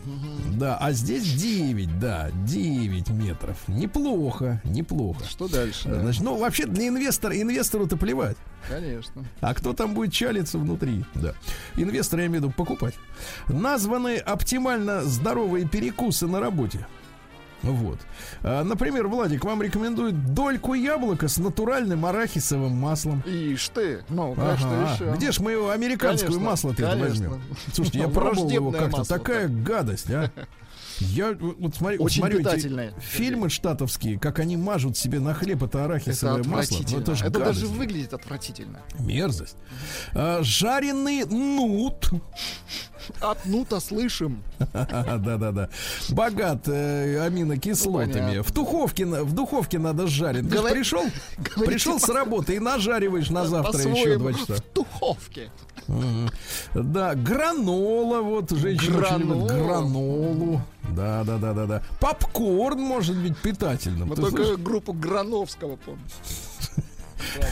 Да, 0.54 0.78
а 0.78 0.92
здесь 0.92 1.24
9, 1.24 2.00
да, 2.00 2.32
9 2.46 3.10
метров. 3.10 3.58
Неплохо, 3.68 4.62
неплохо. 4.64 5.24
Что 5.26 5.48
дальше? 5.48 5.90
да? 5.90 6.02
Значит, 6.02 6.24
ну, 6.24 6.38
вообще 6.38 6.66
для 6.66 6.88
инвестора, 6.88 7.40
инвестору-то 7.40 7.98
плевать. 7.98 8.38
Конечно. 8.68 9.24
А 9.40 9.54
кто 9.54 9.74
там 9.74 9.94
будет 9.94 10.14
чалиться 10.14 10.58
внутри? 10.58 11.06
Да. 11.16 11.34
Инвестор, 11.76 12.20
я 12.20 12.26
имею 12.28 12.42
в 12.42 12.46
виду, 12.46 12.54
покупать. 12.56 12.96
Названы 13.48 14.18
оптимально 14.18 15.04
здоровые 15.04 15.68
перекусы 15.68 16.28
на 16.28 16.40
работе. 16.40 16.86
Вот. 17.64 18.00
А, 18.44 18.64
Например, 18.64 19.08
Владик 19.08 19.44
вам 19.46 19.62
рекомендует 19.62 20.34
дольку 20.34 20.74
яблока 20.74 21.28
с 21.28 21.38
натуральным 21.38 22.06
арахисовым 22.06 22.72
маслом. 22.74 23.22
Ишь 23.26 23.70
ты. 23.70 24.04
Ну, 24.10 24.34
конечно, 24.34 24.70
Ага. 24.72 24.94
еще. 24.94 25.16
Где 25.16 25.32
ж 25.32 25.40
мы 25.40 25.52
его 25.52 25.70
американское 25.70 26.38
масло-то 26.38 26.98
возьмем? 26.98 27.42
Слушайте, 27.74 28.00
я 28.00 28.08
пробовал 28.08 28.50
его 28.50 28.72
как-то. 28.72 29.04
Такая 29.04 29.48
гадость, 29.48 30.10
а. 30.10 30.32
Я 31.02 31.34
вот 31.40 31.76
смотри, 31.76 31.98
вот 31.98 32.06
Очень 32.06 32.22
смотрю 32.22 32.40
эти 32.40 32.44
питательное. 32.46 32.94
фильмы 33.00 33.50
штатовские, 33.50 34.20
как 34.20 34.40
они 34.40 34.56
мажут 34.56 34.98
себе 34.98 35.20
на 35.20 35.34
хлеб 35.34 35.64
это 35.64 35.80
Это 35.80 35.86
арахисовое 35.86 36.44
масло. 36.44 36.78
Ну, 36.78 37.00
это 37.00 37.12
это 37.14 37.30
гадость. 37.30 37.62
даже 37.62 37.68
выглядит 37.68 38.14
отвратительно. 38.14 38.82
Мерзость. 39.00 39.58
А, 40.14 40.42
жареный 40.44 41.26
нут. 41.26 42.10
От 43.20 43.46
нута 43.46 43.80
слышим. 43.80 44.44
Да-да-да. 44.74 45.70
Богат 46.10 46.68
э, 46.68 47.20
аминокислотами. 47.26 48.40
В 48.40 48.52
духовке, 48.52 49.06
в 49.06 49.34
духовке 49.34 49.80
надо 49.80 50.08
жарить. 50.08 50.50
Ты 50.50 50.62
пришел, 50.62 51.04
пришел 51.66 52.00
с 52.00 52.08
работы 52.10 52.56
и 52.56 52.60
нажариваешь 52.60 53.30
на 53.30 53.46
завтра 53.46 53.82
еще 53.82 54.18
два 54.18 54.34
часа. 54.34 54.56
В 54.56 54.74
духовке. 54.74 55.52
Да, 56.74 57.16
гранола, 57.16 58.22
вот 58.22 58.52
женщина 58.52 58.98
Гранола. 59.00 59.48
гранолу. 59.48 60.62
Да, 60.96 61.24
да, 61.24 61.38
да, 61.38 61.54
да, 61.54 61.66
да. 61.66 61.84
Попкорн 62.00 62.80
может 62.80 63.18
быть 63.18 63.38
питательным. 63.38 64.10
Мы 64.10 64.16
только 64.16 64.44
слышишь? 64.44 64.58
группу 64.58 64.94
Грановского 64.94 65.78
помним. 65.78 66.06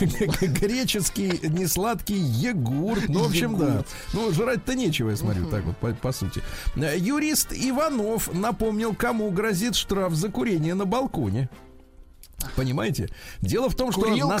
Греческий 0.40 1.40
несладкий 1.48 2.18
йогурт. 2.18 3.08
Ну, 3.08 3.24
в 3.24 3.26
общем, 3.28 3.56
да. 3.56 3.84
Ну, 4.12 4.32
жрать-то 4.32 4.74
нечего, 4.74 5.10
я 5.10 5.16
смотрю, 5.16 5.48
так 5.48 5.64
вот, 5.64 5.76
по, 5.76 5.92
по 5.92 6.12
сути. 6.12 6.42
Э, 6.76 6.96
Юрист 6.98 7.52
Иванов 7.52 8.32
напомнил, 8.34 8.94
кому 8.94 9.30
грозит 9.30 9.76
штраф 9.76 10.14
за 10.14 10.28
курение 10.28 10.74
на 10.74 10.84
балконе. 10.84 11.48
Понимаете? 12.56 13.08
Дело 13.40 13.68
в 13.68 13.74
том, 13.74 13.92
что 13.92 14.06
на, 14.06 14.38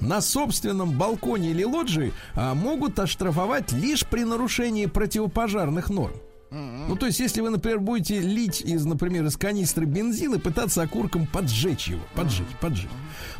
на 0.00 0.20
собственном 0.20 0.92
балконе 0.92 1.50
или 1.50 1.64
лоджии 1.64 2.12
а, 2.34 2.54
могут 2.54 2.98
оштрафовать 2.98 3.72
лишь 3.72 4.06
при 4.06 4.24
нарушении 4.24 4.86
противопожарных 4.86 5.90
норм. 5.90 6.14
Ну, 6.50 6.96
то 6.96 7.06
есть, 7.06 7.18
если 7.18 7.40
вы, 7.40 7.50
например, 7.50 7.80
будете 7.80 8.20
лить 8.20 8.60
из, 8.60 8.84
например, 8.84 9.24
из 9.26 9.36
канистры 9.36 9.84
бензин 9.84 10.34
и 10.34 10.38
пытаться 10.38 10.82
окурком 10.82 11.26
поджечь 11.26 11.88
его, 11.88 12.02
поджечь, 12.14 12.46
поджечь. 12.60 12.88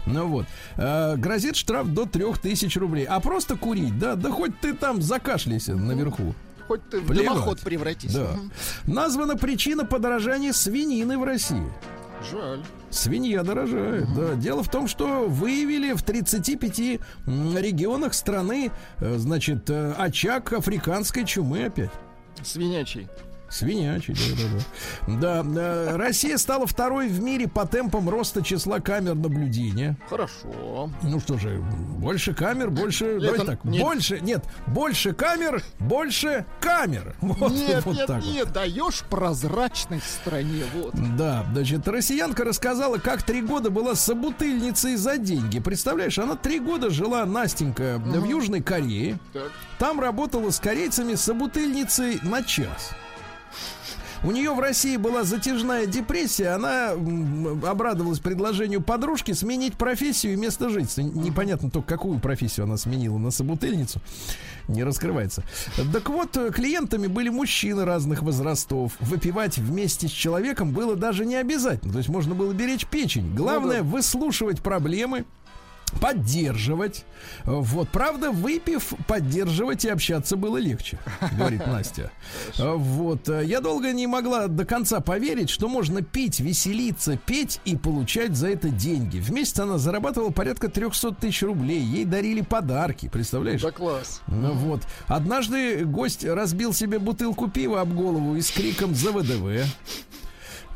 Ну 0.06 0.26
вот. 0.26 0.46
Э, 0.76 1.16
грозит 1.16 1.56
штраф 1.56 1.86
до 1.86 2.04
3000 2.04 2.78
рублей. 2.78 3.04
А 3.04 3.20
просто 3.20 3.56
курить, 3.56 3.98
да, 3.98 4.16
да 4.16 4.30
хоть 4.30 4.58
ты 4.60 4.74
там 4.74 5.00
закашляйся 5.00 5.76
наверху. 5.76 6.34
Хоть 6.66 6.88
ты 6.90 7.00
в 7.00 7.06
Плевать. 7.06 7.26
дымоход 7.26 7.60
превратись. 7.60 8.12
Да. 8.12 8.36
Названа 8.86 9.36
причина 9.36 9.84
подорожания 9.84 10.52
свинины 10.52 11.16
в 11.16 11.24
России. 11.24 11.72
Жаль. 12.22 12.62
Свинья 12.90 13.42
дорожает, 13.42 14.12
да. 14.14 14.34
Дело 14.34 14.62
в 14.62 14.70
том, 14.70 14.88
что 14.88 15.26
выявили 15.26 15.92
в 15.92 16.02
35 16.02 17.00
м, 17.26 17.56
регионах 17.58 18.14
страны, 18.14 18.70
э, 19.00 19.16
значит, 19.18 19.68
э, 19.70 19.92
очаг 19.92 20.52
африканской 20.52 21.24
чумы 21.24 21.64
опять. 21.64 21.90
Свинячий. 22.42 23.08
Свинячий, 23.48 24.14
да, 24.14 24.42
да, 25.06 25.42
да. 25.42 25.42
Да, 25.42 25.96
Россия 25.96 26.36
стала 26.36 26.66
второй 26.66 27.08
в 27.08 27.20
мире 27.22 27.46
по 27.48 27.66
темпам 27.66 28.08
роста 28.08 28.42
числа 28.42 28.80
камер 28.80 29.14
наблюдения. 29.14 29.96
Хорошо. 30.10 30.90
Ну 31.02 31.20
что 31.20 31.38
же, 31.38 31.58
больше 31.98 32.34
камер, 32.34 32.70
больше. 32.70 33.18
Давайте 33.20 33.44
так. 33.46 33.64
не- 33.64 33.78
Больше, 33.78 34.20
нет, 34.20 34.44
больше 34.66 35.12
камер, 35.12 35.62
больше 35.78 36.44
камер. 36.60 37.14
Вот, 37.36 37.52
Нет, 37.52 37.84
вот 37.84 37.96
нет, 37.96 38.06
так 38.06 38.22
вот. 38.22 38.32
нет, 38.32 38.52
даешь 38.52 39.02
прозрачность 39.10 40.08
стране. 40.10 40.64
Вот. 40.74 40.94
Да, 41.16 41.44
значит, 41.52 41.86
россиянка 41.88 42.44
рассказала, 42.44 42.96
как 42.98 43.22
три 43.22 43.42
года 43.42 43.70
была 43.70 43.94
собутыльницей 43.94 44.96
за 44.96 45.18
деньги. 45.18 45.58
Представляешь, 45.60 46.18
она 46.18 46.34
три 46.36 46.58
года 46.60 46.88
жила, 46.90 47.24
Настенька, 47.26 47.98
в 47.98 48.24
Южной 48.24 48.62
Корее. 48.62 49.18
Так. 49.32 49.50
Там 49.78 50.00
работала 50.00 50.50
с 50.50 50.58
корейцами 50.60 51.14
собутыльницей 51.14 52.18
на 52.22 52.42
час. 52.42 52.90
У 54.26 54.32
нее 54.32 54.52
в 54.52 54.58
России 54.58 54.96
была 54.96 55.22
затяжная 55.22 55.86
депрессия, 55.86 56.48
она 56.48 56.90
обрадовалась 56.90 58.18
предложению 58.18 58.82
подружки 58.82 59.30
сменить 59.30 59.74
профессию 59.74 60.32
и 60.32 60.36
место 60.36 60.68
жительства. 60.68 61.02
Непонятно 61.02 61.70
только, 61.70 61.90
какую 61.90 62.18
профессию 62.18 62.64
она 62.64 62.76
сменила 62.76 63.18
на 63.18 63.30
собутыльницу. 63.30 64.00
Не 64.66 64.82
раскрывается. 64.82 65.44
Так 65.92 66.08
вот, 66.08 66.36
э, 66.36 66.50
клиентами 66.50 67.06
были 67.06 67.28
мужчины 67.28 67.84
разных 67.84 68.22
возрастов. 68.22 68.94
Выпивать 68.98 69.58
вместе 69.58 70.08
с 70.08 70.10
человеком 70.10 70.72
было 70.72 70.96
даже 70.96 71.24
не 71.24 71.36
обязательно. 71.36 71.92
То 71.92 71.98
есть 71.98 72.08
можно 72.08 72.34
было 72.34 72.52
беречь 72.52 72.84
печень. 72.84 73.32
Главное, 73.32 73.84
выслушивать 73.84 74.60
проблемы, 74.60 75.24
поддерживать. 76.00 77.04
Вот, 77.44 77.88
правда, 77.88 78.30
выпив, 78.30 78.92
поддерживать 79.06 79.84
и 79.84 79.88
общаться 79.88 80.36
было 80.36 80.56
легче, 80.56 80.98
говорит 81.32 81.66
Настя. 81.66 82.10
Вот, 82.58 83.28
э, 83.28 83.44
я 83.44 83.60
долго 83.60 83.92
не 83.92 84.06
могла 84.06 84.48
до 84.48 84.64
конца 84.64 85.00
поверить, 85.00 85.50
что 85.50 85.68
можно 85.68 86.02
пить, 86.02 86.40
веселиться, 86.40 87.16
петь 87.16 87.60
и 87.64 87.76
получать 87.76 88.36
за 88.36 88.48
это 88.48 88.68
деньги. 88.68 89.18
В 89.18 89.30
месяц 89.30 89.58
она 89.60 89.78
зарабатывала 89.78 90.30
порядка 90.30 90.68
300 90.68 91.12
тысяч 91.12 91.42
рублей. 91.42 91.80
Ей 91.80 92.04
дарили 92.04 92.40
подарки, 92.42 93.08
представляешь? 93.08 93.62
Да 93.62 93.70
класс. 93.70 94.22
Вот. 94.26 94.82
Однажды 95.06 95.84
гость 95.84 96.24
разбил 96.24 96.72
себе 96.72 96.98
бутылку 96.98 97.48
пива 97.48 97.80
об 97.80 97.94
голову 97.94 98.36
и 98.36 98.40
с 98.40 98.50
криком 98.50 98.94
«За 98.94 99.12
ВДВ». 99.12 99.66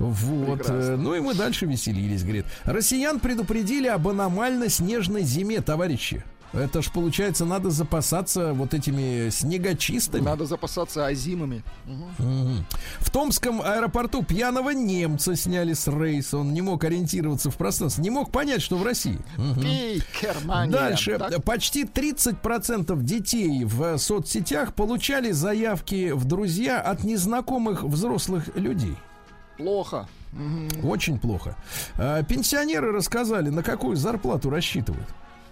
Вот. 0.01 0.59
Прекрасно. 0.59 0.93
э, 0.93 0.97
Ну 0.97 1.15
и 1.15 1.21
мы 1.21 1.35
дальше 1.35 1.67
веселились, 1.67 2.23
говорит. 2.25 2.47
Россиян 2.65 3.21
предупредили 3.21 3.87
об 3.87 4.09
аномально-снежной 4.09 5.23
зиме, 5.23 5.61
товарищи. 5.61 6.25
Это 6.53 6.83
ж, 6.83 6.91
получается, 6.91 7.45
надо 7.45 7.71
запасаться 7.71 8.53
вот 8.55 8.75
этими 8.75 9.29
снегочистами. 9.31 10.23
Надо 10.25 10.47
запасаться 10.47 11.07
озимами. 11.07 11.63
Мгм. 12.19 12.65
В 12.99 13.11
Томском 13.11 13.63
аэропорту 13.63 14.25
пьяного 14.25 14.71
немца 14.71 15.37
сняли 15.37 15.75
с 15.75 15.87
рейса. 15.87 16.39
Он 16.39 16.53
не 16.53 16.61
мог 16.61 16.83
ориентироваться 16.83 17.53
в 17.53 17.57
пространстве, 17.57 18.03
не 18.03 18.11
мог 18.11 18.33
понять, 18.33 18.63
что 18.63 18.77
в 18.79 18.83
России. 18.83 19.21
Пей, 19.63 20.03
Германия. 20.21 20.73
Дальше. 20.73 21.19
Так? 21.19 21.45
Почти 21.45 21.85
30% 21.85 23.01
детей 23.01 23.65
в 23.65 23.97
соцсетях 23.99 24.75
получали 24.75 25.31
заявки 25.31 26.11
в 26.11 26.25
друзья 26.25 26.81
от 26.81 27.05
незнакомых 27.05 27.85
взрослых 27.85 28.49
людей. 28.57 28.97
Плохо. 29.61 30.09
Очень 30.83 31.19
плохо. 31.19 31.57
А, 31.99 32.23
Пенсионеры 32.23 32.93
рассказали, 32.93 33.51
на 33.51 33.63
какую 33.63 33.97
зарплату 33.97 34.49
рассчитывают. 34.49 35.09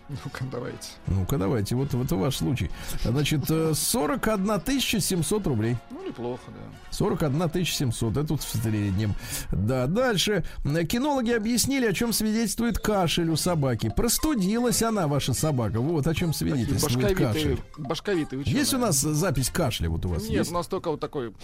Ну-ка, 0.09 0.45
давайте. 0.51 0.89
Ну-ка, 1.07 1.37
давайте, 1.37 1.75
вот, 1.75 1.93
вот 1.93 2.11
ваш 2.13 2.37
случай. 2.37 2.71
Значит, 3.05 3.43
э, 3.51 3.73
41 3.75 5.01
700 5.03 5.47
рублей. 5.47 5.77
Ну, 5.91 6.07
неплохо, 6.07 6.45
да. 6.47 6.79
41 6.91 7.67
700, 7.67 8.17
это 8.17 8.27
тут 8.27 8.43
в 8.43 8.49
среднем. 8.49 9.13
Да, 9.53 9.87
дальше. 9.87 10.45
Кинологи 10.89 11.33
объяснили, 11.33 11.87
о 11.87 11.93
чем 11.93 12.15
свидетельствует 12.15 12.79
кашель 12.79 13.29
у 13.29 13.37
собаки. 13.37 13.93
Простудилась 13.95 14.83
она, 14.83 15.09
ваша 15.09 15.35
собака. 15.35 15.81
Вот 15.81 16.07
о 16.07 16.15
чем 16.15 16.33
свидетельствует 16.33 16.83
башковитые, 16.83 17.29
кашель. 17.29 17.61
башковитые 17.77 18.41
ученые. 18.41 18.61
Есть 18.61 18.73
у 18.73 18.79
нас 18.79 18.97
запись 18.97 19.51
кашля 19.51 19.91
вот 19.91 20.07
у 20.07 20.09
вас? 20.09 20.23
Нет, 20.23 20.33
есть? 20.33 20.51
у 20.51 20.55
нас 20.55 20.67
только 20.69 20.91
вот 20.91 21.01
такой 21.01 21.35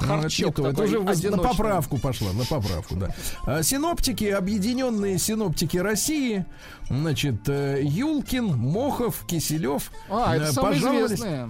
Ну, 0.00 0.04
это 0.14 0.22
харчок 0.22 0.54
то, 0.54 0.62
это 0.62 0.70
такой 0.70 0.86
уже 0.86 0.98
воз- 1.00 1.22
на 1.24 1.36
поправку 1.38 1.98
пошла, 1.98 2.32
на 2.32 2.44
поправку, 2.44 2.96
да. 2.96 3.14
А, 3.44 3.62
Синоптики, 3.62 4.24
объединенные 4.24 5.18
синоптики 5.18 5.76
России, 5.76 6.44
значит, 6.88 7.48
э, 7.48 7.80
Юлкин, 7.82 8.46
Мохов, 8.56 9.24
Киселев 9.26 9.90
А, 10.10 10.36
это 10.36 10.46
э, 10.46 10.52
самые 10.52 10.80
известные. 11.06 11.48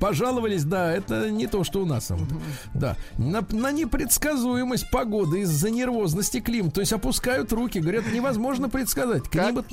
Пожаловались, 0.00 0.64
да, 0.64 0.92
это 0.92 1.30
не 1.30 1.46
то, 1.46 1.64
что 1.64 1.82
у 1.82 1.86
нас 1.86 2.06
там, 2.06 2.26
да, 2.74 2.96
на, 3.16 3.44
на 3.50 3.72
непредсказуемость 3.72 4.90
погоды 4.90 5.40
из-за 5.40 5.70
нервозности 5.70 6.40
климата, 6.40 6.76
то 6.76 6.80
есть 6.80 6.92
опускают 6.92 7.52
руки, 7.52 7.80
говорят, 7.80 8.04
невозможно 8.12 8.68
предсказать. 8.68 9.24
Как? 9.24 9.48
Климат, 9.48 9.66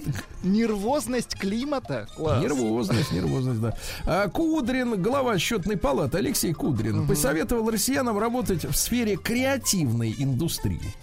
Нервозность 0.44 1.36
климата. 1.36 2.08
Класс. 2.16 2.42
Нервозность, 2.42 3.12
нервозность, 3.12 3.62
да. 3.62 3.78
А, 4.06 4.28
Кудрин, 4.30 5.02
глава 5.02 5.38
счетной 5.38 5.78
палаты 5.78 6.18
Алексей 6.18 6.54
Кудрин, 6.54 7.08
посоветовал 7.08 7.70
россиянам 7.70 8.18
работать 8.18 8.66
в 8.66 8.76
сфере 8.76 9.16
креативной 9.16 10.16
индустрии. 10.18 10.94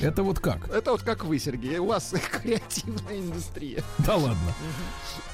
Это 0.00 0.22
вот 0.22 0.38
как? 0.38 0.68
Это 0.68 0.92
вот 0.92 1.02
как 1.02 1.24
вы, 1.24 1.38
Сергей. 1.38 1.78
У 1.78 1.86
вас 1.86 2.12
креативная 2.42 3.18
индустрия. 3.18 3.82
Да 3.98 4.16
ладно. 4.16 4.54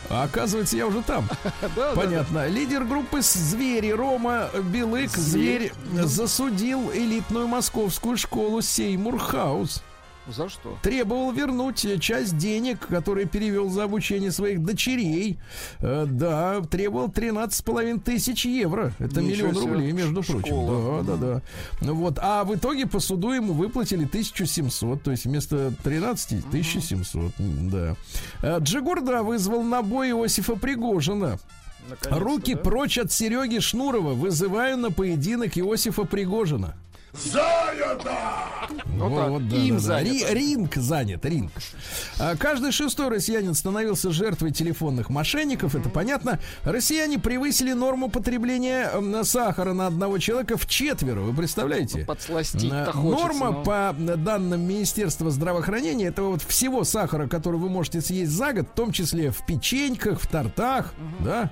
А 0.09 0.25
оказывается, 0.25 0.77
я 0.77 0.87
уже 0.87 1.03
там. 1.03 1.29
Да, 1.61 1.69
да, 1.77 1.93
Понятно. 1.95 2.47
Лидер 2.47 2.85
группы 2.85 3.21
«Звери» 3.23 3.91
Рома 3.91 4.51
Белык, 4.73 5.11
Зверь. 5.11 5.73
засудил 5.93 6.91
элитную 6.93 7.47
московскую 7.47 8.17
школу 8.17 8.61
Seymour 8.63 9.24
House. 9.24 9.77
да. 9.79 9.94
За 10.27 10.49
что? 10.49 10.79
Требовал 10.83 11.33
вернуть 11.33 11.87
часть 12.01 12.39
денег, 12.39 12.87
которые 12.87 13.27
перевел 13.27 13.69
за 13.69 13.85
обучение 13.85 14.33
своих 14.33 14.63
дочерей. 14.63 15.39
Э, 15.81 16.07
да, 16.09 16.63
требовал 16.63 17.09
13,5 17.09 18.01
тысяч 18.01 18.47
евро. 18.47 18.93
Это 18.99 19.21
Ничего 19.21 19.49
миллион 19.49 19.63
себе. 19.63 19.73
рублей, 19.75 19.93
между 19.93 20.23
прочим. 20.23 20.47
школа. 20.47 21.03
Да, 21.05 21.17
да, 21.17 21.27
да. 21.35 21.43
Ну 21.83 21.95
вот. 21.95 22.19
А 22.23 22.45
в 22.45 22.55
итоге 22.55 22.87
по 22.87 23.01
суду 23.01 23.33
ему 23.33 23.53
выплатили 23.53 24.07
1700. 24.07 25.03
То 25.03 25.11
есть 25.11 25.27
вместо 25.27 25.73
13 25.83 26.45
1700. 26.49 27.33
М, 27.39 27.71
Да. 27.71 27.97
Э, 28.43 28.59
Джигурда 28.61 29.23
вызвал 29.23 29.63
на 29.63 29.83
бой 29.83 30.11
Иосифа 30.11 30.57
Пригожина. 30.57 31.39
Руки 32.11 32.55
да? 32.55 32.61
прочь 32.61 32.97
от 32.97 33.13
Сереги 33.13 33.59
Шнурова. 33.59 34.15
Вызываю 34.15 34.79
на 34.79 34.91
поединок 34.91 35.59
Иосифа 35.59 36.05
Пригожина. 36.05 36.75
Вот 37.15 38.03
так. 39.15 39.29
Вот, 39.31 39.49
да, 39.49 39.57
Им 39.57 39.75
да, 39.75 39.81
занято. 39.81 40.33
Ри- 40.33 40.35
ринг 40.35 40.75
занят, 40.77 41.25
ринг. 41.25 41.53
А, 42.19 42.37
Каждый 42.37 42.73
шестой 42.73 43.09
россиянин 43.09 43.55
становился 43.55 44.11
жертвой 44.11 44.51
телефонных 44.51 45.11
мошенников, 45.11 45.75
это 45.75 45.89
понятно. 45.89 46.39
Россияне 46.65 47.19
превысили 47.19 47.73
норму 47.73 48.09
потребления 48.11 48.91
м, 48.93 49.25
сахара 49.25 49.73
на 49.75 49.87
одного 49.89 50.19
человека 50.19 50.57
в 50.57 50.67
четверо, 50.67 51.21
вы 51.21 51.35
представляете? 51.35 52.05
Подсластить-то 52.05 52.87
Э, 52.89 52.93
хочется. 52.93 53.27
Норма 53.27 53.51
ну. 53.51 53.63
по 53.65 53.95
данным 53.99 54.63
Министерства 54.63 55.31
здравоохранения 55.31 56.07
это 56.07 56.23
вот 56.23 56.43
всего 56.43 56.85
сахара, 56.85 57.27
который 57.29 57.61
вы 57.61 57.69
можете 57.69 58.01
съесть 58.01 58.33
за 58.33 58.53
год, 58.53 58.69
в 58.69 58.75
том 58.75 58.93
числе 58.93 59.31
в 59.31 59.45
печеньках, 59.47 60.21
в 60.21 60.27
тортах, 60.27 60.95
да. 61.21 61.51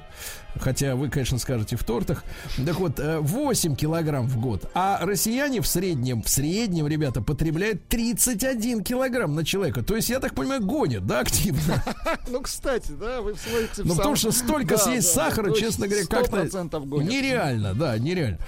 Хотя 0.61 0.95
вы, 0.97 1.09
конечно, 1.09 1.39
скажете 1.39 1.77
в 1.77 1.85
тортах. 1.85 2.25
Так 2.65 2.79
вот, 2.81 2.99
э, 3.01 3.19
8 3.21 3.75
килограмм 3.77 4.27
в 4.27 4.39
год. 4.41 4.71
А 4.75 4.99
россияне 5.03 5.61
в 5.61 5.67
среднем, 5.67 6.23
в 6.23 6.29
среднем, 6.29 6.87
ребята, 6.87 7.23
потребляют 7.23 7.89
31 7.89 8.83
килограмм 8.85 9.35
на 9.35 9.45
человека. 9.45 9.83
То 9.83 9.97
есть, 9.97 10.11
я 10.11 10.19
так 10.21 10.35
понимаю, 10.35 10.63
гонят, 10.65 11.07
да, 11.07 11.21
активно. 11.21 11.83
Ну, 12.31 12.41
кстати, 12.41 12.93
да, 12.93 13.21
вы 13.21 13.35
в 13.35 13.39
Ну, 13.79 13.85
сам- 13.89 13.97
потому 13.97 14.17
что 14.17 14.33
столько 14.33 14.79
съесть 14.79 15.13
сахара, 15.13 15.53
честно 15.53 15.87
говоря, 15.87 16.07
как-то 16.07 16.37
100% 16.45 16.87
гонят. 16.87 17.11
нереально, 17.11 17.75
да, 17.75 17.99
нереально. 17.99 18.39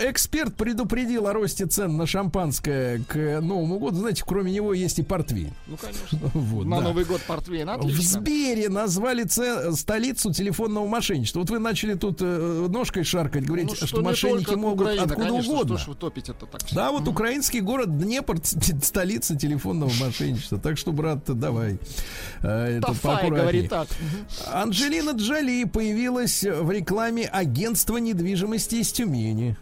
Эксперт 0.00 0.54
предупредил 0.54 1.26
о 1.26 1.32
росте 1.32 1.66
цен 1.66 1.96
на 1.96 2.06
шампанское 2.06 3.00
к 3.08 3.40
Новому 3.40 3.78
году. 3.78 3.96
Знаете, 3.98 4.24
кроме 4.26 4.52
него 4.52 4.72
есть 4.74 4.98
и 4.98 5.02
портвейн. 5.02 5.52
Ну, 5.66 5.76
конечно. 5.76 6.30
Вот, 6.34 6.66
На. 6.66 6.80
Новый 6.80 7.04
год 7.04 7.20
портвейн, 7.26 7.66
В 7.68 7.70
отлично. 7.70 8.02
Сбере 8.02 8.68
назвали 8.68 9.24
це- 9.24 9.72
столицу 9.76 10.32
телефонного 10.32 10.86
мошенничества. 10.86 11.41
Вот 11.42 11.50
вы 11.50 11.58
начали 11.58 11.94
тут 11.94 12.18
э, 12.20 12.66
ножкой 12.70 13.02
шаркать, 13.02 13.44
говорить, 13.44 13.66
Ну, 13.68 13.74
что, 13.74 13.96
не 13.96 14.04
мошенники 14.04 14.54
могут 14.54 14.82
Украина, 14.82 15.02
откуда 15.02 15.26
конечно, 15.26 15.52
угодно. 15.52 15.76
Что 15.76 15.84
ж 15.84 15.88
вы 15.88 15.94
топите-то 15.96 16.46
так? 16.46 16.60
Да, 16.70 16.92
вот 16.92 17.08
украинский 17.08 17.58
город 17.58 17.98
Днепр, 17.98 18.38
столица 18.44 19.34
телефонного 19.34 19.90
мошенничества. 20.00 20.58
Так 20.58 20.78
что, 20.78 20.92
брат, 20.92 21.24
давай. 21.26 21.80
э, 22.42 22.78
это 22.78 22.86
Тафай 22.86 23.28
говорит 23.28 23.70
так. 23.70 23.88
Анджелина 24.52 25.16
Джоли 25.16 25.64
появилась 25.64 26.44
в 26.44 26.70
рекламе 26.70 27.26
агентства 27.26 27.96
недвижимости 27.96 28.76
из 28.76 28.92
Тюмени. 28.92 29.56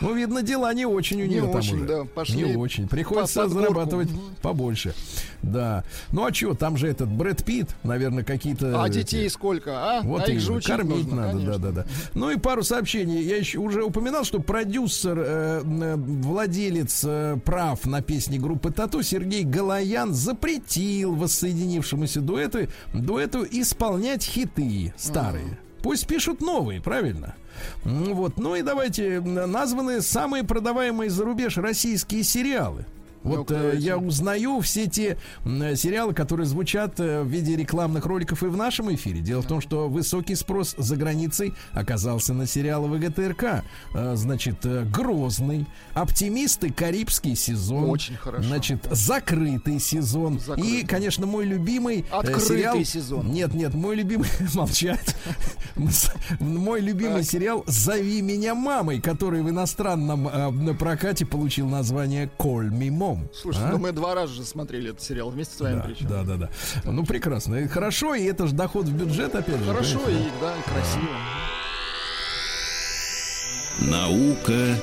Ну, 0.00 0.14
видно, 0.14 0.42
дела 0.42 0.72
не 0.72 0.86
очень 0.86 1.22
у 1.22 1.24
Не 1.24 1.34
нее 1.34 1.42
там 1.42 1.56
очень, 1.56 1.76
уже. 1.76 1.84
да, 1.84 2.04
пошли 2.04 2.42
Не 2.42 2.56
очень. 2.56 2.88
Приходится 2.88 3.42
горку. 3.42 3.54
зарабатывать 3.54 4.08
побольше. 4.42 4.94
Да. 5.42 5.84
Ну, 6.10 6.24
а 6.24 6.32
что, 6.32 6.54
там 6.54 6.76
же 6.76 6.88
этот 6.88 7.08
Брэд 7.08 7.44
Питт, 7.44 7.74
наверное, 7.82 8.24
какие-то... 8.24 8.82
А 8.82 8.88
детей 8.88 9.28
сколько, 9.28 9.72
а? 9.74 10.02
вот 10.02 10.22
а 10.26 10.32
их 10.32 10.40
же 10.40 10.60
кормить 10.60 11.06
нужно, 11.06 11.16
надо, 11.16 11.32
конечно. 11.32 11.58
да, 11.58 11.70
да, 11.70 11.82
да. 11.82 11.86
Ну 12.14 12.30
и 12.30 12.36
пару 12.36 12.62
сообщений. 12.62 13.22
Я 13.22 13.36
еще 13.36 13.58
уже 13.58 13.82
упоминал, 13.82 14.24
что 14.24 14.40
продюсер, 14.40 15.18
э, 15.18 15.62
э, 15.64 15.96
владелец 15.96 17.04
э, 17.06 17.36
прав 17.44 17.84
на 17.86 18.02
песни 18.02 18.38
группы 18.38 18.72
Тату 18.72 19.02
Сергей 19.02 19.44
Галаян 19.44 20.14
запретил 20.14 21.14
воссоединившемуся 21.14 22.20
дуэту, 22.20 22.68
дуэту 22.92 23.44
исполнять 23.44 24.24
хиты 24.24 24.94
старые. 24.96 25.58
Пусть 25.84 26.06
пишут 26.06 26.40
новые, 26.40 26.80
правильно? 26.80 27.34
М, 27.84 28.14
Вот. 28.14 28.38
Ну 28.38 28.56
и 28.56 28.62
давайте 28.62 29.20
названы 29.20 30.00
самые 30.00 30.42
продаваемые 30.42 31.10
за 31.10 31.26
рубеж 31.26 31.58
российские 31.58 32.22
сериалы. 32.24 32.86
Вот 33.24 33.50
э, 33.50 33.74
я 33.78 33.96
узнаю 33.98 34.60
все 34.60 34.86
те 34.86 35.16
м, 35.44 35.74
сериалы, 35.76 36.14
которые 36.14 36.46
звучат 36.46 37.00
э, 37.00 37.22
в 37.22 37.26
виде 37.26 37.56
рекламных 37.56 38.06
роликов 38.06 38.42
и 38.42 38.46
в 38.46 38.56
нашем 38.56 38.94
эфире. 38.94 39.20
Дело 39.20 39.42
в 39.42 39.46
том, 39.46 39.60
что 39.60 39.88
высокий 39.88 40.34
спрос 40.34 40.74
за 40.78 40.96
границей 40.96 41.54
оказался 41.72 42.34
на 42.34 42.46
сериалы 42.46 42.88
ВГТРК. 42.88 43.64
Э, 43.94 44.14
Значит, 44.14 44.64
э, 44.64 44.84
Грозный, 44.84 45.66
Оптимисты, 45.94 46.70
Карибский 46.72 47.34
сезон. 47.34 47.90
Очень 47.90 48.16
хорошо. 48.16 48.44
Значит, 48.44 48.86
Закрытый 48.90 49.80
сезон. 49.80 50.38
Закрытый. 50.38 50.80
И, 50.80 50.86
конечно, 50.86 51.26
мой 51.26 51.46
любимый 51.46 52.00
э, 52.00 52.04
Открытый 52.10 52.40
сериал... 52.46 52.84
сезон. 52.84 53.30
Нет, 53.32 53.54
нет, 53.54 53.72
мой 53.74 53.96
любимый... 53.96 54.28
Молчать. 54.54 55.16
Мой 56.40 56.80
любимый 56.80 57.24
сериал 57.24 57.64
«Зови 57.66 58.20
меня 58.22 58.54
мамой», 58.54 59.00
который 59.00 59.42
в 59.42 59.48
иностранном 59.50 60.28
э, 60.28 60.50
на 60.50 60.74
прокате 60.74 61.24
получил 61.26 61.68
название 61.68 62.30
«Call 62.38 62.68
me 62.70 62.88
mom». 62.90 63.13
Слушай, 63.32 63.62
А? 63.64 63.70
ну 63.72 63.78
мы 63.78 63.92
два 63.92 64.14
раза 64.14 64.32
же 64.34 64.44
смотрели 64.44 64.90
этот 64.90 65.02
сериал 65.02 65.30
вместе 65.30 65.56
с 65.56 65.60
вами 65.60 65.76
да, 65.76 65.82
причем. 65.82 66.06
да, 66.08 66.22
да, 66.22 66.36
да. 66.36 66.50
Ну, 66.84 67.04
прекрасно. 67.04 67.56
И 67.56 67.68
хорошо, 67.68 68.14
и 68.14 68.24
это 68.24 68.46
же 68.46 68.54
доход 68.54 68.86
в 68.86 68.92
бюджет, 68.92 69.34
опять 69.34 69.58
же. 69.58 69.64
Хорошо 69.64 69.98
понимаете, 70.00 70.28
и 70.28 70.40
да, 70.40 70.54
и 70.56 70.62
красиво. 70.70 71.08
Наука 73.80 74.76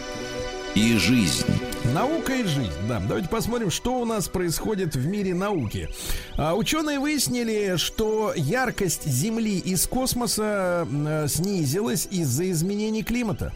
и 0.75 0.97
жизнь. 0.97 1.45
Наука 1.93 2.33
и 2.35 2.43
жизнь. 2.43 2.71
Да, 2.87 2.99
давайте 3.05 3.27
посмотрим, 3.27 3.71
что 3.71 3.99
у 3.99 4.05
нас 4.05 4.27
происходит 4.27 4.95
в 4.95 5.05
мире 5.05 5.33
науки. 5.33 5.89
А, 6.37 6.53
ученые 6.53 6.99
выяснили, 6.99 7.75
что 7.77 8.33
яркость 8.35 9.05
Земли 9.07 9.57
из 9.57 9.87
космоса 9.87 10.87
э, 10.89 11.27
снизилась 11.27 12.07
из-за 12.11 12.49
изменений 12.51 13.03
климата. 13.03 13.51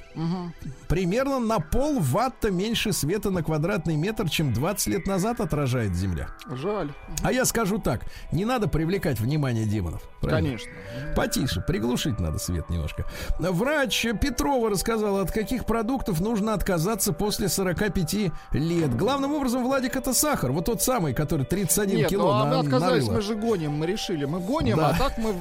Примерно 0.87 1.39
на 1.39 1.59
пол 1.59 1.99
ватта 1.99 2.51
меньше 2.51 2.93
света 2.93 3.29
на 3.31 3.43
квадратный 3.43 3.95
метр, 3.95 4.29
чем 4.29 4.53
20 4.53 4.87
лет 4.87 5.07
назад 5.07 5.39
отражает 5.41 5.95
Земля. 5.95 6.29
Жаль. 6.51 6.91
А 7.23 7.31
я 7.31 7.45
скажу 7.45 7.77
так, 7.79 8.01
не 8.31 8.45
надо 8.45 8.67
привлекать 8.67 9.19
внимание 9.19 9.65
демонов. 9.65 10.01
правильно? 10.21 10.49
Конечно. 10.57 10.71
Потише, 11.15 11.61
приглушить 11.61 12.19
надо 12.19 12.37
свет 12.39 12.69
немножко. 12.69 13.05
Врач 13.39 14.05
Петрова 14.21 14.69
рассказала, 14.69 15.21
от 15.21 15.31
каких 15.31 15.65
продуктов 15.65 16.19
нужно 16.21 16.53
отказаться 16.53 17.13
после 17.13 17.49
45 17.49 18.13
лет. 18.51 18.95
Главным 18.95 19.33
образом, 19.33 19.63
Владик, 19.63 19.95
это 19.95 20.13
сахар. 20.13 20.51
Вот 20.51 20.65
тот 20.65 20.81
самый, 20.81 21.13
который 21.13 21.45
31 21.45 21.97
Нет, 21.97 22.09
кило 22.09 22.23
ну 22.25 22.31
а 22.31 22.45
на- 22.45 22.49
мы 22.51 22.59
отказались, 22.59 23.03
нарыло. 23.03 23.13
мы 23.15 23.21
же 23.21 23.35
гоним, 23.35 23.71
мы 23.73 23.85
решили. 23.85 24.25
Мы 24.25 24.39
гоним, 24.39 24.77
Да. 24.77 24.89
а 24.89 24.97
так 24.97 25.17
мы... 25.17 25.33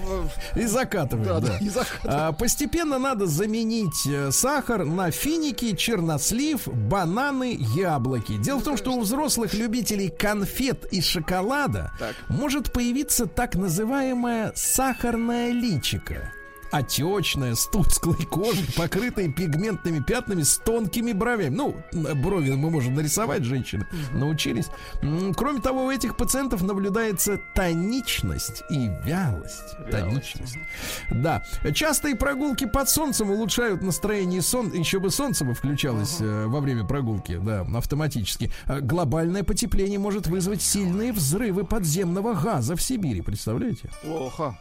И 0.56 0.64
закатываем, 0.66 1.28
Да, 1.28 1.40
да. 1.40 1.46
да, 1.48 1.58
и 1.58 1.68
закатываем. 1.68 2.28
А, 2.28 2.32
постепенно 2.32 2.98
надо 2.98 3.26
заменить 3.26 4.06
э, 4.06 4.30
сахар 4.30 4.84
на 4.84 5.10
финики, 5.34 5.74
чернослив, 5.76 6.68
бананы, 6.68 7.58
яблоки. 7.74 8.36
Дело 8.38 8.60
в 8.60 8.64
том, 8.64 8.76
что 8.76 8.92
у 8.92 9.00
взрослых 9.00 9.52
любителей 9.54 10.08
конфет 10.08 10.86
и 10.92 11.00
шоколада 11.00 11.92
Так. 11.98 12.14
может 12.28 12.72
появиться 12.72 13.26
так 13.26 13.56
называемая 13.56 14.52
сахарная 14.54 15.50
личика. 15.50 16.32
Отечная, 16.74 17.54
с 17.54 17.68
тусклой 17.68 18.24
кожей, 18.24 18.66
покрытая 18.76 19.28
пигментными 19.28 20.00
пятнами 20.00 20.42
с 20.42 20.58
тонкими 20.58 21.12
бровями. 21.12 21.54
Ну, 21.54 21.76
брови 22.16 22.50
мы 22.50 22.68
можем 22.68 22.94
нарисовать, 22.96 23.44
женщины 23.44 23.86
научились. 24.12 24.66
Кроме 25.36 25.60
того, 25.60 25.84
у 25.84 25.90
этих 25.92 26.16
пациентов 26.16 26.62
наблюдается 26.62 27.38
тоничность 27.54 28.64
и 28.70 28.90
вялость. 29.04 29.76
Тоничность. 29.88 30.56
Да. 31.12 31.44
Частые 31.72 32.16
прогулки 32.16 32.66
под 32.66 32.88
солнцем 32.88 33.30
улучшают 33.30 33.80
настроение 33.82 34.42
сон. 34.42 34.72
Еще 34.72 34.98
бы 34.98 35.10
солнце 35.10 35.44
бы 35.44 35.54
включалось 35.54 36.16
э, 36.18 36.46
во 36.46 36.58
время 36.58 36.84
прогулки, 36.84 37.38
да, 37.40 37.64
автоматически. 37.76 38.50
А 38.66 38.80
Глобальное 38.80 39.44
потепление 39.44 40.00
может 40.00 40.26
вызвать 40.26 40.60
сильные 40.60 41.12
взрывы 41.12 41.62
подземного 41.64 42.34
газа 42.34 42.74
в 42.74 42.82
Сибири, 42.82 43.20
представляете? 43.20 43.90
Плохо. 44.02 44.58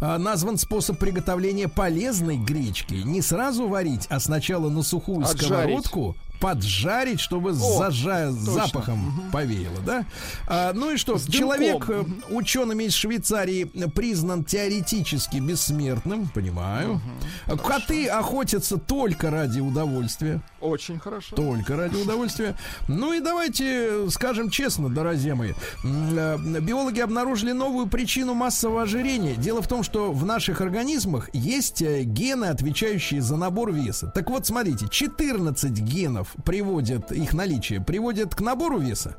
А, 0.00 0.18
назван 0.18 0.58
способ 0.58 0.98
приготовления 0.98 1.43
полезной 1.68 2.36
гречки. 2.36 2.94
Не 2.94 3.20
сразу 3.22 3.68
варить, 3.68 4.06
а 4.08 4.20
сначала 4.20 4.68
на 4.70 4.82
сухую 4.82 5.20
Отжарить. 5.24 5.42
сковородку 5.42 6.16
поджарить, 6.40 7.20
чтобы 7.20 7.52
зажа... 7.52 8.30
запахом 8.32 9.30
повеяло, 9.32 9.80
да? 9.84 10.04
А, 10.46 10.72
ну 10.72 10.90
и 10.92 10.96
что, 10.96 11.18
С 11.18 11.26
человек 11.26 11.86
дымком. 11.86 12.22
э, 12.28 12.34
учеными 12.34 12.84
из 12.84 12.94
Швейцарии 12.94 13.64
признан 13.94 14.44
теоретически 14.44 15.38
бессмертным, 15.38 16.28
понимаю. 16.28 17.00
Коты 17.46 18.08
охотятся 18.08 18.76
только 18.78 19.30
ради 19.30 19.60
удовольствия. 19.60 20.40
Очень 20.60 20.98
хорошо. 20.98 21.36
Только 21.36 21.76
ради 21.76 21.96
удовольствия. 21.96 22.56
Ну 22.88 23.12
и 23.12 23.20
давайте 23.20 24.08
скажем 24.10 24.50
честно, 24.50 24.88
друзья 24.88 25.34
мои. 25.34 25.52
Э, 25.84 26.38
Биологи 26.60 27.00
обнаружили 27.00 27.52
новую 27.52 27.86
причину 27.86 28.34
массового 28.34 28.82
ожирения. 28.82 29.34
Дело 29.36 29.62
в 29.62 29.68
том, 29.68 29.82
что 29.82 30.12
в 30.12 30.24
наших 30.24 30.60
организмах 30.60 31.30
есть 31.32 31.82
э, 31.82 32.02
гены, 32.02 32.46
отвечающие 32.46 33.20
за 33.20 33.36
набор 33.36 33.72
веса. 33.72 34.10
Так 34.14 34.30
вот, 34.30 34.46
смотрите, 34.46 34.88
14 34.88 35.70
генов 35.72 36.23
приводят, 36.44 37.12
их 37.12 37.32
наличие, 37.34 37.80
приводят 37.80 38.34
к 38.34 38.40
набору 38.40 38.78
веса, 38.78 39.16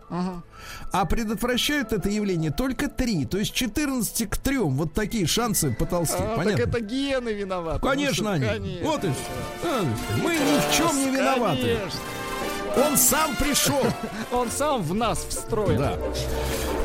а 0.92 1.06
предотвращают 1.06 1.94
это 1.94 2.10
явление 2.10 2.52
только 2.52 2.88
3. 2.88 3.26
То 3.26 3.38
есть 3.38 3.54
14 3.54 4.30
к 4.30 4.38
3. 4.38 4.58
Вот 4.60 4.94
такие 4.94 5.28
шансы 5.28 5.72
потолстеть. 5.72 6.20
А, 6.22 6.28
так 6.28 6.38
Понятно? 6.38 6.62
это 6.64 6.80
гены 6.82 7.30
виноваты. 7.30 7.80
Конечно, 7.80 8.32
Ну, 8.32 8.38
что, 8.40 8.48
они. 8.48 8.64
конечно. 8.64 8.90
Вот 8.90 9.04
и 9.04 9.08
всё. 9.08 9.16
А, 9.64 9.84
Мы 10.24 10.36
ни 10.36 10.60
в 10.60 10.76
чем 10.76 10.98
не 10.98 11.12
виноваты. 11.12 11.62
Конечно. 11.62 12.00
Он 12.90 12.98
сам 12.98 13.36
пришел. 13.38 13.82
Он 14.34 14.50
сам 14.52 14.82
в 14.82 14.94
нас 14.94 15.20
встроен. 15.30 15.78
Да. 15.78 15.98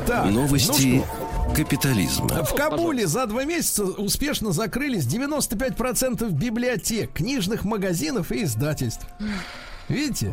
Так, 0.07 0.27
ну 0.27 0.43
Новости 0.43 0.99
что, 1.03 1.55
капитализма. 1.55 2.45
в 2.45 2.55
Кабуле 2.55 3.07
за 3.09 3.27
два 3.27 3.45
месяца 3.45 3.85
успешно 3.85 4.53
закрылись 4.53 5.05
95% 5.07 6.31
библиотек, 6.31 7.13
книжных 7.13 7.65
магазинов 7.65 8.31
и 8.33 8.45
издательств. 8.45 9.05
Видите? 9.91 10.33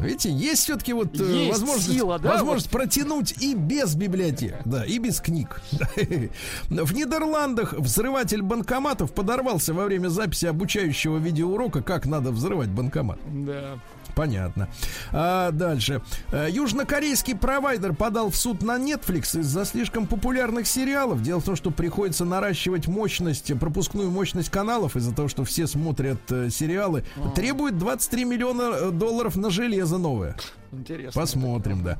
Видите, 0.00 0.30
есть 0.30 0.64
все-таки 0.64 0.92
вот 0.92 1.20
э, 1.20 1.24
Есть 1.24 1.50
возможность, 1.50 1.92
сила, 1.92 2.18
да, 2.18 2.30
возможность 2.30 2.70
протянуть 2.70 3.34
и 3.40 3.54
без 3.54 3.94
библиотек, 3.94 4.56
да, 4.64 4.84
и 4.84 4.98
без 4.98 5.20
книг. 5.20 5.60
В 6.68 6.94
Нидерландах 6.94 7.74
взрыватель 7.74 8.42
банкоматов 8.42 9.12
подорвался 9.12 9.74
во 9.74 9.84
время 9.84 10.08
записи 10.08 10.46
обучающего 10.46 11.18
видеоурока, 11.18 11.82
как 11.82 12.06
надо 12.06 12.30
взрывать 12.30 12.70
банкомат. 12.70 13.18
Да. 13.26 13.78
Понятно. 14.14 14.68
А, 15.12 15.50
дальше. 15.50 16.02
Э, 16.30 16.48
Южнокорейский 16.50 17.34
провайдер 17.34 17.94
подал 17.94 18.30
в 18.30 18.36
суд 18.36 18.62
на 18.62 18.78
Netflix 18.78 19.38
из-за 19.38 19.64
слишком 19.64 20.06
популярных 20.06 20.66
сериалов. 20.66 21.22
Дело 21.22 21.40
в 21.40 21.44
том, 21.44 21.56
что 21.56 21.70
приходится 21.70 22.24
наращивать 22.24 22.86
мощность, 22.86 23.58
пропускную 23.58 24.10
мощность 24.10 24.50
каналов 24.50 24.96
из-за 24.96 25.14
того, 25.14 25.28
что 25.28 25.44
все 25.44 25.66
смотрят 25.66 26.20
э, 26.30 26.50
сериалы. 26.50 27.04
Требует 27.34 27.78
23 27.78 28.24
миллиона 28.24 28.62
э, 28.74 28.90
долларов 28.90 29.36
на 29.36 29.50
железо 29.50 29.98
новое. 29.98 30.36
Интересно. 30.78 31.20
Посмотрим, 31.20 31.82
да. 31.82 31.98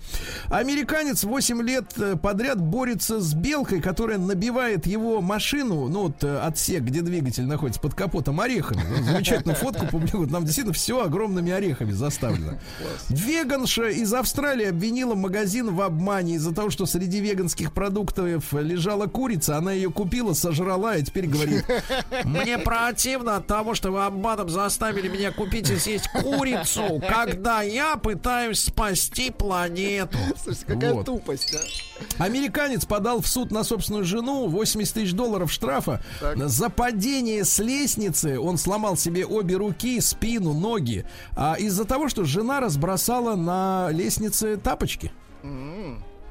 Американец 0.50 1.24
8 1.24 1.62
лет 1.62 1.92
э, 1.96 2.16
подряд 2.16 2.60
борется 2.60 3.20
с 3.20 3.34
белкой, 3.34 3.80
которая 3.80 4.18
набивает 4.18 4.86
его 4.86 5.20
машину, 5.20 5.88
ну 5.88 6.04
вот 6.04 6.22
э, 6.24 6.38
отсек, 6.38 6.82
где 6.82 7.02
двигатель 7.02 7.44
находится 7.44 7.80
под 7.80 7.94
капотом, 7.94 8.40
орехами. 8.40 8.82
Ну, 8.88 9.04
Замечательную 9.04 9.56
фотку 9.56 9.86
публикуют. 9.86 10.30
Нам 10.30 10.44
действительно 10.44 10.74
все 10.74 11.02
огромными 11.02 11.52
орехами 11.52 11.92
заставлено. 11.92 12.58
Веганша 13.08 13.88
из 13.88 14.12
Австралии 14.12 14.66
обвинила 14.66 15.14
магазин 15.14 15.74
в 15.74 15.80
обмане 15.80 16.34
из-за 16.34 16.54
того, 16.54 16.70
что 16.70 16.86
среди 16.86 17.20
веганских 17.20 17.72
продуктов 17.72 18.52
лежала 18.52 19.06
курица. 19.06 19.56
Она 19.56 19.72
ее 19.72 19.90
купила, 19.90 20.32
сожрала 20.34 20.96
и 20.96 21.02
теперь 21.02 21.26
говорит, 21.26 21.64
мне 22.24 22.58
противно 22.58 23.36
от 23.36 23.46
того, 23.46 23.74
что 23.74 23.90
вы 23.90 24.04
обманом 24.04 24.48
заставили 24.48 25.08
меня 25.08 25.32
купить 25.32 25.70
и 25.70 25.76
съесть 25.76 26.08
курицу, 26.08 27.00
когда 27.08 27.62
я 27.62 27.96
пытаюсь 27.96 28.63
спасти 28.64 29.30
планету. 29.30 30.18
Слушайте, 30.42 30.66
какая 30.66 30.92
Вот. 30.94 31.06
тупость, 31.06 31.54
а? 31.54 32.22
Американец 32.24 32.84
подал 32.84 33.20
в 33.20 33.26
суд 33.26 33.50
на 33.50 33.64
собственную 33.64 34.04
жену 34.04 34.46
80 34.48 34.94
тысяч 34.94 35.12
долларов 35.12 35.52
штрафа 35.52 36.02
Так. 36.20 36.36
за 36.48 36.70
падение 36.70 37.44
с 37.44 37.58
лестницы. 37.58 38.38
Он 38.38 38.58
сломал 38.58 38.96
себе 38.96 39.26
обе 39.26 39.56
руки, 39.56 40.00
спину, 40.00 40.52
ноги. 40.52 41.04
А 41.36 41.54
из-за 41.58 41.84
того, 41.84 42.08
что 42.08 42.24
жена 42.24 42.60
разбросала 42.60 43.36
на 43.36 43.88
лестнице 43.92 44.56
тапочки. 44.56 45.12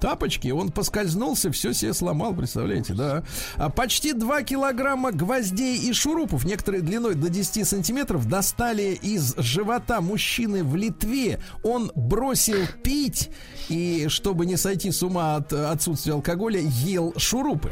Тапочки, 0.04 0.49
он 0.49 0.70
поскользнулся, 0.70 1.49
все 1.49 1.72
себе 1.72 1.93
сломал, 1.93 2.34
представляете, 2.34 2.93
да. 2.93 3.24
А 3.56 3.70
почти 3.70 4.12
2 4.12 4.43
килограмма 4.43 5.14
гвоздей 5.14 5.78
и 5.78 5.93
шурупов, 5.93 6.43
некоторые 6.43 6.82
длиной 6.82 7.16
до 7.16 7.30
10 7.30 7.66
сантиметров, 7.66 8.28
достали 8.28 8.99
из 9.01 9.34
живота 9.38 10.01
мужчины 10.01 10.66
в 10.66 10.76
Литве. 10.76 11.39
Он 11.64 11.89
бросил 11.95 12.58
пить 12.84 13.30
и, 13.70 14.08
чтобы 14.10 14.45
не 14.45 14.58
сойти 14.58 14.91
с 14.91 15.01
ума 15.04 15.38
от 15.38 15.54
отсутствия 15.54 16.12
алкоголя, 16.12 16.60
ел 16.60 17.14
шурупы. 17.16 17.72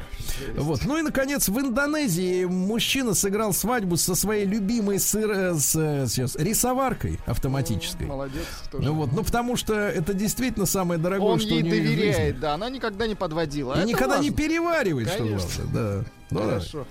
Вот. 0.55 0.85
Ну 0.85 0.97
и, 0.97 1.01
наконец, 1.01 1.49
в 1.49 1.59
Индонезии 1.59 2.45
мужчина 2.45 3.13
сыграл 3.13 3.51
свадьбу 3.51 3.97
со 3.97 4.15
своей 4.15 4.45
любимой 4.45 4.99
сыр, 4.99 5.31
э, 5.31 5.55
с, 5.55 5.75
э, 5.75 6.07
сейчас, 6.07 6.37
рисоваркой 6.37 7.19
автоматической. 7.25 8.07
Молодец. 8.07 8.45
тоже. 8.71 8.85
Ну 8.85 8.93
вот, 8.93 9.11
ну 9.11 9.21
потому 9.21 9.57
что 9.57 9.73
это 9.73 10.13
действительно 10.13 10.65
самое 10.65 10.97
дорогое, 10.97 11.33
Он 11.33 11.39
что 11.41 11.49
у 11.49 11.57
ей 11.57 11.63
нее 11.63 11.93
есть 11.93 12.19
в 12.19 12.20
жизни. 12.21 12.31
доверяет, 12.31 12.39
да. 12.39 12.53
Она 12.53 12.69
никогда 12.69 13.07
не 13.07 13.15
подводила. 13.15 13.73
И 13.73 13.77
Это 13.79 13.87
никогда 13.87 14.17
не 14.19 14.29
важно. 14.29 14.43
переваривает, 14.43 15.09
что 15.09 15.23
главное, 15.23 15.39
да. 15.73 16.03
Ну, 16.31 16.39
да. 16.39 16.45
Хорошо. 16.45 16.87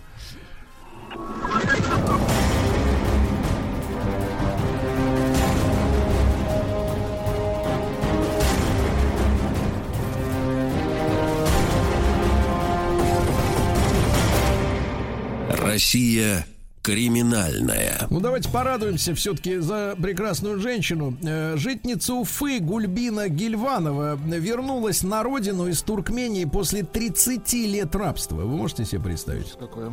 Россия 15.48 16.46
Криминальная. 16.82 18.06
Ну, 18.08 18.20
давайте 18.20 18.48
порадуемся 18.48 19.14
все-таки 19.14 19.58
за 19.58 19.94
прекрасную 20.00 20.58
женщину. 20.60 21.14
Э, 21.22 21.56
Житница 21.56 22.14
Уфы 22.14 22.58
Гульбина 22.58 23.28
Гильванова 23.28 24.16
вернулась 24.16 25.02
на 25.02 25.22
родину 25.22 25.68
из 25.68 25.82
Туркмении 25.82 26.46
после 26.46 26.82
30 26.82 27.52
лет 27.66 27.94
рабства. 27.94 28.36
Вы 28.36 28.56
можете 28.56 28.86
себе 28.86 29.02
представить? 29.02 29.54
Какое? 29.58 29.92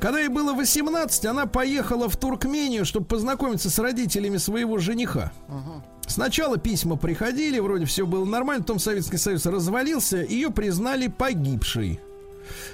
Когда 0.00 0.18
ей 0.18 0.28
было 0.28 0.52
18, 0.52 1.24
она 1.24 1.46
поехала 1.46 2.08
в 2.10 2.16
Туркмению, 2.18 2.84
чтобы 2.84 3.06
познакомиться 3.06 3.70
с 3.70 3.78
родителями 3.78 4.36
своего 4.36 4.78
жениха. 4.78 5.32
Сначала 6.06 6.58
письма 6.58 6.96
приходили, 6.96 7.60
вроде 7.60 7.86
все 7.86 8.04
было 8.04 8.24
нормально, 8.24 8.62
потом 8.62 8.78
Советский 8.78 9.16
Союз 9.16 9.46
развалился, 9.46 10.18
ее 10.18 10.50
признали 10.50 11.06
погибшей. 11.06 12.00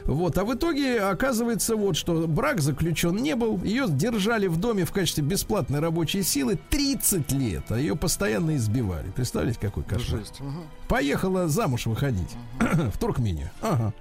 Вот, 0.05 0.39
а 0.39 0.45
в 0.45 0.55
итоге 0.55 1.01
оказывается 1.01 1.77
вот, 1.77 1.97
что 1.97 2.27
брак 2.27 2.61
заключен 2.61 3.16
не 3.16 3.35
был, 3.35 3.62
ее 3.62 3.87
держали 3.89 4.47
в 4.47 4.57
доме 4.59 4.85
в 4.85 4.93
качестве 4.93 5.24
бесплатной 5.24 5.81
рабочей 5.81 6.22
силы 6.22 6.59
30 6.70 7.33
лет, 7.33 7.64
а 7.70 7.79
ее 7.79 7.97
постоянно 7.97 8.57
избивали. 8.57 9.11
Представляете, 9.11 9.61
какой 9.61 9.85
кошмар? 9.85 10.20
Жесть. 10.20 10.41
Поехала 10.89 11.49
замуж 11.49 11.87
выходить 11.87 12.31
в 12.61 12.99
Туркмению. 12.99 13.51
Ага. 13.61 13.93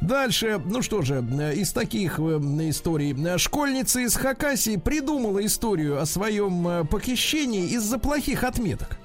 Дальше, 0.00 0.60
ну 0.64 0.82
что 0.82 1.02
же, 1.02 1.24
из 1.54 1.72
таких 1.72 2.18
э, 2.18 2.22
историй. 2.68 3.38
Школьница 3.38 4.00
из 4.00 4.16
Хакасии 4.16 4.76
придумала 4.76 5.44
историю 5.44 6.00
о 6.00 6.06
своем 6.06 6.66
э, 6.66 6.84
похищении 6.84 7.68
из-за 7.68 7.98
плохих 7.98 8.44
отметок. 8.44 8.98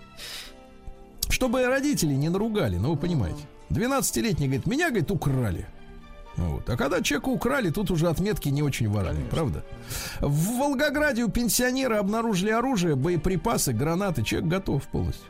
Чтобы 1.30 1.66
родители 1.66 2.14
не 2.14 2.30
наругали, 2.30 2.78
ну 2.78 2.92
вы 2.92 2.98
понимаете. 2.98 3.40
12-летний 3.70 4.48
говорит, 4.48 4.68
меня, 4.68 4.90
говорит, 4.90 5.12
украли. 5.12 5.68
Вот. 6.38 6.70
А 6.70 6.78
когда 6.78 7.02
человека 7.02 7.30
украли, 7.30 7.70
тут 7.70 7.92
уже 7.92 8.10
отметки 8.10 8.50
не 8.50 8.64
очень 8.64 8.90
важны, 8.90 9.24
правда? 9.30 9.64
В 10.20 10.58
Волгограде 10.58 11.24
у 11.24 11.30
пенсионера 11.30 12.00
обнаружили 12.00 12.50
оружие, 12.50 12.96
боеприпасы, 12.96 13.74
гранаты. 13.74 14.24
Человек 14.24 14.50
готов 14.50 14.84
полностью. 14.88 15.28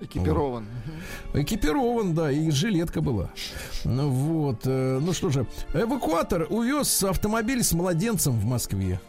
Экипирован. 0.00 0.64
Мгм. 0.64 1.42
Экипирован, 1.42 2.14
да, 2.14 2.30
и 2.30 2.50
жилетка 2.50 3.00
была. 3.00 3.30
Вот, 3.84 4.62
э, 4.64 4.98
ну 5.00 5.12
что 5.12 5.30
же, 5.30 5.46
эвакуатор 5.74 6.46
увез 6.50 7.04
автомобиль 7.04 7.62
с 7.62 7.72
младенцем 7.72 8.32
в 8.32 8.44
Москве. 8.44 9.00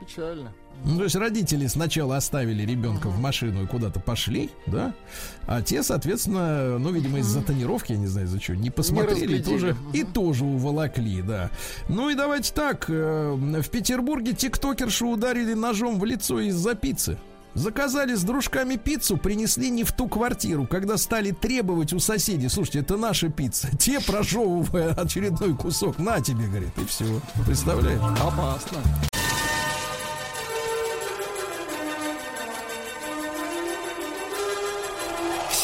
Печально. 0.00 0.54
Ну, 0.84 0.96
то 0.96 1.04
есть 1.04 1.16
родители 1.16 1.66
сначала 1.66 2.16
оставили 2.16 2.64
ребенка 2.64 3.08
в 3.08 3.18
машину 3.18 3.64
и 3.64 3.66
куда-то 3.66 4.00
пошли, 4.00 4.50
да, 4.66 4.94
а 5.46 5.60
те, 5.60 5.82
соответственно, 5.82 6.78
ну, 6.78 6.90
видимо, 6.90 7.18
из-за 7.18 7.42
тонировки, 7.42 7.92
я 7.92 7.98
не 7.98 8.06
знаю, 8.06 8.28
за 8.28 8.40
что, 8.40 8.56
не 8.56 8.70
посмотрели, 8.70 9.10
разглядели. 9.10 9.42
тоже, 9.42 9.76
и 9.92 10.04
тоже 10.04 10.44
уволокли, 10.44 11.20
да. 11.20 11.50
Ну 11.88 12.08
и 12.08 12.14
давайте 12.14 12.54
так, 12.54 12.86
э, 12.88 13.34
в 13.34 13.68
Петербурге 13.68 14.32
тиктокершу 14.32 15.10
ударили 15.10 15.52
ножом 15.52 16.00
в 16.00 16.04
лицо 16.04 16.40
из-за 16.40 16.74
пиццы. 16.74 17.18
Заказали 17.54 18.14
с 18.14 18.22
дружками 18.22 18.76
пиццу, 18.76 19.16
принесли 19.16 19.70
не 19.70 19.82
в 19.82 19.92
ту 19.92 20.08
квартиру. 20.08 20.66
Когда 20.66 20.96
стали 20.96 21.32
требовать 21.32 21.92
у 21.92 21.98
соседей, 21.98 22.48
слушайте, 22.48 22.78
это 22.78 22.96
наша 22.96 23.28
пицца. 23.28 23.68
Те, 23.78 24.00
прожевывая 24.00 24.94
очередной 24.94 25.56
кусок, 25.56 25.98
на 25.98 26.20
тебе, 26.20 26.46
говорит, 26.46 26.70
и 26.78 26.84
все. 26.86 27.20
Представляешь? 27.44 28.00
Опасно. 28.20 28.78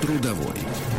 Трудовой. 0.00 0.54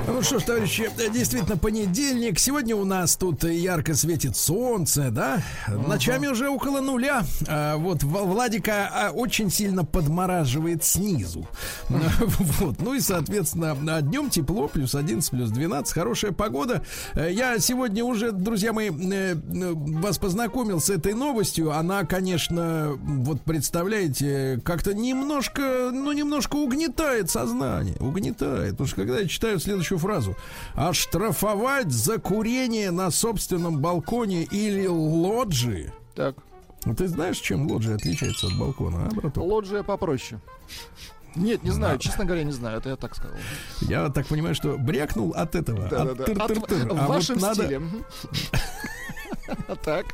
Ну 0.08 0.22
что 0.22 0.40
ж, 0.40 0.44
товарищи, 0.44 0.90
действительно 1.14 1.58
понедельник. 1.58 2.40
Сегодня 2.40 2.76
у 2.76 2.86
нас 2.86 3.18
тут 3.18 3.44
ярко 3.44 3.94
светит 3.94 4.36
солнце, 4.38 5.12
да? 5.12 5.44
Ночами 5.68 6.28
уже 6.28 6.50
около 6.50 6.80
нуля. 6.80 7.24
А, 7.48 7.76
вот 7.78 8.04
Владика 8.04 8.90
а, 8.92 9.12
очень 9.12 9.52
сильно 9.52 9.84
подмораживает 9.86 10.84
снизу. 10.84 11.48
Вот. 12.60 12.82
Ну 12.82 12.94
и, 12.94 13.00
соответственно, 13.00 13.76
днем 14.02 14.30
тепло, 14.30 14.68
плюс 14.68 14.96
11, 14.96 15.30
плюс 15.30 15.50
12, 15.52 15.94
хорошая 15.94 16.32
погода. 16.32 16.84
Э, 17.14 17.30
Я 17.32 17.60
сегодня 17.60 18.04
уже, 18.04 18.32
друзья 18.32 18.74
мои, 18.74 18.90
э, 18.90 19.36
э, 19.36 19.74
вас 19.74 20.18
познакомил 20.18 20.80
с 20.80 20.90
этой 20.90 21.14
новостью. 21.14 21.72
Она, 21.72 22.06
конечно, 22.06 22.98
вот 22.98 23.42
представляете, 23.42 24.60
как-то 24.64 24.94
немножко, 24.94 25.92
ну, 25.92 26.12
немножко 26.14 26.56
угнетает 26.56 27.30
сознание. 27.30 27.96
Угнетает. 28.00 28.80
Потому 28.88 29.06
что 29.06 29.14
когда 29.14 29.20
я 29.22 29.28
читаю 29.28 29.60
следующую 29.60 29.98
фразу. 30.00 30.36
Оштрафовать 30.76 31.92
за 31.92 32.18
курение 32.20 32.92
на 32.92 33.12
собственном 33.12 33.80
балконе 33.80 34.44
или 34.44 34.88
лоджии. 34.88 35.92
Так, 36.16 36.36
Ну, 36.86 36.96
Ты 36.96 37.08
знаешь, 37.08 37.38
чем 37.38 37.70
лоджия 37.70 37.96
отличается 37.96 38.48
от 38.48 38.58
балкона, 38.58 39.08
а, 39.08 39.14
браток? 39.14 39.44
лоджия 39.44 39.84
попроще. 39.84 40.40
Нет, 41.36 41.64
не 41.64 41.70
знаю, 41.72 42.00
честно 42.00 42.26
говоря, 42.26 42.44
не 42.44 42.52
знаю, 42.52 42.78
это 42.80 42.90
я 42.90 42.96
так 42.96 43.16
сказал. 43.16 43.36
Я 43.82 44.10
так 44.10 44.26
понимаю, 44.28 44.56
что 44.56 44.78
брякнул 44.78 45.34
от 45.34 45.54
этого. 45.56 45.88
Да-да-да. 45.90 46.24
От 46.24 46.30
От- 46.30 46.52
тыр-тыр-тыр. 46.52 46.88
В 46.88 46.92
А 46.92 47.06
вот 47.06 47.10
вашем 47.10 47.38
надо- 47.40 47.64
стиле. 47.64 47.82
А 49.68 49.76
так? 49.84 50.06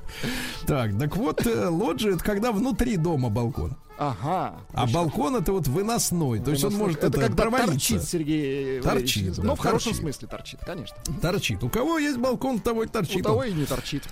Так, 0.66 0.98
так 1.00 1.16
вот, 1.16 1.46
э, 1.48 1.68
лоджия 1.68 2.16
это 2.16 2.24
когда 2.24 2.52
внутри 2.52 2.98
дома 2.98 3.30
балкон. 3.30 3.76
Ага. 3.98 4.56
А 4.74 4.88
балкон 4.88 5.36
это 5.36 5.54
вот 5.54 5.68
выносной. 5.68 6.40
То 6.40 6.52
есть 6.52 6.64
он 6.64 6.74
может 6.74 6.98
это, 6.98 7.08
это, 7.08 7.22
когда 7.22 7.44
провалиться. 7.44 7.74
торчит 7.74 8.04
Сергей 8.04 8.82
Торчит, 8.82 9.36
да, 9.36 9.44
Ну, 9.44 9.56
в 9.56 9.60
хорошем 9.60 9.94
смысле 9.94 10.28
торчит, 10.28 10.60
конечно. 10.66 10.96
Торчит. 11.22 11.64
У 11.64 11.70
кого 11.70 12.00
есть 12.00 12.18
балкон, 12.18 12.60
того 12.60 12.84
и 12.84 12.88
торчит. 12.88 13.22
У 13.22 13.24
того 13.24 13.44
и 13.44 13.54
не 13.54 13.66
торчит. 13.66 14.04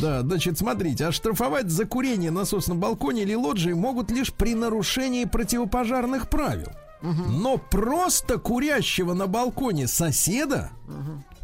Да, 0.00 0.20
значит, 0.22 0.58
смотрите, 0.58 1.06
оштрафовать 1.06 1.70
за 1.70 1.86
курение 1.86 2.30
на 2.30 2.44
собственном 2.44 2.80
балконе 2.80 3.22
или 3.22 3.34
лоджии 3.34 3.72
могут 3.72 4.10
лишь 4.10 4.32
при 4.32 4.54
нарушении 4.54 5.24
противопожарных 5.24 6.28
правил. 6.28 6.68
Но 7.02 7.56
просто 7.56 8.38
курящего 8.38 9.14
на 9.14 9.26
балконе 9.26 9.86
соседа 9.86 10.70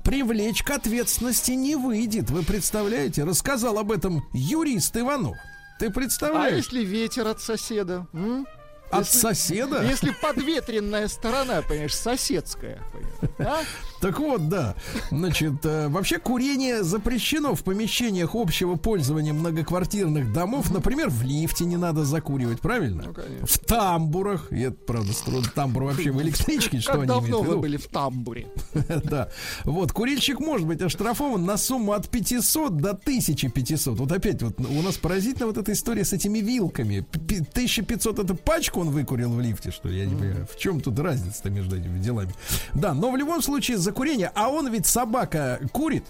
привлечь 0.05 0.63
к 0.63 0.71
ответственности 0.71 1.53
не 1.53 1.77
выйдет. 1.77 2.31
Вы 2.31 2.43
представляете? 2.43 3.25
Рассказал 3.25 3.79
об 3.79 3.91
этом 3.91 4.25
юрист 4.33 4.97
Иванов. 4.97 5.37
Ты 5.79 5.87
А 5.87 5.91
представляешь? 5.91 6.57
если 6.57 6.85
ветер 6.85 7.27
от 7.27 7.41
соседа? 7.41 8.07
м? 8.13 8.47
От 8.91 9.01
если- 9.07 9.19
соседа? 9.19 9.83
Если 9.85 10.11
подветренная 10.11 11.09
сторона, 11.09 11.61
понимаешь, 11.63 11.95
соседская. 11.95 12.81
понимаешь, 12.93 13.37
а? 13.41 13.63
Так 14.01 14.19
вот, 14.19 14.49
да. 14.49 14.75
Значит, 15.11 15.65
э, 15.65 15.89
вообще 15.89 16.19
курение 16.19 16.83
запрещено 16.83 17.55
в 17.55 17.63
помещениях 17.63 18.35
общего 18.35 18.77
пользования 18.77 19.33
многоквартирных 19.33 20.33
домов. 20.33 20.71
Например, 20.73 21.09
в 21.09 21.23
лифте 21.23 21.65
не 21.65 21.77
надо 21.77 22.05
закуривать, 22.05 22.61
правильно? 22.61 23.05
Ну, 23.07 23.15
конечно. 23.15 23.47
В 23.47 23.59
тамбурах. 23.59 24.53
И 24.53 24.61
это, 24.61 24.77
правда, 24.77 25.13
строго. 25.13 25.47
Тамбур 25.55 25.85
вообще 25.85 26.11
в 26.11 26.21
электричке, 26.21 26.81
что 26.81 26.93
Как 26.93 27.03
они 27.03 27.09
давно 27.09 27.43
вы 27.43 27.57
были 27.59 27.77
в 27.77 27.87
тамбуре? 27.87 28.49
Да. 29.05 29.29
Вот, 29.65 29.93
курильщик 29.93 30.41
может 30.41 30.67
быть 30.67 30.81
оштрафован 30.83 31.45
на 31.45 31.57
сумму 31.57 31.93
от 31.93 32.09
500 32.09 32.77
до 32.77 32.91
1500. 32.91 33.99
Вот 33.99 34.13
опять 34.13 34.43
вот 34.43 34.61
у 34.61 34.83
нас 34.83 34.97
поразительно 34.97 35.47
вот 35.47 35.59
эта 35.59 35.73
история 35.73 36.05
с 36.05 36.13
этими 36.13 36.39
вилками. 36.41 37.01
Пи- 37.01 37.41
1500 37.41 38.19
это 38.19 38.35
пачку 38.35 38.81
он 38.81 38.91
выкурил 38.91 39.31
в 39.33 39.41
лифте, 39.41 39.71
что 39.71 39.89
ли? 39.89 39.99
Я 39.99 40.07
не 40.07 40.15
понимаю. 40.15 40.47
В 40.53 40.59
чем 40.59 40.81
тут 40.81 40.99
разница-то 40.99 41.51
между 41.51 41.77
этими 41.77 41.99
делами? 41.99 42.35
Да, 42.75 42.95
но 42.95 43.11
в 43.11 43.17
любом 43.17 43.43
случае 43.43 43.79
за 43.87 43.93
курение, 43.93 44.33
а 44.35 44.51
он 44.51 44.69
ведь 44.69 44.85
собака 44.87 45.61
курит, 45.73 46.05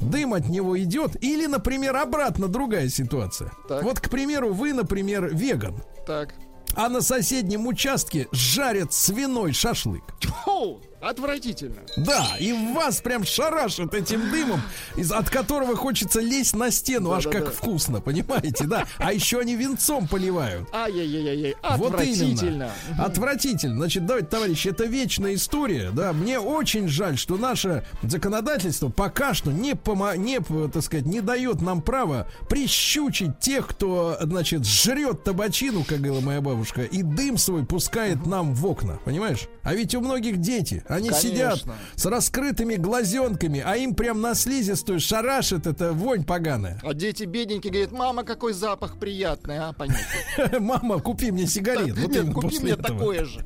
дым 0.00 0.34
от 0.34 0.48
него 0.48 0.76
идет, 0.80 1.22
или, 1.22 1.46
например, 1.46 1.96
обратно 1.96 2.48
другая 2.48 2.88
ситуация. 2.88 3.52
Так. 3.68 3.84
Вот, 3.84 4.00
к 4.00 4.10
примеру, 4.10 4.52
вы, 4.52 4.72
например, 4.72 5.30
веган, 5.32 5.76
Так. 6.08 6.34
а 6.74 6.88
на 6.88 7.00
соседнем 7.00 7.68
участке 7.68 8.26
жарят 8.32 8.92
свиной 8.92 9.52
шашлык. 9.52 10.02
Фу, 10.44 10.80
отвратительно. 11.00 11.76
Да, 11.96 12.36
и 12.38 12.52
вас 12.74 13.00
прям 13.00 13.24
шарашит 13.24 13.94
этим 13.94 14.30
дымом, 14.30 14.60
из, 14.96 15.10
от 15.12 15.30
которого 15.30 15.76
хочется 15.76 16.20
лезть 16.20 16.54
на 16.54 16.70
стену, 16.70 17.12
аж 17.12 17.24
Да-да-да. 17.24 17.44
как 17.46 17.54
вкусно, 17.54 18.00
понимаете, 18.00 18.64
да? 18.64 18.86
А 18.98 19.12
еще 19.12 19.40
они 19.40 19.54
венцом 19.56 20.06
поливают. 20.08 20.68
Ай-яй-яй-яй, 20.72 21.54
Вот 21.76 21.94
отвратительно. 21.94 22.40
именно. 22.48 22.70
Отвратительно. 22.98 23.76
Значит, 23.76 24.06
давайте, 24.06 24.28
товарищи, 24.28 24.68
это 24.68 24.84
вечная 24.84 25.34
история. 25.34 25.90
Да, 25.92 26.12
мне 26.12 26.38
очень 26.38 26.88
жаль, 26.88 27.16
что 27.18 27.36
наше 27.36 27.84
законодательство 28.02 28.88
пока 28.88 29.34
что 29.34 29.50
не, 29.52 29.72
помо- 29.72 30.16
не, 30.16 30.40
так 30.68 30.82
сказать, 30.82 31.06
не 31.06 31.20
дает 31.20 31.60
нам 31.60 31.82
права 31.82 32.26
прищучить 32.48 33.38
тех, 33.40 33.66
кто, 33.66 34.16
значит, 34.20 34.64
жрет 34.66 35.24
табачину, 35.24 35.84
как 35.84 35.98
говорила 35.98 36.20
моя 36.20 36.40
бабушка, 36.40 36.82
и 36.82 37.02
дым 37.02 37.38
свой 37.38 37.64
пускает 37.64 38.26
нам 38.26 38.54
в 38.54 38.66
окна. 38.66 38.98
Понимаешь? 39.04 39.48
А 39.62 39.74
ведь 39.74 39.94
у 39.94 40.00
многих 40.00 40.38
дети. 40.38 40.84
Они 40.90 41.08
Конечно. 41.08 41.30
сидят 41.30 41.64
с 41.94 42.06
раскрытыми 42.06 42.74
глазенками, 42.74 43.62
а 43.64 43.76
им 43.76 43.94
прям 43.94 44.20
на 44.20 44.34
слизистую 44.34 45.00
шарашит 45.00 45.66
эта 45.66 45.92
вонь 45.92 46.24
поганая. 46.24 46.80
А 46.82 46.94
дети 46.94 47.24
бедненькие 47.24 47.72
говорят, 47.72 47.92
мама, 47.92 48.24
какой 48.24 48.52
запах 48.52 48.98
приятный, 48.98 49.58
а, 49.58 49.72
понятно. 49.72 50.58
Мама, 50.60 50.98
купи 51.00 51.30
мне 51.30 51.46
сигарет. 51.46 51.96
Нет, 51.96 52.32
купи 52.34 52.58
мне 52.58 52.76
такое 52.76 53.24
же. 53.24 53.44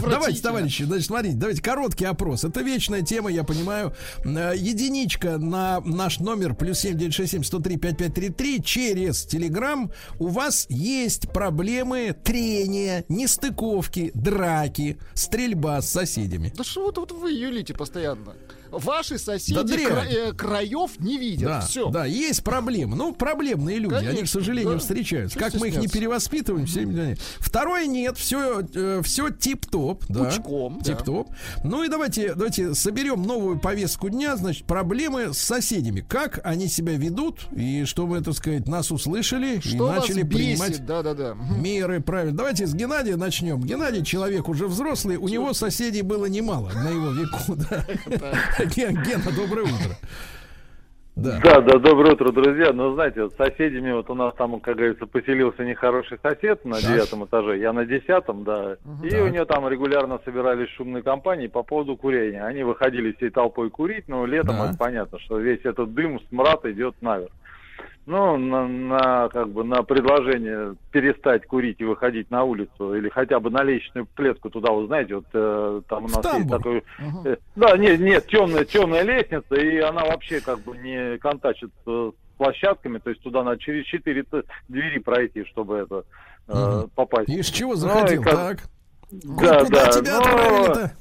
Давайте, 0.00 0.40
товарищи, 0.40 0.84
значит, 0.84 1.06
смотрите, 1.06 1.36
давайте 1.36 1.62
короткий 1.62 2.04
опрос. 2.04 2.44
Это 2.44 2.62
вечная 2.62 3.02
тема, 3.02 3.30
я 3.30 3.44
понимаю. 3.44 3.94
Э, 4.24 4.52
Единичка 4.56 5.38
на 5.38 5.80
наш 5.80 6.18
номер 6.20 6.54
плюс 6.54 6.80
семь 6.80 6.96
девять 6.96 7.14
шесть 7.14 7.32
семь 7.32 7.42
сто 7.42 7.58
три 7.58 7.76
пять 7.76 7.98
пять 7.98 8.14
три 8.14 8.30
три 8.30 8.62
через 8.62 9.24
Телеграм. 9.24 9.90
У 10.18 10.28
вас 10.28 10.66
есть 10.68 11.30
проблемы 11.32 12.16
трения, 12.24 13.04
нестыковки, 13.08 14.12
драки, 14.14 14.98
стрельба 15.14 15.82
с 15.82 15.90
соседями. 15.90 16.52
Да 16.56 16.64
что 16.64 16.84
вот, 16.84 16.98
вот 16.98 17.12
вы 17.12 17.32
юлите 17.32 17.74
постоянно? 17.74 18.34
Ваши 18.72 19.14
Да 19.14 19.18
соседи 19.18 19.62
дрянь. 19.62 19.86
кра- 19.86 20.06
э, 20.08 20.32
краев 20.32 20.98
не 20.98 21.18
видят. 21.18 21.44
Да, 21.48 21.60
Все. 21.60 21.90
да, 21.90 22.04
есть 22.06 22.42
проблемы. 22.42 22.96
Ну, 22.96 23.12
проблемные 23.12 23.78
люди, 23.78 23.94
они, 23.94 24.06
к 24.06 24.10
Конечно, 24.10 24.40
сожалению, 24.40 24.72
да. 24.74 24.78
встречаются. 24.78 25.38
Что 25.38 25.50
Как 25.50 25.60
мы 25.60 25.68
их 25.68 25.76
не 25.76 25.88
перевоспитываем, 25.88 26.66
все 26.66 26.80
они- 26.80 27.16
Второе 27.38 27.86
нет, 27.86 28.16
все, 28.16 28.62
все 29.02 29.30
тип-топ, 29.30 30.04
да. 30.08 30.24
Пучком, 30.24 30.78
да. 30.78 30.84
Тип-топ. 30.84 31.28
Ну 31.64 31.84
и 31.84 31.88
давайте, 31.88 32.34
давайте 32.34 32.74
соберем 32.74 33.22
новую 33.22 33.58
повестку 33.60 34.08
дня, 34.08 34.36
значит, 34.36 34.64
проблемы 34.66 35.32
с 35.34 35.38
соседями. 35.38 36.00
Как 36.08 36.40
они 36.44 36.68
себя 36.68 36.94
ведут, 36.96 37.40
и 37.54 37.84
чтобы, 37.84 38.20
так 38.22 38.34
сказать, 38.34 38.66
нас 38.66 38.90
услышали 38.90 39.58
и 39.58 39.60
Что 39.60 39.86
вас 39.86 40.00
начали 40.08 40.22
принимать 40.22 40.70
бесит? 40.70 40.86
Да-да-да. 40.86 41.34
Мгм. 41.34 41.62
меры, 41.62 42.00
правильно. 42.00 42.36
Давайте 42.36 42.66
с 42.66 42.74
Геннадия 42.74 43.16
начнем. 43.16 43.60
Геннадий 43.62 44.04
человек 44.04 44.48
уже 44.48 44.66
взрослый, 44.66 45.16
у 45.16 45.28
него 45.28 45.52
соседей 45.52 46.02
было 46.02 46.26
немало 46.26 46.70
на 46.74 46.88
его 46.88 47.10
веку. 47.10 47.38
Да. 47.68 47.84
Ген- 48.66 49.02
Гена, 49.02 49.30
доброе 49.36 49.62
утро. 49.64 49.96
Да. 51.14 51.38
Да, 51.44 51.60
да, 51.60 51.78
доброе 51.78 52.14
утро, 52.14 52.32
друзья. 52.32 52.72
Ну, 52.72 52.94
знаете, 52.94 53.24
вот 53.24 53.34
с 53.34 53.36
соседями, 53.36 53.92
вот 53.92 54.08
у 54.08 54.14
нас 54.14 54.32
там, 54.34 54.58
как 54.60 54.76
говорится, 54.76 55.06
поселился 55.06 55.62
нехороший 55.62 56.18
сосед 56.22 56.64
на 56.64 56.80
девятом 56.80 57.26
этаже, 57.26 57.58
я 57.58 57.74
на 57.74 57.84
десятом, 57.84 58.44
да. 58.44 58.76
И 59.04 59.10
Так. 59.10 59.22
у 59.24 59.28
нее 59.28 59.44
там 59.44 59.68
регулярно 59.68 60.20
собирались 60.24 60.70
шумные 60.70 61.02
компании 61.02 61.48
по 61.48 61.62
поводу 61.62 61.96
курения. 61.98 62.42
Они 62.42 62.62
выходили 62.62 63.12
всей 63.12 63.28
толпой 63.28 63.68
курить, 63.68 64.08
но 64.08 64.24
летом 64.24 64.56
Да. 64.56 64.68
это 64.70 64.78
понятно, 64.78 65.18
что 65.18 65.38
весь 65.38 65.60
этот 65.64 65.92
дым, 65.92 66.18
смрад 66.30 66.64
идет 66.64 66.94
наверх. 67.02 67.30
Ну, 68.04 68.36
на, 68.36 68.66
на, 68.66 69.28
как 69.28 69.48
бы 69.50 69.62
на 69.62 69.84
предложение 69.84 70.74
перестать 70.90 71.46
курить 71.46 71.80
и 71.80 71.84
выходить 71.84 72.30
на 72.32 72.42
улицу, 72.42 72.94
или 72.94 73.08
хотя 73.08 73.38
бы 73.38 73.48
на 73.50 73.62
лестничную 73.62 74.08
клетку 74.16 74.50
туда, 74.50 74.72
вы 74.72 74.86
знаете, 74.88 75.14
вот 75.16 75.26
э, 75.32 75.82
там 75.88 76.04
у 76.06 76.08
нас 76.08 76.16
есть 76.16 76.22
тамбур. 76.32 76.56
такой. 76.58 76.82
Э, 77.24 77.36
Да, 77.54 77.76
нет, 77.76 78.00
нет, 78.00 78.26
темная, 78.26 78.64
темная 78.64 79.02
лестница, 79.02 79.54
и 79.54 79.78
она 79.78 80.04
вообще 80.04 80.40
как 80.40 80.58
бы 80.60 80.76
не 80.78 81.16
контачит 81.18 81.70
с 81.86 82.12
площадками, 82.38 82.98
то 82.98 83.10
есть 83.10 83.22
туда 83.22 83.44
надо 83.44 83.58
через 83.60 83.84
четыре 83.84 84.24
двери 84.68 84.98
пройти, 84.98 85.44
чтобы 85.44 85.76
это 85.78 86.02
э, 86.48 86.52
Мгм. 86.80 86.90
попасть. 86.96 87.28
И 87.28 87.40
с 87.40 87.50
чего 87.50 87.70
Ну, 87.70 87.76
захотел, 87.76 88.20
и 88.20 88.24
как- 88.24 88.34
так? 88.34 88.58
Да, 89.12 89.60
Куда 89.64 89.64
да, 89.84 89.90
тебя 89.92 90.12
но- 90.12 90.18
отправили-то? 90.18 90.92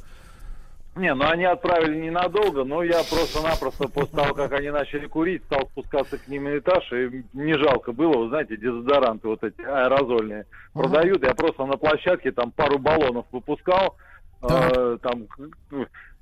Не, 0.95 1.13
ну 1.13 1.25
они 1.29 1.45
отправили 1.45 1.95
ненадолго, 1.95 2.65
но 2.65 2.83
я 2.83 3.01
просто-напросто 3.09 3.87
после 3.87 4.17
того, 4.17 4.33
как 4.33 4.51
они 4.51 4.71
начали 4.71 5.07
курить, 5.07 5.41
стал 5.45 5.67
спускаться 5.67 6.17
к 6.17 6.27
ним 6.27 6.43
на 6.43 6.57
этаж, 6.57 6.91
и 6.91 7.23
не 7.31 7.53
жалко 7.57 7.93
было, 7.93 8.17
вы 8.17 8.27
знаете, 8.27 8.57
дезодоранты 8.57 9.29
вот 9.29 9.41
эти 9.41 9.61
аэрозольные 9.61 10.45
продают, 10.73 11.23
я 11.23 11.33
просто 11.33 11.65
на 11.65 11.77
площадке 11.77 12.33
там 12.33 12.51
пару 12.51 12.77
баллонов 12.77 13.25
выпускал, 13.31 13.95
э, 14.43 14.97
там, 15.01 15.27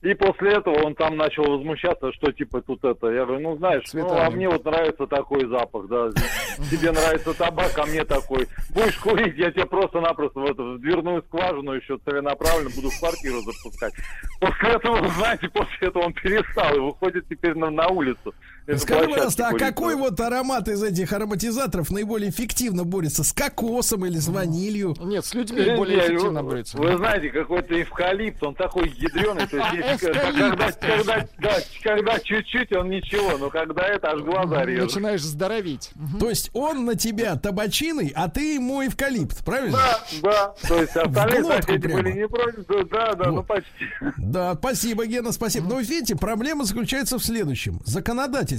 и 0.02 0.14
после 0.14 0.54
этого 0.54 0.86
он 0.86 0.96
там 0.96 1.18
начал 1.18 1.44
возмущаться, 1.44 2.14
что 2.14 2.32
типа 2.32 2.62
тут 2.62 2.84
это, 2.86 3.08
я 3.08 3.26
говорю, 3.26 3.42
ну 3.42 3.58
знаешь, 3.58 3.84
ну 3.94 4.10
а 4.18 4.30
мне 4.30 4.48
вот 4.48 4.64
нравится 4.64 5.06
такой 5.08 5.46
запах, 5.48 5.88
да, 5.88 6.10
тебе 6.72 6.92
нравится 6.92 7.34
табак, 7.34 7.72
а 7.78 7.86
мне 7.86 8.06
такой, 8.06 8.48
будешь 8.70 8.98
курить, 8.98 9.38
я 9.38 9.52
тебе 9.52 9.66
просто-напросто 9.66 10.40
в, 10.40 10.46
эту, 10.46 10.74
в 10.74 10.80
дверную 10.80 11.22
скважину 11.24 11.74
еще 11.74 11.98
целенаправленно 12.06 12.70
буду 12.70 12.90
в 12.90 13.00
квартиру 13.00 13.42
запускать. 13.42 13.94
После 14.40 14.70
этого, 14.70 15.06
знаете, 15.10 15.50
после 15.50 15.90
этого 15.90 16.04
он 16.04 16.14
перестал 16.14 16.76
и 16.76 16.80
выходит 16.80 17.28
теперь 17.28 17.56
на, 17.56 17.70
на 17.70 17.88
улицу. 17.90 18.34
Эту 18.70 18.82
Скажи, 18.82 19.10
пожалуйста, 19.10 19.48
а 19.48 19.54
какой 19.58 19.96
вот 19.96 20.20
аромат 20.20 20.68
из 20.68 20.84
этих 20.84 21.12
ароматизаторов 21.12 21.90
наиболее 21.90 22.30
эффективно 22.30 22.84
борется? 22.84 23.24
С 23.24 23.34
кокосом 23.34 24.06
или 24.06 24.20
с 24.20 24.28
ванилью? 24.28 24.96
Нет, 25.00 25.26
с 25.26 25.34
людьми 25.34 25.62
Э, 25.62 25.76
более 25.76 25.98
эффективно 26.06 26.44
вы- 26.44 26.50
борется. 26.50 26.78
Вы 26.78 26.96
знаете, 26.98 27.32
какой-то 27.32 27.82
эвкалипт, 27.82 28.44
он 28.44 28.54
такой 28.54 28.90
ядреный, 28.90 29.48
то 29.48 29.58
есть 29.58 30.02
когда, 30.02 30.72
когда, 30.72 31.28
да, 31.40 31.56
когда 31.82 32.20
чуть-чуть, 32.20 32.72
он 32.74 32.90
ничего, 32.92 33.40
но 33.40 33.50
когда 33.50 33.88
это 33.88 34.12
аж 34.12 34.22
глаза 34.22 34.64
режет. 34.66 34.86
Начинаешь 34.94 35.24
здороветь. 35.24 35.90
Мгм. 35.96 36.20
То 36.20 36.30
есть 36.30 36.52
он 36.54 36.86
на 36.86 36.94
тебя 36.96 37.38
табачиной, 37.38 38.14
а 38.16 38.30
ты 38.30 38.54
ему 38.54 38.86
эвкалипт, 38.86 39.44
правильно? 39.44 39.80
Да, 39.80 40.00
да, 40.22 40.54
то 40.68 40.80
есть 40.80 40.96
остальные 40.96 41.44
соседи 41.44 41.78
прямо. 41.80 42.04
были 42.04 42.12
не 42.20 42.28
против, 42.28 42.90
да, 42.92 43.16
да, 43.16 43.32
ну 43.32 43.42
почти. 43.42 43.86
Да, 44.18 44.54
спасибо, 44.54 45.08
Гена, 45.08 45.32
спасибо. 45.32 45.68
Но 45.68 45.80
видите, 45.80 46.16
проблема 46.16 46.66
заключается 46.66 47.18
в 47.18 47.24
следующем. 47.26 47.80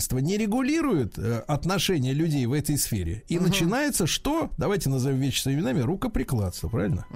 Законодательство 0.00 0.18
не 0.18 0.36
регулирует 0.38 1.18
э, 1.18 1.42
отношения 1.46 2.14
людей 2.14 2.46
в 2.46 2.52
этой 2.52 2.78
сфере. 2.78 3.22
И 3.28 3.38
начинается 3.38 4.06
что? 4.06 4.50
Давайте 4.56 4.88
назовем 4.88 5.18
вещи 5.18 5.42
своими 5.42 5.60
именами. 5.60 5.80
Рукоприкладство, 5.80 6.68
правильно? 6.68 7.06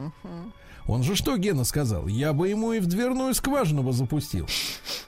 Он 0.87 1.03
же 1.03 1.17
что, 1.17 1.37
Гена, 1.37 1.65
сказал? 1.65 2.07
Я 2.07 2.33
бы 2.33 2.49
ему 2.49 2.73
и 2.73 2.81
в 2.81 2.87
дверную 2.87 3.35
скважину 3.35 3.83
бы 3.83 3.93
запустил. 3.93 4.47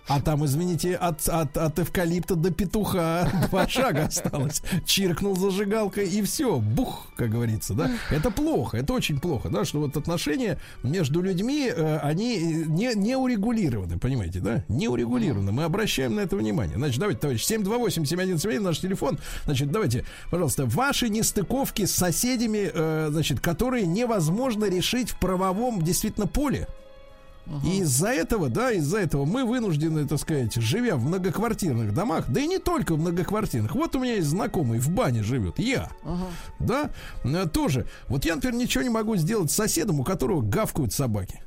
А 0.08 0.20
там, 0.20 0.44
извините, 0.44 0.94
от, 0.94 1.28
от, 1.28 1.56
от 1.56 1.78
эвкалипта 1.78 2.34
до 2.36 2.50
петуха 2.50 3.30
два 3.50 3.68
шага 3.68 4.04
осталось. 4.04 4.62
Чиркнул 4.84 5.36
зажигалкой 5.36 6.08
и 6.08 6.22
все, 6.22 6.58
бух, 6.58 7.08
как 7.16 7.30
говорится, 7.30 7.74
да. 7.74 7.90
Это 8.10 8.30
плохо, 8.30 8.78
это 8.78 8.92
очень 8.92 9.20
плохо, 9.20 9.48
да, 9.48 9.64
что 9.64 9.80
вот 9.80 9.96
отношения 9.96 10.58
между 10.82 11.20
людьми, 11.20 11.70
э, 11.74 11.98
они 11.98 12.38
не, 12.66 12.94
не 12.94 13.16
урегулированы, 13.16 13.98
понимаете, 13.98 14.40
да? 14.40 14.64
Не 14.68 14.88
урегулированы. 14.88 15.52
Мы 15.52 15.64
обращаем 15.64 16.14
на 16.14 16.20
это 16.20 16.36
внимание. 16.36 16.76
Значит, 16.76 17.00
давайте, 17.00 17.20
товарищ, 17.20 17.44
728-7171, 17.50 18.60
наш 18.60 18.78
телефон. 18.78 19.18
Значит, 19.44 19.70
давайте, 19.70 20.04
пожалуйста, 20.30 20.66
ваши 20.66 21.08
нестыковки 21.08 21.84
с 21.84 21.92
соседями, 21.92 22.70
э, 22.72 23.08
значит, 23.10 23.40
которые 23.40 23.86
невозможно 23.86 24.66
решить 24.66 25.10
в 25.10 25.18
правовом 25.18 25.65
действительно 25.82 26.26
поле. 26.26 26.66
И 27.64 27.78
из-за 27.78 28.08
этого, 28.08 28.48
да, 28.48 28.72
из-за 28.72 28.98
этого 28.98 29.24
мы 29.24 29.44
вынуждены, 29.44 30.06
так 30.06 30.18
сказать, 30.18 30.54
живя 30.56 30.96
в 30.96 31.04
многоквартирных 31.04 31.94
домах, 31.94 32.24
да 32.28 32.40
и 32.40 32.46
не 32.46 32.58
только 32.58 32.94
в 32.94 32.98
многоквартирных. 32.98 33.74
Вот 33.74 33.94
у 33.94 34.00
меня 34.00 34.14
есть 34.14 34.26
знакомый 34.26 34.80
в 34.80 34.90
бане 34.90 35.22
живет, 35.22 35.60
я, 35.60 35.90
да, 36.58 36.90
э, 37.22 37.46
тоже. 37.46 37.86
Вот 38.08 38.24
я, 38.24 38.34
например, 38.34 38.56
ничего 38.56 38.82
не 38.82 38.90
могу 38.90 39.14
сделать 39.16 39.52
с 39.52 39.54
соседом, 39.54 40.00
у 40.00 40.04
которого 40.04 40.42
гавкают 40.42 40.92
собаки. 40.92 41.40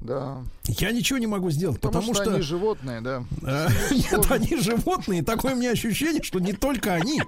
Да. 0.00 0.38
Я 0.68 0.90
ничего 0.92 1.18
не 1.18 1.26
могу 1.26 1.50
сделать, 1.50 1.80
Потому, 1.80 2.12
потому, 2.12 2.14
что, 2.14 2.24
что... 2.24 2.34
они 2.34 2.42
животные, 2.42 3.00
да. 3.00 3.24
Э, 3.42 3.68
Нет, 3.90 4.30
они 4.30 4.56
животные. 4.60 5.22
Такое 5.22 5.54
у 5.54 5.56
меня 5.56 5.70
ощущение, 5.70 6.22
что 6.22 6.38
не 6.38 6.52
только 6.52 6.92
они. 6.94 7.22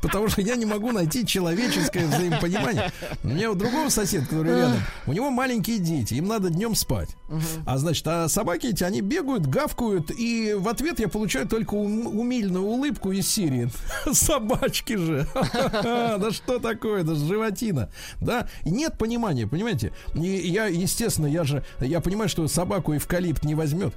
Потому 0.00 0.28
что 0.28 0.40
я 0.40 0.56
не 0.56 0.64
могу 0.66 0.92
найти 0.92 1.26
человеческое 1.26 2.06
взаимопонимание. 2.06 2.92
У 3.24 3.28
меня 3.28 3.50
у 3.50 3.54
другого 3.54 3.88
соседа, 3.88 4.26
который 4.26 4.54
рядом, 4.56 4.78
у 5.06 5.12
него 5.12 5.30
маленькие 5.30 5.78
дети, 5.78 6.14
им 6.14 6.26
надо 6.28 6.50
днем 6.50 6.74
спать. 6.74 7.16
А 7.66 7.78
значит, 7.78 8.06
а 8.06 8.28
собаки 8.28 8.66
эти, 8.66 8.84
они 8.84 9.00
бегают, 9.00 9.46
гавкают, 9.46 10.10
и 10.10 10.54
в 10.54 10.68
ответ 10.68 11.00
я 11.00 11.08
получаю 11.08 11.48
только 11.48 11.74
ум- 11.74 12.06
умильную 12.06 12.64
улыбку 12.64 13.10
из 13.12 13.26
Сирии. 13.28 13.70
Собачки 14.12 14.96
же. 14.96 15.26
Да 15.82 16.30
что 16.30 16.58
такое? 16.58 17.04
Же 17.04 17.16
животина. 17.16 17.90
Да? 18.20 18.48
Нет 18.64 18.96
понимания, 18.98 19.46
понимаете? 19.46 19.92
И 20.14 20.26
я, 20.26 20.66
естественно, 20.66 21.26
я 21.26 21.44
же, 21.44 21.64
я 21.80 22.00
понимаю, 22.00 22.21
что 22.28 22.46
собаку 22.48 22.96
эвкалипт 22.96 23.44
не 23.44 23.54
возьмет. 23.54 23.94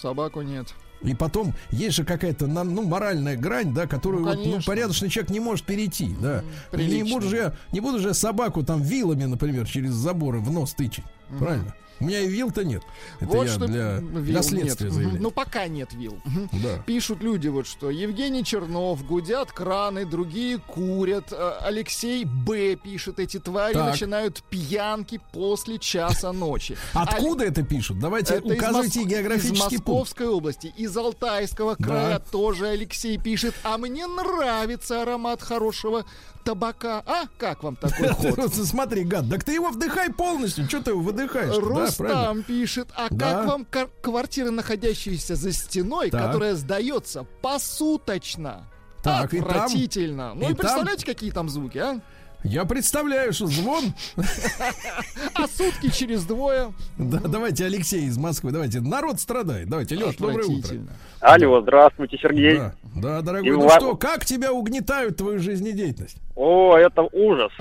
Собаку 0.00 0.42
нет. 0.42 0.74
И 1.02 1.14
потом 1.14 1.54
есть 1.70 1.96
же 1.96 2.04
какая-то 2.04 2.46
ну, 2.46 2.82
моральная 2.86 3.36
грань, 3.36 3.74
да, 3.74 3.86
которую 3.86 4.24
Ну, 4.24 4.34
вот, 4.34 4.46
ну, 4.46 4.60
порядочный 4.64 5.10
человек 5.10 5.30
не 5.30 5.40
может 5.40 5.66
перейти. 5.66 6.14
Да. 6.20 6.42
Не 6.72 6.76
прилично. 6.76 7.14
буду, 7.14 7.28
же, 7.28 7.36
я- 7.36 7.54
не 7.72 7.80
буду 7.80 7.98
же 7.98 8.14
собаку 8.14 8.62
там 8.62 8.82
вилами, 8.82 9.24
например, 9.24 9.66
через 9.66 9.92
заборы 9.92 10.40
в 10.40 10.50
нос 10.50 10.74
тычить. 10.74 11.04
Правильно? 11.38 11.74
У 11.98 12.04
меня 12.04 12.20
и 12.20 12.28
вил-то 12.28 12.62
нет. 12.64 12.82
Это 13.20 13.26
вот 13.32 13.46
я 13.46 13.52
что 13.52 13.66
для, 13.66 13.94
вил 14.00 14.22
для 14.22 14.42
следствия 14.42 14.86
нет. 14.86 14.94
заявляю. 14.94 15.22
Ну, 15.22 15.30
пока 15.30 15.66
нет 15.66 15.92
вил. 15.94 16.18
Да. 16.62 16.78
Пишут 16.86 17.22
люди 17.22 17.48
вот 17.48 17.66
что. 17.66 17.90
Евгений 17.90 18.44
Чернов, 18.44 19.04
гудят 19.06 19.50
краны, 19.52 20.04
другие 20.04 20.58
курят. 20.58 21.32
э, 21.32 21.52
Алексей 21.62 22.24
Б. 22.24 22.76
пишет, 22.76 23.18
эти 23.18 23.38
твари 23.38 23.72
Так. 23.74 23.92
начинают 23.92 24.42
пьянки 24.50 25.20
после 25.32 25.78
часа 25.78 26.32
ночи. 26.32 26.76
Откуда 26.92 27.44
это 27.44 27.62
пишут? 27.62 27.98
Давайте 27.98 28.34
Это 28.34 28.46
указывайте 28.48 29.00
Моск- 29.00 29.08
географический 29.08 29.76
из 29.76 29.82
пункт. 29.82 29.88
Московской 29.88 30.26
области, 30.28 30.66
из 30.76 30.94
Алтайского 30.96 31.76
края 31.76 32.18
тоже 32.18 32.68
Алексей 32.68 33.16
пишет. 33.18 33.54
А 33.62 33.78
мне 33.78 34.06
нравится 34.06 35.02
аромат 35.02 35.40
хорошего 35.42 36.04
табака. 36.46 37.02
А 37.04 37.24
как 37.38 37.62
вам 37.64 37.76
такой 37.76 38.08
ход? 38.36 38.54
Смотри, 38.54 39.02
гад, 39.04 39.28
так 39.28 39.44
ты 39.44 39.52
его 39.54 39.68
вдыхай 39.70 40.10
полностью. 40.12 40.64
Что 40.68 40.80
ты 40.82 40.90
его 40.92 41.10
отдыхаешь. 41.10 41.54
Да, 41.54 41.60
Рустам 41.60 42.42
пишет, 42.44 42.88
а 42.94 43.08
Да. 43.10 43.32
как 43.34 43.46
вам 43.46 43.66
квартира, 44.00 44.50
находящаяся 44.50 45.34
за 45.34 45.52
стеной, 45.52 46.10
Так. 46.10 46.26
которая 46.26 46.54
сдается 46.54 47.26
посуточно? 47.42 48.64
Так, 49.02 49.34
и 49.34 49.40
там- 49.40 49.48
Отвратительно. 49.50 50.34
ну 50.34 50.42
и 50.42 50.44
и 50.44 50.48
там- 50.48 50.56
представляете, 50.56 51.04
какие 51.04 51.30
там 51.32 51.48
звуки, 51.48 51.78
а? 51.78 52.00
Я 52.44 52.64
представляю, 52.64 53.32
что 53.32 53.46
звон. 53.48 53.92
А 55.34 55.46
сутки 55.48 55.90
через 55.90 56.24
двое. 56.24 56.72
Да, 56.96 57.18
давайте, 57.20 57.64
Алексей 57.66 58.04
из 58.04 58.16
Москвы, 58.18 58.52
давайте. 58.52 58.80
Народ 58.80 59.20
страдает. 59.20 59.68
Давайте, 59.68 59.96
Леш, 59.96 60.16
доброе 60.16 60.46
утро. 60.46 60.76
Алло, 61.20 61.60
здравствуйте, 61.60 62.18
Сергей. 62.18 62.58
Да, 62.58 62.74
да, 62.94 63.20
дорогой. 63.22 63.48
И 63.48 63.52
Ну 63.52 63.62
ва- 63.62 63.76
что, 63.76 63.96
как 63.96 64.24
тебя 64.24 64.52
угнетают 64.52 65.16
твою 65.16 65.38
жизнедеятельность? 65.40 66.18
О, 66.36 66.76
это 66.76 67.02
ужас. 67.12 67.52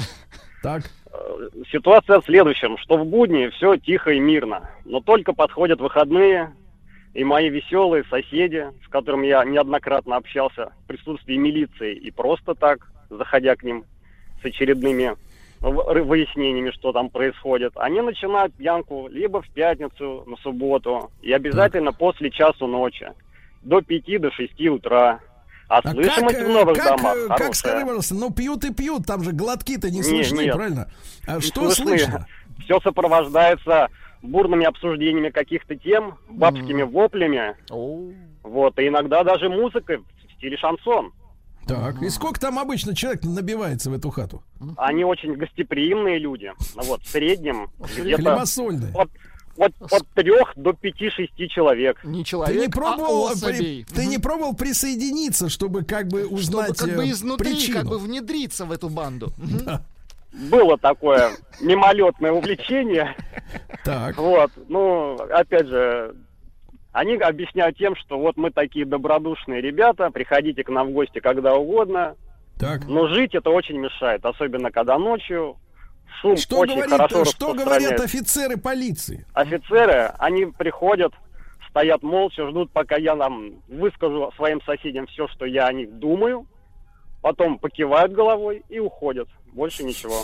Так, 0.63 0.81
Э, 1.15 1.49
Ситуация 1.71 2.19
в 2.19 2.25
следующем, 2.25 2.77
что 2.77 2.97
в 2.97 3.05
будни 3.05 3.47
все 3.49 3.77
тихо 3.77 4.11
и 4.11 4.19
мирно, 4.19 4.69
но 4.85 4.99
только 4.99 5.33
подходят 5.33 5.79
выходные, 5.79 6.53
и 7.13 7.23
мои 7.23 7.49
веселые 7.49 8.03
соседи, 8.09 8.67
с 8.85 8.89
которыми 8.89 9.27
я 9.27 9.43
неоднократно 9.45 10.17
общался 10.17 10.73
в 10.83 10.87
присутствии 10.87 11.35
милиции 11.35 11.95
и 11.95 12.11
просто 12.11 12.55
так, 12.55 12.87
заходя 13.09 13.55
к 13.55 13.63
ним 13.63 13.85
с 14.41 14.45
очередными 14.45 15.15
выяснениями, 15.61 16.71
что 16.71 16.91
там 16.91 17.09
происходит, 17.09 17.73
они 17.75 18.01
начинают 18.01 18.53
пьянку 18.53 19.07
либо 19.09 19.41
в 19.41 19.49
пятницу, 19.49 20.23
на 20.27 20.35
субботу, 20.37 21.09
и 21.21 21.31
обязательно 21.31 21.93
после 21.93 22.29
часу 22.29 22.67
ночи, 22.67 23.11
до 23.63 23.81
5 23.81 24.21
до 24.21 24.31
6 24.31 24.67
утра. 24.67 25.21
А, 25.67 25.79
а 25.79 25.91
слышимость 25.91 26.37
как, 26.37 26.45
в 26.45 26.49
э, 26.49 26.53
новых 26.53 26.77
как, 26.77 26.97
домах 26.97 27.15
э, 27.15 27.27
как 27.27 27.37
хорошая. 27.37 27.53
скажи, 27.53 27.81
пожалуйста, 27.85 28.15
ну 28.15 28.31
пьют 28.31 28.63
и 28.65 28.73
пьют, 28.73 29.05
там 29.05 29.23
же 29.23 29.31
глотки-то 29.31 29.89
не 29.89 29.97
Не, 29.97 30.03
слышны, 30.03 30.41
нет. 30.41 30.55
правильно? 30.55 30.91
А 31.27 31.35
Не 31.35 31.41
что 31.41 31.69
слышны. 31.71 31.85
слышно? 31.97 32.27
Все 32.63 32.79
сопровождается 32.81 33.87
бурными 34.21 34.65
обсуждениями 34.65 35.29
каких-то 35.29 35.75
тем, 35.75 36.17
бабскими 36.29 36.83
воплями, 36.83 37.55
О, 37.69 38.09
вот, 38.43 38.79
и 38.79 38.87
иногда 38.87 39.23
даже 39.23 39.49
музыкой 39.49 39.97
в 39.97 40.33
стиле 40.37 40.57
шансон. 40.57 41.13
Так, 41.67 41.99
и 42.03 42.09
сколько 42.09 42.39
там 42.39 42.59
обычно 42.59 42.95
человек 42.95 43.23
набивается 43.23 43.89
в 43.89 43.93
эту 43.93 44.11
хату? 44.11 44.43
Они 44.77 45.03
очень 45.03 45.33
гостеприимные 45.33 46.19
люди. 46.19 46.51
Ну 46.75 46.83
Вот, 46.83 47.01
в 47.01 47.09
среднем 47.09 47.69
где-то 47.97 48.35
от, 48.93 49.09
от, 49.57 49.73
от 49.81 50.07
трех 50.15 50.53
до 50.55 50.73
пяти-шести 50.73 51.49
человек. 51.49 52.03
не 52.03 52.19
Ты 52.23 52.29
человек, 52.29 52.61
не 52.61 52.67
пробовал, 52.69 53.27
а 53.27 53.31
при- 53.33 53.83
ты 53.83 54.05
не 54.05 54.17
пробовал 54.17 54.55
присоединиться, 54.55 55.49
чтобы 55.49 55.83
как 55.83 56.07
бы 56.07 56.21
Чтобы 56.23 56.35
узнать 56.35 56.77
как 56.77 56.89
э, 56.89 56.95
бы 56.95 57.09
изнутри, 57.09 57.51
причину? 57.53 57.79
как 57.79 57.87
бы 57.87 57.97
внедриться 57.99 58.65
в 58.65 58.71
эту 58.71 58.89
банду. 58.89 59.31
Мгм. 59.37 59.79
Было 60.49 60.77
такое 60.77 61.31
мимолетное 61.61 62.31
увлечение. 62.33 63.15
Так, 63.85 64.17
Вот, 64.17 64.51
ну, 64.67 65.15
опять 65.15 65.67
же, 65.67 66.13
они 66.91 67.13
объясняют 67.15 67.77
тем, 67.77 67.95
что 67.95 68.17
вот 68.19 68.35
мы 68.35 68.51
такие 68.51 68.85
добродушные 68.85 69.61
ребята, 69.61 70.11
приходите 70.11 70.63
к 70.63 70.69
нам 70.69 70.89
в 70.89 70.91
гости 70.91 71.19
когда 71.19 71.55
угодно, 71.55 72.15
так. 72.59 72.85
но 72.87 73.07
жить 73.07 73.33
это 73.35 73.49
очень 73.49 73.77
мешает, 73.77 74.25
особенно 74.25 74.71
когда 74.71 74.97
ночью 74.97 75.57
шум 76.21 76.37
Что, 76.37 76.59
очень 76.59 76.75
говорит, 76.75 76.91
хорошо 76.91 77.25
что 77.25 77.53
говорят 77.53 77.99
офицеры 77.99 78.57
полиции? 78.57 79.25
Офицеры, 79.33 80.13
они 80.19 80.45
приходят, 80.45 81.13
стоят 81.69 82.03
молча, 82.03 82.47
ждут, 82.49 82.71
пока 82.71 82.97
я 82.97 83.15
нам 83.15 83.63
выскажу 83.67 84.31
своим 84.35 84.61
соседям 84.61 85.07
все, 85.07 85.27
что 85.27 85.45
я 85.45 85.67
о 85.67 85.73
них 85.73 85.97
думаю, 85.99 86.47
потом 87.21 87.59
покивают 87.59 88.13
головой 88.13 88.63
и 88.69 88.79
уходят. 88.79 89.27
Больше 89.53 89.83
ничего. 89.83 90.23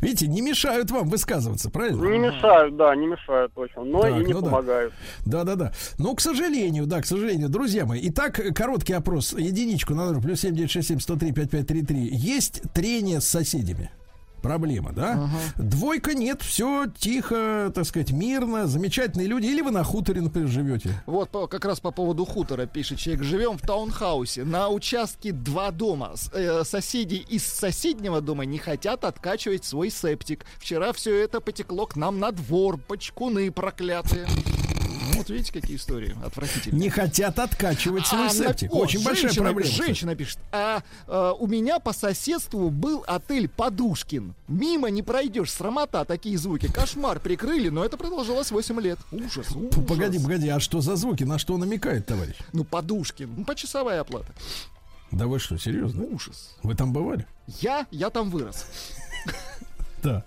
Видите, 0.00 0.26
не 0.28 0.40
мешают 0.40 0.90
вам 0.90 1.08
высказываться, 1.08 1.70
правильно? 1.70 2.02
Не 2.02 2.18
мешают, 2.18 2.76
да, 2.76 2.94
не 2.94 3.06
мешают 3.06 3.52
точно, 3.52 3.84
но 3.84 4.02
Так, 4.02 4.12
и 4.12 4.24
не 4.24 4.32
ну 4.32 4.40
да. 4.40 4.46
помогают. 4.46 4.94
Да, 5.26 5.44
да, 5.44 5.56
да. 5.56 5.72
Ну, 5.98 6.14
к 6.14 6.20
сожалению, 6.20 6.86
да, 6.86 7.02
к 7.02 7.06
сожалению, 7.06 7.48
друзья 7.48 7.84
мои. 7.84 8.00
Итак, 8.04 8.40
короткий 8.54 8.94
опрос. 8.94 9.32
Единичку 9.32 9.94
на 9.94 10.06
номер 10.06 10.22
плюс 10.22 10.40
7967 10.40 11.00
103 11.00 11.32
5533. 11.32 12.08
Есть 12.12 12.62
трение 12.72 13.20
с 13.20 13.26
соседями? 13.26 13.90
Проблема, 14.42 14.92
да? 14.92 15.28
Двойка 15.56 16.14
нет, 16.14 16.42
все 16.42 16.86
тихо, 16.98 17.70
так 17.74 17.84
сказать, 17.84 18.10
мирно, 18.12 18.66
замечательные 18.66 19.26
люди. 19.28 19.46
Или 19.46 19.60
вы 19.60 19.70
на 19.70 19.84
хуторе, 19.84 20.20
например, 20.20 20.48
живете? 20.48 20.90
Вот 21.06 21.30
как 21.50 21.64
раз 21.64 21.80
по 21.80 21.90
поводу 21.90 22.24
хутора 22.24 22.66
пишет 22.66 22.98
человек. 22.98 23.24
Живем 23.24 23.58
в 23.58 23.62
таунхаусе. 23.62 24.44
На 24.44 24.68
участке 24.68 25.32
два 25.32 25.70
дома. 25.70 26.12
С- 26.16 26.30
э, 26.32 26.64
соседи 26.64 27.16
из 27.16 27.44
соседнего 27.46 28.20
дома 28.20 28.44
не 28.44 28.58
хотят 28.58 29.04
откачивать 29.04 29.64
свой 29.64 29.90
септик. 29.90 30.44
Вчера 30.58 30.92
все 30.92 31.22
это 31.22 31.40
потекло 31.40 31.86
к 31.86 31.96
нам 31.96 32.18
на 32.18 32.32
двор. 32.32 32.78
Почкуны 32.78 33.50
проклятые. 33.50 34.26
Вот 35.16 35.30
видите, 35.30 35.52
какие 35.52 35.76
истории 35.76 36.16
отвратительные. 36.24 36.80
Не 36.80 36.90
хотят 36.90 37.38
откачивать 37.38 38.06
свой 38.06 38.26
А, 38.26 38.30
септик. 38.30 38.72
о, 38.72 38.78
Очень 38.78 39.02
большая 39.04 39.22
женщина 39.28 39.44
проблема. 39.46 39.70
пишет. 39.70 39.84
Женщина 39.86 40.14
пишет, 40.14 40.38
а 40.52 40.82
э, 41.06 41.32
у 41.38 41.46
меня 41.46 41.78
по 41.78 41.92
соседству 41.92 42.70
был 42.70 43.04
отель 43.06 43.48
Подушкин. 43.48 44.34
Мимо 44.48 44.88
не 44.90 45.02
пройдешь, 45.02 45.52
срамота, 45.52 46.04
такие 46.04 46.36
звуки. 46.38 46.70
Кошмар, 46.72 47.20
прикрыли, 47.20 47.68
но 47.68 47.84
это 47.84 47.96
продолжалось 47.96 48.50
8 48.50 48.80
лет. 48.80 48.98
Ужас, 49.12 49.50
ужас. 49.54 49.84
Погоди, 49.86 50.18
погоди, 50.18 50.48
а 50.48 50.60
что 50.60 50.80
за 50.80 50.96
звуки? 50.96 51.24
На 51.24 51.38
что 51.38 51.56
намекает, 51.56 52.06
товарищ? 52.06 52.36
Ну, 52.52 52.64
Подушкин, 52.64 53.32
ну, 53.38 53.44
почасовая 53.44 54.00
оплата. 54.00 54.32
Да 55.10 55.26
вы 55.26 55.38
что, 55.40 55.58
серьезно? 55.58 56.04
Ужас. 56.04 56.56
Вы 56.62 56.74
там 56.74 56.92
бывали? 56.92 57.26
Я, 57.60 57.86
я 57.90 58.10
там 58.10 58.30
вырос. 58.30 58.64
Да. 60.02 60.24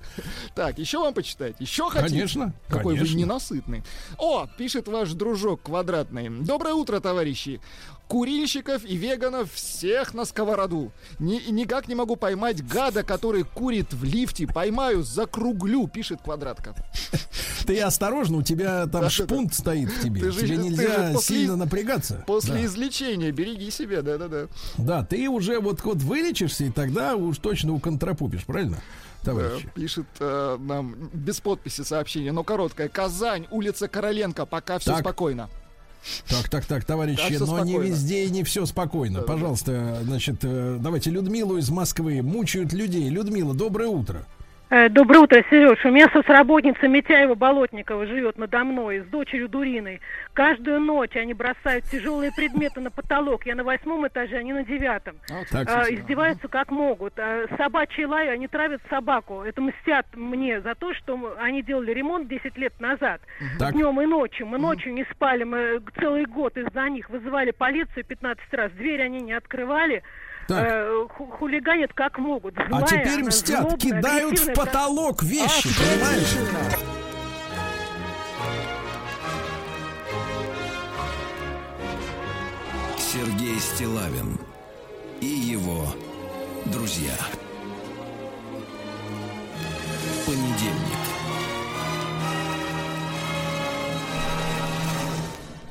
Так, 0.55 0.77
еще 0.79 0.99
вам 0.99 1.13
почитать? 1.13 1.55
Еще 1.59 1.89
хотите? 1.89 2.09
Конечно, 2.15 2.53
Какой 2.67 2.95
конечно. 2.95 3.15
вы 3.15 3.21
ненасытный. 3.21 3.83
О, 4.17 4.47
пишет 4.57 4.87
ваш 4.87 5.11
дружок 5.13 5.63
квадратный. 5.63 6.29
Доброе 6.29 6.73
утро, 6.73 6.99
товарищи. 6.99 7.59
Курильщиков 8.07 8.83
и 8.85 8.95
веганов 8.95 9.51
всех 9.53 10.13
на 10.13 10.25
сковороду. 10.25 10.91
Ни- 11.19 11.49
никак 11.49 11.87
не 11.87 11.95
могу 11.95 12.15
поймать 12.15 12.63
гада, 12.67 13.01
который 13.01 13.43
курит 13.43 13.93
в 13.93 14.03
лифте. 14.03 14.45
Поймаю, 14.45 15.03
закруглю, 15.03 15.87
пишет 15.87 16.21
квадратка. 16.21 16.75
Ты 17.65 17.79
осторожно, 17.79 18.37
у 18.37 18.41
тебя 18.43 18.85
там 18.87 19.09
шпунт 19.09 19.53
стоит 19.55 19.89
в 19.89 20.01
тебе. 20.03 20.21
Ты 20.21 20.31
тебе 20.31 20.47
же 20.47 20.57
нельзя 20.57 21.11
после- 21.13 21.37
сильно 21.37 21.55
напрягаться. 21.55 22.23
После 22.27 22.55
Да. 22.55 22.65
излечения 22.65 23.31
береги 23.31 23.71
себя, 23.71 24.01
да-да-да. 24.01 24.47
Да, 24.77 25.03
ты 25.05 25.27
уже 25.29 25.59
вот, 25.59 25.81
вот 25.83 25.97
вылечишься, 25.97 26.65
и 26.65 26.69
тогда 26.71 27.15
уж 27.15 27.37
точно 27.37 27.73
уконтропупишь, 27.73 28.43
правильно, 28.45 28.79
товарищи? 29.23 29.69
Пишет 29.73 30.05
э, 30.19 30.57
нам 30.59 31.09
без 31.13 31.39
подписи 31.39 31.81
сообщение, 31.81 32.31
но 32.31 32.43
короткое. 32.43 32.89
Казань, 32.89 33.47
улица 33.51 33.87
Короленко, 33.87 34.45
пока 34.45 34.79
все 34.79 34.91
Так. 34.91 34.99
спокойно. 35.01 35.49
Так, 36.27 36.49
так, 36.49 36.65
так, 36.65 36.83
товарищи, 36.83 37.35
всё 37.35 37.45
но 37.45 37.63
не 37.63 37.77
везде 37.77 38.25
и 38.25 38.29
не 38.29 38.43
все 38.43 38.65
спокойно. 38.65 39.21
Да-да-да. 39.21 39.33
Пожалуйста, 39.33 39.99
значит, 40.03 40.37
э, 40.43 40.77
давайте 40.79 41.09
Людмилу 41.09 41.57
из 41.57 41.69
Москвы 41.69 42.21
мучают 42.21 42.73
людей. 42.73 43.09
Людмила, 43.09 43.53
доброе 43.53 43.87
утро. 43.87 44.25
Э, 44.73 44.89
Доброе 44.89 45.19
утро, 45.19 45.45
Сереж. 45.51 45.85
У 45.85 45.89
меня 45.89 46.09
соцработница 46.11 46.87
Митяева 46.87 47.35
Болотникова 47.35 48.07
живет 48.07 48.39
надо 48.39 48.63
мной 48.63 49.01
с 49.01 49.05
дочерью 49.05 49.47
Дуриной. 49.47 50.01
Каждую 50.33 50.79
ночь 50.79 51.15
они 51.15 51.35
бросают 51.35 51.85
тяжелые 51.85 52.31
предметы 52.31 52.79
на 52.79 52.89
потолок. 52.89 53.45
Я 53.45 53.53
на 53.53 53.63
восьмом 53.63 54.07
этаже, 54.07 54.35
они 54.35 54.51
на 54.51 54.63
девятом. 54.63 55.17
А, 55.29 55.33
вот 55.37 55.47
Так. 55.49 55.67
А, 55.69 55.93
издеваются 55.93 56.47
как 56.47 56.71
могут. 56.71 57.13
А, 57.19 57.45
собачий 57.55 58.05
лай, 58.05 58.33
они 58.33 58.47
травят 58.47 58.81
собаку. 58.89 59.43
Это 59.43 59.61
мстят 59.61 60.07
мне 60.15 60.59
за 60.61 60.73
то, 60.73 60.91
что 60.95 61.35
они 61.37 61.61
делали 61.61 61.93
ремонт 61.93 62.27
10 62.27 62.57
лет 62.57 62.73
назад. 62.79 63.21
Так. 63.59 63.73
Днем 63.73 64.01
и 64.01 64.07
ночью. 64.07 64.47
Мы 64.47 64.57
ночью 64.57 64.91
не 64.95 65.05
спали. 65.11 65.43
Мы 65.43 65.83
целый 65.99 66.25
год 66.25 66.57
из-за 66.57 66.89
них 66.89 67.11
вызывали 67.11 67.51
полицию 67.51 68.05
15 68.05 68.51
раз. 68.53 68.71
Дверь 68.71 69.03
они 69.03 69.21
не 69.21 69.33
открывали. 69.33 70.01
Так. 70.55 70.65
Э, 70.67 71.07
ху- 71.17 71.27
хулиганят 71.27 71.93
как 71.93 72.17
могут. 72.17 72.57
А 72.57 72.67
Злая 72.67 72.85
теперь 72.87 73.19
она, 73.19 73.27
мстят, 73.27 73.59
злобная, 73.61 73.77
кидают 73.77 74.39
в 74.39 74.53
потолок 74.53 75.23
вещи, 75.23 75.67
А, 75.67 75.95
понимаешь? 75.95 76.37
Сергей 82.97 83.59
Стилавин 83.59 84.37
и 85.21 85.25
его 85.25 85.85
друзья. 86.65 87.15
Понедельник. 90.25 91.02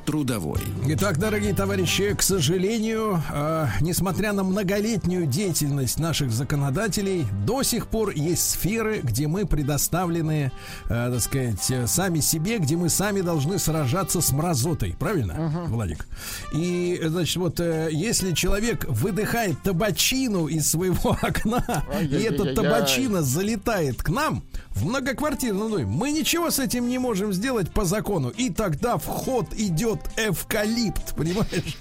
Трудовой. 0.05 0.61
Итак, 0.87 1.17
дорогие 1.17 1.53
товарищи, 1.53 2.13
к 2.15 2.21
сожалению, 2.21 3.21
э, 3.31 3.67
несмотря 3.81 4.33
на 4.33 4.43
многолетнюю 4.43 5.25
деятельность 5.25 5.99
наших 5.99 6.31
законодателей, 6.31 7.25
до 7.45 7.63
сих 7.63 7.87
пор 7.87 8.11
есть 8.11 8.51
сферы, 8.51 9.01
где 9.03 9.27
мы 9.27 9.45
предоставлены, 9.45 10.51
э, 10.85 11.11
так 11.11 11.19
сказать, 11.21 11.71
э, 11.71 11.87
сами 11.87 12.19
себе, 12.19 12.57
где 12.57 12.75
мы 12.75 12.89
сами 12.89 13.21
должны 13.21 13.59
сражаться 13.59 14.21
с 14.21 14.31
мразотой. 14.31 14.95
Правильно, 14.99 15.67
Владик? 15.67 16.05
И, 16.53 16.99
значит, 17.03 17.37
вот 17.37 17.59
э, 17.59 17.89
если 17.91 18.33
человек 18.33 18.85
выдыхает 18.87 19.61
табачину 19.61 20.47
из 20.47 20.69
своего 20.69 21.11
окна, 21.21 21.85
и 22.01 22.15
эта 22.15 22.53
табачина 22.53 23.21
залетает 23.21 24.01
к 24.03 24.09
нам 24.09 24.43
в 24.71 24.85
многоквартирный 24.85 25.69
дом, 25.69 25.87
мы 25.87 26.11
ничего 26.11 26.49
с 26.49 26.59
этим 26.59 26.87
не 26.87 26.97
можем 26.97 27.33
сделать 27.33 27.71
по 27.71 27.85
закону. 27.85 28.29
И 28.29 28.49
тогда 28.49 28.97
в 28.97 29.05
ход 29.05 29.53
идет 29.93 30.09
эвкалипт, 30.17 31.15
понимаешь? 31.15 31.77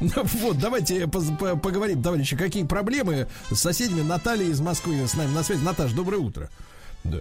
Вот, 0.40 0.58
давайте 0.58 1.06
поговорим, 1.06 2.02
товарищи, 2.02 2.36
какие 2.36 2.64
проблемы 2.64 3.28
с 3.50 3.56
соседями. 3.56 4.02
Наталья 4.02 4.46
из 4.46 4.60
Москвы 4.60 5.06
с 5.06 5.14
нами 5.14 5.32
на 5.32 5.42
связи. 5.42 5.62
Наташа, 5.62 5.94
доброе 5.94 6.18
утро. 6.18 6.50
Да. 7.04 7.20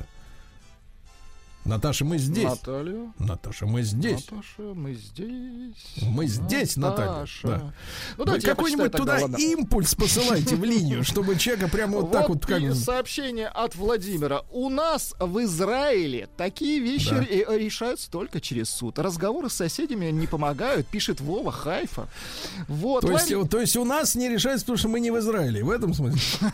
Наташа, 1.67 2.05
мы 2.05 2.17
здесь. 2.17 2.45
Наталья. 2.45 3.13
Наташа, 3.19 3.65
мы 3.65 3.81
здесь. 3.81 4.31
Наташа, 4.31 4.73
мы 4.73 4.93
здесь. 4.93 5.95
Мы 6.01 6.27
здесь, 6.27 6.77
Наталья. 6.77 7.11
Наташа. 7.11 7.47
Да. 7.47 7.73
Ну, 8.17 8.41
какой-нибудь 8.41 8.91
туда 8.93 9.19
тогда, 9.19 9.37
импульс 9.37 9.93
посылайте 9.93 10.55
в 10.55 10.63
линию, 10.63 11.03
чтобы 11.03 11.35
человека 11.35 11.67
прямо 11.67 11.99
вот 11.99 12.11
так 12.11 12.29
вот 12.29 12.45
как 12.45 12.73
сообщение 12.73 13.47
от 13.47 13.75
Владимира. 13.75 14.43
У 14.51 14.69
нас 14.69 15.13
в 15.19 15.43
Израиле 15.43 16.29
такие 16.37 16.79
вещи 16.79 17.09
решаются 17.09 18.09
только 18.09 18.39
через 18.39 18.69
суд. 18.69 18.97
Разговоры 18.97 19.49
с 19.49 19.53
соседями 19.53 20.09
не 20.11 20.27
помогают, 20.27 20.87
пишет 20.87 21.19
Вова 21.19 21.51
Хайфа. 21.51 22.07
Вот. 22.67 23.01
То 23.01 23.11
есть, 23.11 23.49
то 23.49 23.59
есть 23.59 23.75
у 23.75 23.83
нас 23.83 24.15
не 24.15 24.29
решается, 24.29 24.65
потому 24.65 24.77
что 24.77 24.87
мы 24.87 24.99
не 25.01 25.11
в 25.11 25.19
Израиле. 25.19 25.63
В 25.63 25.69
этом 25.69 25.93
смысле. 25.93 26.19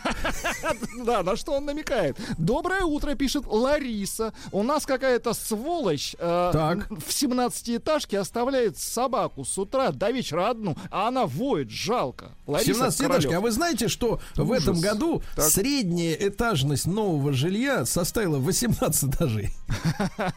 Да, 1.03 1.21
на 1.23 1.35
что 1.35 1.53
он 1.53 1.65
намекает. 1.65 2.17
Доброе 2.37 2.83
утро, 2.83 3.15
пишет 3.15 3.45
Лариса. 3.45 4.33
У 4.51 4.63
нас 4.63 4.85
какая-то 5.03 5.33
сволочь 5.33 6.15
э, 6.17 6.49
Так. 6.53 6.89
в 6.89 7.09
17-этажке 7.09 8.19
оставляет 8.19 8.77
собаку 8.77 9.43
с 9.43 9.57
утра 9.57 9.91
до 9.91 10.11
вечера 10.11 10.49
одну, 10.49 10.77
а 10.91 11.09
она 11.09 11.25
воет, 11.25 11.69
жалко. 11.69 12.31
Лариса 12.47 12.73
17 12.73 13.01
этажки. 13.01 13.21
Королёв. 13.23 13.37
А 13.37 13.41
вы 13.41 13.51
знаете, 13.51 13.89
что 13.89 14.21
в 14.35 14.49
Ужас. 14.49 14.63
этом 14.63 14.79
году 14.79 15.21
Так. 15.35 15.49
средняя 15.49 16.13
этажность 16.13 16.85
нового 16.85 17.33
жилья 17.33 17.85
составила 17.85 18.37
18 18.37 19.13
этажей? 19.13 19.49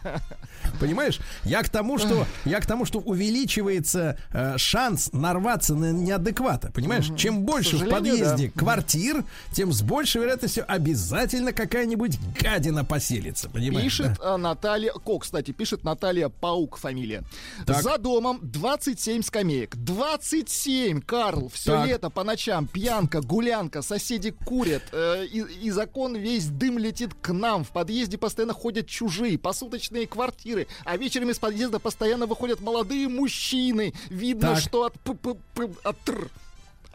Понимаешь? 0.80 1.20
Я 1.44 1.62
к 1.62 1.68
тому, 1.68 1.98
что 1.98 2.26
я 2.44 2.60
к 2.60 2.66
тому, 2.66 2.84
что 2.86 2.98
увеличивается 2.98 4.18
э, 4.32 4.58
шанс 4.58 5.10
нарваться 5.12 5.76
на 5.76 5.92
неадеквата. 5.92 6.72
Понимаешь? 6.72 7.10
Чем 7.16 7.42
больше 7.42 7.76
в 7.76 7.88
подъезде 7.88 8.50
да. 8.52 8.60
квартир, 8.60 9.24
тем 9.52 9.72
с 9.72 9.82
большей 9.82 10.22
вероятностью 10.22 10.64
обязательно 10.66 11.52
какая-нибудь 11.52 12.18
гадина 12.40 12.84
поселится. 12.84 13.48
Понимаешь? 13.48 13.84
Пишет 13.84 14.18
да? 14.18 14.34
Наталья, 14.56 14.92
Ко, 14.92 15.18
кстати, 15.18 15.50
пишет 15.50 15.84
Наталья 15.84 16.30
Паук 16.30 16.78
фамилия. 16.78 17.22
Так. 17.66 17.82
За 17.82 17.98
домом 17.98 18.40
27 18.42 19.20
скамеек. 19.22 19.76
27, 19.76 21.02
Карл, 21.02 21.50
все 21.52 21.72
Так. 21.72 21.86
лето 21.88 22.08
по 22.10 22.24
ночам, 22.24 22.66
пьянка, 22.66 23.20
гулянка, 23.20 23.82
соседи 23.82 24.30
курят, 24.30 24.82
э, 24.92 25.26
и, 25.26 25.40
и 25.66 25.70
закон 25.70 26.16
весь 26.16 26.46
дым 26.46 26.78
летит 26.78 27.12
к 27.20 27.34
нам. 27.34 27.64
В 27.64 27.70
подъезде 27.70 28.16
постоянно 28.16 28.54
ходят 28.54 28.86
чужие, 28.86 29.38
посуточные 29.38 30.06
квартиры, 30.06 30.68
а 30.86 30.96
вечером 30.96 31.28
из 31.28 31.38
подъезда 31.38 31.78
постоянно 31.78 32.24
выходят 32.24 32.60
молодые 32.62 33.08
мужчины. 33.08 33.92
Видно, 34.08 34.54
Так. 34.54 34.60
что 34.60 34.84
от, 34.84 34.94
п- 35.00 35.14
п- 35.14 35.36
п- 35.54 35.68
от 35.84 35.96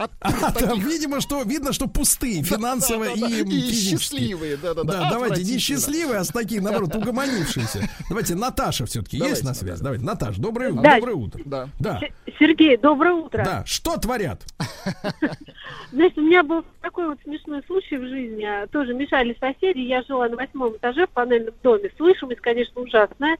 от 0.03 0.11
А, 0.21 0.31
там, 0.51 0.53
таких. 0.53 0.85
видимо, 0.85 1.21
что 1.21 1.41
видно, 1.43 1.73
что 1.73 1.87
пустые 1.87 2.43
финансово 2.43 3.05
Да-да-да. 3.05 3.27
и, 3.27 3.41
И 3.41 3.45
физически. 3.45 3.97
счастливые, 4.15 4.57
да-да-да. 4.57 4.91
Да, 5.01 5.09
давайте 5.11 5.43
не 5.43 5.57
счастливые, 5.59 6.19
а 6.19 6.23
с 6.23 6.29
такие, 6.29 6.61
наоборот, 6.61 6.95
угомонившиеся. 6.95 7.89
Давайте 8.09 8.35
Наташа 8.35 8.85
все-таки 8.85 9.17
есть 9.17 9.43
на 9.43 9.53
связи. 9.53 9.81
Давайте, 9.83 10.03
Наташа, 10.05 10.41
доброе, 10.41 10.71
Да. 10.73 10.95
доброе 10.95 11.15
утро. 11.15 11.41
Да. 11.45 11.69
Да, 11.79 11.99
Сергей, 12.39 12.77
доброе 12.77 13.13
утро. 13.13 13.43
да. 13.43 13.63
Что 13.65 13.97
творят? 13.97 14.43
Значит, 15.91 16.17
у 16.17 16.21
меня 16.21 16.43
был 16.43 16.63
такой 16.81 17.07
вот 17.07 17.19
смешной 17.23 17.61
случай 17.67 17.97
в 17.97 18.07
жизни. 18.07 18.43
А, 18.43 18.67
Тоже 18.67 18.93
мешали 18.93 19.35
соседи. 19.39 19.79
Я 19.79 20.03
жила 20.03 20.27
на 20.29 20.35
восьмом 20.37 20.75
этаже 20.77 21.05
в 21.07 21.09
панельном 21.09 21.53
доме. 21.63 21.91
Слышимость, 21.97 22.41
конечно, 22.41 22.81
ужасная. 22.81 23.37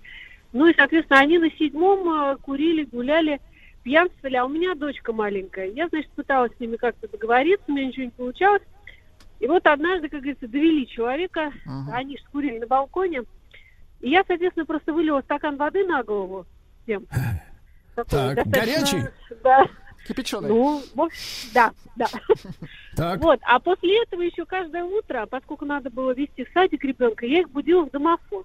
Ну 0.53 0.67
и, 0.67 0.73
соответственно, 0.75 1.19
они 1.21 1.38
на 1.38 1.49
седьмом 1.51 2.09
э, 2.09 2.38
курили, 2.41 2.83
гуляли, 2.83 3.39
пьянствовали. 3.83 4.35
А 4.35 4.45
у 4.45 4.49
меня 4.49 4.75
дочка 4.75 5.13
маленькая. 5.13 5.67
Я, 5.67 5.87
значит, 5.89 6.11
пыталась 6.11 6.51
с 6.55 6.59
ними 6.59 6.75
как-то 6.75 7.07
договориться, 7.07 7.65
у 7.67 7.73
меня 7.73 7.87
ничего 7.87 8.05
не 8.05 8.11
получалось. 8.11 8.63
И 9.39 9.47
вот 9.47 9.65
однажды, 9.65 10.07
как 10.09 10.21
говорится, 10.21 10.47
довели 10.47 10.87
человека. 10.87 11.51
Ага. 11.65 11.93
Они 11.95 12.17
же 12.17 12.23
курили 12.31 12.59
на 12.59 12.67
балконе. 12.67 13.23
И 13.99 14.09
я, 14.09 14.23
соответственно, 14.27 14.65
просто 14.65 14.93
вылила 14.93 15.21
стакан 15.21 15.57
воды 15.57 15.85
на 15.85 16.03
голову 16.03 16.45
всем. 16.83 17.05
Такой 17.95 18.35
Так, 18.35 18.47
горячий? 18.47 19.03
Да. 19.43 19.65
Кипяченый. 20.07 20.49
Ну, 20.49 20.81
в 20.95 21.01
общем, 21.01 21.49
да, 21.53 21.71
да. 21.95 22.07
Так, 22.95 23.21
Вот, 23.21 23.39
а 23.43 23.59
после 23.59 24.03
этого 24.03 24.21
еще 24.21 24.45
каждое 24.45 24.83
утро, 24.83 25.25
поскольку 25.25 25.65
надо 25.65 25.89
было 25.89 26.11
вести 26.13 26.43
в 26.43 26.49
садик 26.53 26.83
ребенка, 26.83 27.25
я 27.25 27.41
их 27.41 27.49
будила 27.49 27.85
в 27.85 27.91
домофон. 27.91 28.43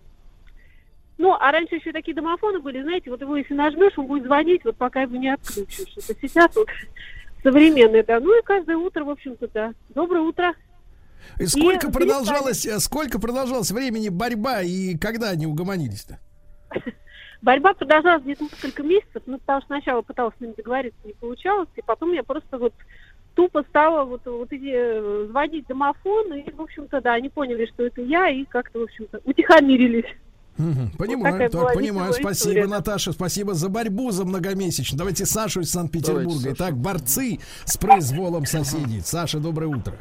Ну, 1.18 1.32
а 1.32 1.51
раньше 1.51 1.76
еще 1.76 1.93
такие 1.93 2.14
домофоны 2.14 2.59
были, 2.59 2.82
знаете, 2.82 3.10
вот 3.10 3.20
его 3.20 3.36
если 3.36 3.55
нажмешь, 3.55 3.97
он 3.97 4.06
будет 4.06 4.24
звонить, 4.24 4.64
вот 4.64 4.76
пока 4.76 5.02
его 5.02 5.16
не 5.16 5.30
отключишь. 5.32 5.94
Это 5.97 6.14
сейчас 6.20 6.55
вот 6.55 6.68
современные, 7.43 8.02
да. 8.02 8.20
Ну 8.20 8.38
и 8.38 8.43
каждое 8.43 8.76
утро, 8.76 9.05
в 9.05 9.10
общем-то, 9.10 9.48
да. 9.48 9.72
Доброе 9.90 10.20
утро. 10.20 10.55
и 11.38 11.47
сколько 11.47 11.88
и 11.88 11.93
продолжалось, 11.93 12.66
э, 12.66 12.78
сколько 12.80 13.18
продолжалось 13.18 13.70
времени 13.70 14.10
борьба 14.10 14.62
и 14.62 14.97
когда 14.98 15.30
они 15.30 15.47
угомонились-то? 15.47 16.18
Борьба 17.43 17.74
продолжалась 17.74 18.22
где-то 18.22 18.44
несколько 18.44 18.82
месяцев, 18.82 19.22
ну, 19.26 19.38
потому 19.38 19.60
что 19.60 19.66
сначала 19.68 20.02
пыталась 20.02 20.34
с 20.36 20.40
ними 20.40 20.55
договориться, 20.56 20.98
не 21.05 21.12
получалось, 21.12 21.68
и 21.76 21.82
потом 21.82 22.12
я 22.12 22.22
просто 22.22 22.59
вот 22.59 22.74
тупо 23.34 23.62
стала 23.68 24.05
вот, 24.05 24.22
вот 24.24 24.52
эти, 24.52 24.72
э, 24.72 25.26
звонить 25.28 25.66
домофон, 25.66 26.32
и, 26.34 26.51
в 26.51 26.60
общем-то, 26.60 27.01
да, 27.01 27.12
они 27.12 27.28
поняли, 27.28 27.66
что 27.66 27.84
это 27.86 28.01
я, 28.01 28.28
и 28.28 28.44
как-то, 28.44 28.80
в 28.80 28.84
общем-то, 28.84 29.20
утихомирились. 29.24 30.06
Мгм, 30.58 30.90
Понимаю, 30.96 31.32
такая 31.32 31.50
так, 31.50 31.74
понимаю. 31.74 32.12
Спасибо, 32.12 32.32
история. 32.32 32.66
Наташа, 32.66 33.12
спасибо 33.12 33.54
за 33.54 33.68
борьбу 33.68 34.10
за 34.10 34.24
многомесячную. 34.24 34.98
Давайте 34.98 35.26
Сашу 35.26 35.60
из 35.60 35.70
Санкт-Петербурга. 35.70 36.52
Итак, 36.52 36.76
борцы 36.76 37.40
с 37.64 37.76
произволом 37.76 38.46
соседей. 38.46 39.00
Саша, 39.02 39.38
доброе 39.38 39.66
утро. 39.68 39.94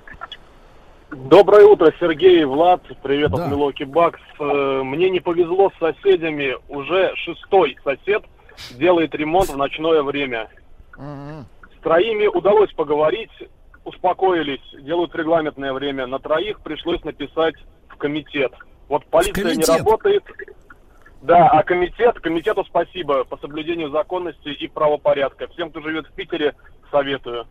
Доброе 1.11 1.65
утро, 1.65 1.94
Сергей 1.99 2.41
и 2.41 2.45
Влад. 2.45 2.82
Привет 3.03 3.32
Да. 3.32 3.45
от 3.45 3.52
Милоки 3.52 3.84
Бакс. 3.84 4.19
Мне 4.40 5.10
не 5.10 5.19
повезло 5.19 5.72
с 5.76 5.80
соседями. 5.80 6.56
Уже 6.68 7.11
шестой 7.15 7.77
сосед 7.84 8.23
делает 8.77 9.14
ремонт 9.15 9.49
в 9.49 9.57
ночное 9.57 10.02
время. 10.03 10.49
С 10.98 11.84
троими 11.84 12.27
удалось 12.27 12.72
поговорить, 12.73 13.30
успокоились, 13.84 14.61
делают 14.82 15.14
регламентное 15.15 15.73
время. 15.73 16.07
На 16.07 16.19
троих 16.19 16.61
пришлось 16.61 17.03
написать 17.03 17.56
в 17.90 17.98
комитет. 17.98 18.52
Вот 18.88 19.06
полиция 19.07 19.56
не 19.56 19.64
работает. 19.64 20.24
Да, 21.22 21.48
а 21.48 21.64
комитет, 21.64 22.20
комитету 22.20 22.64
спасибо 22.66 23.24
по 23.24 23.38
соблюдению 23.38 23.90
законности 23.90 24.49
и 24.49 24.68
правопорядка. 24.68 25.48
Всем, 25.48 25.72
кто 25.72 25.82
живет 25.82 26.06
в 26.07 26.14
Питере, 26.14 26.53
советую. 26.91 27.48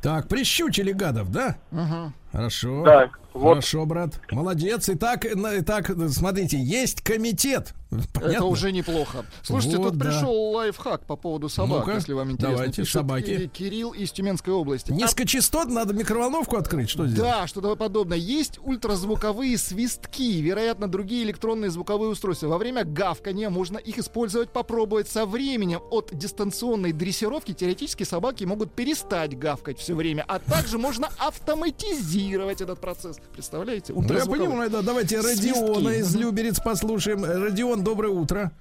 Так, 0.00 0.28
прищучили 0.28 0.90
гадов, 0.90 1.30
да? 1.30 1.56
Ага. 1.70 2.12
Хорошо. 2.32 2.82
Да, 2.84 3.10
вот. 3.34 3.48
Хорошо, 3.48 3.86
брат. 3.86 4.20
Молодец. 4.30 4.88
Итак, 4.88 5.24
итак, 5.26 5.90
смотрите, 6.10 6.58
есть 6.58 7.00
комитет. 7.02 7.74
Понятно? 8.14 8.32
Это 8.36 8.44
уже 8.46 8.72
неплохо. 8.72 9.26
Слушайте, 9.42 9.76
Вот, 9.76 9.90
тут 9.90 9.98
да. 9.98 10.06
пришел 10.06 10.32
лайфхак 10.52 11.04
по 11.04 11.14
поводу 11.16 11.50
собак, 11.50 11.80
Ну-ка, 11.80 11.92
если 11.96 12.14
вам 12.14 12.30
интересно. 12.30 12.56
давайте, 12.56 12.76
Пишет 12.82 12.92
собаки. 12.94 13.36
Ки- 13.36 13.46
Кирилл 13.48 13.90
из 13.90 14.12
Тюменской 14.12 14.54
области. 14.54 14.92
Низкочастот, 14.92 15.68
надо 15.68 15.92
микроволновку 15.92 16.56
открыть. 16.56 16.88
Что 16.88 17.06
сделать? 17.06 17.30
Да, 17.30 17.46
что-то 17.46 17.76
подобное. 17.76 18.16
Есть 18.16 18.58
ультразвуковые 18.62 19.58
свистки, 19.58 20.40
вероятно, 20.40 20.88
другие 20.88 21.24
электронные 21.24 21.70
звуковые 21.70 22.10
устройства. 22.10 22.46
Во 22.46 22.56
время 22.56 22.84
гавкания 22.84 23.50
можно 23.50 23.76
их 23.76 23.98
использовать, 23.98 24.50
попробовать 24.50 25.08
со 25.08 25.26
временем. 25.26 25.80
От 25.90 26.10
дистанционной 26.16 26.92
дрессировки 26.92 27.52
теоретически 27.52 28.04
собаки 28.04 28.44
могут 28.44 28.72
перестать 28.72 29.38
гавкать 29.38 29.78
все 29.78 29.94
время, 29.94 30.24
а 30.28 30.38
также 30.38 30.78
можно 30.78 31.08
автоматизировать 31.18 32.21
этот 32.30 32.78
процесс. 32.78 33.18
Представляете? 33.32 33.92
Ну, 33.94 34.02
я 34.02 34.24
понимаю, 34.26 34.70
да. 34.70 34.82
Давайте 34.82 35.20
Свистки. 35.22 35.48
Родиона 35.48 35.88
из. 35.90 36.14
Люберец 36.16 36.60
послушаем. 36.60 37.24
Родион, 37.24 37.82
доброе 37.84 38.08
утро. 38.12 38.52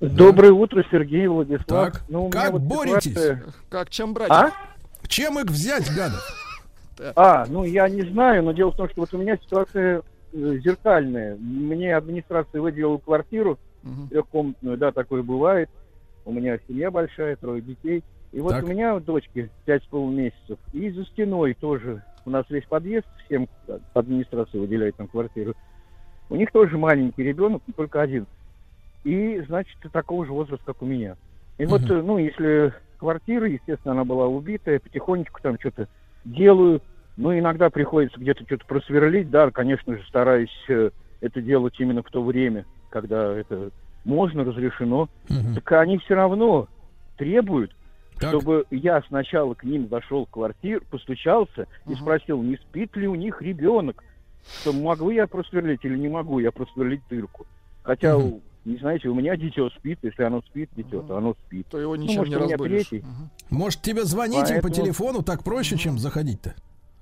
Доброе 0.00 0.52
утро, 0.52 0.84
Сергей 0.90 1.26
Владислав. 1.26 1.66
Так, 1.92 2.02
Ну, 2.08 2.28
как 2.28 2.52
вот 2.52 2.62
боретесь? 2.62 3.12
ситуация- 3.12 3.44
Как 3.70 3.90
чем 3.90 4.12
брать? 4.12 4.30
А? 4.30 4.50
Чем 5.08 5.38
их 5.38 5.46
взять, 5.46 5.88
гадов? 5.94 6.20
А, 7.14 7.46
ну 7.48 7.64
я 7.64 7.88
не 7.88 8.02
знаю, 8.02 8.42
но 8.42 8.52
дело 8.52 8.72
в 8.72 8.76
том, 8.76 8.88
что 8.90 9.00
вот 9.02 9.12
у 9.14 9.18
меня 9.18 9.36
ситуация 9.38 10.02
э, 10.32 10.58
зеркальная. 10.64 11.36
Мне 11.36 11.94
администрация 11.96 12.60
выделила 12.60 12.98
квартиру 12.98 13.58
Мгм. 13.82 14.08
трехкомнатную, 14.08 14.76
да, 14.76 14.92
такое 14.92 15.22
бывает. 15.22 15.70
у 16.24 16.32
меня 16.32 16.58
семья 16.66 16.90
большая, 16.90 17.36
трое 17.36 17.62
детей. 17.62 18.02
И 18.32 18.40
вот 18.40 18.50
Так. 18.50 18.64
у 18.64 18.66
меня 18.66 18.98
дочке 18.98 19.48
пять 19.64 19.84
с 19.84 19.86
половиной 19.86 20.24
месяцев. 20.24 20.58
И 20.72 20.90
за 20.90 21.04
стеной 21.06 21.54
тоже. 21.54 22.02
У 22.26 22.30
нас 22.30 22.44
весь 22.50 22.64
подъезд, 22.64 23.06
всем 23.24 23.48
администрация 23.94 24.60
выделяет 24.60 24.96
там 24.96 25.06
квартиру. 25.06 25.54
У 26.28 26.34
них 26.34 26.50
тоже 26.50 26.76
маленький 26.76 27.22
ребенок, 27.22 27.62
но 27.68 27.72
только 27.72 28.02
один. 28.02 28.26
И, 29.04 29.40
значит, 29.46 29.76
такого 29.92 30.26
же 30.26 30.32
возраста, 30.32 30.64
как 30.66 30.82
у 30.82 30.86
меня. 30.86 31.16
И 31.58 31.66
вот, 31.66 31.88
э, 31.88 32.02
ну, 32.02 32.18
если 32.18 32.74
квартира, 32.98 33.48
естественно, 33.48 33.92
она 33.92 34.04
была 34.04 34.26
убитая, 34.26 34.80
потихонечку 34.80 35.40
там 35.40 35.56
что-то 35.60 35.86
делаю. 36.24 36.82
Ну, 37.16 37.38
иногда 37.38 37.70
приходится 37.70 38.18
где-то 38.18 38.42
что-то 38.44 38.66
просверлить, 38.66 39.30
да, 39.30 39.52
конечно 39.52 39.96
же, 39.96 40.02
стараюсь 40.08 40.64
э, 40.68 40.90
это 41.20 41.40
делать 41.40 41.78
именно 41.78 42.02
в 42.02 42.10
то 42.10 42.24
время, 42.24 42.66
когда 42.90 43.32
это 43.32 43.70
можно, 44.04 44.44
разрешено. 44.44 45.08
Мгм. 45.28 45.54
Так 45.54 45.72
они 45.72 45.98
все 45.98 46.14
равно 46.14 46.66
требуют, 47.16 47.70
Так. 48.18 48.30
чтобы 48.30 48.64
я 48.70 49.02
сначала 49.08 49.54
к 49.54 49.64
ним 49.64 49.88
зашел 49.88 50.26
в 50.26 50.30
квартиру, 50.30 50.82
постучался 50.90 51.62
и 51.86 51.92
Ага. 51.92 51.96
спросил, 52.00 52.42
не 52.42 52.56
спит 52.56 52.96
ли 52.96 53.06
у 53.08 53.14
них 53.14 53.42
ребенок, 53.42 54.02
что 54.62 54.72
могу 54.72 55.10
я 55.10 55.26
просверлить 55.26 55.84
или 55.84 55.96
не 55.98 56.08
могу 56.08 56.38
я 56.38 56.50
просверлить 56.52 57.02
дырку. 57.10 57.46
Хотя, 57.82 58.16
Мгм. 58.18 58.40
не 58.64 58.76
знаете, 58.78 59.08
у 59.08 59.14
меня 59.14 59.36
дитё 59.36 59.68
спит, 59.70 59.98
если 60.02 60.22
оно 60.22 60.40
спит, 60.42 60.70
дитё, 60.76 61.02
то 61.02 61.16
оно 61.18 61.34
спит. 61.46 61.66
То 61.70 61.78
его 61.78 61.94
Ну, 61.96 62.02
ничем 62.02 62.18
может, 62.18 62.34
не 62.34 62.40
разбудишь. 62.40 62.90
Мгм. 62.92 63.30
Может, 63.50 63.82
тебе 63.82 64.04
звонить 64.04 64.50
им 64.50 64.56
по 64.56 64.62
Поэтому- 64.62 64.74
телефону 64.74 65.22
так 65.22 65.44
проще, 65.44 65.76
чем 65.76 65.98
заходить-то? 65.98 66.54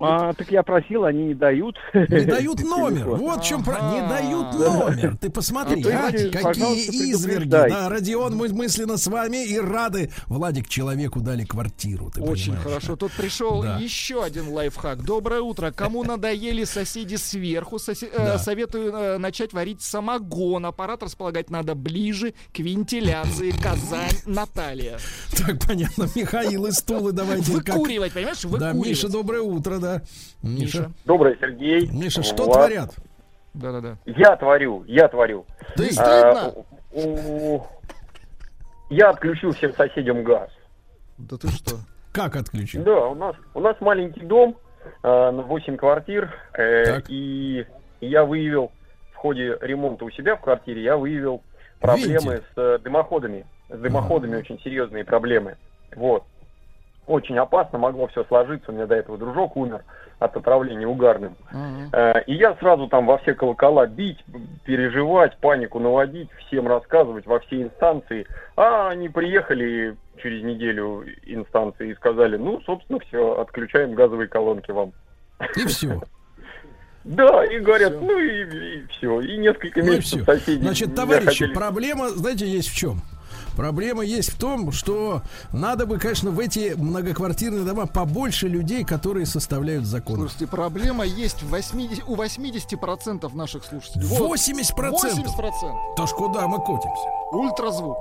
А, 0.05 0.33
так 0.35 0.51
я 0.51 0.63
просил, 0.63 1.05
они 1.05 1.25
не 1.25 1.35
дают. 1.35 1.77
Не 1.95 2.25
дают 2.25 2.61
номер. 2.65 3.07
Вот 3.09 3.41
в 3.43 3.45
чем 3.45 3.63
про... 3.65 3.75
Не 3.93 4.01
дают 4.09 4.55
номер. 4.55 5.17
Ты 5.21 5.31
посмотри, 5.31 5.81
эти, 5.81 6.31
какие 6.31 7.13
изверги. 7.13 7.49
Да, 7.49 7.89
Родион, 7.89 8.37
мы 8.37 8.49
мысленно 8.49 8.97
с 8.97 9.07
вами 9.07 9.45
и 9.47 9.59
рады. 9.59 10.11
Владик, 10.27 10.69
человеку 10.69 11.21
дали 11.21 11.45
квартиру. 11.45 12.11
Очень 12.19 12.57
хорошо. 12.57 12.93
да? 12.93 12.97
Тут 12.97 13.13
пришел 13.13 13.63
Да. 13.63 13.79
еще 13.79 14.23
один 14.23 14.49
лайфхак. 14.49 15.03
Доброе 15.05 15.41
утро. 15.41 15.71
Кому 15.71 16.05
надоели 16.05 16.65
соседи 16.65 17.17
сверху, 17.17 17.79
э, 17.89 17.95
Да. 18.17 18.39
советую 18.39 18.93
э, 18.93 19.19
начать 19.19 19.53
варить 19.53 19.83
самогон. 19.83 20.67
Аппарат 20.67 21.03
располагать 21.03 21.51
надо 21.51 21.75
ближе 21.75 22.35
к 22.53 22.59
вентиляции. 22.59 23.51
Казань, 23.63 24.19
Наталья. 24.27 24.99
Так, 25.37 25.59
понятно. 25.67 26.09
Михаил 26.15 26.67
из 26.67 26.83
Тулы, 26.83 27.13
давайте. 27.13 27.53
Выкуривать, 27.53 28.13
понимаешь? 28.13 28.43
Да, 28.43 28.49
Выкуривать. 28.49 28.87
Миша, 28.87 29.09
доброе 29.09 29.43
утро, 29.43 29.79
да. 29.79 29.94
Миша. 30.43 30.79
Миша. 30.79 30.93
Добрый, 31.05 31.37
Сергей. 31.41 31.87
Миша, 31.89 32.23
что 32.23 32.45
Вот. 32.45 32.53
творят? 32.55 32.95
Да-да-да. 33.55 33.97
Я 34.07 34.37
творю, 34.37 34.85
я 34.87 35.09
творю. 35.09 35.45
Ты? 35.77 35.93
Стыдно? 35.93 36.47
А, 36.47 36.53
у- 36.93 37.55
у- 37.57 37.67
Я 38.91 39.11
отключил 39.11 39.53
всем 39.53 39.73
соседям 39.75 40.23
газ. 40.25 40.51
Да 41.19 41.37
ты 41.37 41.49
что? 41.49 41.77
Как 42.13 42.37
отключить? 42.37 42.83
Да, 42.85 43.07
у 43.09 43.15
нас, 43.15 43.35
у 43.55 43.61
нас 43.61 43.77
маленький 43.81 44.21
дом 44.21 44.57
э, 45.03 45.09
на 45.09 45.43
8 45.43 45.77
квартир, 45.77 46.33
э, 46.53 47.01
и 47.09 47.67
я 48.01 48.25
выявил 48.25 48.71
в 49.13 49.17
ходе 49.17 49.57
ремонта 49.61 50.05
у 50.05 50.11
себя 50.11 50.37
в 50.37 50.41
квартире, 50.43 50.83
я 50.83 50.97
выявил 50.97 51.43
проблемы 51.81 52.33
Видите? 52.35 52.43
с 52.55 52.59
э, 52.59 52.79
дымоходами. 52.83 53.47
С 53.71 53.79
дымоходами 53.79 54.37
очень 54.37 54.61
серьезные 54.61 55.05
проблемы. 55.05 55.57
Вот. 55.97 56.25
Очень 57.07 57.39
опасно, 57.39 57.79
могло 57.79 58.07
все 58.09 58.25
сложиться. 58.25 58.71
У 58.71 58.75
меня 58.75 58.87
до 58.87 58.95
этого 58.95 59.19
дружок 59.19 59.57
умер 59.57 59.85
от 60.21 60.37
отравления 60.37 60.87
угарным. 60.87 61.37
Э, 61.93 62.23
И 62.27 62.35
я 62.35 62.55
сразу 62.57 62.87
там 62.89 63.05
во 63.07 63.19
все 63.19 63.35
колокола 63.35 63.87
бить, 63.87 64.25
переживать, 64.65 65.37
панику 65.39 65.79
наводить, 65.81 66.31
всем 66.47 66.67
рассказывать 66.67 67.27
во 67.27 67.41
все 67.41 67.63
инстанции. 67.63 68.27
А 68.57 68.89
они 68.89 69.09
приехали 69.11 69.97
через 70.23 70.43
неделю 70.45 71.05
инстанции 71.27 71.91
и 71.91 71.95
сказали, 71.95 72.37
ну, 72.37 72.61
собственно, 72.65 72.99
все, 73.01 73.39
отключаем 73.41 73.95
газовые 73.95 74.29
колонки 74.29 74.71
вам. 74.71 74.93
И 75.57 75.67
все. 75.67 76.01
Да, 77.05 77.45
и 77.45 77.59
говорят, 77.59 77.93
Всё. 77.93 78.01
ну 78.01 78.19
и, 78.19 78.87
все. 78.87 79.21
И 79.21 79.37
несколько 79.37 79.81
Ну 79.83 79.93
и 79.93 79.97
месяцев 79.97 80.23
все. 80.23 80.25
соседи 80.25 80.63
Значит, 80.63 80.95
товарищи, 80.95 81.27
хотели- 81.45 81.53
проблема, 81.53 82.09
знаете, 82.09 82.47
есть 82.47 82.71
в 82.71 82.75
чем? 82.75 83.03
Проблема 83.57 84.05
есть 84.05 84.31
в 84.31 84.39
том, 84.39 84.73
что 84.73 85.23
надо 85.53 85.87
бы, 85.87 85.99
конечно, 85.99 86.31
в 86.31 86.39
эти 86.39 86.75
многоквартирные 86.77 87.65
дома 87.65 87.87
побольше 87.87 88.49
людей, 88.49 88.85
которые 88.85 89.27
составляют 89.27 89.85
закон. 89.85 90.17
Слушайте, 90.17 90.47
проблема 90.47 91.05
есть 91.05 91.43
в 91.43 91.51
80, 91.51 92.05
у 92.09 92.17
80% 92.17 93.35
наших 93.35 93.65
слушателей. 93.65 94.07
Вот. 94.07 94.39
80%! 94.39 94.75
80%. 94.77 95.95
То 95.97 96.07
ж 96.07 96.11
куда 96.11 96.49
мы 96.49 96.59
котимся? 96.59 97.09
Ультразвук. 97.33 97.97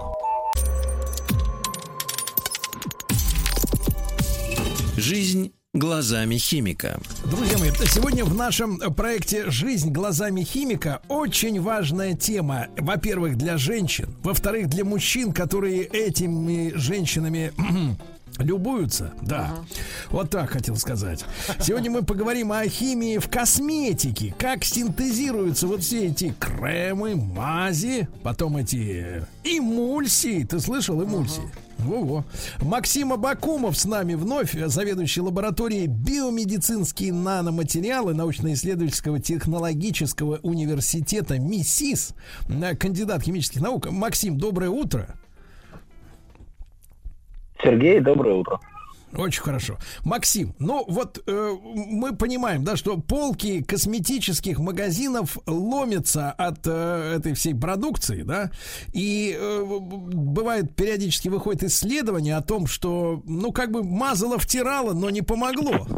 Жизнь 4.96 5.52
глазами 5.76 6.38
химика. 6.38 7.00
Друзья 7.26 7.58
мои, 7.58 7.72
сегодня 7.88 8.24
в 8.24 8.36
нашем 8.36 8.78
проекте 8.94 9.50
«Жизнь 9.50 9.90
глазами 9.90 10.44
химика» 10.44 11.02
очень 11.08 11.60
важная 11.60 12.14
тема. 12.14 12.68
Во-первых, 12.78 13.38
для 13.40 13.58
женщин. 13.58 14.16
Во-вторых, 14.22 14.68
для 14.68 14.86
мужчин, 14.86 15.34
которые 15.34 15.82
этими 15.86 16.74
женщинами 16.76 17.54
любуются. 18.38 19.14
Да. 19.24 19.56
Вот 20.12 20.30
так 20.30 20.52
хотел 20.52 20.76
сказать. 20.76 21.26
Сегодня 21.60 21.90
мы 21.90 22.04
поговорим 22.04 22.52
о 22.52 22.64
химии 22.68 23.18
в 23.18 23.28
косметике. 23.28 24.36
Как 24.38 24.64
синтезируются 24.64 25.66
вот 25.66 25.82
все 25.82 26.06
эти 26.06 26.36
кремы, 26.40 27.16
мази, 27.16 28.08
потом 28.22 28.58
эти 28.58 29.26
эмульсии. 29.44 30.44
Ты 30.44 30.60
слышал 30.60 31.04
эмульсии? 31.04 31.42
Во-во. 31.84 32.26
Максим 32.62 33.14
Абакумов 33.14 33.78
с 33.78 33.86
нами 33.86 34.16
вновь, 34.16 34.54
заведующий 34.54 35.22
лабораторией 35.22 35.88
биомедицинские 35.88 37.14
наноматериалы 37.14 38.14
научно-исследовательского 38.14 39.20
технологического 39.20 40.40
университета 40.44 41.40
МИСИС, 41.40 42.16
э, 42.50 42.76
кандидат 42.76 43.24
химических 43.24 43.62
наук. 43.62 43.92
Максим, 43.92 44.38
доброе 44.38 44.70
утро. 44.70 45.16
Сергей, 47.64 48.00
доброе 48.00 48.36
утро. 48.36 48.60
Очень 49.18 49.44
хорошо. 49.44 49.78
Максим, 50.04 50.56
ну 50.60 50.84
вот 50.88 51.22
э, 51.26 51.56
мы 51.64 52.16
понимаем, 52.16 52.64
да, 52.64 52.76
что 52.76 52.98
полки 52.98 53.62
косметических 53.64 54.60
магазинов 54.60 55.38
ломятся 55.46 56.32
от 56.32 56.66
э, 56.66 57.16
этой 57.18 57.34
всей 57.34 57.54
продукции, 57.54 58.24
да, 58.24 58.52
и 58.94 59.38
э, 59.40 59.64
бывает 59.64 60.76
периодически 60.76 61.30
выходит 61.30 61.64
исследование 61.64 62.38
о 62.38 62.42
том, 62.42 62.68
что, 62.68 63.22
ну, 63.26 63.52
как 63.52 63.72
бы 63.72 63.84
мазало, 63.84 64.38
втирало, 64.38 64.94
но 64.94 65.10
не 65.10 65.22
помогло. 65.22 65.88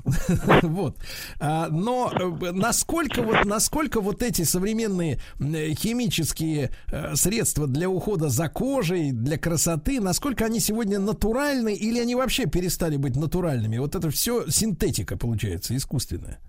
Вот. 0.62 0.98
А, 1.40 1.68
Но 1.70 2.12
э, 2.12 2.52
насколько 2.52 3.22
вот, 3.22 3.46
насколько 3.46 4.02
вот 4.02 4.24
эти 4.24 4.44
современные 4.44 5.20
э, 5.40 5.74
химические 5.74 6.72
э, 6.92 7.16
средства 7.16 7.68
для 7.68 7.90
ухода 7.90 8.30
за 8.30 8.50
кожей, 8.50 9.12
для 9.12 9.38
красоты, 9.38 10.02
насколько 10.02 10.46
они 10.46 10.60
сегодня 10.60 11.00
натуральны 11.00 11.74
или 11.74 12.00
они 12.00 12.16
вообще 12.16 12.46
перестали 12.46 12.98
быть 13.06 13.16
натуральными? 13.16 13.78
Вот 13.78 13.96
это 13.96 14.10
все 14.10 14.50
синтетика 14.50 15.18
получается, 15.18 15.76
искусственная. 15.76 16.40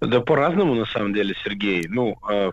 Да 0.00 0.20
по-разному, 0.20 0.74
на 0.74 0.86
самом 0.86 1.14
деле, 1.14 1.34
Сергей. 1.42 1.86
Ну, 1.88 2.16
э, 2.30 2.50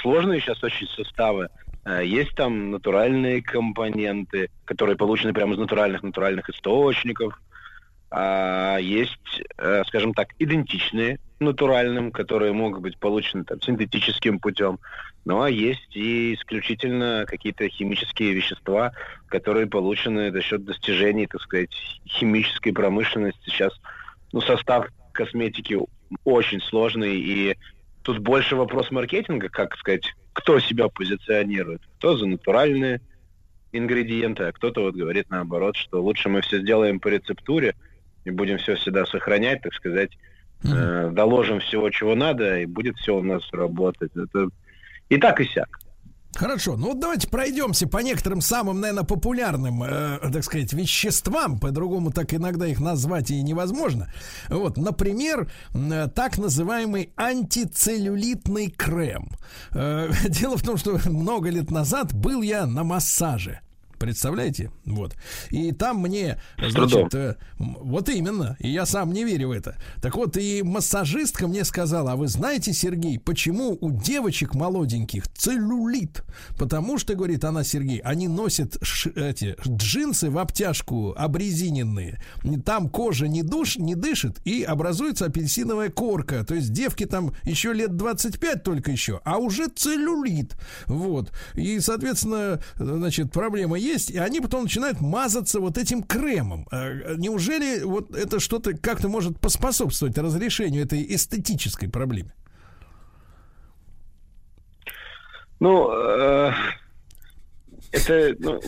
сложные 0.00 0.40
сейчас 0.40 0.62
очень 0.62 0.86
составы. 0.88 1.48
Э, 1.84 2.04
есть 2.04 2.34
там 2.36 2.70
натуральные 2.70 3.42
компоненты, 3.42 4.50
которые 4.66 4.96
получены 4.96 5.32
прямо 5.32 5.54
из 5.54 5.58
натуральных 5.58 6.02
натуральных 6.02 6.50
источников. 6.50 7.40
А 8.10 8.78
есть, 8.78 9.42
э, 9.56 9.84
скажем 9.86 10.14
так, 10.14 10.30
идентичные 10.38 11.20
натуральным, 11.38 12.10
которые 12.10 12.52
могут 12.52 12.82
быть 12.82 12.98
получены 12.98 13.44
там, 13.44 13.60
синтетическим 13.60 14.40
путем. 14.40 14.78
Ну 15.24 15.42
а 15.42 15.50
есть 15.50 15.96
и 15.96 16.34
исключительно 16.34 17.24
какие-то 17.26 17.68
химические 17.68 18.32
вещества, 18.32 18.92
которые 19.28 19.66
получены 19.66 20.32
за 20.32 20.42
счет 20.42 20.64
достижений, 20.64 21.26
так 21.26 21.40
сказать, 21.40 21.70
химической 22.06 22.72
промышленности. 22.72 23.48
Сейчас 23.48 23.72
ну, 24.32 24.40
состав 24.40 24.88
косметики 25.12 25.78
очень 26.24 26.60
сложный, 26.60 27.16
и 27.16 27.56
тут 28.02 28.18
больше 28.18 28.56
вопрос 28.56 28.90
маркетинга, 28.90 29.48
как 29.48 29.76
сказать, 29.76 30.12
кто 30.32 30.58
себя 30.58 30.88
позиционирует, 30.88 31.82
кто 31.98 32.16
за 32.16 32.26
натуральные 32.26 33.00
ингредиенты, 33.72 34.44
а 34.44 34.52
кто-то 34.52 34.82
вот 34.82 34.94
говорит 34.94 35.30
наоборот, 35.30 35.76
что 35.76 36.02
лучше 36.02 36.28
мы 36.28 36.40
все 36.40 36.60
сделаем 36.60 36.98
по 36.98 37.08
рецептуре 37.08 37.74
и 38.24 38.30
будем 38.30 38.58
все 38.58 38.76
всегда 38.76 39.06
сохранять, 39.06 39.62
так 39.62 39.74
сказать, 39.74 40.10
э, 40.64 41.10
доложим 41.12 41.60
всего, 41.60 41.90
чего 41.90 42.14
надо, 42.14 42.60
и 42.60 42.66
будет 42.66 42.96
все 42.96 43.16
у 43.16 43.22
нас 43.22 43.42
работать. 43.52 44.12
Это 44.16 44.48
и 45.08 45.16
так, 45.16 45.40
и 45.40 45.44
сяк. 45.46 45.78
Хорошо, 46.36 46.76
ну 46.76 46.88
вот 46.88 47.00
давайте 47.00 47.28
пройдемся 47.28 47.88
по 47.88 47.98
некоторым 47.98 48.40
самым, 48.40 48.80
наверное, 48.80 49.04
популярным, 49.04 49.82
э, 49.82 50.18
так 50.32 50.44
сказать, 50.44 50.72
веществам. 50.72 51.58
По-другому 51.58 52.12
так 52.12 52.32
иногда 52.32 52.66
их 52.66 52.80
назвать 52.80 53.30
и 53.30 53.42
невозможно. 53.42 54.12
Вот, 54.48 54.76
например, 54.76 55.50
э, 55.74 56.08
так 56.14 56.38
называемый 56.38 57.12
антицеллюлитный 57.16 58.70
крем. 58.70 59.28
Э, 59.72 60.10
дело 60.28 60.56
в 60.56 60.62
том, 60.62 60.76
что 60.76 60.98
много 61.10 61.50
лет 61.50 61.70
назад 61.70 62.14
был 62.14 62.42
я 62.42 62.64
на 62.64 62.84
массаже. 62.84 63.60
Представляете? 64.00 64.70
Вот. 64.86 65.14
И 65.50 65.72
там 65.72 65.98
мне, 65.98 66.40
значит, 66.58 67.14
э, 67.14 67.36
вот 67.58 68.08
именно, 68.08 68.56
и 68.58 68.70
я 68.70 68.86
сам 68.86 69.12
не 69.12 69.24
верю 69.24 69.48
в 69.48 69.50
это. 69.50 69.76
Так 70.00 70.16
вот, 70.16 70.38
и 70.38 70.62
массажистка 70.62 71.46
мне 71.46 71.64
сказала, 71.64 72.12
а 72.12 72.16
вы 72.16 72.26
знаете, 72.26 72.72
Сергей, 72.72 73.18
почему 73.18 73.76
у 73.78 73.92
девочек 73.92 74.54
молоденьких 74.54 75.28
целлюлит? 75.28 76.24
Потому 76.58 76.96
что, 76.96 77.14
говорит 77.14 77.44
она, 77.44 77.62
Сергей, 77.62 77.98
они 77.98 78.26
носят 78.26 78.78
эти 79.16 79.54
джинсы 79.68 80.30
в 80.30 80.38
обтяжку 80.38 81.12
обрезиненные. 81.14 82.22
Там 82.64 82.88
кожа 82.88 83.28
не, 83.28 83.42
душ, 83.42 83.76
не 83.76 83.96
дышит, 83.96 84.40
и 84.46 84.62
образуется 84.62 85.26
апельсиновая 85.26 85.90
корка. 85.90 86.42
То 86.42 86.54
есть 86.54 86.72
девки 86.72 87.04
там 87.04 87.34
еще 87.44 87.74
лет 87.74 87.96
25 87.96 88.62
только 88.62 88.92
еще, 88.92 89.20
а 89.24 89.36
уже 89.36 89.68
целлюлит. 89.68 90.56
Вот. 90.86 91.32
И, 91.52 91.80
соответственно, 91.80 92.62
значит, 92.76 93.30
проблема 93.30 93.78
есть, 93.78 93.89
и 94.10 94.18
они 94.18 94.40
потом 94.40 94.64
начинают 94.64 95.00
мазаться 95.00 95.60
вот 95.60 95.78
этим 95.78 96.02
кремом. 96.02 96.66
А, 96.70 97.14
Неужели 97.16 97.82
вот 97.82 98.14
это 98.14 98.40
что-то 98.40 98.76
как-то 98.76 99.08
может 99.08 99.38
поспособствовать 99.38 100.16
разрешению 100.18 100.84
этой 100.84 101.02
эстетической 101.14 101.88
проблемы? 101.88 102.32
Ну, 105.60 105.90
э, 105.92 106.52
это, 107.92 108.34
ну, 108.38 108.60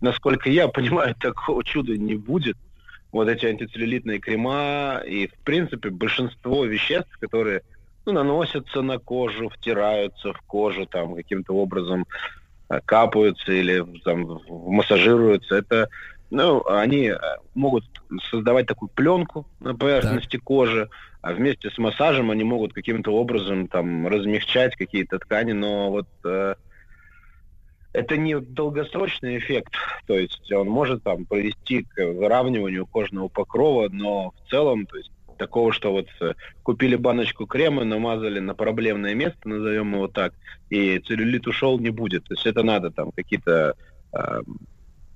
насколько 0.00 0.48
я 0.48 0.68
понимаю, 0.68 1.14
такого 1.20 1.62
чуда 1.64 1.96
не 1.96 2.14
будет. 2.14 2.56
Вот 3.12 3.28
эти 3.28 3.44
антицеллюлитные 3.44 4.18
крема 4.18 5.02
и, 5.06 5.26
в 5.26 5.34
принципе, 5.44 5.90
большинство 5.90 6.64
веществ, 6.64 7.14
которые 7.18 7.60
ну, 8.06 8.12
наносятся 8.12 8.80
на 8.80 8.98
кожу, 8.98 9.50
втираются 9.50 10.32
в 10.32 10.40
кожу, 10.42 10.86
там, 10.86 11.14
каким-то 11.14 11.54
образом 11.54 12.06
капаются 12.80 13.52
или 13.52 13.84
там, 14.04 14.40
массажируются, 14.48 15.56
это, 15.56 15.88
ну, 16.30 16.66
они 16.66 17.08
э, 17.08 17.18
могут 17.54 17.84
создавать 18.30 18.66
такую 18.66 18.88
пленку 18.88 19.46
на 19.60 19.74
поверхности 19.74 20.36
кожи, 20.36 20.88
а 21.20 21.32
вместе 21.32 21.70
с 21.70 21.78
массажем 21.78 22.30
они 22.30 22.44
могут 22.44 22.72
каким-то 22.72 23.12
образом 23.12 23.68
там 23.68 24.06
размягчать 24.06 24.76
какие-то 24.76 25.18
ткани, 25.18 25.52
но 25.52 25.90
вот 25.90 26.08
э, 26.24 26.54
это 27.92 28.16
не 28.16 28.40
долгосрочный 28.40 29.38
эффект, 29.38 29.74
то 30.06 30.14
есть 30.14 30.50
он 30.50 30.68
может 30.68 31.02
там 31.02 31.26
привести 31.26 31.82
к 31.82 32.04
выравниванию 32.04 32.86
кожного 32.86 33.28
покрова, 33.28 33.88
но 33.90 34.30
в 34.30 34.50
целом, 34.50 34.86
то 34.86 34.96
есть 34.96 35.10
такого, 35.42 35.72
что 35.72 35.92
вот 35.92 36.06
э, 36.20 36.34
купили 36.62 36.94
баночку 36.94 37.46
крема, 37.46 37.84
намазали 37.84 38.38
на 38.38 38.54
проблемное 38.54 39.14
место, 39.14 39.48
назовем 39.48 39.94
его 39.94 40.06
так, 40.06 40.34
и 40.70 41.00
целлюлит 41.00 41.48
ушел, 41.48 41.80
не 41.80 41.90
будет. 41.90 42.24
То 42.24 42.34
есть 42.34 42.46
это 42.46 42.62
надо 42.62 42.90
там 42.90 43.10
какие-то 43.10 43.74
э, 44.12 44.42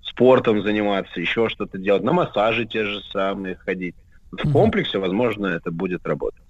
спортом 0.02 0.62
заниматься, 0.62 1.20
еще 1.20 1.48
что-то 1.48 1.78
делать, 1.78 2.02
на 2.02 2.12
массажи 2.12 2.66
те 2.66 2.84
же 2.84 3.00
самые 3.12 3.54
ходить. 3.54 3.94
В 4.32 4.52
комплексе, 4.52 4.98
возможно, 4.98 5.46
это 5.46 5.70
будет 5.70 6.04
работать. 6.06 6.45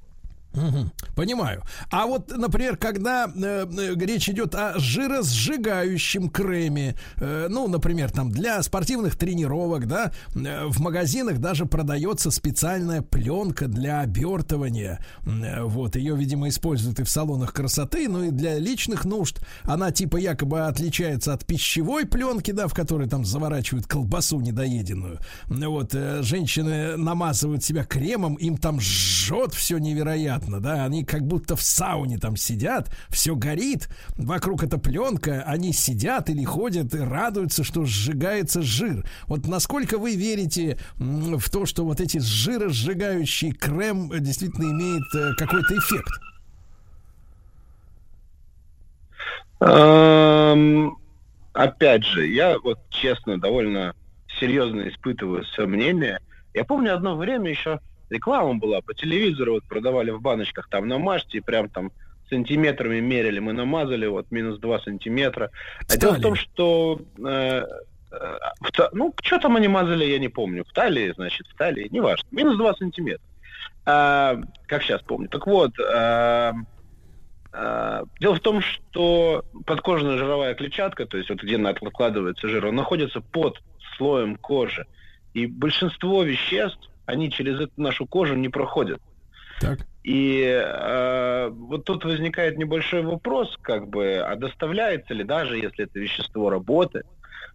Понимаю. 1.15 1.62
А 1.91 2.07
вот, 2.07 2.37
например, 2.37 2.77
когда 2.77 3.27
э, 3.27 3.66
э, 3.66 3.95
речь 3.97 4.28
идет 4.28 4.55
о 4.55 4.78
жиросжигающем 4.78 6.28
креме, 6.31 6.95
э, 7.16 7.47
ну, 7.49 7.69
например, 7.69 8.11
там 8.11 8.31
для 8.31 8.62
спортивных 8.62 9.16
тренировок, 9.16 9.87
да, 9.87 10.12
э, 10.35 10.66
в 10.66 10.81
магазинах 10.81 11.39
даже 11.39 11.66
продается 11.66 12.31
специальная 12.31 13.03
пленка 13.03 13.66
для 13.69 14.01
обертывания. 14.01 15.05
Э, 15.24 15.62
вот, 15.62 15.97
ее, 15.97 16.16
видимо, 16.16 16.49
используют 16.49 17.01
и 17.01 17.05
в 17.05 17.11
салонах 17.11 17.53
красоты, 17.53 18.09
ну 18.09 18.24
и 18.24 18.31
для 18.31 18.59
личных 18.59 19.05
нужд. 19.05 19.41
Она 19.62 19.91
типа 19.91 20.16
якобы 20.16 20.61
отличается 20.66 21.33
от 21.33 21.45
пищевой 21.45 22.07
пленки, 22.07 22.51
да, 22.51 22.69
в 22.69 22.74
которой 22.74 23.09
там 23.09 23.24
заворачивают 23.24 23.87
колбасу 23.87 24.41
недоеденную. 24.41 25.19
Вот, 25.49 25.95
э, 25.95 26.23
женщины 26.23 26.97
намазывают 26.97 27.65
себя 27.65 27.85
кремом, 27.85 28.35
им 28.35 28.57
там 28.57 28.81
жжет 28.81 29.55
все 29.55 29.78
невероятно, 29.78 30.45
да, 30.60 30.85
они 30.85 31.05
как 31.05 31.23
будто 31.23 31.56
в 31.56 31.62
сауне 31.62 32.18
там 32.18 32.36
сидят, 32.36 32.90
все 33.09 33.35
горит, 33.35 33.89
вокруг 34.16 34.62
эта 34.62 34.78
пленка, 34.78 35.43
они 35.47 35.73
сидят 35.73 36.31
или 36.31 36.44
ходят 36.44 36.94
и 36.94 36.98
радуются, 36.98 37.64
что 37.64 37.85
сжигается 37.85 38.62
жир. 38.62 39.05
Вот 39.27 39.47
насколько 39.47 39.98
вы 39.98 40.16
верите 40.16 40.78
в 40.98 41.51
то, 41.51 41.66
что 41.66 41.85
вот 41.85 42.01
эти 42.01 42.18
жиросжигающий 42.18 43.52
крем 43.52 44.10
действительно 44.20 44.70
имеет 44.70 45.14
э, 45.14 45.35
какой-то 45.36 45.77
эффект? 45.77 46.20
Эм, 49.60 50.97
Опять 51.56 52.05
же, 52.05 52.27
я 52.27 52.59
вот 52.59 52.78
честно 52.90 53.40
довольно 53.40 53.94
серьезно 54.39 54.90
испытываю 54.90 55.43
сомнения. 55.47 56.20
Я 56.52 56.64
помню 56.64 56.94
одно 56.94 57.16
время 57.16 57.48
еще 57.48 57.81
реклама 58.11 58.55
была 58.55 58.81
по 58.81 58.95
телевизору, 58.95 59.55
вот 59.55 59.65
продавали 59.65 60.11
в 60.11 60.20
баночках, 60.20 60.69
там 60.69 60.89
намажьте, 60.89 61.39
и 61.39 61.41
прям 61.41 61.69
там 61.69 61.93
сантиметрами 62.28 63.01
мерили, 63.01 63.39
мы 63.39 63.53
намазали, 63.53 64.07
вот 64.07 64.31
минус 64.31 64.59
2 64.59 64.81
сантиметра. 64.81 65.51
А 65.89 65.97
дело 65.97 66.15
в 66.15 66.20
том, 66.20 66.35
что 66.35 67.01
э, 67.19 67.23
э, 67.23 67.65
в 68.11 68.91
ну, 68.93 69.15
что 69.23 69.39
там 69.39 69.57
они 69.57 69.69
мазали, 69.69 70.05
я 70.05 70.19
не 70.19 70.28
помню. 70.28 70.65
В 70.65 70.73
талии, 70.73 71.12
значит, 71.16 71.47
в 71.47 71.57
талии, 71.57 71.89
неважно. 71.91 72.27
Минус 72.31 72.57
2 72.57 72.74
сантиметра. 72.74 73.24
А, 73.85 74.37
как 74.66 74.83
сейчас 74.83 75.03
помню. 75.03 75.28
Так 75.28 75.47
вот, 75.47 75.70
а, 75.78 76.53
а, 77.53 78.03
дело 78.20 78.35
в 78.35 78.41
том, 78.41 78.61
что 78.61 79.45
подкожная 79.65 80.19
жировая 80.19 80.55
клетчатка, 80.55 81.07
то 81.07 81.16
есть 81.16 81.31
вот 81.31 81.43
где 81.43 81.57
откладывается 81.57 82.49
жир, 82.49 82.66
он 82.66 82.74
находится 82.74 83.20
под 83.20 83.62
слоем 83.97 84.37
кожи. 84.37 84.87
И 85.35 85.47
большинство 85.47 86.23
веществ, 86.23 86.91
они 87.07 87.31
через 87.31 87.61
эту 87.61 87.73
нашу 87.81 88.07
кожу 88.07 88.35
не 88.35 88.49
проходят. 88.49 89.01
Так. 89.61 89.87
И 90.03 90.43
э, 90.45 91.49
вот 91.49 91.85
тут 91.85 92.05
возникает 92.05 92.59
небольшой 92.59 93.03
вопрос, 93.03 93.57
как 93.62 93.89
бы, 93.89 94.19
а 94.19 94.37
доставляется 94.37 95.15
ли, 95.15 95.24
даже 95.24 95.57
если 95.57 95.85
это 95.85 95.99
вещество 95.99 96.51
работает, 96.51 97.07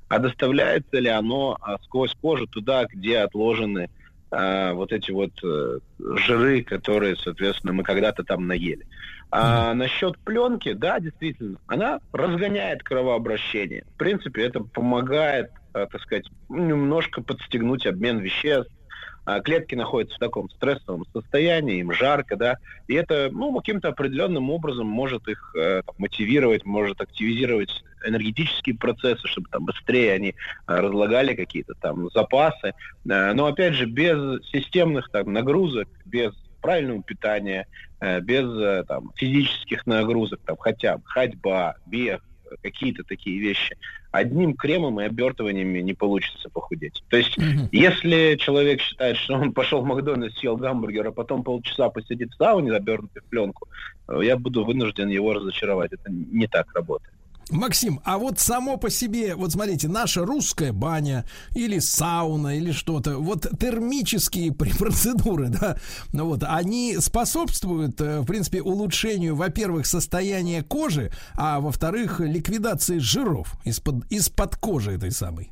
а 0.10 0.20
доставляется 0.20 1.00
ли 1.00 1.08
оно 1.08 1.58
а, 1.62 1.78
сквозь 1.84 2.14
кожу 2.22 2.46
туда, 2.46 2.86
где 2.86 3.20
отложены 3.20 3.90
а, 4.30 4.74
вот 4.74 4.92
эти 4.92 5.12
вот 5.12 5.32
э, 5.42 5.80
жиры, 6.18 6.64
которые, 6.64 7.16
соответственно, 7.16 7.72
мы 7.72 7.84
когда-то 7.84 8.24
там 8.24 8.48
наели. 8.48 8.86
А 9.34 9.74
насчет 9.74 10.18
пленки, 10.20 10.74
да, 10.74 11.00
действительно, 11.00 11.58
она 11.68 12.02
разгоняет 12.12 12.84
кровообращение. 12.84 13.86
В 13.96 13.98
принципе, 13.98 14.44
это 14.44 14.60
помогает, 14.60 15.52
а, 15.74 15.86
так 15.86 16.02
сказать, 16.02 16.30
немножко 16.50 17.22
подстегнуть 17.22 17.86
обмен 17.86 18.20
веществ. 18.20 18.74
А, 19.26 19.40
Клетки 19.40 19.76
находятся 19.76 20.16
в 20.16 20.20
таком 20.20 20.50
стрессовом 20.50 21.06
состоянии, 21.14 21.80
им 21.80 21.92
жарко, 21.94 22.36
да, 22.36 22.58
и 22.88 22.96
это, 22.96 23.30
ну, 23.32 23.56
каким-то 23.56 23.90
определенным 23.90 24.50
образом 24.50 24.88
может 24.88 25.28
их 25.28 25.56
э, 25.56 25.82
мотивировать, 25.98 26.66
может 26.66 27.00
активизировать 27.02 27.84
энергетические 28.04 28.76
процессы, 28.76 29.28
чтобы 29.28 29.48
там 29.50 29.66
быстрее 29.66 30.14
они 30.14 30.30
э, 30.30 30.34
разлагали 30.68 31.36
какие-то 31.36 31.74
там 31.76 32.10
запасы. 32.10 32.74
Э, 33.10 33.34
Но 33.34 33.46
опять 33.46 33.76
же, 33.76 33.86
без 33.86 34.44
системных 34.48 35.10
там 35.12 35.32
нагрузок, 35.32 35.88
без 36.06 36.34
правильного 36.62 37.04
питания, 37.04 37.68
э, 38.00 38.22
без 38.22 38.88
там, 38.88 39.12
физических 39.16 39.86
нагрузок, 39.86 40.40
там, 40.46 40.58
хотя 40.58 40.98
бы 40.98 41.04
ходьба, 41.06 41.76
бег, 41.86 42.22
какие-то 42.62 43.04
такие 43.04 43.40
вещи, 43.40 43.76
одним 44.12 44.56
кремом 44.56 45.00
и 45.00 45.06
обертываниями 45.06 45.80
не 45.80 45.94
получится 45.94 46.50
похудеть. 46.50 47.04
То 47.10 47.18
есть, 47.18 47.38
если 47.72 48.36
человек 48.40 48.82
считает, 48.82 49.18
что 49.18 49.36
он 49.36 49.54
пошел 49.54 49.82
в 49.82 49.86
Макдональдс, 49.86 50.38
съел 50.40 50.58
гамбургер, 50.58 51.08
а 51.08 51.12
потом 51.12 51.44
полчаса 51.44 51.90
посидит 51.90 52.32
в 52.32 52.38
сауне, 52.38 52.72
обернутый 52.74 53.22
в 53.22 53.26
пленку, 53.26 53.68
э, 54.08 54.20
я 54.24 54.38
буду 54.38 54.64
вынужден 54.64 55.10
его 55.10 55.34
разочаровать. 55.34 55.94
Это 55.94 56.12
не 56.12 56.48
так 56.48 56.74
работает. 56.74 57.14
Максим, 57.52 58.00
а 58.04 58.18
вот 58.18 58.40
само 58.40 58.78
по 58.78 58.90
себе, 58.90 59.36
вот 59.36 59.52
смотрите, 59.52 59.88
наша 59.88 60.26
русская 60.26 60.72
баня 60.72 61.26
или 61.54 61.80
сауна 61.80 62.58
или 62.58 62.72
что-то, 62.72 63.18
вот 63.18 63.48
термические 63.60 64.54
пр- 64.54 64.76
процедуры, 64.80 65.50
да, 65.50 65.78
ну 66.14 66.26
вот, 66.26 66.44
они 66.44 66.98
способствуют, 67.00 68.00
э, 68.02 68.22
в 68.22 68.26
принципе, 68.26 68.62
улучшению, 68.62 69.36
во-первых, 69.36 69.86
состояния 69.86 70.64
кожи, 70.64 71.12
а 71.36 71.60
во-вторых, 71.60 72.20
ликвидации 72.20 72.98
жиров 73.00 73.56
из-под 73.66 74.10
из-под 74.10 74.56
кожи 74.56 74.92
этой 74.92 75.12
самой. 75.12 75.52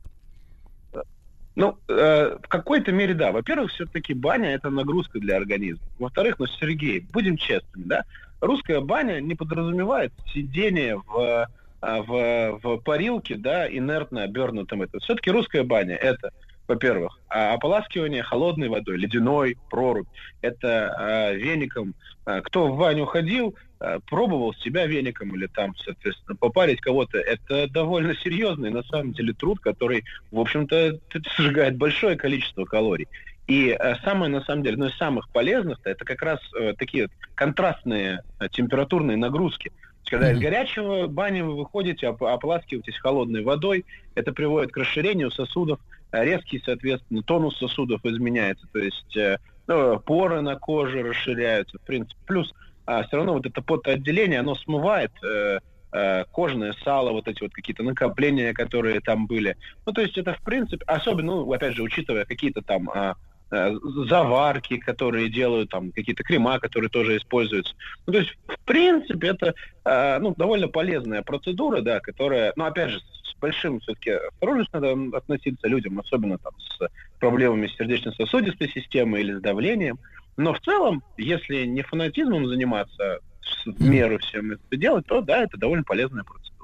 Ну, 1.55 1.77
э, 1.89 2.37
в 2.41 2.47
какой-то 2.47 2.93
мере, 2.93 3.13
да. 3.13 3.33
Во-первых, 3.33 3.71
все-таки 3.71 4.13
баня– 4.13 4.49
это 4.53 4.69
нагрузка 4.69 5.19
для 5.19 5.35
организма. 5.35 5.83
Во-вторых, 5.97 6.39
ну, 6.39 6.45
Сергей, 6.47 7.05
будем 7.11 7.35
честными, 7.35 7.83
да, 7.83 8.05
русская 8.39 8.79
баня 8.79 9.19
не 9.19 9.35
подразумевает 9.35 10.13
сидение 10.33 11.01
в, 11.05 11.47
в, 11.81 12.59
в 12.61 12.77
парилке, 12.79 13.35
да, 13.35 13.67
инертно 13.67 14.23
обернутым. 14.23 14.81
Это 14.81 14.99
все-таки 14.99 15.31
русская 15.31 15.63
баня– 15.63 15.95
это, 16.01 16.31
во-первых, 16.67 17.19
а, 17.29 17.53
ополаскивание 17.53 18.23
холодной 18.23 18.69
водой, 18.69 18.97
ледяной, 18.97 19.57
прорубь. 19.69 20.07
Это 20.41 20.95
э, 20.99 21.35
веником. 21.35 21.93
Кто 22.43 22.67
в 22.67 22.77
баню 22.77 23.05
ходил, 23.05 23.55
пробовал 24.07 24.53
себя 24.53 24.85
веником 24.85 25.33
или 25.35 25.47
там, 25.47 25.75
соответственно, 25.77 26.35
попарить 26.35 26.79
кого-то, 26.79 27.17
это 27.17 27.67
довольно 27.67 28.13
серьезный, 28.15 28.69
на 28.69 28.83
самом 28.83 29.13
деле, 29.13 29.33
труд, 29.33 29.59
который, 29.59 30.03
в 30.31 30.39
общем-то, 30.39 30.99
сжигает 31.37 31.77
большое 31.77 32.15
количество 32.15 32.65
калорий. 32.65 33.07
И 33.49 33.75
самое, 34.03 34.31
на 34.31 34.41
самом 34.43 34.61
деле, 34.61 34.75
одно 34.75 34.87
из 34.89 34.97
самых 34.97 35.27
полезных, 35.29 35.79
это 35.83 36.05
как 36.05 36.21
раз 36.21 36.39
э, 36.53 36.75
такие 36.77 37.09
контрастные 37.33 38.21
температурные 38.51 39.17
нагрузки. 39.17 39.71
Есть, 40.09 40.11
когда 40.11 40.31
mm-hmm. 40.31 40.35
из 40.35 40.39
горячего 40.39 41.07
бани 41.07 41.41
вы 41.41 41.55
выходите, 41.55 42.09
оп- 42.09 42.23
ополаскиваетесь 42.23 42.97
холодной 42.97 43.43
водой, 43.43 43.85
это 44.15 44.33
приводит 44.33 44.71
к 44.71 44.77
расширению 44.77 45.31
сосудов, 45.31 45.79
э, 46.11 46.25
резкий, 46.25 46.61
соответственно, 46.65 47.21
тонус 47.21 47.57
сосудов 47.57 48.03
изменяется, 48.03 48.67
то 48.73 48.79
есть 48.79 49.15
э, 49.15 49.37
ну, 49.67 49.99
поры 49.99 50.41
на 50.41 50.55
коже 50.55 51.03
расширяются, 51.03 51.77
в 51.77 51.81
принципе. 51.81 52.19
Плюс 52.25 52.53
а, 52.85 53.03
все 53.03 53.17
равно 53.17 53.33
вот 53.33 53.45
это 53.45 53.61
потоотделение, 53.61 54.39
оно 54.39 54.55
смывает 54.55 55.11
э, 55.23 55.59
э, 55.91 56.23
кожное 56.31 56.73
сало, 56.83 57.11
вот 57.11 57.27
эти 57.27 57.43
вот 57.43 57.53
какие-то 57.53 57.83
накопления, 57.83 58.53
которые 58.53 58.99
там 59.01 59.27
были. 59.27 59.57
Ну, 59.85 59.93
то 59.93 60.01
есть 60.01 60.17
это, 60.17 60.33
в 60.33 60.41
принципе, 60.41 60.83
особенно, 60.87 61.35
ну, 61.35 61.53
опять 61.53 61.75
же, 61.75 61.83
учитывая 61.83 62.25
какие-то 62.25 62.61
там 62.63 62.89
а, 62.89 63.13
Э, 63.13 63.28
заварки, 63.51 64.77
которые 64.77 65.29
делают, 65.29 65.69
там 65.69 65.91
какие-то 65.91 66.23
крема, 66.23 66.59
которые 66.59 66.89
тоже 66.89 67.17
используются. 67.17 67.73
Ну, 68.05 68.13
то 68.13 68.19
есть, 68.19 68.37
в 68.47 68.59
принципе, 68.65 69.29
это 69.29 69.55
э, 69.85 70.19
ну, 70.19 70.33
довольно 70.37 70.67
полезная 70.67 71.23
процедура, 71.23 71.81
да, 71.81 71.99
которая, 71.99 72.53
ну, 72.55 72.65
опять 72.65 72.91
же, 72.91 72.99
с 72.99 73.35
большим 73.39 73.79
все-таки 73.79 74.11
осторожностью 74.11 74.79
надо 74.79 75.17
относиться 75.17 75.67
людям, 75.67 75.99
особенно 75.99 76.37
там 76.37 76.53
с 76.59 76.87
проблемами 77.19 77.67
сердечно-сосудистой 77.67 78.69
системы 78.69 79.19
или 79.19 79.33
с 79.33 79.41
давлением. 79.41 79.97
Но 80.37 80.53
в 80.53 80.59
целом, 80.61 81.03
если 81.17 81.65
не 81.65 81.81
фанатизмом 81.81 82.47
заниматься, 82.47 83.19
в 83.65 83.89
меру 83.89 84.19
всем 84.19 84.51
это 84.51 84.77
делать, 84.77 85.05
то 85.07 85.21
да, 85.21 85.43
это 85.43 85.57
довольно 85.57 85.83
полезная 85.83 86.23
процедура. 86.23 86.58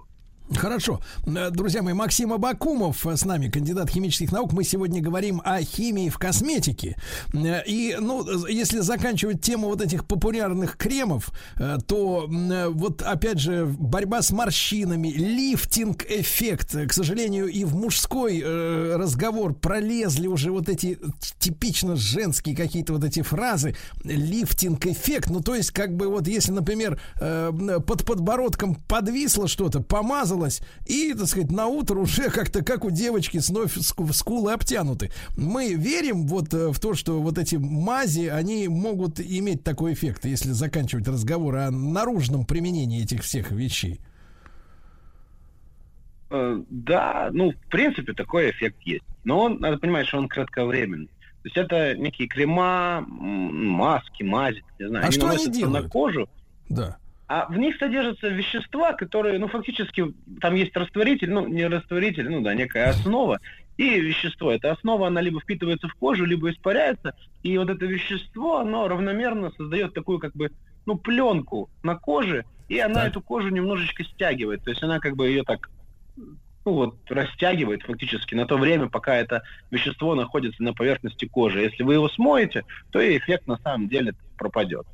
Хорошо. 0.54 1.02
Э, 1.26 1.50
друзья 1.50 1.82
мои, 1.82 1.94
Максим 1.94 2.32
Абакумов 2.32 3.04
с 3.06 3.26
нами, 3.26 3.50
кандидат 3.50 3.90
химических 3.90 4.32
наук. 4.32 4.54
Мы 4.54 4.64
сегодня 4.64 5.02
говорим 5.02 5.42
о 5.44 5.60
химии 5.62 6.10
в 6.10 6.20
косметике. 6.20 6.98
Э, 7.34 7.64
и, 7.66 7.98
ну, 8.00 8.46
если 8.48 8.80
заканчивать 8.80 9.42
тему 9.42 9.68
вот 9.68 9.82
этих 9.82 10.06
популярных 10.06 10.78
кремов, 10.78 11.32
э, 11.58 11.78
то 11.88 12.28
вот, 12.28 13.02
опять 13.02 13.40
же, 13.40 13.66
борьба 13.66 14.22
с 14.22 14.32
морщинами, 14.32 15.08
лифтинг-эффект. 15.10 16.88
К 16.88 16.94
сожалению, 16.94 17.48
и 17.48 17.64
в 17.64 17.76
мужской 17.76 18.44
разговор 18.96 19.54
пролезли 19.54 20.28
уже 20.28 20.52
вот 20.52 20.70
эти 20.70 21.00
типично 21.40 21.96
женские 21.96 22.56
какие-то 22.56 22.94
вот 22.94 23.04
эти 23.04 23.22
фразы. 23.22 23.76
Лифтинг-эффект. 24.04 25.30
Ну, 25.30 25.42
то 25.42 25.56
есть, 25.56 25.72
как 25.72 25.96
бы 25.96 26.08
вот 26.08 26.28
если, 26.28 26.52
например, 26.52 27.02
под 27.16 28.06
подбородком 28.06 28.76
подвисло 28.76 29.48
что-то, 29.48 29.82
помазал 29.82 30.35
смазалась, 30.36 30.62
и, 30.86 31.14
так 31.14 31.28
сказать, 31.28 31.52
на 31.52 31.68
утро 31.68 32.00
уже 32.00 32.30
как-то, 32.30 32.64
как 32.64 32.86
у 32.86 32.92
девочки, 32.92 33.40
вновь 33.48 33.74
скулы 33.78 34.54
обтянуты. 34.54 35.12
Мы 35.38 35.74
верим 35.74 36.28
вот 36.28 36.54
э, 36.54 36.72
в 36.72 36.80
то, 36.80 36.94
что 36.94 37.22
вот 37.22 37.38
эти 37.38 37.56
мази, 37.56 38.28
они 38.28 38.68
могут 38.68 39.20
иметь 39.20 39.64
такой 39.64 39.94
эффект, 39.94 40.26
если 40.26 40.52
заканчивать 40.52 41.08
разговор 41.08 41.56
о 41.58 41.72
наружном 41.72 42.46
применении 42.46 43.04
этих 43.04 43.24
всех 43.24 43.52
вещей. 43.52 44.00
Э, 46.30 46.62
да, 46.70 47.30
ну, 47.32 47.52
в 47.52 47.70
принципе, 47.70 48.14
такой 48.14 48.52
эффект 48.52 48.82
есть. 48.82 49.04
Но 49.24 49.42
он, 49.42 49.60
надо 49.60 49.78
понимать, 49.78 50.08
что 50.08 50.18
он 50.18 50.28
кратковременный. 50.28 51.08
То 51.08 51.50
есть 51.50 51.58
это 51.58 51.96
некие 51.96 52.28
крема, 52.28 53.06
маски, 53.08 54.24
мази, 54.24 54.64
не 54.80 54.88
знаю. 54.88 55.06
А 55.06 55.08
они 55.08 55.16
что 55.16 55.30
они 55.30 55.48
делают? 55.48 55.84
на 55.84 55.90
кожу. 55.90 56.28
Да. 56.70 56.98
А 57.28 57.48
в 57.48 57.58
них 57.58 57.78
содержатся 57.78 58.28
вещества, 58.28 58.94
которые, 58.94 59.40
ну, 59.40 59.48
фактически, 59.48 60.14
там 60.42 60.54
есть 60.54 60.76
растворитель, 60.78 61.32
ну, 61.32 61.48
не 61.48 61.66
растворитель, 61.68 62.30
ну, 62.30 62.42
да, 62.42 62.54
некая 62.54 62.90
основа, 62.90 63.40
и 63.78 64.00
вещество. 64.00 64.52
Эта 64.52 64.72
основа, 64.72 65.08
она 65.08 65.22
либо 65.22 65.40
впитывается 65.40 65.88
в 65.88 65.96
кожу, 65.96 66.26
либо 66.26 66.52
испаряется, 66.52 67.16
и 67.42 67.58
вот 67.58 67.70
это 67.70 67.86
вещество, 67.86 68.60
оно 68.60 68.88
равномерно 68.88 69.52
создает 69.58 69.94
такую, 69.94 70.20
как 70.20 70.34
бы, 70.34 70.52
ну, 70.86 70.98
пленку 70.98 71.70
на 71.82 71.96
коже, 71.96 72.46
и 72.70 72.80
она 72.80 73.02
так. 73.02 73.10
эту 73.10 73.22
кожу 73.22 73.50
немножечко 73.50 74.04
стягивает, 74.04 74.64
то 74.64 74.70
есть 74.70 74.84
она 74.84 75.00
как 75.00 75.16
бы 75.16 75.28
ее 75.28 75.44
так 75.44 75.70
ну 76.66 76.74
вот, 76.74 76.98
растягивает 77.10 77.84
фактически 77.84 78.34
на 78.34 78.48
то 78.48 78.58
время, 78.58 78.90
пока 78.90 79.16
это 79.16 79.44
вещество 79.70 80.16
находится 80.16 80.64
на 80.64 80.74
поверхности 80.74 81.26
кожи. 81.26 81.62
Если 81.62 81.84
вы 81.84 81.94
его 81.94 82.10
смоете, 82.10 82.64
то 82.92 83.00
и 83.00 83.18
эффект 83.18 83.46
на 83.46 83.58
самом 83.58 83.88
деле 83.88 84.16
пропадет. 84.36 84.88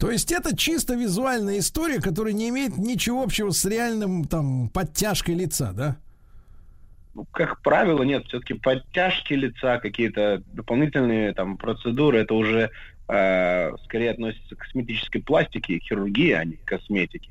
То 0.00 0.10
есть 0.10 0.32
это 0.32 0.56
чисто 0.56 0.94
визуальная 0.94 1.58
история, 1.58 2.00
которая 2.00 2.32
не 2.32 2.48
имеет 2.48 2.78
ничего 2.78 3.22
общего 3.22 3.50
с 3.50 3.66
реальным 3.66 4.24
там 4.24 4.70
подтяжкой 4.70 5.34
лица, 5.34 5.72
да? 5.74 5.98
Ну, 7.12 7.26
как 7.30 7.60
правило, 7.60 8.02
нет. 8.02 8.24
Все-таки 8.26 8.54
подтяжки 8.54 9.34
лица, 9.34 9.78
какие-то 9.78 10.42
дополнительные 10.54 11.34
там 11.34 11.58
процедуры, 11.58 12.20
это 12.20 12.32
уже 12.32 12.70
э, 13.08 13.72
скорее 13.84 14.12
относится 14.12 14.56
к 14.56 14.60
косметической 14.60 15.20
пластике 15.22 15.74
и 15.74 15.80
хирургии, 15.80 16.32
а 16.32 16.44
не 16.44 16.54
к 16.54 16.64
косметике. 16.64 17.30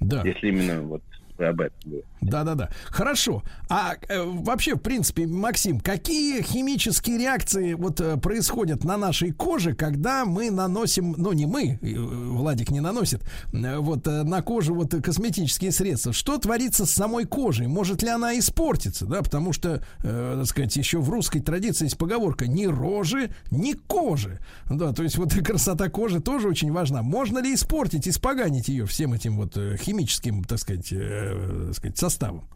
Да. 0.00 0.22
Если 0.24 0.48
именно 0.48 0.80
вот 0.80 1.04
вы 1.40 1.46
об 1.46 1.60
этом 1.60 2.02
Да-да-да. 2.20 2.68
Хорошо. 2.86 3.42
А 3.68 3.94
э, 4.08 4.22
вообще, 4.22 4.74
в 4.74 4.80
принципе, 4.80 5.26
Максим, 5.26 5.80
какие 5.80 6.42
химические 6.42 7.18
реакции 7.18 7.74
вот 7.74 8.00
э, 8.00 8.18
происходят 8.18 8.84
на 8.84 8.96
нашей 8.98 9.32
коже, 9.32 9.74
когда 9.74 10.26
мы 10.26 10.50
наносим, 10.50 11.14
ну 11.16 11.32
не 11.32 11.46
мы, 11.46 11.78
э, 11.80 11.94
Владик 11.96 12.70
не 12.70 12.80
наносит, 12.80 13.22
э, 13.52 13.78
вот 13.78 14.06
э, 14.06 14.22
на 14.22 14.42
кожу 14.42 14.74
вот 14.74 14.94
косметические 15.02 15.72
средства? 15.72 16.12
Что 16.12 16.36
творится 16.36 16.84
с 16.84 16.90
самой 16.90 17.24
кожей? 17.24 17.66
Может 17.66 18.02
ли 18.02 18.10
она 18.10 18.38
испортиться, 18.38 19.06
да? 19.06 19.22
Потому 19.22 19.52
что, 19.54 19.82
э, 20.02 20.34
так 20.38 20.46
сказать, 20.46 20.76
еще 20.76 20.98
в 20.98 21.08
русской 21.08 21.40
традиции 21.40 21.84
есть 21.84 21.96
поговорка 21.96 22.46
«ни 22.46 22.66
рожи, 22.66 23.30
ни 23.50 23.72
кожи». 23.72 24.40
Да, 24.68 24.92
то 24.92 25.02
есть 25.02 25.16
вот 25.16 25.32
красота 25.44 25.88
кожи 25.88 26.20
тоже 26.20 26.48
очень 26.48 26.70
важна. 26.70 27.02
Можно 27.02 27.38
ли 27.38 27.54
испортить, 27.54 28.06
испоганить 28.06 28.68
ее 28.68 28.84
всем 28.84 29.14
этим 29.14 29.38
вот 29.38 29.56
э, 29.56 29.78
химическим, 29.78 30.44
так 30.44 30.58
сказать, 30.58 30.92
э, 31.30 31.36
э, 31.36 31.64
так 31.66 31.74
сказать, 31.74 31.98
составом? 31.98 32.48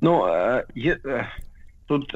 Ну, 0.00 0.26
э, 0.26 0.64
э, 0.74 1.24
тут, 1.86 2.14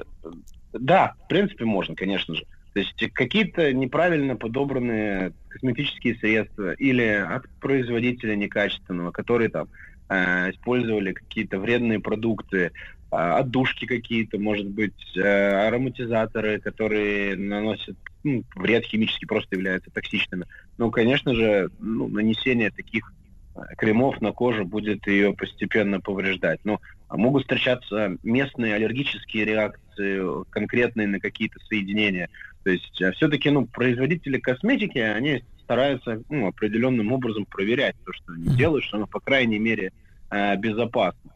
да, 0.72 1.14
в 1.24 1.28
принципе, 1.28 1.64
можно, 1.64 1.94
конечно 1.94 2.34
же. 2.34 2.44
То 2.74 2.80
есть 2.80 3.12
какие-то 3.12 3.72
неправильно 3.72 4.34
подобранные 4.34 5.32
косметические 5.48 6.16
средства 6.16 6.72
или 6.72 7.04
от 7.04 7.48
производителя 7.60 8.34
некачественного, 8.34 9.12
которые 9.12 9.48
там 9.48 9.68
э, 10.08 10.50
использовали 10.50 11.12
какие-то 11.12 11.60
вредные 11.60 12.00
продукты, 12.00 12.58
э, 12.58 12.70
отдушки 13.16 13.86
какие-то, 13.86 14.38
может 14.38 14.66
быть, 14.66 15.16
э, 15.16 15.68
ароматизаторы, 15.68 16.58
которые 16.58 17.36
наносят 17.36 17.96
ну, 18.24 18.42
вред 18.56 18.84
химически, 18.86 19.24
просто 19.24 19.54
являются 19.54 19.92
токсичными. 19.92 20.46
Ну, 20.76 20.90
конечно 20.90 21.32
же, 21.32 21.70
ну, 21.78 22.08
нанесение 22.08 22.72
таких 22.72 23.12
кремов 23.76 24.20
на 24.20 24.32
кожу 24.32 24.64
будет 24.64 25.06
ее 25.06 25.32
постепенно 25.32 26.00
повреждать. 26.00 26.60
Но 26.64 26.80
ну, 27.10 27.16
могут 27.18 27.42
встречаться 27.42 28.16
местные 28.22 28.74
аллергические 28.74 29.44
реакции, 29.44 30.44
конкретные 30.50 31.06
на 31.06 31.20
какие-то 31.20 31.58
соединения. 31.68 32.28
То 32.64 32.70
есть 32.70 33.00
а 33.02 33.12
все-таки 33.12 33.50
ну, 33.50 33.66
производители 33.66 34.38
косметики, 34.38 34.98
они 34.98 35.44
стараются 35.62 36.22
ну, 36.28 36.48
определенным 36.48 37.12
образом 37.12 37.46
проверять 37.46 37.96
то, 38.04 38.12
что 38.12 38.32
они 38.32 38.56
делают, 38.56 38.84
что 38.84 38.96
оно, 38.96 39.06
по 39.06 39.20
крайней 39.20 39.58
мере, 39.58 39.92
э, 40.30 40.56
безопасно. 40.56 41.30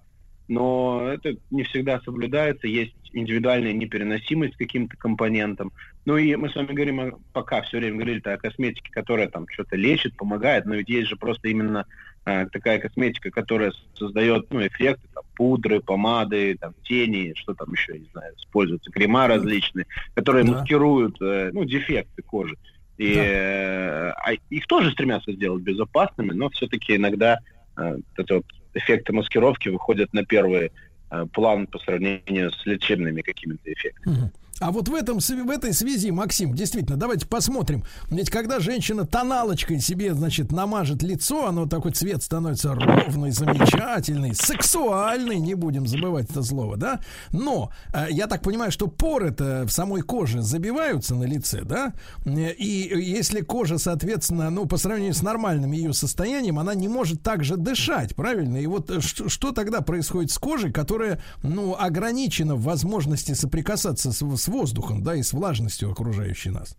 Но 0.48 1.08
это 1.12 1.36
не 1.50 1.62
всегда 1.64 2.00
соблюдается, 2.00 2.66
есть 2.66 2.94
индивидуальная 3.12 3.72
непереносимость 3.72 4.54
к 4.54 4.58
каким-то 4.58 4.96
компонентам. 4.96 5.72
Ну 6.04 6.16
и 6.16 6.34
мы 6.36 6.48
с 6.48 6.54
вами 6.54 6.72
говорим, 6.72 7.18
пока 7.32 7.62
все 7.62 7.78
время 7.78 7.96
говорили 7.96 8.20
о 8.24 8.38
косметике, 8.38 8.90
которая 8.90 9.28
там 9.28 9.46
что-то 9.48 9.76
лечит, 9.76 10.16
помогает, 10.16 10.64
но 10.64 10.74
ведь 10.74 10.88
есть 10.88 11.08
же 11.08 11.16
просто 11.16 11.48
именно 11.48 11.86
а, 12.24 12.46
такая 12.46 12.78
косметика, 12.78 13.30
которая 13.30 13.72
создает 13.94 14.50
ну, 14.50 14.66
эффекты, 14.66 15.06
там, 15.14 15.24
пудры, 15.34 15.80
помады, 15.80 16.56
там, 16.56 16.74
тени, 16.82 17.32
что 17.36 17.54
там 17.54 17.72
еще, 17.72 17.98
не 17.98 18.08
знаю, 18.12 18.34
используются, 18.36 18.90
крема 18.90 19.26
различные, 19.26 19.86
которые 20.14 20.44
да. 20.44 20.52
маскируют 20.52 21.16
э, 21.20 21.50
ну, 21.52 21.64
дефекты 21.64 22.22
кожи. 22.22 22.56
И 22.98 23.14
да. 23.14 23.20
э, 23.24 24.10
а 24.10 24.32
их 24.50 24.66
тоже 24.66 24.90
стремятся 24.92 25.32
сделать 25.32 25.62
безопасными, 25.62 26.32
но 26.32 26.50
все-таки 26.50 26.96
иногда 26.96 27.38
э, 27.76 27.96
вот 28.16 28.30
вот 28.30 28.44
эффекты 28.74 29.12
маскировки 29.12 29.68
выходят 29.68 30.12
на 30.12 30.24
первый 30.24 30.72
э, 31.10 31.26
план 31.32 31.66
по 31.66 31.78
сравнению 31.78 32.52
с 32.52 32.66
лечебными 32.66 33.22
какими-то 33.22 33.72
эффектами. 33.72 34.30
А 34.60 34.72
вот 34.72 34.89
в, 34.89 34.94
этом, 34.94 35.20
в 35.20 35.51
этой 35.51 35.72
связи, 35.72 36.10
Максим, 36.10 36.52
действительно, 36.52 36.97
давайте 36.97 37.26
посмотрим. 37.26 37.85
Ведь 38.10 38.28
когда 38.28 38.59
женщина 38.59 39.06
тоналочкой 39.06 39.80
себе, 39.80 40.14
значит, 40.14 40.51
намажет 40.51 41.02
лицо, 41.02 41.47
оно 41.47 41.66
такой 41.66 41.93
цвет 41.93 42.22
становится 42.22 42.74
ровный, 42.74 43.30
замечательный, 43.30 44.35
сексуальный, 44.35 45.39
не 45.39 45.55
будем 45.55 45.86
забывать 45.86 46.28
это 46.30 46.43
слово, 46.43 46.76
да? 46.76 47.01
Но 47.30 47.70
э, 47.94 48.06
я 48.10 48.26
так 48.26 48.43
понимаю, 48.43 48.72
что 48.72 48.89
поры-то 48.89 49.64
в 49.66 49.70
самой 49.70 50.02
коже 50.02 50.43
забиваются 50.43 51.14
на 51.14 51.24
лице, 51.24 51.62
да? 51.62 51.93
Э, 52.24 52.52
И 52.52 53.01
если 53.01 53.43
кожа, 53.43 53.78
соответственно, 53.78 54.51
ну, 54.51 54.66
по 54.66 54.76
сравнению 54.76 55.14
с 55.14 55.22
нормальным 55.22 55.70
ее 55.70 55.93
состоянием, 55.93 56.59
она 56.59 56.74
не 56.74 56.89
может 56.89 57.22
так 57.22 57.44
же 57.44 57.56
дышать, 57.56 58.16
правильно? 58.16 58.56
И 58.56 58.66
вот 58.66 58.90
э, 58.90 59.01
что, 59.01 59.28
что 59.28 59.52
тогда 59.52 59.82
происходит 59.82 60.32
с 60.32 60.39
кожей, 60.39 60.72
которая, 60.72 61.22
ну, 61.44 61.76
ограничена 61.78 62.56
в 62.56 62.62
возможности 62.62 63.32
соприкасаться 63.32 64.10
с, 64.10 64.18
с 64.18 64.47
воздухом, 64.48 65.02
да, 65.02 65.14
и 65.14 65.22
с 65.22 65.32
влажностью 65.32 65.90
окружающей 65.90 66.50
нас? 66.50 66.76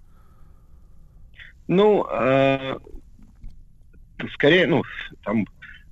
Ну, 1.67 2.05
э, 2.09 2.77
скорее, 4.33 4.67
ну, 4.67 4.83
там, 5.23 5.45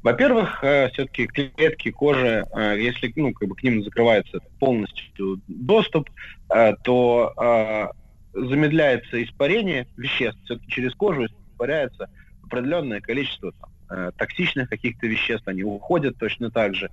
во-первых, 0.04 0.64
э, 0.64 0.90
все-таки 0.90 1.28
клетки 1.28 1.92
кожи, 1.92 2.46
э, 2.56 2.78
если, 2.80 3.12
ну, 3.16 3.34
как 3.34 3.50
бы 3.50 3.56
к 3.56 3.64
ним 3.64 3.84
закрывается 3.84 4.40
полностью 4.60 5.42
доступ, 5.48 6.10
э, 6.50 6.74
то 6.84 7.34
э, 7.38 7.88
замедляется 8.34 9.24
испарение 9.24 9.88
веществ, 9.98 10.40
все-таки 10.46 10.70
через 10.72 10.94
кожу 10.96 11.26
испаряется 11.26 12.10
определенное 12.44 13.02
количество 13.02 13.52
там, 13.52 13.70
э, 13.90 14.12
токсичных 14.18 14.70
каких-то 14.70 15.08
веществ, 15.08 15.48
они 15.48 15.64
уходят 15.64 16.18
точно 16.18 16.52
так 16.52 16.76
же. 16.76 16.90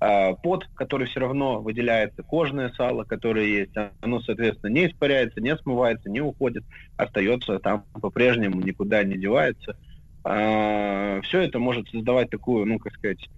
А, 0.00 0.34
Пот, 0.34 0.68
который 0.74 1.06
все 1.06 1.20
равно 1.20 1.60
выделяется, 1.60 2.22
кожное 2.22 2.70
сало, 2.70 3.04
которое 3.04 3.46
есть, 3.46 3.72
оно, 4.00 4.20
соответственно, 4.20 4.70
не 4.70 4.86
испаряется, 4.86 5.40
не 5.40 5.56
смывается, 5.56 6.10
не 6.10 6.20
уходит, 6.20 6.64
остается 6.96 7.58
там 7.58 7.84
по-прежнему, 8.00 8.60
никуда 8.60 9.02
не 9.04 9.16
девается. 9.16 9.76
Все 10.22 11.40
это 11.40 11.58
может 11.58 11.88
создавать 11.88 12.28
такую, 12.28 12.66
ну, 12.66 12.78
как 12.78 12.92
сказать, 12.94 13.28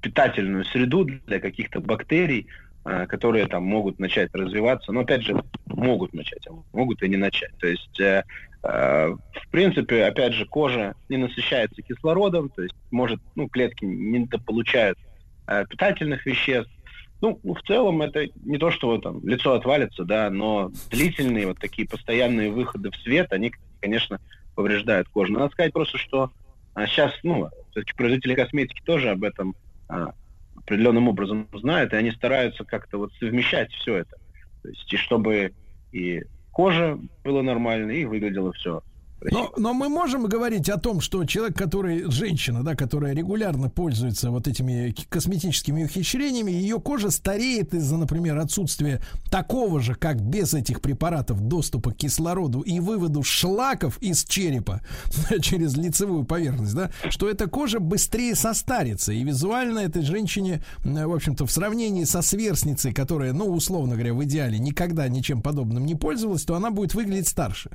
питательную 0.00 0.64
среду 0.66 1.04
для 1.04 1.40
каких-то 1.40 1.80
бактерий, 1.80 2.46
а, 2.84 3.06
которые 3.06 3.46
там 3.46 3.64
могут 3.64 3.98
начать 3.98 4.28
развиваться, 4.34 4.92
но 4.92 5.00
опять 5.00 5.22
же 5.22 5.42
могут 5.64 6.12
начать, 6.12 6.46
а 6.46 6.52
могут 6.76 7.02
и 7.02 7.08
не 7.08 7.16
начать. 7.16 7.56
То 7.58 7.66
есть, 7.66 7.98
э, 7.98 8.04
э, 8.04 8.24
в 8.66 9.50
принципе, 9.50 10.04
опять 10.04 10.32
же, 10.32 10.46
кожа 10.46 10.94
не 11.10 11.18
насыщается 11.18 11.82
кислородом, 11.82 12.48
то 12.48 12.62
есть 12.62 12.74
может, 12.90 13.20
ну, 13.34 13.48
клетки 13.48 13.84
не 13.84 14.26
получают 14.26 14.98
э, 15.46 15.66
питательных 15.68 16.24
веществ. 16.24 16.72
Ну, 17.20 17.38
в 17.42 17.60
целом 17.66 18.00
это 18.02 18.26
не 18.44 18.58
то, 18.58 18.70
что 18.70 18.88
вот, 18.88 19.02
там 19.02 19.26
лицо 19.26 19.52
отвалится, 19.52 20.04
да, 20.04 20.30
но 20.30 20.72
длительные 20.90 21.46
вот 21.46 21.58
такие 21.58 21.86
постоянные 21.86 22.50
выходы 22.50 22.90
в 22.90 22.96
свет, 22.96 23.32
они, 23.32 23.52
конечно, 23.80 24.18
повреждают 24.54 25.08
кожу. 25.08 25.32
Надо 25.32 25.52
сказать 25.52 25.72
просто, 25.72 25.98
что 25.98 26.30
а, 26.74 26.86
сейчас, 26.86 27.12
ну, 27.22 27.48
все-таки 27.70 27.94
производители 27.94 28.34
косметики 28.34 28.82
тоже 28.84 29.10
об 29.10 29.24
этом 29.24 29.54
а, 29.88 30.14
определенным 30.56 31.08
образом 31.08 31.48
знают, 31.52 31.92
и 31.92 31.96
они 31.96 32.12
стараются 32.12 32.64
как-то 32.64 32.98
вот 32.98 33.12
совмещать 33.14 33.70
все 33.72 33.98
это. 33.98 34.16
То 34.62 34.68
есть, 34.68 34.92
и 34.92 34.96
чтобы 34.96 35.52
и 35.92 36.22
кожа 36.54 36.98
была 37.24 37.42
нормальной, 37.42 37.98
и 37.98 38.04
выглядело 38.04 38.52
все 38.52 38.80
Но, 39.30 39.52
но 39.56 39.74
мы 39.74 39.88
можем 39.88 40.24
говорить 40.24 40.68
о 40.68 40.78
том, 40.78 41.00
что 41.00 41.24
человек, 41.24 41.56
который, 41.56 42.10
женщина, 42.10 42.62
да, 42.62 42.74
которая 42.74 43.14
регулярно 43.14 43.70
пользуется 43.70 44.30
вот 44.30 44.46
этими 44.46 44.94
косметическими 45.08 45.84
ухищрениями, 45.84 46.50
ее 46.50 46.80
кожа 46.80 47.10
стареет 47.10 47.74
из-за, 47.74 47.96
например, 47.96 48.38
отсутствия 48.38 49.00
такого 49.30 49.80
же, 49.80 49.94
как 49.94 50.20
без 50.20 50.54
этих 50.54 50.80
препаратов, 50.80 51.40
доступа 51.40 51.92
к 51.92 51.96
кислороду 51.96 52.60
и 52.60 52.80
выводу 52.80 53.22
шлаков 53.22 53.98
из 53.98 54.24
черепа 54.24 54.80
через 55.40 55.76
лицевую 55.76 56.24
поверхность, 56.24 56.74
да, 56.74 56.90
что 57.08 57.28
эта 57.28 57.48
кожа 57.48 57.80
быстрее 57.80 58.34
состарится. 58.34 59.12
И 59.12 59.24
визуально 59.24 59.80
этой 59.80 60.02
женщине, 60.02 60.62
в 60.84 61.14
общем-то, 61.14 61.46
в 61.46 61.50
сравнении 61.50 62.04
со 62.04 62.22
сверстницей, 62.22 62.92
которая, 62.92 63.32
ну, 63.32 63.46
условно 63.46 63.94
говоря, 63.94 64.14
в 64.14 64.22
идеале 64.24 64.58
никогда 64.58 65.08
ничем 65.08 65.40
подобным 65.40 65.86
не 65.86 65.94
пользовалась, 65.94 66.44
то 66.44 66.54
она 66.54 66.70
будет 66.70 66.94
выглядеть 66.94 67.28
старше. 67.28 67.70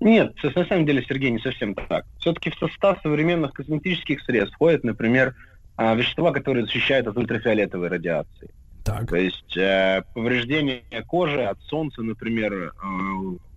Нет, 0.00 0.34
на 0.42 0.64
самом 0.64 0.86
деле, 0.86 1.04
Сергей, 1.08 1.30
не 1.30 1.40
совсем 1.40 1.74
так. 1.74 2.06
Все-таки 2.20 2.50
в 2.50 2.54
состав 2.54 3.00
современных 3.02 3.52
косметических 3.52 4.22
средств 4.22 4.54
входят, 4.54 4.84
например, 4.84 5.34
а, 5.76 5.94
вещества, 5.94 6.32
которые 6.32 6.66
защищают 6.66 7.06
от 7.08 7.16
ультрафиолетовой 7.16 7.88
радиации. 7.88 8.50
Так. 8.84 9.08
То 9.08 9.16
есть 9.16 9.56
э, 9.56 10.02
повреждение 10.14 10.82
кожи 11.06 11.42
от 11.42 11.60
солнца, 11.62 12.00
например, 12.02 12.54
э, 12.54 12.70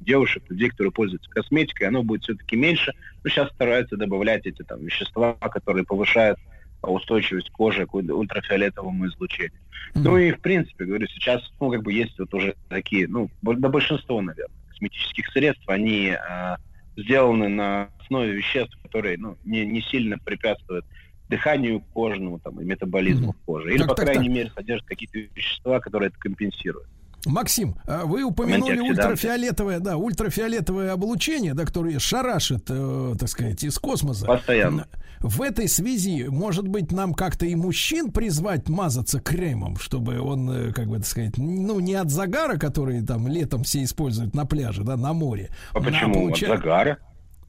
девушек, 0.02 0.44
людей, 0.50 0.70
которые 0.70 0.92
пользуются 0.92 1.30
косметикой, 1.30 1.88
оно 1.88 2.04
будет 2.04 2.24
все-таки 2.24 2.58
меньше. 2.58 2.92
Но 3.24 3.30
сейчас 3.30 3.50
стараются 3.52 3.96
добавлять 3.96 4.46
эти 4.46 4.62
там 4.64 4.84
вещества, 4.84 5.34
которые 5.36 5.86
повышают 5.86 6.38
устойчивость 6.82 7.50
кожи 7.52 7.86
к 7.86 7.94
уль- 7.94 8.12
ультрафиолетовому 8.12 9.08
излучению. 9.08 9.54
Ну 9.96 10.18
и 10.18 10.32
в 10.32 10.42
принципе, 10.42 10.86
говорю, 10.86 11.08
сейчас, 11.08 11.42
ну, 11.60 11.72
как 11.72 11.84
бы 11.84 11.94
есть 11.94 12.18
вот 12.20 12.34
уже 12.34 12.56
такие, 12.68 13.08
ну, 13.08 13.30
бо- 13.42 13.56
да 13.56 13.70
большинство, 13.70 14.22
наверное, 14.22 14.61
косметических 14.82 15.28
средств, 15.32 15.68
они 15.68 16.10
э, 16.10 16.56
сделаны 16.98 17.48
на 17.48 17.90
основе 18.00 18.34
веществ, 18.34 18.78
которые, 18.82 19.18
ну, 19.18 19.38
не, 19.46 19.66
не 19.66 19.82
сильно 19.82 20.18
препятствуют 20.18 20.86
дыханию 21.30 21.82
кожному 21.94 22.40
там, 22.40 22.60
и 22.60 22.66
метаболизму 22.66 23.34
кожи. 23.46 23.70
Или, 23.70 23.80
Так, 23.80 23.90
по 23.90 23.96
так, 23.96 24.06
крайней 24.06 24.28
так. 24.28 24.36
мере, 24.36 24.52
содержат 24.54 24.88
какие-то 24.88 25.20
вещества, 25.34 25.80
которые 25.80 26.10
это 26.10 26.18
компенсируют. 26.18 26.88
Максим, 27.26 27.76
а 27.86 28.06
вы 28.06 28.24
упомянули 28.24 28.80
ультрафиолетовое, 28.80 29.80
да, 29.80 29.98
ультрафиолетовое 29.98 30.92
облучение, 30.92 31.54
да, 31.54 31.66
которое 31.66 32.00
шарашит, 32.00 32.66
э, 32.70 33.14
так 33.20 33.30
сказать, 33.30 33.64
из 33.64 33.78
космоса. 33.78 34.26
Постоянно. 34.26 34.88
В 35.20 35.44
этой 35.44 35.68
связи, 35.68 36.26
может 36.30 36.68
быть, 36.68 36.92
нам 36.92 37.14
как-то 37.14 37.46
и 37.46 37.54
мужчин 37.54 38.12
призвать 38.12 38.68
мазаться 38.70 39.20
кремом, 39.20 39.76
чтобы 39.78 40.20
он, 40.20 40.50
э, 40.50 40.74
как 40.74 40.88
бы 40.88 40.98
так 40.98 41.06
сказать, 41.06 41.38
ну, 41.38 41.80
не 41.80 41.94
от 41.94 42.10
загара, 42.10 42.58
который 42.58 43.06
там 43.06 43.28
летом 43.28 43.64
все 43.64 43.84
используют 43.84 44.34
на 44.34 44.46
пляже, 44.48 44.84
да, 44.84 44.98
на 44.98 45.14
море. 45.14 45.50
А 45.74 45.80
почему? 45.80 46.16
получа- 46.30 46.52
От 46.52 46.58
загара? 46.62 46.98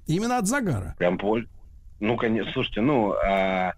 Именно 0.07 0.37
от 0.39 0.47
загара. 0.49 0.95
Прям 0.99 1.17
поль. 1.17 1.49
Ну, 2.01 2.17
конечно, 2.19 2.53
слушайте, 2.53 2.83
ну, 2.83 3.13
а, 3.13 3.73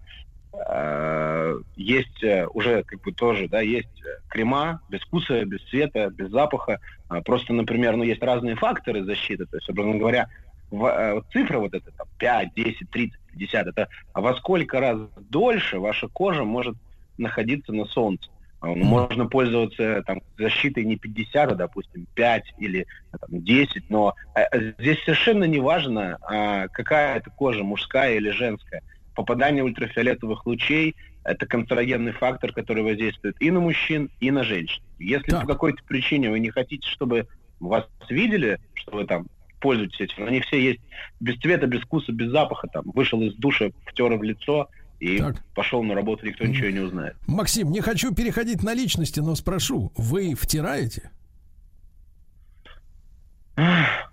есть 1.75 2.23
э, 2.23 2.47
уже 2.53 2.83
как 2.83 3.01
бы 3.01 3.11
тоже, 3.11 3.47
да, 3.47 3.61
есть 3.61 4.01
э, 4.03 4.19
крема 4.29 4.81
без 4.89 5.01
вкуса, 5.01 5.43
без 5.45 5.61
цвета, 5.69 6.09
без 6.09 6.29
запаха. 6.29 6.79
Просто, 7.23 7.53
например, 7.53 7.95
ну, 7.95 8.03
есть 8.03 8.23
разные 8.23 8.55
факторы 8.55 9.03
защиты. 9.03 9.45
То 9.45 9.57
есть, 9.57 9.69
образно 9.69 9.95
говоря, 9.97 10.27
в- 10.71 10.85
э, 10.85 11.21
цифра 11.31 11.59
вот 11.59 11.73
эта, 11.73 11.91
там, 11.91 12.07
5, 12.17 12.49
10, 12.55 12.89
30, 12.89 13.19
50, 13.31 13.67
это 13.67 13.87
во 14.13 14.33
сколько 14.35 14.79
раз 14.79 14.97
дольше 15.29 15.79
ваша 15.79 16.07
кожа 16.07 16.43
может 16.43 16.75
находиться 17.17 17.71
на 17.71 17.85
солнце. 17.85 18.29
Ну, 18.61 18.75
Можно 18.75 19.27
пользоваться 19.27 20.01
там, 20.07 20.21
защитой 20.39 20.85
не 20.85 20.95
50, 20.95 21.51
а, 21.51 21.55
допустим, 21.55 22.07
5 22.15 22.51
или 22.57 22.87
там, 23.11 23.43
10, 23.43 23.89
но 23.89 24.15
э, 24.33 24.73
здесь 24.79 24.97
совершенно 25.03 25.43
не 25.43 25.59
важно, 25.59 26.17
а, 26.21 26.67
какая 26.69 27.17
это 27.17 27.29
кожа, 27.29 27.63
мужская 27.63 28.15
или 28.15 28.31
женская. 28.31 28.81
Попадание 29.15 29.63
ультрафиолетовых 29.63 30.45
лучей– 30.45 30.95
это 31.23 31.45
канцерогенный 31.47 32.11
фактор, 32.11 32.51
который 32.51 32.83
воздействует 32.83 33.35
и 33.39 33.49
на 33.49 33.61
мужчин, 33.61 34.11
и 34.19 34.29
на 34.29 34.43
женщин. 34.43 34.83
Если 34.99 35.31
Так. 35.31 35.41
по 35.41 35.47
какой-то 35.47 35.81
причине 35.85 36.29
вы 36.29 36.39
не 36.39 36.49
хотите, 36.49 36.87
чтобы 36.89 37.27
вас 37.59 37.85
видели, 38.09 38.59
что 38.73 38.91
вы 38.91 39.05
там 39.05 39.27
пользуетесь 39.61 40.01
этим, 40.01 40.25
они 40.27 40.41
все 40.41 40.59
есть 40.61 40.81
без 41.21 41.37
цвета, 41.37 41.65
без 41.65 41.81
вкуса, 41.81 42.11
без 42.11 42.29
запаха, 42.29 42.67
там, 42.67 42.83
вышел 42.93 43.21
из 43.21 43.33
душа, 43.35 43.69
втер 43.87 44.13
в 44.17 44.21
лицо 44.23 44.69
и 44.99 45.17
Так. 45.17 45.43
пошел 45.55 45.81
на 45.81 45.95
работу, 45.95 46.25
никто 46.25 46.45
ничего 46.45 46.69
не 46.69 46.79
узнает. 46.79 47.15
Максим, 47.25 47.71
не 47.71 47.79
хочу 47.81 48.13
переходить 48.13 48.63
на 48.63 48.73
личности, 48.73 49.21
но 49.21 49.35
спрошу, 49.35 49.91
вы 49.95 50.35
втираете? 50.35 51.09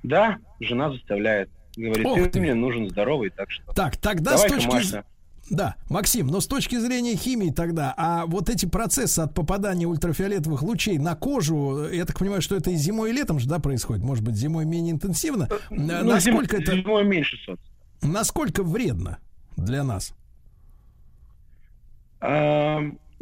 Да, 0.05 0.39
жена 0.61 0.93
заставляет. 0.93 1.51
Говорит, 1.77 2.07
Ох 2.07 2.17
ты, 2.19 2.29
ты. 2.29 2.41
мне 2.41 2.55
нужен 2.55 2.89
здоровый, 2.91 3.31
так 3.31 3.51
что 3.51 3.73
Так, 3.73 3.97
тогда 3.97 4.33
давай-ка, 4.33 4.55
с 4.61 4.65
точки 4.65 4.71
з- 4.71 4.75
Маша, 4.95 5.05
Да, 5.51 5.75
Максим, 5.91 6.27
но 6.29 6.41
с 6.41 6.47
точки 6.47 6.79
зрения 6.79 7.17
химии 7.17 7.51
тогда, 7.51 7.93
а 7.97 8.27
вот 8.27 8.49
эти 8.51 8.67
процессы 8.67 9.21
от 9.21 9.35
попадания 9.35 9.87
ультрафиолетовых 9.87 10.63
лучей 10.63 10.99
на 10.99 11.15
кожу, 11.15 11.89
я 11.91 12.05
так 12.05 12.19
понимаю, 12.19 12.41
что 12.43 12.57
это 12.57 12.71
и 12.71 12.77
зимой, 12.77 13.11
и 13.11 13.13
летом 13.13 13.39
же, 13.39 13.49
да, 13.49 13.59
происходит? 13.59 14.03
Может 14.05 14.23
быть, 14.25 14.35
зимой 14.37 14.65
менее 14.67 14.93
интенсивно? 14.93 15.49
Э, 15.51 15.57
ну, 15.71 16.05
насколько 16.05 16.57
зим- 16.59 16.63
это, 16.63 16.77
зимой 16.77 17.05
меньше 17.05 17.37
солнца. 17.45 17.63
насколько 18.03 18.63
вредно 18.63 19.19
для 19.57 19.83
нас? 19.83 20.15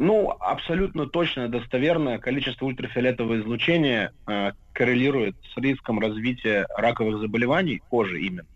Ну, 0.03 0.35
абсолютно 0.39 1.05
точно, 1.05 1.47
достоверно 1.47 2.17
количество 2.17 2.65
ультрафиолетового 2.65 3.39
излучения 3.39 4.11
э, 4.25 4.53
коррелирует 4.73 5.35
с 5.53 5.55
риском 5.61 5.99
развития 5.99 6.65
раковых 6.75 7.19
заболеваний 7.19 7.83
кожи 7.87 8.19
именно. 8.19 8.47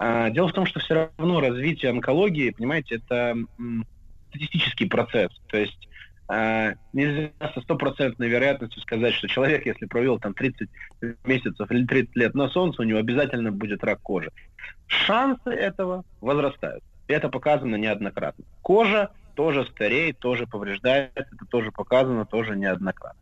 А, 0.00 0.28
Дело 0.30 0.48
в 0.48 0.52
том, 0.52 0.66
что 0.66 0.80
все 0.80 1.10
равно 1.18 1.38
развитие 1.38 1.92
онкологии, 1.92 2.50
понимаете, 2.50 2.96
это 2.96 3.36
м, 3.60 3.86
статистический 4.30 4.88
процесс. 4.88 5.30
То 5.46 5.56
есть 5.56 5.88
э, 6.30 6.74
нельзя 6.92 7.30
со 7.54 7.60
стопроцентной 7.60 8.26
вероятностью 8.26 8.82
сказать, 8.82 9.14
что 9.14 9.28
человек, 9.28 9.66
если 9.66 9.86
провел 9.86 10.18
там 10.18 10.34
30 10.34 10.68
месяцев 11.22 11.70
или 11.70 11.86
30 11.86 12.16
лет 12.16 12.34
на 12.34 12.48
солнце, 12.48 12.82
у 12.82 12.84
него 12.84 12.98
обязательно 12.98 13.52
будет 13.52 13.84
рак 13.84 14.00
кожи. 14.02 14.32
Шансы 14.88 15.50
этого 15.50 16.02
возрастают. 16.20 16.82
Это 17.06 17.28
показано 17.28 17.76
неоднократно. 17.76 18.44
Кожа 18.62 19.10
тоже 19.36 19.64
стареет, 19.66 20.18
тоже 20.18 20.46
повреждается, 20.46 21.20
это 21.20 21.46
тоже 21.48 21.70
показано, 21.70 22.26
тоже 22.26 22.56
неоднократно. 22.56 23.20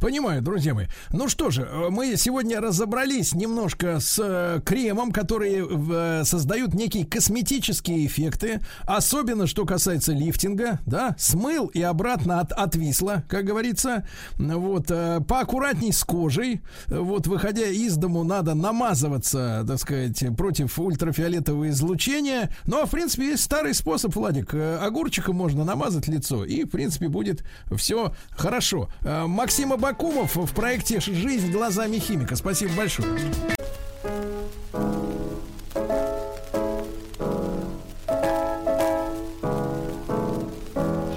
Понимаю, 0.00 0.40
друзья 0.40 0.72
мои. 0.74 0.86
Ну 1.12 1.28
что 1.28 1.50
же, 1.50 1.62
э, 1.62 1.88
мы 1.90 2.16
сегодня 2.16 2.58
разобрались 2.58 3.34
немножко 3.34 4.00
с 4.00 4.18
э, 4.18 4.60
кремом, 4.64 5.12
которые 5.12 5.66
э, 5.68 6.22
создают 6.24 6.72
некие 6.72 7.04
косметические 7.04 8.06
эффекты, 8.06 8.60
особенно 8.86 9.46
что 9.46 9.66
касается 9.66 10.12
лифтинга, 10.12 10.80
да, 10.86 11.14
смыл 11.18 11.66
и 11.66 11.82
обратно 11.82 12.40
от, 12.40 12.52
отвисло, 12.52 13.24
как 13.28 13.44
говорится. 13.44 14.06
Вот, 14.36 14.86
поаккуратней 14.86 15.92
с 15.92 16.02
кожей. 16.02 16.62
Вот, 16.86 17.26
выходя 17.26 17.66
из 17.66 17.96
дому, 17.96 18.24
надо 18.24 18.54
намазываться, 18.54 19.64
так 19.66 19.78
сказать, 19.78 20.24
против 20.36 20.78
ультрафиолетового 20.78 21.68
излучения. 21.68 22.50
Ну, 22.64 22.80
а 22.82 22.86
в 22.86 22.90
принципе, 22.90 23.30
есть 23.30 23.44
старый 23.44 23.74
способ, 23.74 24.14
Владик. 24.14 24.54
Огурчиком 24.54 25.36
можно 25.36 25.64
намазать 25.64 26.08
лицо, 26.08 26.44
и, 26.44 26.64
в 26.64 26.70
принципе, 26.70 27.08
будет 27.08 27.44
все 27.76 28.14
хорошо 28.30 28.88
Максим 29.30 29.72
Абакумов 29.72 30.34
в 30.34 30.52
проекте 30.52 30.98
«Жизнь 31.00 31.52
глазами 31.52 31.98
химика». 31.98 32.34
Спасибо 32.34 32.72
большое. 32.74 33.16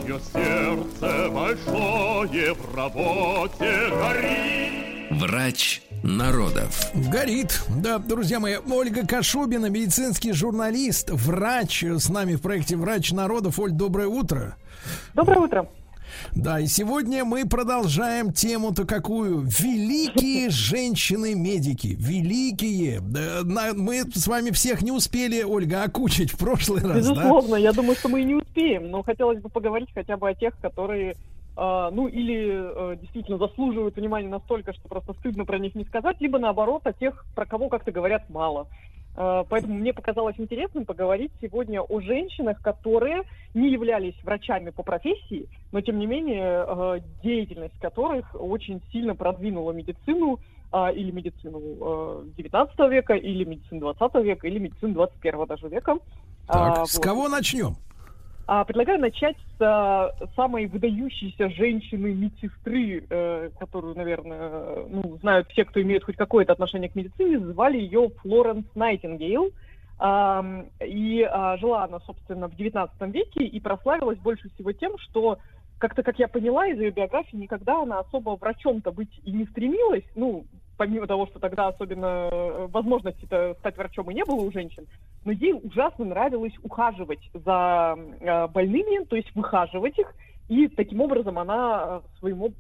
Чье 0.05 0.19
сердце 0.31 1.29
большое 1.31 2.53
в 2.53 2.75
работе 2.75 3.89
горит. 3.89 5.19
Врач 5.19 5.81
народов. 6.03 6.91
Горит. 6.93 7.63
Да, 7.69 7.97
друзья 7.97 8.39
мои, 8.39 8.57
Ольга 8.57 9.07
Кашубина, 9.07 9.71
медицинский 9.71 10.33
журналист, 10.33 11.09
врач 11.09 11.83
с 11.83 12.09
нами 12.09 12.35
в 12.35 12.41
проекте 12.41 12.77
«Врач 12.77 13.11
народов». 13.11 13.57
Оль, 13.57 13.71
доброе 13.71 14.07
утро. 14.07 14.55
Доброе 15.15 15.39
утро. 15.39 15.69
Да, 16.35 16.59
и 16.59 16.67
сегодня 16.67 17.25
мы 17.25 17.45
продолжаем 17.47 18.31
тему-то 18.31 18.85
какую? 18.85 19.41
Великие 19.41 20.49
женщины-медики. 20.49 21.95
Великие. 21.99 23.01
Мы 23.01 24.03
с 24.13 24.27
вами 24.27 24.51
всех 24.51 24.81
не 24.81 24.91
успели, 24.91 25.43
Ольга, 25.43 25.83
окучить 25.83 26.31
в 26.31 26.37
прошлый 26.37 26.83
раз. 26.83 26.97
Безусловно, 26.97 27.51
да? 27.51 27.57
я 27.57 27.73
думаю, 27.73 27.95
что 27.95 28.09
мы 28.09 28.21
и 28.21 28.25
не 28.25 28.35
успеем, 28.35 28.89
но 28.89 29.03
хотелось 29.03 29.39
бы 29.41 29.49
поговорить 29.49 29.89
хотя 29.93 30.17
бы 30.17 30.29
о 30.29 30.33
тех, 30.33 30.57
которые 30.59 31.15
Uh, 31.55 31.91
ну 31.91 32.07
или 32.07 32.47
uh, 32.47 32.99
действительно 32.99 33.37
заслуживают 33.37 33.95
внимания 33.95 34.27
настолько, 34.27 34.73
что 34.73 34.87
просто 34.87 35.13
стыдно 35.13 35.45
про 35.45 35.59
них 35.59 35.75
не 35.75 35.83
сказать, 35.83 36.19
либо 36.19 36.39
наоборот 36.39 36.81
о 36.87 36.93
тех, 36.93 37.25
про 37.35 37.45
кого 37.45 37.69
как-то 37.69 37.91
говорят 37.91 38.27
мало. 38.31 38.65
Э, 39.15 39.43
поэтому 39.47 39.75
мне 39.75 39.93
показалось 39.93 40.35
интересным 40.37 40.85
поговорить 40.85 41.31
сегодня 41.41 41.81
о 41.81 42.01
женщинах, 42.01 42.61
которые 42.61 43.23
не 43.53 43.71
являлись 43.71 44.15
врачами 44.23 44.71
по 44.71 44.83
профессии, 44.83 45.47
но 45.71 45.81
тем 45.81 45.99
не 45.99 46.07
менее 46.07 46.65
э, 46.67 46.99
деятельность 47.23 47.79
которых 47.79 48.35
очень 48.39 48.81
сильно 48.91 49.15
продвинула 49.15 49.71
медицину 49.71 50.39
э, 50.71 50.93
или 50.95 51.11
медицину 51.11 52.23
19 52.37 52.79
века, 52.91 53.13
или 53.13 53.43
медицину 53.43 53.93
20 53.93 54.15
века, 54.23 54.47
или 54.47 54.59
медицину 54.59 54.93
21 54.93 55.45
даже 55.45 55.67
века. 55.67 55.97
Так, 56.47 56.77
а, 56.79 56.85
с 56.85 56.95
вот. 56.95 57.03
кого 57.03 57.29
начнем? 57.29 57.75
А, 58.45 58.65
предлагаю 58.65 58.99
начать 58.99 59.37
с 59.57 59.61
а, 59.61 60.11
самой 60.35 60.67
выдающейся 60.67 61.49
женщины-медсестры, 61.49 63.05
э, 63.09 63.49
которую, 63.57 63.95
наверное, 63.95 64.85
ну, 64.89 65.17
знают 65.21 65.47
все, 65.49 65.63
кто 65.63 65.81
имеет 65.81 66.03
хоть 66.03 66.17
какое-то 66.17 66.51
отношение 66.51 66.89
к 66.89 66.95
медицине. 66.95 67.39
Звали 67.39 67.77
ее 67.77 68.09
Флоренс 68.21 68.65
Найтингейл. 68.75 69.51
И 70.81 71.27
а, 71.31 71.57
жила 71.57 71.85
она, 71.85 71.99
собственно, 72.01 72.49
в 72.49 72.55
XIX 72.57 72.89
веке 73.11 73.45
и 73.45 73.59
прославилась 73.61 74.17
больше 74.17 74.49
всего 74.49 74.73
тем, 74.73 74.97
что 74.97 75.37
как-то, 75.77 76.03
как 76.03 76.19
я 76.19 76.27
поняла 76.27 76.67
из 76.67 76.79
ее 76.79 76.91
биографии, 76.91 77.37
никогда 77.37 77.81
она 77.81 77.99
особо 77.99 78.35
врачом-то 78.35 78.91
быть 78.91 79.19
и 79.23 79.31
не 79.31 79.45
стремилась. 79.45 80.03
Ну, 80.15 80.45
помимо 80.77 81.07
того, 81.07 81.27
что 81.27 81.39
тогда 81.39 81.67
особенно 81.67 82.29
э, 82.31 82.67
возможности 82.71 83.25
стать 83.25 83.77
врачом 83.77 84.09
и 84.09 84.13
не 84.13 84.23
было 84.23 84.41
у 84.41 84.51
женщин, 84.51 84.87
но 85.25 85.31
ей 85.31 85.53
ужасно 85.53 86.05
нравилось 86.05 86.53
ухаживать 86.63 87.29
за 87.33 87.95
э, 88.19 88.47
больными, 88.47 89.05
то 89.05 89.15
есть 89.15 89.33
выхаживать 89.35 89.97
их, 89.97 90.13
и 90.49 90.67
таким 90.67 91.01
образом 91.01 91.39
она 91.39 92.01
э, 92.03 92.19
своим 92.19 92.53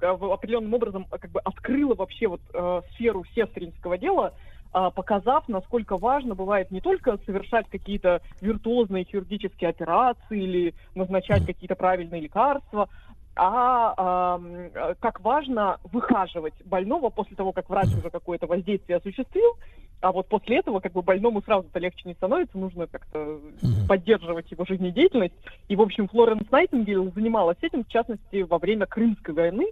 определенным 0.00 0.74
образом 0.74 1.06
как 1.10 1.30
бы 1.30 1.40
открыла 1.40 1.94
вообще 1.94 2.28
вот 2.28 2.40
э, 2.54 2.82
сферу 2.92 3.24
сестринского 3.34 3.98
дела, 3.98 4.34
э, 4.72 4.90
показав, 4.94 5.48
насколько 5.48 5.96
важно 5.96 6.34
бывает 6.34 6.70
не 6.70 6.80
только 6.80 7.18
совершать 7.26 7.68
какие-то 7.68 8.22
виртуозные 8.40 9.04
хирургические 9.04 9.70
операции 9.70 10.42
или 10.42 10.74
назначать 10.94 11.44
какие-то 11.44 11.74
правильные 11.74 12.20
лекарства, 12.20 12.88
а 13.38 14.40
э, 14.74 14.94
как 15.00 15.20
важно 15.20 15.78
выхаживать 15.92 16.54
больного 16.64 17.08
после 17.08 17.36
того, 17.36 17.52
как 17.52 17.70
врач 17.70 17.88
уже 17.96 18.10
какое-то 18.10 18.46
воздействие 18.46 18.98
осуществил, 18.98 19.56
а 20.00 20.12
вот 20.12 20.28
после 20.28 20.58
этого 20.58 20.80
как 20.80 20.92
бы 20.92 21.02
больному 21.02 21.40
сразу-то 21.42 21.78
легче 21.78 22.08
не 22.08 22.14
становится, 22.14 22.58
нужно 22.58 22.86
как-то 22.86 23.40
поддерживать 23.88 24.50
его 24.50 24.64
жизнедеятельность. 24.64 25.34
И, 25.68 25.76
в 25.76 25.80
общем, 25.80 26.08
Флоренс 26.08 26.50
Найтингейл 26.50 27.12
занималась 27.12 27.58
этим, 27.62 27.84
в 27.84 27.88
частности, 27.88 28.42
во 28.42 28.58
время 28.58 28.86
Крымской 28.86 29.34
войны, 29.34 29.66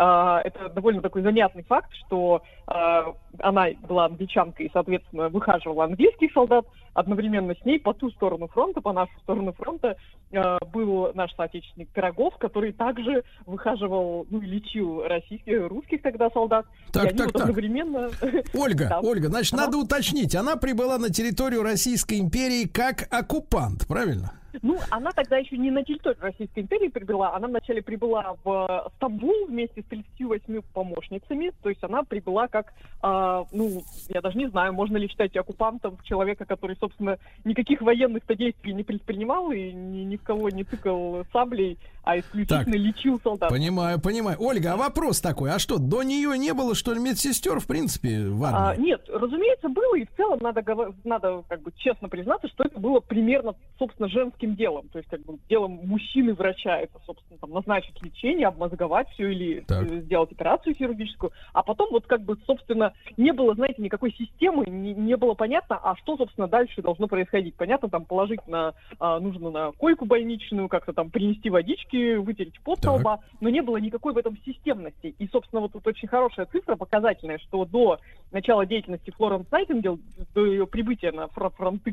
это 0.00 0.70
довольно 0.70 1.02
такой 1.02 1.22
занятный 1.22 1.62
факт, 1.62 1.90
что 2.06 2.42
а, 2.66 3.14
она 3.40 3.66
была 3.86 4.06
англичанкой 4.06 4.66
и, 4.66 4.70
соответственно, 4.72 5.28
выхаживала 5.28 5.84
английских 5.84 6.32
солдат. 6.32 6.64
Одновременно 6.92 7.54
с 7.54 7.64
ней 7.64 7.78
по 7.78 7.92
ту 7.92 8.10
сторону 8.10 8.48
фронта, 8.48 8.80
по 8.80 8.92
нашу 8.92 9.12
сторону 9.20 9.52
фронта, 9.52 9.96
а, 10.32 10.58
был 10.72 11.12
наш 11.14 11.34
соотечественник 11.34 11.90
Пирогов, 11.90 12.36
который 12.38 12.72
также 12.72 13.24
выхаживал, 13.44 14.26
ну, 14.30 14.40
и 14.40 14.46
лечил 14.46 15.02
российских, 15.06 15.68
русских 15.68 16.00
тогда 16.00 16.30
солдат. 16.30 16.64
Так, 16.92 17.16
так, 17.16 17.32
так. 17.32 17.42
Одновременно... 17.42 18.08
Ольга, 18.54 18.86
да. 18.88 19.00
Ольга, 19.00 19.28
значит, 19.28 19.52
ага. 19.52 19.64
надо 19.64 19.78
уточнить. 19.78 20.34
Она 20.34 20.56
прибыла 20.56 20.96
на 20.98 21.10
территорию 21.10 21.62
Российской 21.62 22.20
империи 22.20 22.66
как 22.66 23.06
оккупант, 23.10 23.86
правильно? 23.86 24.32
Ну, 24.62 24.78
она 24.90 25.10
тогда 25.12 25.38
еще 25.38 25.56
не 25.56 25.70
на 25.70 25.82
территорию 25.84 26.20
Российской 26.22 26.60
империи 26.60 26.88
прибыла, 26.88 27.34
она 27.34 27.48
вначале 27.48 27.82
прибыла 27.82 28.36
в 28.44 28.90
Стамбул 28.96 29.46
вместе 29.46 29.82
с 29.82 29.84
38 29.86 30.60
помощницами, 30.72 31.52
то 31.62 31.68
есть 31.68 31.82
она 31.82 32.02
прибыла 32.02 32.48
как, 32.48 32.72
э, 33.02 33.44
ну, 33.52 33.82
я 34.08 34.20
даже 34.20 34.38
не 34.38 34.48
знаю, 34.48 34.72
можно 34.72 34.96
ли 34.96 35.08
считать 35.08 35.36
оккупантом 35.36 35.98
человека, 36.04 36.44
который, 36.44 36.76
собственно, 36.78 37.18
никаких 37.44 37.80
военных 37.80 38.22
действий 38.36 38.72
не 38.72 38.84
предпринимал 38.84 39.50
и 39.50 39.72
ни, 39.72 40.04
ни 40.04 40.16
в 40.16 40.22
кого 40.22 40.50
не 40.50 40.64
тыкал 40.64 41.24
саблей, 41.32 41.78
а 42.02 42.18
исключительно 42.18 42.64
так, 42.64 42.74
лечил 42.74 43.20
солдат. 43.22 43.50
Понимаю, 43.50 44.00
понимаю. 44.00 44.36
Ольга, 44.40 44.72
а 44.72 44.76
вопрос 44.76 45.20
такой, 45.20 45.50
а 45.50 45.58
что, 45.58 45.78
до 45.78 46.02
нее 46.02 46.36
не 46.38 46.54
было, 46.54 46.74
что 46.74 46.92
ли, 46.92 47.00
медсестер, 47.00 47.60
в 47.60 47.66
принципе, 47.66 48.26
в 48.26 48.42
армии? 48.44 48.58
А, 48.60 48.76
нет, 48.76 49.02
разумеется, 49.08 49.68
было, 49.68 49.96
и 49.96 50.06
в 50.06 50.16
целом 50.16 50.38
надо, 50.40 50.64
надо 51.04 51.42
как 51.48 51.62
бы 51.62 51.72
честно 51.76 52.08
признаться, 52.08 52.48
что 52.48 52.64
это 52.64 52.78
было 52.78 53.00
примерно, 53.00 53.54
собственно, 53.78 54.08
женским 54.40 54.54
делом. 54.54 54.88
То 54.88 54.98
есть, 54.98 55.10
как 55.10 55.20
бы, 55.22 55.38
делом 55.48 55.80
мужчины-врача 55.84 56.78
это, 56.78 56.98
собственно, 57.06 57.38
там, 57.38 57.50
назначить 57.50 58.02
лечение, 58.02 58.48
обмозговать 58.48 59.08
все 59.10 59.30
или 59.30 59.60
так. 59.60 59.88
сделать 59.88 60.32
операцию 60.32 60.74
хирургическую. 60.74 61.32
А 61.52 61.62
потом 61.62 61.90
вот, 61.90 62.06
как 62.06 62.22
бы, 62.22 62.36
собственно, 62.46 62.92
не 63.16 63.32
было, 63.32 63.54
знаете, 63.54 63.82
никакой 63.82 64.12
системы, 64.12 64.66
не, 64.66 64.94
не 64.94 65.16
было 65.16 65.34
понятно, 65.34 65.78
а 65.82 65.96
что, 65.96 66.16
собственно, 66.16 66.48
дальше 66.48 66.82
должно 66.82 67.06
происходить. 67.06 67.54
Понятно, 67.54 67.88
там, 67.88 68.04
положить 68.04 68.46
на, 68.46 68.74
а, 68.98 69.20
нужно 69.20 69.50
на 69.50 69.72
койку 69.72 70.04
больничную, 70.04 70.68
как-то 70.68 70.92
там 70.92 71.10
принести 71.10 71.50
водички, 71.50 72.16
вытереть 72.16 72.60
пот 72.60 72.80
со 72.80 72.92
лба, 72.92 73.20
но 73.40 73.48
не 73.48 73.62
было 73.62 73.76
никакой 73.76 74.12
в 74.12 74.18
этом 74.18 74.36
системности. 74.44 75.14
И, 75.18 75.28
собственно, 75.28 75.60
вот 75.60 75.72
тут 75.72 75.86
очень 75.86 76.08
хорошая 76.08 76.46
цифра, 76.46 76.76
показательная, 76.76 77.38
что 77.38 77.64
до 77.64 77.98
начала 78.32 78.66
деятельности 78.66 79.10
Флоренс 79.10 79.50
Найтингел, 79.50 79.98
до 80.34 80.46
ее 80.46 80.66
прибытия 80.66 81.12
на 81.12 81.28
фронты 81.28 81.92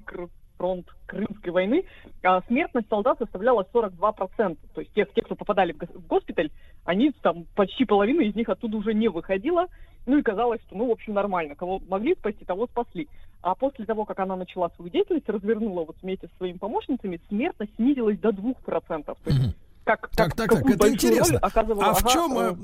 фронт 0.57 0.87
Крымской 1.05 1.51
войны, 1.51 1.85
а, 2.23 2.41
смертность 2.47 2.89
солдат 2.89 3.17
составляла 3.19 3.65
42%. 3.71 4.57
То 4.73 4.81
есть 4.81 4.93
тех, 4.93 5.11
тех, 5.13 5.25
кто 5.25 5.35
попадали 5.35 5.73
в 5.73 6.07
госпиталь, 6.07 6.51
они 6.83 7.11
там 7.21 7.45
почти 7.55 7.85
половина 7.85 8.21
из 8.21 8.35
них 8.35 8.49
оттуда 8.49 8.77
уже 8.77 8.93
не 8.93 9.07
выходила. 9.07 9.67
Ну 10.05 10.17
и 10.17 10.21
казалось, 10.21 10.61
что, 10.67 10.75
ну, 10.77 10.87
в 10.87 10.91
общем, 10.91 11.13
нормально. 11.13 11.55
Кого 11.55 11.81
могли 11.87 12.15
спасти, 12.15 12.45
того 12.45 12.67
спасли. 12.67 13.07
А 13.41 13.55
после 13.55 13.85
того, 13.85 14.05
как 14.05 14.19
она 14.19 14.35
начала 14.35 14.69
свою 14.69 14.89
деятельность, 14.89 15.29
развернула 15.29 15.85
вот 15.85 15.97
вместе 16.01 16.27
со 16.27 16.37
своими 16.37 16.57
помощницами, 16.57 17.21
смертность 17.27 17.75
снизилась 17.75 18.17
до 18.19 18.29
2%. 18.29 19.03
То 19.03 19.17
есть 19.25 19.55
как, 19.87 20.09
так, 20.09 20.35
так, 20.35 20.49
так, 20.49 20.69
это 20.69 20.89
интересно. 20.89 21.39
А 21.41 21.93
в 21.93 22.07
чем, 22.11 22.37
ага, 22.37 22.57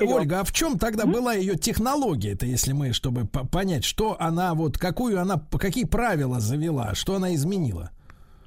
э, 0.00 0.04
Ольга, 0.04 0.40
а 0.40 0.44
в 0.44 0.52
чем 0.52 0.78
тогда 0.78 1.04
mm-hmm. 1.04 1.12
была 1.12 1.34
ее 1.34 1.56
технология, 1.56 2.32
это 2.32 2.46
если 2.46 2.72
мы, 2.72 2.92
чтобы 2.92 3.26
понять, 3.26 3.84
что 3.84 4.16
она 4.20 4.54
вот, 4.54 4.78
какую 4.78 5.20
она, 5.20 5.40
какие 5.58 5.84
правила 5.84 6.38
завела, 6.38 6.94
что 6.94 7.16
она 7.16 7.34
изменила? 7.34 7.90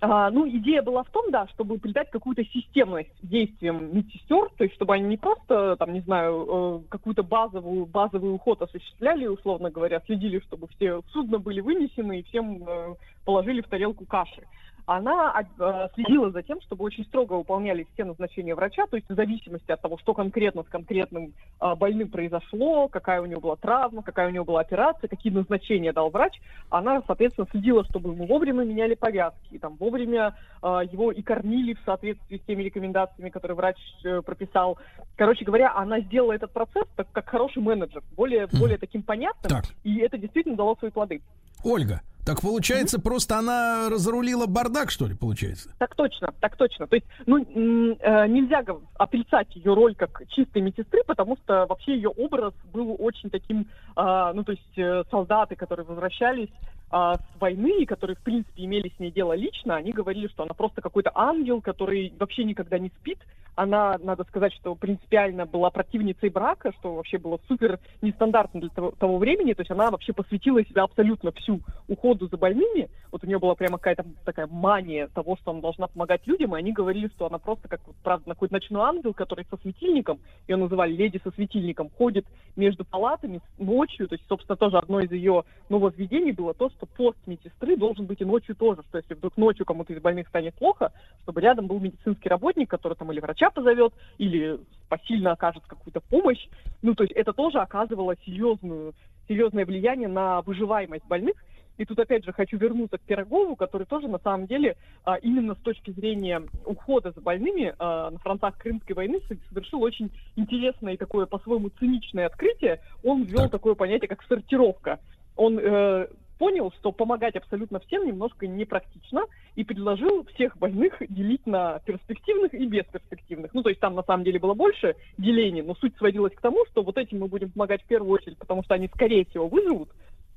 А, 0.05 0.29
ну, 0.31 0.45
идея 0.49 0.81
была 0.81 1.03
в 1.03 1.09
том, 1.11 1.31
да, 1.31 1.47
чтобы 1.53 1.77
придать 1.77 2.09
какую-то 2.09 2.43
системность 2.43 3.13
действиям 3.21 3.95
медсестер, 3.95 4.49
то 4.57 4.65
есть 4.65 4.75
чтобы 4.75 4.95
они 4.95 5.05
не 5.07 5.15
просто, 5.15 5.77
там, 5.77 5.93
не 5.93 6.01
знаю, 6.01 6.83
э, 6.85 6.89
какую-то 6.89 7.23
базовую, 7.23 7.85
базовый 7.85 8.33
уход 8.33 8.61
осуществляли, 8.61 9.27
условно 9.27 9.69
говоря, 9.69 10.01
следили, 10.05 10.39
чтобы 10.39 10.67
все 10.75 11.01
судно 11.13 11.39
были 11.39 11.61
вынесены 11.61 12.19
и 12.19 12.23
всем 12.23 12.67
э, 12.67 12.95
положили 13.23 13.61
в 13.61 13.69
тарелку 13.69 14.05
каши, 14.05 14.43
она 14.85 15.33
э, 15.59 15.87
следила 15.95 16.31
за 16.31 16.43
тем, 16.43 16.61
чтобы 16.61 16.85
очень 16.85 17.05
строго 17.05 17.33
выполнялись 17.33 17.87
все 17.93 18.03
назначения 18.03 18.55
врача, 18.55 18.85
то 18.87 18.97
есть 18.97 19.09
в 19.09 19.15
зависимости 19.15 19.71
от 19.71 19.81
того, 19.81 19.97
что 19.97 20.13
конкретно 20.13 20.63
с 20.63 20.67
конкретным 20.67 21.33
э, 21.61 21.75
больным 21.75 22.09
произошло, 22.09 22.87
какая 22.87 23.21
у 23.21 23.25
него 23.25 23.41
была 23.41 23.55
травма, 23.55 24.03
какая 24.03 24.27
у 24.27 24.31
него 24.31 24.45
была 24.45 24.61
операция, 24.61 25.07
какие 25.07 25.31
назначения 25.33 25.93
дал 25.93 26.09
врач, 26.09 26.39
она, 26.69 27.01
соответственно, 27.05 27.47
следила, 27.51 27.83
чтобы 27.85 28.11
ему 28.11 28.25
вовремя 28.25 28.63
меняли 28.63 28.95
повязки, 28.95 29.57
там, 29.59 29.75
вовремя 29.75 30.35
его 30.63 31.11
и 31.11 31.21
кормили 31.21 31.73
в 31.73 31.79
соответствии 31.85 32.37
с 32.37 32.41
теми 32.41 32.63
рекомендациями, 32.63 33.29
которые 33.29 33.55
врач 33.55 33.77
э, 34.03 34.21
прописал. 34.21 34.77
Короче 35.17 35.45
говоря, 35.45 35.73
она 35.75 35.99
сделала 35.99 36.33
этот 36.33 36.51
процесс 36.51 36.85
так, 36.95 37.07
как 37.11 37.29
хороший 37.29 37.61
менеджер, 37.61 38.01
более, 38.15 38.47
более 38.47 38.77
таким 38.77 39.03
понятным, 39.03 39.49
Так. 39.49 39.65
и 39.83 39.99
это 39.99 40.17
действительно 40.17 40.55
дало 40.55 40.75
свои 40.75 40.91
плоды. 40.91 41.21
Ольга, 41.63 42.01
так 42.25 42.41
получается, 42.41 42.99
просто 42.99 43.37
она 43.37 43.89
разрулила 43.89 44.45
бардак, 44.45 44.91
что 44.91 45.07
ли, 45.07 45.15
получается? 45.15 45.69
Так 45.77 45.95
точно, 45.95 46.33
так 46.39 46.55
точно. 46.55 46.87
То 46.87 46.95
есть, 46.95 47.05
ну, 47.25 47.37
э, 47.39 48.27
нельзя 48.27 48.63
отрицать 48.95 49.53
ее 49.55 49.73
роль 49.73 49.95
как 49.95 50.21
чистой 50.29 50.61
медсестры, 50.61 51.03
потому 51.05 51.37
что 51.37 51.65
вообще 51.67 51.95
ее 51.95 52.09
образ 52.09 52.53
был 52.73 52.95
очень 52.99 53.29
таким, 53.29 53.67
а, 53.95 54.31
ну, 54.33 54.43
то 54.43 54.53
есть 54.53 54.77
э, 54.77 55.03
солдаты, 55.11 55.55
которые 55.55 55.85
возвращались 55.85 56.49
а, 56.95 57.15
с 57.15 57.41
войны, 57.41 57.87
которые, 57.87 58.15
в 58.15 58.21
принципе, 58.21 58.65
имели 58.65 58.93
с 58.95 58.99
ней 58.99 59.09
дело 59.09 59.33
лично, 59.33 59.75
они 59.75 59.91
говорили, 59.91 60.27
что 60.27 60.43
она 60.43 60.53
просто 60.53 60.79
какой-то 60.79 61.11
ангел, 61.15 61.59
который 61.59 62.13
вообще 62.19 62.43
никогда 62.43 62.77
не 62.77 62.89
спит. 62.89 63.17
Она, 63.55 63.97
надо 64.01 64.23
сказать, 64.25 64.53
что 64.53 64.75
принципиально 64.75 65.45
была 65.45 65.69
противницей 65.71 66.29
брака, 66.29 66.71
что 66.79 66.95
вообще 66.95 67.17
было 67.17 67.39
супер 67.47 67.79
нестандартно 68.01 68.61
для 68.61 68.69
того, 68.69 68.91
того 68.91 69.17
времени. 69.17 69.53
То 69.53 69.61
есть 69.61 69.71
она 69.71 69.89
вообще 69.89 70.13
посвятила 70.13 70.63
себя 70.65 70.83
абсолютно 70.83 71.31
всю 71.31 71.61
уходу 71.87 72.27
за 72.27 72.37
больными. 72.37 72.89
Вот 73.11 73.23
у 73.23 73.27
нее 73.27 73.39
была 73.39 73.55
прямо 73.55 73.77
какая-то 73.77 74.05
такая 74.25 74.47
мания 74.47 75.07
того, 75.07 75.35
что 75.37 75.51
она 75.51 75.61
должна 75.61 75.87
помогать 75.87 76.25
людям, 76.25 76.55
и 76.55 76.59
они 76.59 76.73
говорили, 76.73 77.09
что 77.15 77.27
она 77.27 77.37
просто 77.37 77.67
как, 77.67 77.81
правда, 78.03 78.31
какой-то 78.31 78.53
ночной 78.55 78.81
ангел, 78.81 79.13
который 79.13 79.45
со 79.49 79.57
светильником, 79.57 80.19
ее 80.47 80.57
называли 80.57 80.93
леди 80.93 81.19
со 81.23 81.31
светильником, 81.31 81.89
ходит 81.89 82.25
между 82.55 82.85
палатами 82.85 83.41
ночью. 83.57 84.07
То 84.07 84.15
есть, 84.15 84.27
собственно, 84.27 84.57
тоже 84.57 84.77
одно 84.77 84.99
из 84.99 85.11
ее 85.11 85.43
нововведений 85.69 86.31
было 86.31 86.53
то, 86.55 86.69
что 86.71 86.82
пост 86.85 87.17
медсестры 87.25 87.77
должен 87.77 88.05
быть 88.05 88.21
и 88.21 88.25
ночью 88.25 88.55
тоже, 88.55 88.81
что 88.89 88.97
если 88.97 89.13
вдруг 89.13 89.37
ночью 89.37 89.65
кому-то 89.65 89.93
из 89.93 90.01
больных 90.01 90.27
станет 90.27 90.55
плохо, 90.55 90.91
чтобы 91.23 91.41
рядом 91.41 91.67
был 91.67 91.79
медицинский 91.79 92.29
работник, 92.29 92.69
который 92.69 92.95
там 92.95 93.11
или 93.11 93.19
врача 93.19 93.49
позовет, 93.49 93.93
или 94.17 94.59
посильно 94.89 95.31
окажет 95.31 95.63
какую-то 95.65 96.01
помощь. 96.01 96.47
Ну, 96.81 96.95
то 96.95 97.03
есть 97.03 97.13
это 97.15 97.33
тоже 97.33 97.59
оказывало 97.59 98.15
серьезную, 98.25 98.93
серьезное 99.27 99.65
влияние 99.65 100.07
на 100.07 100.41
выживаемость 100.41 101.05
больных. 101.07 101.35
И 101.77 101.85
тут 101.85 101.97
опять 101.97 102.23
же 102.23 102.31
хочу 102.31 102.57
вернуться 102.57 102.97
к 102.97 103.01
Пирогову, 103.01 103.55
который 103.55 103.87
тоже 103.87 104.07
на 104.07 104.19
самом 104.19 104.45
деле 104.45 104.77
а, 105.03 105.15
именно 105.15 105.55
с 105.55 105.57
точки 105.59 105.89
зрения 105.91 106.43
ухода 106.65 107.11
за 107.11 107.21
больными 107.21 107.73
а, 107.79 108.11
на 108.11 108.19
фронтах 108.19 108.57
Крымской 108.57 108.95
войны 108.95 109.21
со- 109.27 109.37
совершил 109.49 109.81
очень 109.81 110.11
интересное 110.35 110.93
и 110.93 110.97
такое 110.97 111.25
по-своему 111.25 111.69
циничное 111.69 112.27
открытие. 112.27 112.79
Он 113.03 113.23
ввел 113.23 113.49
такое 113.49 113.73
понятие, 113.73 114.07
как 114.07 114.23
сортировка. 114.23 114.99
Он 115.35 115.57
э, 115.59 116.07
понял, 116.37 116.71
что 116.79 116.91
помогать 116.91 117.35
абсолютно 117.35 117.79
всем 117.79 118.05
немножко 118.05 118.47
непрактично, 118.47 119.23
и 119.55 119.63
предложил 119.63 120.25
всех 120.33 120.57
больных 120.57 120.95
делить 121.09 121.45
на 121.45 121.79
перспективных 121.85 122.53
и 122.53 122.65
бесперспективных. 122.65 123.53
Ну, 123.53 123.63
то 123.63 123.69
есть 123.69 123.79
там 123.79 123.95
на 123.95 124.03
самом 124.03 124.23
деле 124.23 124.39
было 124.39 124.53
больше 124.53 124.95
делений, 125.17 125.61
но 125.61 125.75
суть 125.75 125.95
сводилась 125.97 126.33
к 126.33 126.41
тому, 126.41 126.65
что 126.71 126.83
вот 126.83 126.97
этим 126.97 127.19
мы 127.19 127.27
будем 127.27 127.51
помогать 127.51 127.83
в 127.83 127.87
первую 127.87 128.11
очередь, 128.11 128.37
потому 128.37 128.63
что 128.63 128.73
они 128.73 128.87
скорее 128.87 129.25
всего 129.25 129.47
выживут, 129.47 129.89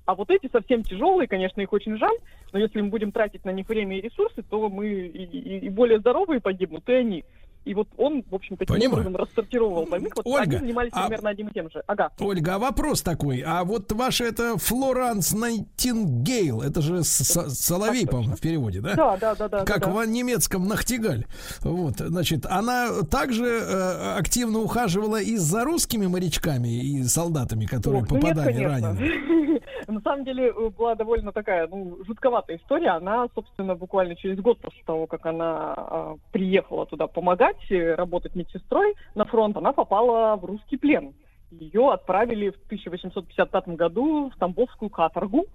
а 0.06 0.14
вот 0.14 0.31
эти 0.31 0.48
совсем 0.52 0.85
тяжелые, 0.85 1.27
конечно, 1.27 1.60
их 1.60 1.73
очень 1.73 1.98
жаль, 1.98 2.16
но 2.52 2.60
если 2.60 2.81
мы 2.81 2.89
будем 2.89 3.10
тратить 3.10 3.44
на 3.44 3.51
них 3.51 3.68
время 3.68 3.98
и 3.98 4.01
ресурсы, 4.01 4.43
то 4.43 4.68
мы 4.68 4.89
и, 4.89 5.24
и- 5.24 5.66
и 5.66 5.68
более 5.68 5.98
здоровые 5.98 6.40
погибнут, 6.40 6.89
и 6.89 6.93
они. 6.93 7.24
И 7.66 7.74
вот 7.74 7.88
он, 7.98 8.22
в 8.30 8.34
общем, 8.34 8.56
таким 8.56 8.76
Понимаю. 8.76 8.93
образом 8.93 9.16
рассортировал 9.16 9.86
больных. 9.86 10.14
Вот 10.16 10.24
Ольга, 10.24 10.43
они 10.56 10.59
занимались 10.60 10.93
а- 10.94 11.02
примерно 11.09 11.30
одним 11.30 11.48
и 11.48 11.52
тем 11.52 11.68
же. 11.68 11.82
Ага. 11.88 12.10
Ольга, 12.20 12.55
а 12.55 12.59
вопрос 12.60 13.02
такой. 13.02 13.40
А 13.44 13.64
вот 13.64 13.90
ваша 13.93 14.24
это 14.24 14.56
Флоранс 14.56 15.32
Найтингейл, 15.32 16.62
это 16.62 16.80
же 16.80 17.02
с- 17.02 17.24
с- 17.24 17.55
Соловей, 17.59 18.06
по-моему, 18.06 18.36
в 18.36 18.40
переводе, 18.40 18.80
да? 18.80 18.94
Да, 18.94 19.16
да, 19.16 19.34
да, 19.34 19.48
да. 19.48 19.64
Как 19.64 19.80
да, 19.80 19.86
да. 19.86 19.93
в 19.93 20.06
немецком 20.06 20.68
Нахтигаль. 20.68 21.26
Вот, 21.62 21.98
значит, 21.98 22.47
она 22.47 23.02
также 23.10 23.44
э, 23.47 24.16
активно 24.16 24.60
ухаживала 24.60 25.20
и 25.20 25.36
за 25.36 25.64
русскими 25.64 26.06
морячками 26.06 26.68
и 26.68 27.02
солдатами, 27.02 27.66
которые 27.66 28.02
Ох, 28.05 28.10
ну 28.10 28.16
нет, 28.16 28.22
попадали 28.28 28.52
конечно. 28.55 28.88
ранены. 28.93 29.56
На 29.88 30.01
самом 30.01 30.24
деле 30.24 30.48
э, 30.48 30.70
была 30.70 30.94
довольно 30.94 31.32
такая, 31.32 31.66
ну, 31.68 31.98
жутковатая 32.05 32.59
история. 32.59 32.90
Она, 32.90 33.28
собственно, 33.34 33.74
буквально 33.74 34.16
через 34.16 34.38
год 34.40 34.59
после 34.60 34.82
того, 34.84 35.06
как 35.06 35.26
она 35.26 35.74
а, 35.76 36.16
приехала 36.32 36.86
туда 36.86 37.06
помогать, 37.06 37.56
работать 37.70 38.34
медсестрой 38.34 38.94
на 39.14 39.24
фронт, 39.24 39.56
она 39.56 39.72
попала 39.72 40.36
в 40.36 40.44
русский 40.44 40.76
плен. 40.76 41.14
Ее 41.51 41.93
отправили 41.93 42.51
в 42.51 42.56
1855 42.66 43.68
году 43.68 44.30
в 44.34 44.38
Тамбовскую 44.38 44.90
каторгу. 44.90 45.47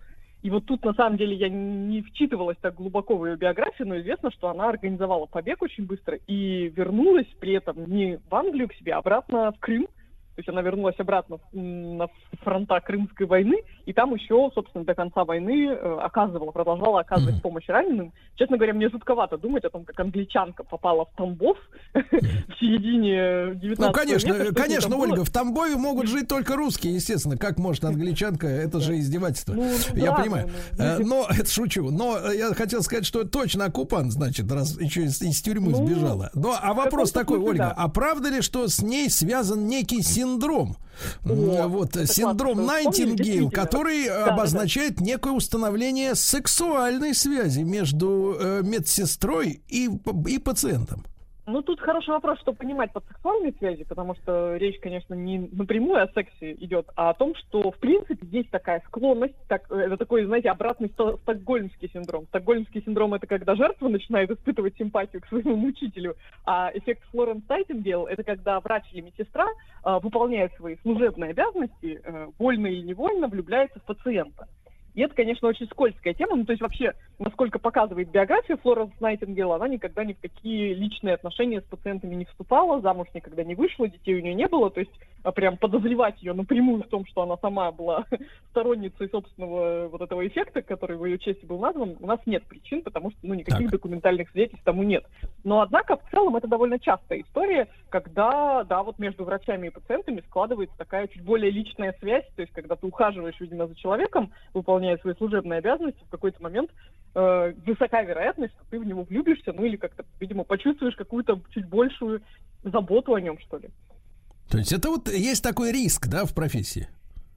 И 0.42 0.50
вот 0.50 0.66
тут, 0.66 0.84
на 0.84 0.94
самом 0.94 1.18
деле, 1.18 1.36
я 1.36 1.50
не 1.50 2.02
вчитывалась 2.02 2.58
так 2.62 2.76
глубоко 2.76 3.16
в 3.16 3.26
ее 3.28 3.36
биографию, 3.36 3.88
но 3.88 4.00
известно, 4.00 4.32
что 4.32 4.50
она 4.50 4.70
организовала 4.70 5.28
побег 5.28 5.62
очень 5.62 5.86
быстро 5.86 6.18
и 6.28 6.70
вернулась 6.70 7.28
при 7.40 7.54
этом 7.54 7.86
не 7.86 8.18
в 8.18 8.36
Англию 8.36 8.68
к 8.68 8.74
себе, 8.74 8.94
а 8.94 9.00
обратно 9.00 9.52
в 9.52 9.60
Крым. 9.60 9.88
То 10.36 10.40
есть 10.40 10.50
она 10.50 10.62
вернулась 10.62 10.96
обратно 10.98 11.40
на 11.52 12.08
фронта 12.44 12.80
Крымской 12.80 13.26
войны, 13.28 13.58
и 13.86 13.94
там 13.94 14.14
еще, 14.16 14.50
собственно, 14.56 14.86
до 14.86 14.96
конца 14.96 15.26
войны 15.26 15.68
э, 15.70 15.98
оказывала, 16.02 16.52
продолжала 16.52 17.02
оказывать 17.02 17.42
помощь 17.42 17.68
раненым. 17.68 18.14
Честно 18.36 18.58
говоря, 18.58 18.74
мне 18.74 18.90
жутковато 18.90 19.38
думать 19.38 19.66
о 19.66 19.70
том, 19.70 19.84
как 19.84 20.00
англичанка 20.00 20.64
попала 20.64 21.06
в 21.06 21.16
Тамбов 21.18 21.58
в 21.94 22.60
середине 22.60 23.56
19 23.56 23.80
Ну, 23.80 23.92
конечно, 23.92 24.34
века. 24.34 24.44
ней 24.46 24.54
конечно, 24.54 24.90
было. 24.96 25.02
Ольга, 25.04 25.26
в 25.26 25.30
Тамбове 25.30 25.76
могут 25.76 26.08
жить 26.08 26.28
только 26.28 26.56
русские, 26.56 26.96
естественно. 26.96 27.38
Как 27.38 27.58
может 27.58 27.84
англичанка? 27.84 28.48
Это 28.48 28.80
же 28.80 28.98
издевательство. 28.98 29.54
Ну, 29.54 29.70
Я 29.94 30.14
понимаю. 30.14 30.50
ну, 30.78 30.84
Э, 30.84 30.98
Но, 31.00 31.28
это 31.30 31.50
шучу. 31.52 31.90
Но 31.92 32.18
э, 32.18 32.38
я 32.38 32.54
хотел 32.54 32.82
сказать, 32.84 33.06
что 33.06 33.24
точно 33.26 33.66
оккупант, 33.66 34.12
значит, 34.14 34.52
раз 34.52 34.80
еще 34.80 35.04
из, 35.04 35.22
из 35.22 35.42
тюрьмы 35.42 35.72
Ну, 35.72 35.86
сбежала. 35.86 36.30
Но, 36.34 36.56
а 36.60 36.74
вопрос 36.74 37.12
такой, 37.12 37.40
Ольга, 37.40 37.74
а 37.76 37.90
правда 37.90 38.30
ли, 38.30 38.42
что 38.42 38.68
с 38.68 38.82
ней 38.82 39.10
связан 39.10 39.68
некий 39.68 40.02
синдром? 40.22 40.78
О, 41.26 41.68
вот, 41.68 41.96
это 41.96 42.06
синдром 42.12 42.66
Найтингейл, 42.66 43.50
который 43.50 44.08
Да, 44.08 44.20
да, 44.20 44.26
да. 44.26 44.34
обозначает 44.34 45.02
некое 45.02 45.34
установление 45.34 46.16
сексуальной 46.16 47.14
связи 47.16 47.62
между 47.62 48.36
э, 48.40 48.62
медсестрой 48.64 49.62
и, 49.68 49.90
и 50.28 50.38
пациентом. 50.38 51.06
Ну, 51.48 51.64
тут 51.64 51.80
хороший 51.80 52.12
вопрос, 52.12 52.40
что 52.40 52.54
понимать 52.54 52.94
под 52.94 53.04
сексуальной 53.08 53.54
связью, 53.58 53.88
потому 53.88 54.14
что 54.16 54.56
речь, 54.58 54.80
конечно, 54.80 55.16
не 55.16 55.40
напрямую 55.52 56.04
о 56.04 56.08
сексе 56.10 56.54
идет, 56.54 56.88
а 56.96 57.10
о 57.10 57.14
том, 57.16 57.34
что, 57.36 57.72
в 57.72 57.78
принципе, 57.78 58.28
есть 58.28 58.52
такая 58.52 58.82
склонность, 58.86 59.36
так, 59.48 59.66
э, 59.72 59.76
это 59.76 59.98
такой, 59.98 60.26
знаете, 60.26 60.52
обратный 60.52 60.90
стокгольмский 60.90 61.90
синдром. 61.92 62.28
Стокгольмский 62.28 62.84
синдром— 62.84 63.14
это 63.16 63.26
когда 63.26 63.56
жертва 63.56 63.88
начинает 63.88 64.30
испытывать 64.30 64.78
симпатию 64.78 65.22
к 65.22 65.28
своему 65.28 65.56
мучителю, 65.56 66.16
а 66.46 66.70
эффект 66.76 67.02
Флоренс 67.10 67.44
Найтингейл— 67.50 68.06
это 68.08 68.24
когда 68.24 68.60
врач 68.60 68.84
или 68.94 69.02
медсестра, 69.02 69.48
э, 69.84 70.00
выполняя 70.02 70.50
свои 70.58 70.76
служебные 70.84 71.32
обязанности, 71.32 72.02
э, 72.04 72.28
вольно 72.38 72.68
или 72.68 72.82
невольно 72.82 73.28
влюбляется 73.28 73.80
в 73.80 73.84
пациента. 73.84 74.48
И 74.94 75.02
это, 75.02 75.16
конечно, 75.16 75.48
очень 75.48 75.68
скользкая 75.68 76.14
тема. 76.14 76.36
Ну, 76.36 76.46
то 76.46 76.52
есть 76.52 76.62
вообще, 76.62 76.94
насколько 77.20 77.60
показывает 77.60 78.10
биография 78.10 78.58
Флоренс 78.58 78.92
Найтингейл, 79.00 79.54
она 79.54 79.68
никогда 79.68 80.04
ни 80.04 80.14
в 80.14 80.20
какие 80.20 80.74
личные 80.74 81.16
отношения 81.16 81.62
с 81.62 81.64
пациентами 81.64 82.16
не 82.16 82.26
вступала, 82.26 82.82
замуж 82.82 83.08
никогда 83.14 83.44
не 83.44 83.56
вышла, 83.56 83.88
детей 83.88 84.16
у 84.16 84.22
нее 84.22 84.34
не 84.34 84.48
было. 84.48 84.70
То 84.70 84.82
есть 84.82 84.92
а, 85.24 85.32
прям 85.32 85.58
подозревать 85.58 86.22
ее 86.22 86.34
напрямую 86.34 86.84
в 86.84 86.88
том, 86.88 87.06
что 87.06 87.22
она 87.22 87.38
сама 87.38 87.72
была 87.72 88.06
сторонницей 88.50 89.10
собственного 89.10 89.88
вот 89.88 90.02
этого 90.02 90.28
эффекта, 90.28 90.62
который 90.62 90.98
в 90.98 91.06
ее 91.06 91.20
честь 91.20 91.44
был 91.46 91.60
назван, 91.60 91.96
у 92.00 92.08
нас 92.08 92.20
нет 92.26 92.44
причин, 92.46 92.82
потому 92.82 93.12
что 93.12 93.20
ну, 93.24 93.34
никаких 93.34 93.70
Так. 93.70 93.72
документальных 93.72 94.30
свидетельств 94.32 94.64
тому 94.66 94.84
нет. 94.84 95.06
Но, 95.44 95.62
однако, 95.62 95.98
в 95.98 96.10
целом, 96.12 96.36
это 96.36 96.48
довольно 96.48 96.80
частая 96.80 97.22
история, 97.22 97.68
когда, 97.90 98.64
да, 98.64 98.84
вот 98.84 99.00
между 99.00 99.24
врачами 99.24 99.68
и 99.68 99.72
пациентами 99.72 100.24
складывается 100.28 100.78
такая 100.78 101.08
чуть 101.08 101.24
более 101.24 101.52
личная 101.52 101.96
связь, 102.00 102.26
то 102.36 102.42
есть 102.42 102.54
когда 102.54 102.76
ты 102.76 102.88
ухаживаешь, 102.88 103.40
видимо, 103.40 103.68
за 103.68 103.76
человеком, 103.76 104.32
выполняя 104.82 104.98
свои 104.98 105.14
служебные 105.16 105.60
обязанности, 105.60 106.04
в 106.06 106.10
какой-то 106.10 106.42
момент 106.42 106.72
э, 107.14 107.54
высока 107.66 108.02
вероятность, 108.02 108.54
что 108.56 108.66
ты 108.70 108.80
в 108.80 108.86
него 108.86 109.04
влюбишься, 109.04 109.54
ну 109.54 109.64
или 109.64 109.76
как-то, 109.78 110.04
видимо, 110.20 110.44
почувствуешь 110.44 110.96
какую-то 110.96 111.40
чуть 111.52 111.68
большую 111.68 112.22
заботу 112.64 113.14
о 113.14 113.22
нем, 113.22 113.38
что 113.40 113.58
ли. 113.58 113.70
То 114.50 114.58
есть 114.58 114.74
это 114.74 114.90
вот 114.90 115.08
есть 115.10 115.44
такой 115.44 115.72
риск, 115.72 116.08
да, 116.08 116.26
в 116.26 116.34
профессии? 116.34 116.88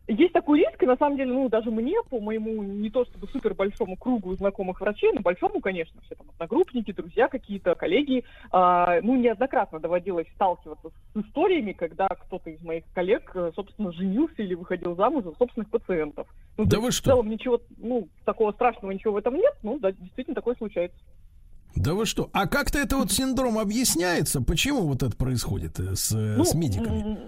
Есть 0.07 0.35
такой 0.35 0.59
риск, 0.59 0.83
и 0.83 0.87
на 0.87 0.97
самом 0.97 1.17
деле, 1.17 1.33
ну, 1.33 1.49
даже 1.49 1.71
мне, 1.71 1.97
по 2.11 2.21
моему 2.21 2.63
не 2.63 2.91
то 2.91 3.07
чтобы 3.07 3.27
супер 3.29 3.55
большому 3.55 3.97
кругу 3.97 4.35
знакомых 4.37 4.81
врачей, 4.81 5.11
но 5.15 5.23
большому, 5.23 5.61
конечно, 5.61 5.99
все 6.03 6.15
там 6.15 6.27
одногруппники, 6.35 6.93
друзья 6.93 7.29
какие-то, 7.29 7.75
коллеги, 7.75 8.23
а, 8.51 9.01
ну, 9.01 9.17
неоднократно 9.17 9.81
доводилось 9.81 10.27
сталкиваться 10.35 10.91
с 10.91 11.19
историями, 11.19 11.73
когда 11.73 12.09
кто-то 12.09 12.51
из 12.51 12.61
моих 12.63 12.85
коллег, 12.93 13.31
э, 13.35 13.53
собственно, 13.55 13.93
женился 13.93 14.43
или 14.43 14.55
выходил 14.55 14.95
замуж 14.95 15.25
за 15.25 15.33
собственных 15.33 15.71
пациентов. 15.71 16.29
Ну, 16.59 16.67
Да 16.67 16.81
вы 16.81 16.93
что? 16.93 17.03
В 17.03 17.07
целом 17.07 17.31
ничего, 17.31 17.61
ну, 17.79 18.07
такого 18.27 18.53
страшного 18.53 18.93
ничего 18.93 19.15
в 19.15 19.17
этом 19.17 19.35
нет, 19.35 19.55
ну, 19.63 19.79
да, 19.79 19.93
действительно 19.93 20.35
такое 20.35 20.55
случается. 20.57 20.99
Да 21.77 21.95
вы 21.95 22.05
что? 22.05 22.29
А 22.33 22.47
как-то 22.47 22.79
это 22.79 22.97
вот 22.97 23.11
синдром 23.11 23.59
объясняется? 23.59 24.43
Почему 24.43 24.83
вот 24.83 25.03
это 25.03 25.17
происходит 25.17 25.81
э, 25.81 25.97
с, 25.97 26.13
э, 26.13 26.35
Ну, 26.37 26.45
с 26.45 26.55
медиками? 26.55 27.19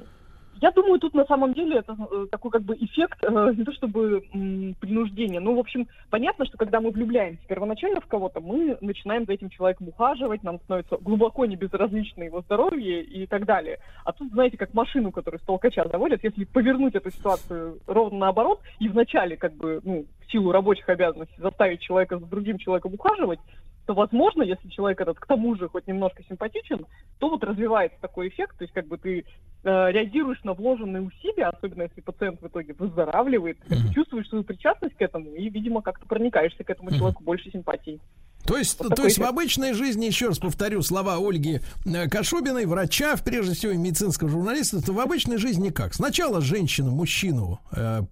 Я 0.61 0.70
думаю, 0.70 0.99
тут 0.99 1.15
на 1.15 1.24
самом 1.27 1.53
деле 1.53 1.78
это 1.78 1.97
э, 2.11 2.27
такой 2.31 2.51
как 2.51 2.62
бы 2.62 2.74
эффект, 2.77 3.19
э, 3.23 3.53
не 3.57 3.65
то 3.65 3.73
чтобы 3.73 4.23
м, 4.33 4.74
принуждения. 4.81 5.41
Ну, 5.41 5.55
в 5.55 5.59
общем, 5.59 5.87
понятно, 6.11 6.47
что 6.47 6.57
когда 6.57 6.81
мы 6.81 6.91
влюбляемся 6.91 7.47
первоначально 7.47 8.01
в 8.01 8.07
кого-то, 8.07 8.41
мы 8.41 8.78
начинаем 8.81 9.27
за 9.27 9.33
этим 9.33 9.51
человеком 9.51 9.89
ухаживать, 9.89 10.43
нам 10.43 10.59
становится 10.61 10.97
глубоко 10.99 11.45
не 11.45 11.57
безразлично 11.57 12.23
его 12.23 12.41
здоровье 12.41 13.03
и 13.03 13.27
так 13.27 13.45
далее. 13.45 13.78
А 14.05 14.12
тут, 14.12 14.33
знаете, 14.33 14.57
как 14.57 14.73
машину, 14.73 15.12
которую 15.12 15.41
с 15.41 15.45
толкача 15.45 15.87
заводят, 15.89 16.24
если 16.24 16.45
повернуть 16.45 16.95
эту 16.95 17.11
ситуацию 17.11 17.78
ровно 17.87 18.19
наоборот, 18.19 18.61
и 18.78 18.89
вначале 18.89 19.37
как 19.37 19.55
бы, 19.55 19.81
ну, 19.85 20.07
в 20.27 20.33
силу 20.33 20.53
рабочих 20.53 20.89
обязанностей 20.89 21.37
заставить 21.39 21.81
человека 21.81 22.19
за 22.19 22.27
другим 22.27 22.59
человеком 22.59 22.95
ухаживать, 22.95 23.39
то, 23.87 23.95
возможно, 23.95 24.43
если 24.43 24.69
человек 24.69 25.01
этот 25.01 25.19
к 25.19 25.27
тому 25.27 25.55
же 25.55 25.69
хоть 25.69 25.87
немножко 25.87 26.23
симпатичен, 26.25 26.87
то 27.19 27.29
вот 27.29 27.45
развивается 27.45 27.99
такой 28.01 28.29
эффект, 28.29 28.59
то 28.59 28.65
есть 28.65 28.75
как 28.75 28.87
бы 28.89 28.99
ты 28.99 29.21
э, 29.21 29.93
реагируешь 29.93 30.43
на 30.43 30.55
вложенные 30.55 31.03
усилия, 31.03 31.47
особенно 31.47 31.83
если 31.83 32.01
пациент 32.01 32.43
в 32.43 32.47
итоге 32.49 32.75
выздоравливает, 32.75 33.59
бы 33.69 33.95
чувствуешь 33.95 34.29
свою 34.29 34.45
причастность 34.45 34.97
к 34.97 35.03
этому 35.03 35.31
и, 35.35 35.49
видимо, 35.49 35.83
как-то 35.83 36.07
проникаешься 36.07 36.65
к 36.65 36.71
этому 36.71 36.91
человеку 36.91 37.23
больше 37.23 37.51
симпатии. 37.51 38.01
То 38.47 38.56
есть, 38.56 38.78
Вот 38.78 38.94
то 38.94 39.05
есть 39.05 39.18
в 39.18 39.24
обычной 39.24 39.73
жизни, 39.73 40.06
еще 40.06 40.28
раз 40.28 40.39
повторю 40.39 40.82
слова 40.82 41.16
Ольги 41.16 41.60
э, 41.85 42.09
Кашубиной, 42.09 42.66
врача, 42.66 43.16
прежде 43.16 43.55
всего, 43.55 43.73
и 43.73 43.77
медицинского 43.77 44.31
журналиста, 44.31 44.82
то 44.82 44.93
в 44.93 45.01
обычной 45.01 45.39
жизни 45.39 45.70
как? 45.70 45.94
Сначала 45.94 46.40
женщина 46.40 46.90
мужчину 46.90 47.60
э, 47.73 48.02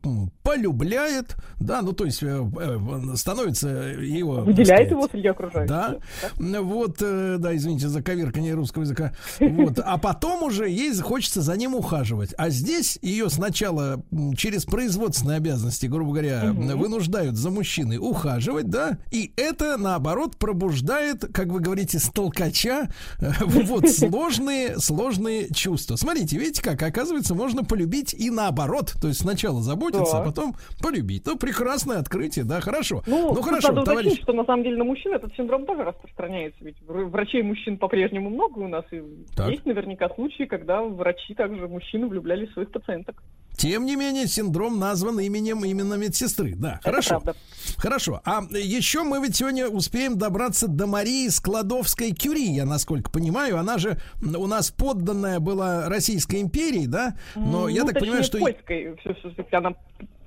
полюбляет, 0.43 1.37
да, 1.61 1.83
ну 1.83 1.93
то 1.93 2.05
есть 2.05 2.23
э, 2.23 2.27
э, 2.27 3.17
становится 3.17 3.69
его... 3.69 4.41
Выделяет 4.41 4.67
сказать, 4.67 4.91
его 4.91 5.09
среди 5.09 5.29
окружающих. 5.29 5.69
Да, 5.69 5.97
вот, 6.39 6.97
э, 7.01 7.37
да, 7.39 7.55
извините 7.55 7.89
за 7.89 8.03
коверкание 8.03 8.55
русского 8.55 8.83
языка. 8.83 9.13
Вот, 9.41 9.79
а 9.79 9.99
потом 9.99 10.43
уже 10.43 10.69
ей 10.69 10.95
хочется 10.99 11.43
за 11.43 11.57
ним 11.57 11.75
ухаживать. 11.75 12.35
А 12.37 12.51
здесь 12.51 12.99
ее 13.03 13.31
сначала 13.31 14.03
через 14.37 14.65
производственные 14.65 15.37
обязанности, 15.37 15.87
грубо 15.87 16.13
говоря, 16.13 16.53
вынуждают 16.53 17.37
за 17.37 17.51
мужчиной 17.51 17.99
ухаживать, 17.99 18.69
да, 18.69 18.99
и 19.11 19.33
это, 19.37 19.77
наоборот, 19.77 20.24
пробуждает, 20.37 21.25
как 21.33 21.47
вы 21.49 21.61
говорите, 21.61 21.99
с 21.99 22.09
толкача 22.11 22.89
э, 23.21 23.31
вот 23.45 23.89
сложные, 23.89 24.79
сложные 24.79 25.49
чувства. 25.55 25.97
Смотрите, 25.97 26.39
видите 26.39 26.63
как, 26.63 26.83
оказывается, 26.83 27.35
можно 27.35 27.65
полюбить 27.65 28.15
и 28.15 28.31
наоборот. 28.31 28.95
То 29.01 29.09
есть 29.09 29.21
сначала 29.21 29.63
заботиться, 29.63 30.13
Да. 30.13 30.23
а 30.23 30.25
потом 30.25 30.55
полюбить. 30.83 31.27
Ну, 31.27 31.37
прекрасное 31.37 31.99
открытие, 31.99 32.45
да, 32.45 32.61
хорошо. 32.61 33.03
Ну, 33.07 33.35
Ну, 33.35 33.43
хорошо, 33.43 33.69
надо 33.69 33.83
уточнить, 33.83 34.03
товарищ. 34.05 34.23
что 34.23 34.33
на 34.33 34.45
самом 34.45 34.63
деле 34.65 34.77
на 34.77 34.85
мужчин 34.85 35.15
этот 35.15 35.35
синдром 35.37 35.67
тоже 35.67 35.85
распространяется. 35.85 36.59
Ведь 36.65 36.77
вр- 36.87 37.07
врачей 37.07 37.43
мужчин 37.43 37.79
по-прежнему 37.79 38.31
много 38.31 38.59
у 38.59 38.69
нас, 38.69 38.85
и 38.93 39.03
Так. 39.37 39.51
есть 39.51 39.65
наверняка 39.67 40.09
случаи, 40.15 40.45
когда 40.45 40.83
врачи 40.83 41.35
также 41.35 41.69
мужчины 41.69 42.07
влюблялись 42.09 42.49
в 42.51 42.53
своих 42.55 42.71
пациенток. 42.71 43.23
Тем 43.57 43.87
не 43.87 43.97
менее, 43.97 44.27
синдром 44.27 44.79
назван 44.79 45.21
именем 45.21 45.65
именно 45.65 45.95
медсестры. 45.95 46.55
Да, 46.57 46.75
Это 46.81 46.83
хорошо. 46.83 47.21
правда. 47.21 47.37
Хорошо. 47.79 48.21
А 48.25 48.43
еще 48.51 49.03
мы 49.05 49.21
ведь 49.25 49.37
сегодня 49.37 49.69
успеем 49.69 50.19
добраться 50.19 50.67
до 50.69 50.87
Марии 50.87 51.29
Складовской-Кюри, 51.29 52.53
я 52.53 52.67
насколько 52.67 53.11
понимаю. 53.11 53.59
Она 53.59 53.79
же 53.79 53.99
у 54.23 54.47
нас 54.47 54.71
подданная 54.71 55.41
была 55.41 55.89
Российской 55.89 56.41
империи, 56.41 56.87
да? 56.87 57.17
Но 57.37 57.69
я 57.69 57.83
Ну, 57.83 57.87
так 57.89 57.95
точнее, 57.95 58.01
понимаю, 58.09 58.25
что... 58.25 58.39
польской, 58.39 58.97
все, 59.01 59.15
все, 59.15 59.57
она 59.57 59.75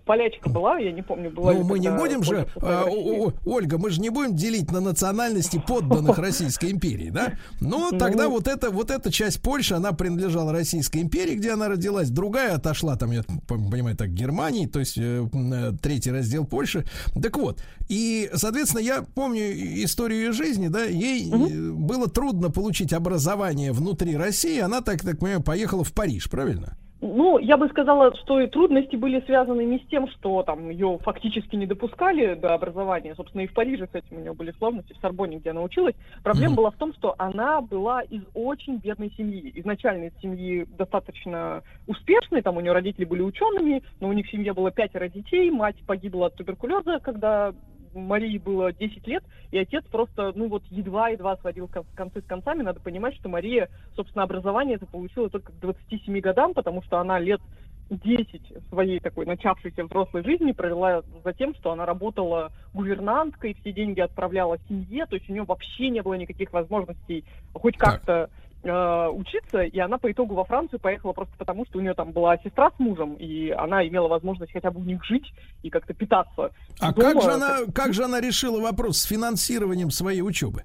полячка 0.07 0.49
была, 0.49 0.79
я 0.79 0.91
не 0.91 1.01
помню, 1.03 1.29
была 1.29 1.53
Ну, 1.53 1.63
мы 1.63 1.77
не 1.79 1.87
тогда 1.89 2.01
будем 2.03 2.23
же, 2.23 2.47
а, 2.55 2.85
о- 2.87 3.27
о- 3.27 3.33
Ольга, 3.45 3.77
мы 3.77 3.89
же 3.91 4.01
не 4.01 4.09
будем 4.09 4.35
делить 4.35 4.71
на 4.71 4.79
национальности 4.79 5.61
подданных 5.67 6.17
Российской 6.17 6.71
империи, 6.71 7.09
да? 7.11 7.33
Ну, 7.59 7.91
тогда 7.91 8.23
Ну. 8.23 8.31
вот 8.31 8.47
эта, 8.47 8.71
вот 8.71 8.89
эта 8.89 9.11
часть 9.11 9.41
Польши, 9.41 9.75
она 9.75 9.91
принадлежала 9.91 10.51
Российской 10.51 11.01
империи, 11.01 11.35
где 11.35 11.51
она 11.51 11.67
родилась. 11.67 12.09
Другая 12.09 12.55
отошла, 12.55 12.95
там, 12.95 13.11
я 13.11 13.23
понимаю, 13.47 13.95
так, 13.95 14.09
Германии, 14.13 14.65
то 14.65 14.79
есть 14.79 14.97
э, 14.97 15.27
э, 15.31 15.71
третий 15.81 16.11
раздел 16.11 16.45
Польши. 16.45 16.85
Так 17.21 17.37
вот, 17.37 17.61
и, 17.89 18.29
соответственно, 18.33 18.81
я 18.81 19.01
помню 19.01 19.41
историю 19.83 20.21
ее 20.21 20.31
жизни, 20.31 20.69
да, 20.69 20.85
ей 20.85 21.29
э, 21.29 21.71
было 21.71 22.07
трудно 22.07 22.49
получить 22.49 22.93
образование 22.93 23.73
внутри 23.73 24.15
России, 24.15 24.59
она, 24.59 24.81
так, 24.81 25.01
так 25.01 25.19
понимаю, 25.19 25.41
поехала 25.43 25.83
в 25.83 25.91
Париж, 25.93 26.29
правильно? 26.29 26.77
Ну, 26.99 27.37
я 27.37 27.57
бы 27.57 27.67
сказала, 27.69 28.15
что 28.15 28.39
и 28.39 28.47
трудности 28.47 28.95
были 28.95 29.21
связаны 29.21 29.63
не 29.63 29.77
с 29.77 29.85
тем, 29.87 30.07
что 30.07 30.41
там 30.41 30.69
ее 30.69 30.97
фактически 31.03 31.55
не 31.55 31.67
допускали 31.67 32.33
до 32.33 32.55
образования. 32.55 33.13
Собственно, 33.15 33.41
и 33.41 33.47
в 33.47 33.53
Париже 33.53 33.87
с 33.91 33.95
этим 33.95 34.17
у 34.17 34.19
нее 34.19 34.33
были 34.33 34.51
сложности, 34.57 34.93
в 34.93 34.97
Сорбоне, 34.97 35.37
где 35.37 35.51
она 35.51 35.61
училась. 35.61 35.93
Проблема 36.23 36.55
была 36.55 36.71
в 36.71 36.75
том, 36.75 36.93
что 36.95 37.13
она 37.19 37.61
была 37.61 38.01
из 38.01 38.23
очень 38.33 38.77
бедной 38.77 39.11
семьи. 39.15 39.51
Изначально 39.55 40.05
из 40.05 40.17
семьи 40.21 40.65
достаточно 40.75 41.61
успешной, 41.85 42.41
там 42.41 42.57
у 42.57 42.61
нее 42.61 42.71
родители 42.71 43.05
были 43.05 43.21
учеными, 43.21 43.83
но 43.99 44.09
у 44.09 44.13
них 44.13 44.25
в 44.25 44.31
семье 44.31 44.53
было 44.53 44.71
пятеро 44.71 45.07
детей, 45.07 45.51
мать 45.51 45.77
погибла 45.85 46.27
от 46.27 46.35
туберкулеза, 46.35 46.99
когда 46.99 47.53
Марии 47.99 48.37
было 48.37 48.71
10 48.71 49.05
лет, 49.07 49.23
и 49.51 49.57
отец 49.57 49.83
просто, 49.85 50.31
ну 50.35 50.47
вот, 50.47 50.63
едва-едва 50.69 51.37
сводил 51.37 51.67
кон- 51.67 51.85
концы 51.95 52.21
с 52.21 52.25
концами. 52.25 52.63
Надо 52.63 52.79
понимать, 52.79 53.15
что 53.15 53.29
Мария, 53.29 53.69
собственно, 53.95 54.23
образование 54.23 54.75
это 54.75 54.85
получила 54.85 55.29
только 55.29 55.51
к 55.51 55.59
27 55.59 56.19
годам, 56.19 56.53
потому 56.53 56.81
что 56.83 56.99
она 56.99 57.19
лет 57.19 57.41
10 57.89 58.67
своей 58.69 58.99
такой 58.99 59.25
начавшейся 59.25 59.85
взрослой 59.85 60.23
жизни 60.23 60.51
провела 60.51 61.03
за 61.23 61.33
тем, 61.33 61.55
что 61.55 61.71
она 61.71 61.85
работала 61.85 62.51
гувернанткой, 62.73 63.55
все 63.61 63.71
деньги 63.71 64.01
отправляла 64.01 64.57
семье, 64.67 65.05
то 65.05 65.15
есть 65.15 65.29
у 65.29 65.33
нее 65.33 65.43
вообще 65.43 65.89
не 65.89 66.01
было 66.01 66.15
никаких 66.15 66.51
возможностей 66.51 67.23
хоть 67.53 67.77
как-то 67.77 68.29
э, 68.67 69.09
учиться, 69.09 69.61
и 69.61 69.79
она 69.79 69.97
по 69.97 70.11
итогу 70.11 70.35
во 70.35 70.43
Францию 70.43 70.79
поехала 70.79 71.13
просто 71.13 71.33
потому, 71.37 71.65
что 71.65 71.79
у 71.79 71.81
нее 71.81 71.93
там 71.93 72.11
была 72.11 72.37
сестра 72.37 72.71
с 72.75 72.79
мужем, 72.79 73.15
и 73.15 73.49
она 73.49 73.87
имела 73.87 74.07
возможность 74.07 74.51
хотя 74.51 74.71
бы 74.71 74.81
у 74.81 74.83
них 74.83 75.03
жить 75.05 75.31
и 75.63 75.69
как-то 75.69 75.93
питаться. 75.93 76.51
А 76.79 76.93
дома. 76.93 77.13
как 77.13 77.21
же 77.23 77.31
она, 77.31 77.57
как 77.73 77.93
же 77.93 78.03
она 78.03 78.21
решила 78.21 78.61
вопрос 78.61 78.97
с 78.97 79.05
финансированием 79.05 79.91
своей 79.91 80.21
учебы? 80.21 80.63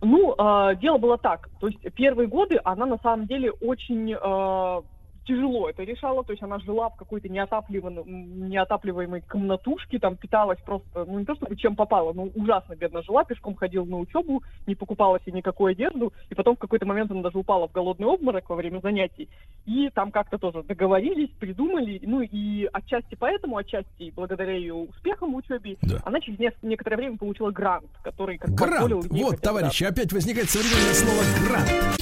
Ну, 0.00 0.34
э, 0.34 0.76
дело 0.76 0.98
было 0.98 1.18
так. 1.18 1.48
То 1.60 1.68
есть 1.68 1.80
первые 1.94 2.28
годы 2.28 2.60
она 2.64 2.86
на 2.86 2.98
самом 2.98 3.26
деле 3.26 3.50
очень 3.50 4.12
э, 4.12 4.82
тяжело 5.26 5.68
это 5.68 5.82
решала. 5.82 6.24
То 6.24 6.32
есть 6.32 6.42
она 6.42 6.58
жила 6.60 6.88
в 6.90 6.96
какой-то 6.96 7.28
неотапливаем- 7.28 8.04
неотапливаемой 8.48 9.22
комнатушке, 9.22 9.98
там 9.98 10.16
питалась 10.16 10.58
просто, 10.60 11.04
ну 11.04 11.18
не 11.18 11.24
то 11.24 11.34
чтобы 11.34 11.56
чем 11.56 11.76
попало, 11.76 12.12
но 12.12 12.24
ужасно 12.34 12.74
бедно 12.74 13.02
жила, 13.02 13.24
пешком 13.24 13.54
ходила 13.54 13.84
на 13.84 13.98
учебу, 13.98 14.42
не 14.66 14.74
покупала 14.74 15.20
себе 15.20 15.32
никакую 15.32 15.72
одежду, 15.72 16.12
и 16.30 16.34
потом 16.34 16.56
в 16.56 16.58
какой-то 16.58 16.86
момент 16.86 17.10
она 17.10 17.22
даже 17.22 17.38
упала 17.38 17.68
в 17.68 17.72
голодный 17.72 18.06
обморок 18.06 18.48
во 18.48 18.56
время 18.56 18.80
занятий. 18.80 19.28
И 19.66 19.90
там 19.90 20.10
как-то 20.10 20.38
тоже 20.38 20.62
договорились, 20.62 21.30
придумали, 21.38 22.00
ну 22.02 22.20
и 22.20 22.68
отчасти 22.72 23.16
поэтому, 23.18 23.56
отчасти 23.56 24.12
благодаря 24.14 24.52
ее 24.52 24.74
успехам 24.74 25.32
в 25.32 25.36
учебе, 25.36 25.76
она 26.04 26.20
через 26.20 26.52
некоторое 26.62 26.96
время 26.96 27.16
получила 27.16 27.50
грант, 27.50 27.86
который 28.02 28.38
как 28.38 28.50
Грант. 28.50 28.92
Вот, 29.10 29.36
да, 29.36 29.36
товарищи, 29.38 29.84
опять 29.84 30.12
возникает 30.12 30.50
современное 30.50 30.94
слово 30.94 31.22
грант. 31.48 31.94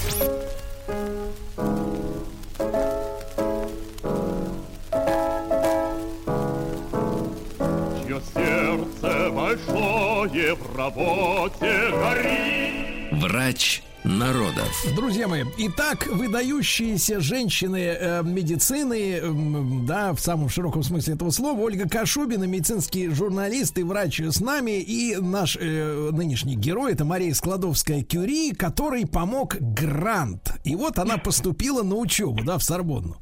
Сердце 8.35 9.31
большое 9.31 10.55
в 10.55 10.77
работе 10.77 11.91
горит. 11.91 13.23
Врач 13.23 13.83
народов. 14.05 14.69
Друзья 14.97 15.29
мои, 15.29 15.45
итак, 15.59 16.07
выдающиеся 16.07 17.21
женщины 17.21 17.97
э, 17.99 18.23
медицины, 18.25 19.19
м, 19.19 19.87
да, 19.87 20.13
в 20.13 20.21
самом 20.21 20.49
широком 20.49 20.83
смысле 20.83 21.15
этого 21.15 21.31
слова, 21.31 21.61
Ольга 21.61 21.89
Кашубина, 21.89 22.45
медицинский 22.45 23.09
журналист 23.09 23.79
и 23.79 23.83
врач 23.83 24.21
с 24.21 24.41
нами, 24.41 24.81
и 24.81 25.17
наш 25.17 25.57
э, 25.61 26.11
нынешний 26.13 26.57
герой, 26.57 26.93
это 26.93 27.05
Мария 27.05 27.33
Складовская-Кюри, 27.33 28.55
который 28.57 29.07
помог 29.07 29.57
грант. 29.61 30.53
И 30.65 30.75
вот 30.75 30.99
она 30.99 31.19
поступила 31.19 31.83
на 31.83 31.95
учебу, 31.95 32.43
да, 32.45 32.59
в 32.59 32.65
Сорбонну. 32.65 33.19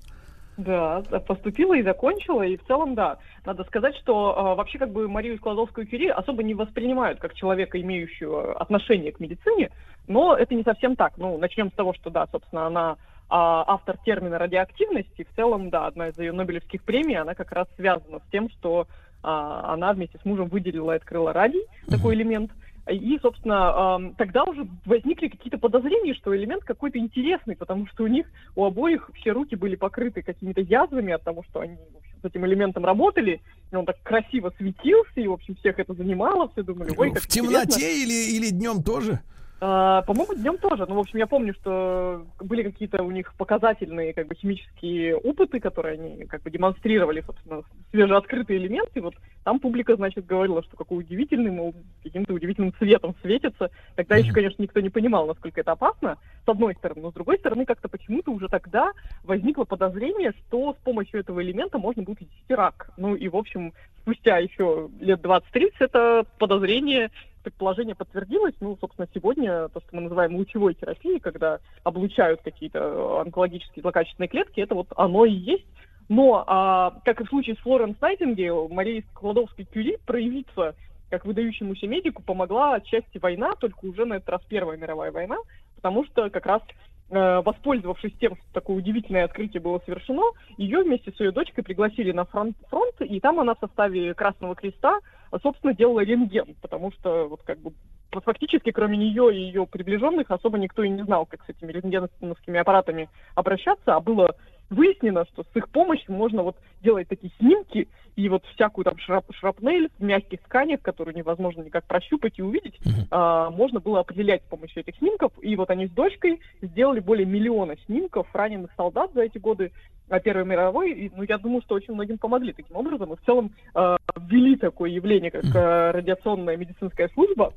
Да, 0.60 1.02
поступила 1.26 1.74
и 1.74 1.82
закончила, 1.82 2.42
и 2.42 2.58
в 2.58 2.64
целом, 2.66 2.94
да. 2.94 3.16
Надо 3.46 3.64
сказать, 3.64 3.96
что 3.96 4.34
э, 4.36 4.56
вообще 4.56 4.78
как 4.78 4.90
бы 4.90 5.08
Марию 5.08 5.38
Складовскую-Кюри 5.38 6.08
особо 6.08 6.42
не 6.42 6.52
воспринимают 6.52 7.18
как 7.18 7.32
человека, 7.32 7.80
имеющего 7.80 8.52
отношение 8.58 9.12
к 9.12 9.20
медицине, 9.20 9.70
но 10.06 10.36
это 10.36 10.54
не 10.54 10.62
совсем 10.62 10.96
так. 10.96 11.14
Ну, 11.16 11.38
начнем 11.38 11.70
с 11.70 11.74
того, 11.74 11.94
что, 11.94 12.10
да, 12.10 12.26
собственно, 12.30 12.66
она 12.66 12.96
а, 13.30 13.64
автор 13.68 13.96
термина 14.04 14.38
радиоактивности. 14.38 15.26
В 15.30 15.34
целом, 15.34 15.70
да, 15.70 15.86
одна 15.86 16.08
из 16.08 16.18
ее 16.18 16.32
Нобелевских 16.32 16.82
премий, 16.82 17.16
она 17.16 17.34
как 17.34 17.52
раз 17.52 17.66
связана 17.76 18.18
с 18.18 18.30
тем, 18.30 18.50
что 18.50 18.86
а, 19.22 19.72
она 19.72 19.94
вместе 19.94 20.18
с 20.18 20.24
мужем 20.26 20.48
выделила 20.48 20.92
и 20.92 20.96
открыла 20.96 21.32
радий, 21.32 21.64
такой 21.88 22.16
элемент. 22.16 22.50
И, 22.90 23.18
собственно, 23.20 24.12
тогда 24.18 24.44
уже 24.44 24.66
возникли 24.84 25.28
какие-то 25.28 25.58
подозрения, 25.58 26.14
что 26.14 26.36
элемент 26.36 26.64
какой-то 26.64 26.98
интересный, 26.98 27.56
потому 27.56 27.86
что 27.86 28.04
у 28.04 28.06
них, 28.08 28.26
у 28.56 28.64
обоих 28.64 29.10
все 29.14 29.30
руки 29.30 29.54
были 29.54 29.76
покрыты 29.76 30.22
какими-то 30.22 30.60
язвами 30.60 31.12
от 31.12 31.22
того, 31.22 31.44
что 31.48 31.60
они 31.60 31.76
с 32.20 32.24
этим 32.24 32.44
элементом 32.46 32.84
работали, 32.84 33.40
и 33.70 33.76
он 33.76 33.86
так 33.86 34.02
красиво 34.02 34.52
светился, 34.58 35.20
и, 35.20 35.26
в 35.26 35.32
общем, 35.32 35.54
всех 35.56 35.78
это 35.78 35.94
занимало, 35.94 36.48
все 36.50 36.62
думали, 36.62 36.92
ой, 36.96 37.12
как 37.12 37.22
В 37.22 37.28
темноте 37.28 37.80
интересно. 37.80 38.02
или, 38.02 38.36
или 38.36 38.50
днем 38.50 38.82
тоже? 38.82 39.20
А, 39.62 40.00
По-моему, 40.02 40.34
днем 40.34 40.56
тоже. 40.56 40.86
Ну, 40.86 40.94
в 40.94 41.00
общем, 41.00 41.18
я 41.18 41.26
помню, 41.26 41.52
что 41.52 42.24
были 42.40 42.62
какие-то 42.62 43.02
у 43.02 43.10
них 43.10 43.34
показательные 43.34 44.14
как 44.14 44.26
бы 44.26 44.34
химические 44.34 45.16
опыты, 45.16 45.60
которые 45.60 45.94
они 45.94 46.24
как 46.24 46.42
бы 46.42 46.50
демонстрировали, 46.50 47.20
собственно, 47.20 47.62
свежеоткрытые 47.90 48.58
элементы. 48.58 49.02
Вот 49.02 49.14
там 49.44 49.60
публика, 49.60 49.96
значит, 49.96 50.24
говорила, 50.24 50.62
что 50.62 50.78
какой 50.78 51.00
удивительный, 51.00 51.50
мол, 51.50 51.74
каким-то 52.02 52.32
удивительным 52.32 52.72
цветом 52.78 53.14
светится. 53.20 53.70
Тогда 53.96 54.16
еще, 54.16 54.32
конечно, 54.32 54.62
никто 54.62 54.80
не 54.80 54.88
понимал, 54.88 55.26
насколько 55.26 55.60
это 55.60 55.72
опасно, 55.72 56.16
с 56.46 56.48
одной 56.48 56.74
стороны. 56.76 57.02
Но 57.02 57.10
с 57.10 57.14
другой 57.14 57.38
стороны, 57.38 57.66
как-то 57.66 57.88
почему-то 57.88 58.32
уже 58.32 58.48
тогда 58.48 58.92
возникло 59.24 59.64
подозрение, 59.64 60.32
что 60.32 60.72
с 60.72 60.82
помощью 60.82 61.20
этого 61.20 61.42
элемента 61.42 61.76
можно 61.78 62.02
будет 62.02 62.22
лечить 62.22 62.50
рак. 62.50 62.92
Ну 62.96 63.14
и, 63.14 63.28
в 63.28 63.36
общем, 63.36 63.74
спустя 64.00 64.38
еще 64.38 64.88
лет 65.00 65.20
20-30 65.20 65.72
это 65.80 66.24
подозрение 66.38 67.10
предположение 67.42 67.94
подтвердилось. 67.94 68.54
Ну, 68.60 68.76
собственно, 68.80 69.08
сегодня 69.14 69.68
то, 69.68 69.80
что 69.80 69.96
мы 69.96 70.02
называем 70.02 70.36
лучевой 70.36 70.74
терапией, 70.74 71.20
когда 71.20 71.58
облучают 71.84 72.42
какие-то 72.42 73.20
онкологические 73.20 73.82
злокачественные 73.82 74.28
клетки, 74.28 74.60
это 74.60 74.74
вот 74.74 74.88
оно 74.96 75.24
и 75.24 75.32
есть. 75.32 75.66
Но, 76.08 76.44
а, 76.46 77.00
как 77.04 77.20
и 77.20 77.24
в 77.24 77.28
случае 77.28 77.54
с 77.54 77.58
Флоренс 77.58 78.00
Найтингейл, 78.00 78.68
Марии 78.68 79.04
Складовской-Кюри 79.14 79.98
проявиться 80.04 80.74
как 81.10 81.24
выдающемуся 81.24 81.86
медику 81.86 82.22
помогла 82.22 82.74
отчасти 82.74 83.18
война, 83.18 83.54
только 83.56 83.84
уже 83.84 84.04
на 84.04 84.14
этот 84.14 84.28
раз 84.28 84.42
Первая 84.48 84.78
мировая 84.78 85.10
война, 85.10 85.36
потому 85.74 86.04
что 86.04 86.30
как 86.30 86.46
раз 86.46 86.62
э, 87.10 87.40
воспользовавшись 87.44 88.14
тем, 88.20 88.36
что 88.36 88.44
такое 88.52 88.76
удивительное 88.76 89.24
открытие 89.24 89.60
было 89.60 89.80
совершено, 89.84 90.22
ее 90.56 90.82
вместе 90.82 91.10
с 91.10 91.20
ее 91.20 91.32
дочкой 91.32 91.64
пригласили 91.64 92.12
на 92.12 92.24
фронт, 92.24 92.56
фронт, 92.68 92.94
и 93.00 93.18
там 93.20 93.40
она 93.40 93.54
в 93.54 93.58
составе 93.60 94.14
Красного 94.14 94.54
Креста, 94.54 95.00
собственно, 95.38 95.74
делала 95.74 96.00
рентген, 96.00 96.56
потому 96.60 96.90
что 96.92 97.28
вот 97.28 97.42
как 97.42 97.58
бы 97.58 97.72
фактически 98.10 98.72
кроме 98.72 98.98
нее 98.98 99.34
и 99.34 99.40
ее 99.40 99.66
приближенных 99.66 100.30
особо 100.30 100.58
никто 100.58 100.82
и 100.82 100.88
не 100.88 101.02
знал, 101.04 101.26
как 101.26 101.44
с 101.44 101.48
этими 101.48 101.72
рентгеновскими 101.72 102.58
аппаратами 102.58 103.08
обращаться, 103.34 103.94
а 103.94 104.00
было 104.00 104.34
выяснено, 104.70 105.24
что 105.26 105.42
с 105.42 105.56
их 105.56 105.68
помощью 105.68 106.14
можно 106.14 106.42
вот 106.42 106.56
делать 106.82 107.08
такие 107.08 107.32
снимки 107.38 107.88
и 108.16 108.28
вот 108.28 108.44
всякую 108.54 108.84
там 108.84 108.98
шрап, 108.98 109.24
шрапнель 109.32 109.90
в 109.98 110.02
мягких 110.02 110.40
тканях, 110.42 110.80
которую 110.80 111.16
невозможно 111.16 111.62
никак 111.62 111.84
прощупать 111.84 112.38
и 112.38 112.42
увидеть, 112.42 112.78
а, 113.10 113.50
можно 113.50 113.80
было 113.80 114.00
определять 114.00 114.42
с 114.42 114.48
помощью 114.48 114.82
этих 114.82 114.96
снимков. 114.96 115.32
И 115.42 115.56
вот 115.56 115.70
они 115.70 115.86
с 115.86 115.90
дочкой 115.90 116.40
сделали 116.62 117.00
более 117.00 117.26
миллиона 117.26 117.76
снимков 117.86 118.26
раненых 118.34 118.70
солдат 118.76 119.12
за 119.14 119.22
эти 119.22 119.38
годы 119.38 119.72
а, 120.08 120.20
Первой 120.20 120.44
мировой. 120.44 120.92
И, 120.92 121.10
ну, 121.14 121.22
я 121.22 121.38
думаю, 121.38 121.62
что 121.62 121.74
очень 121.74 121.94
многим 121.94 122.18
помогли 122.18 122.52
таким 122.52 122.76
образом. 122.76 123.12
И 123.12 123.16
в 123.16 123.24
целом 123.24 123.52
а, 123.74 123.96
ввели 124.16 124.56
такое 124.56 124.90
явление, 124.90 125.30
как 125.30 125.44
а, 125.54 125.92
радиационная 125.92 126.56
медицинская 126.56 127.08
служба, 127.14 127.54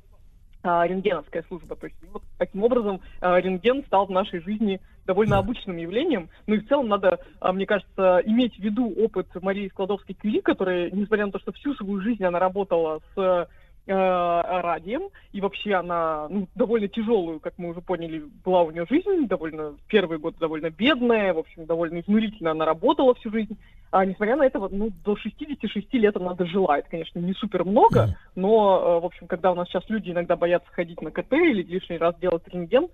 рентгеновская 0.64 1.44
служба. 1.48 1.76
То 1.76 1.88
есть 1.88 1.98
вот 2.12 2.24
таким 2.38 2.64
образом 2.64 3.02
а, 3.22 3.40
рентген 3.40 3.84
стал 3.84 4.06
в 4.06 4.12
нашей 4.12 4.40
жизни 4.42 4.80
довольно 5.06 5.38
обычным 5.38 5.78
явлением. 5.78 6.30
Ну 6.48 6.56
и 6.56 6.60
в 6.60 6.68
целом 6.68 6.88
надо, 6.88 7.20
а, 7.40 7.52
мне 7.52 7.66
кажется, 7.66 8.22
иметь 8.26 8.56
в 8.56 8.60
виду 8.60 8.94
опыт 8.98 9.28
Марии 9.42 9.70
Складовской-Кюри, 9.70 10.42
которая, 10.42 10.90
несмотря 10.92 11.26
на 11.26 11.32
то, 11.32 11.40
что 11.40 11.52
всю 11.52 11.74
свою 11.76 12.00
жизнь 12.02 12.24
она 12.24 12.40
работала 12.40 13.02
с 13.16 13.48
радием, 13.86 15.10
и 15.34 15.42
вообще 15.42 15.74
она 15.74 16.28
ну, 16.30 16.48
довольно 16.56 16.88
тяжелую, 16.88 17.40
как 17.40 17.54
мы 17.58 17.70
уже 17.70 17.82
поняли, 17.82 18.24
была 18.46 18.64
у 18.64 18.72
нее 18.72 18.86
жизнь, 18.90 19.28
довольно 19.28 19.74
первый 19.88 20.20
год 20.20 20.36
довольно 20.40 20.70
бедная, 20.70 21.34
в 21.34 21.40
общем, 21.40 21.66
довольно 21.66 22.00
изнурительно 22.00 22.52
она 22.52 22.66
работала 22.66 23.14
всю 23.16 23.32
жизнь. 23.32 23.58
А 23.92 24.06
несмотря 24.06 24.36
на 24.36 24.44
это, 24.44 24.58
ну, 24.72 24.90
до 25.06 25.16
66 25.16 25.94
лет 25.94 26.18
она 26.18 26.34
дожила. 26.34 26.80
Это, 26.80 26.90
конечно, 26.90 27.20
не 27.20 27.34
супер 27.34 27.64
много, 27.64 28.18
но, 28.36 28.98
э, 28.98 29.00
в 29.02 29.06
общем, 29.06 29.28
когда 29.28 29.52
у 29.52 29.56
нас 29.56 29.68
сейчас 29.68 29.84
люди 29.88 30.10
иногда 30.10 30.36
боятся 30.36 30.68
ходить 30.72 31.00
на 31.02 31.12
КТ 31.12 31.34
или 31.34 31.62
лишний 31.62 32.00
раз 32.00 32.16
делать 32.18 32.42
рентген, 32.48 32.88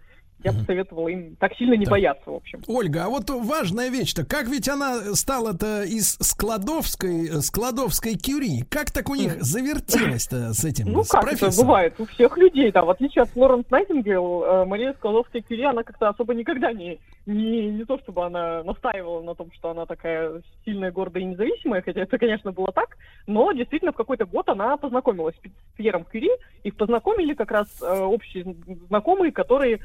я 0.43 0.51
бы 0.51 0.63
советовала 0.65 1.07
им 1.09 1.35
так 1.37 1.53
сильно 1.55 1.73
не 1.73 1.85
бояться, 1.85 2.29
в 2.29 2.35
общем. 2.35 2.61
Ольга, 2.67 3.05
а 3.05 3.09
вот 3.09 3.29
важная 3.29 3.89
вещь-то, 3.89 4.25
как 4.25 4.47
ведь 4.47 4.69
она 4.69 5.13
стала-то 5.15 5.83
из 5.83 6.17
Складовской, 6.21 7.41
Складовской 7.41 8.15
Кюри? 8.15 8.63
Как 8.69 8.91
так 8.91 9.09
у 9.09 9.15
них 9.15 9.41
завертелось-то 9.41 10.53
с 10.53 10.63
этим, 10.63 10.91
Ну, 10.91 11.03
с 11.03 11.09
как 11.09 11.23
это 11.23 11.37
профессором? 11.37 11.67
бывает 11.67 11.99
у 11.99 12.05
всех 12.05 12.37
людей, 12.37 12.71
да. 12.71 12.83
В 12.83 12.89
отличие 12.89 13.23
от 13.23 13.29
Флоренс 13.29 13.69
Найтингейл, 13.69 14.43
э, 14.43 14.65
Мария 14.65 14.93
Складовская-Кюри, 14.93 15.63
она 15.63 15.83
как-то 15.83 16.09
особо 16.09 16.33
никогда 16.33 16.71
не, 16.71 16.99
не, 17.25 17.69
не 17.71 17.85
то, 17.85 17.97
чтобы 17.99 18.25
она 18.25 18.63
настаивала 18.63 19.21
на 19.21 19.35
том, 19.35 19.51
что 19.53 19.71
она 19.71 19.85
такая 19.85 20.41
сильная, 20.65 20.91
гордая 20.91 21.23
и 21.23 21.27
независимая, 21.27 21.81
хотя 21.81 22.01
это, 22.01 22.17
конечно, 22.17 22.51
было 22.51 22.71
так, 22.71 22.97
но 23.27 23.51
действительно 23.51 23.91
в 23.91 23.95
какой-то 23.95 24.25
год 24.25 24.47
она 24.49 24.77
познакомилась 24.77 25.35
с 25.35 25.77
Пьером 25.77 26.05
Кюри, 26.05 26.29
их 26.63 26.75
познакомили 26.75 27.33
как 27.33 27.51
раз 27.51 27.67
э, 27.81 27.99
общие 27.99 28.55
знакомые, 28.87 29.31
которые, 29.31 29.75
э, 29.75 29.79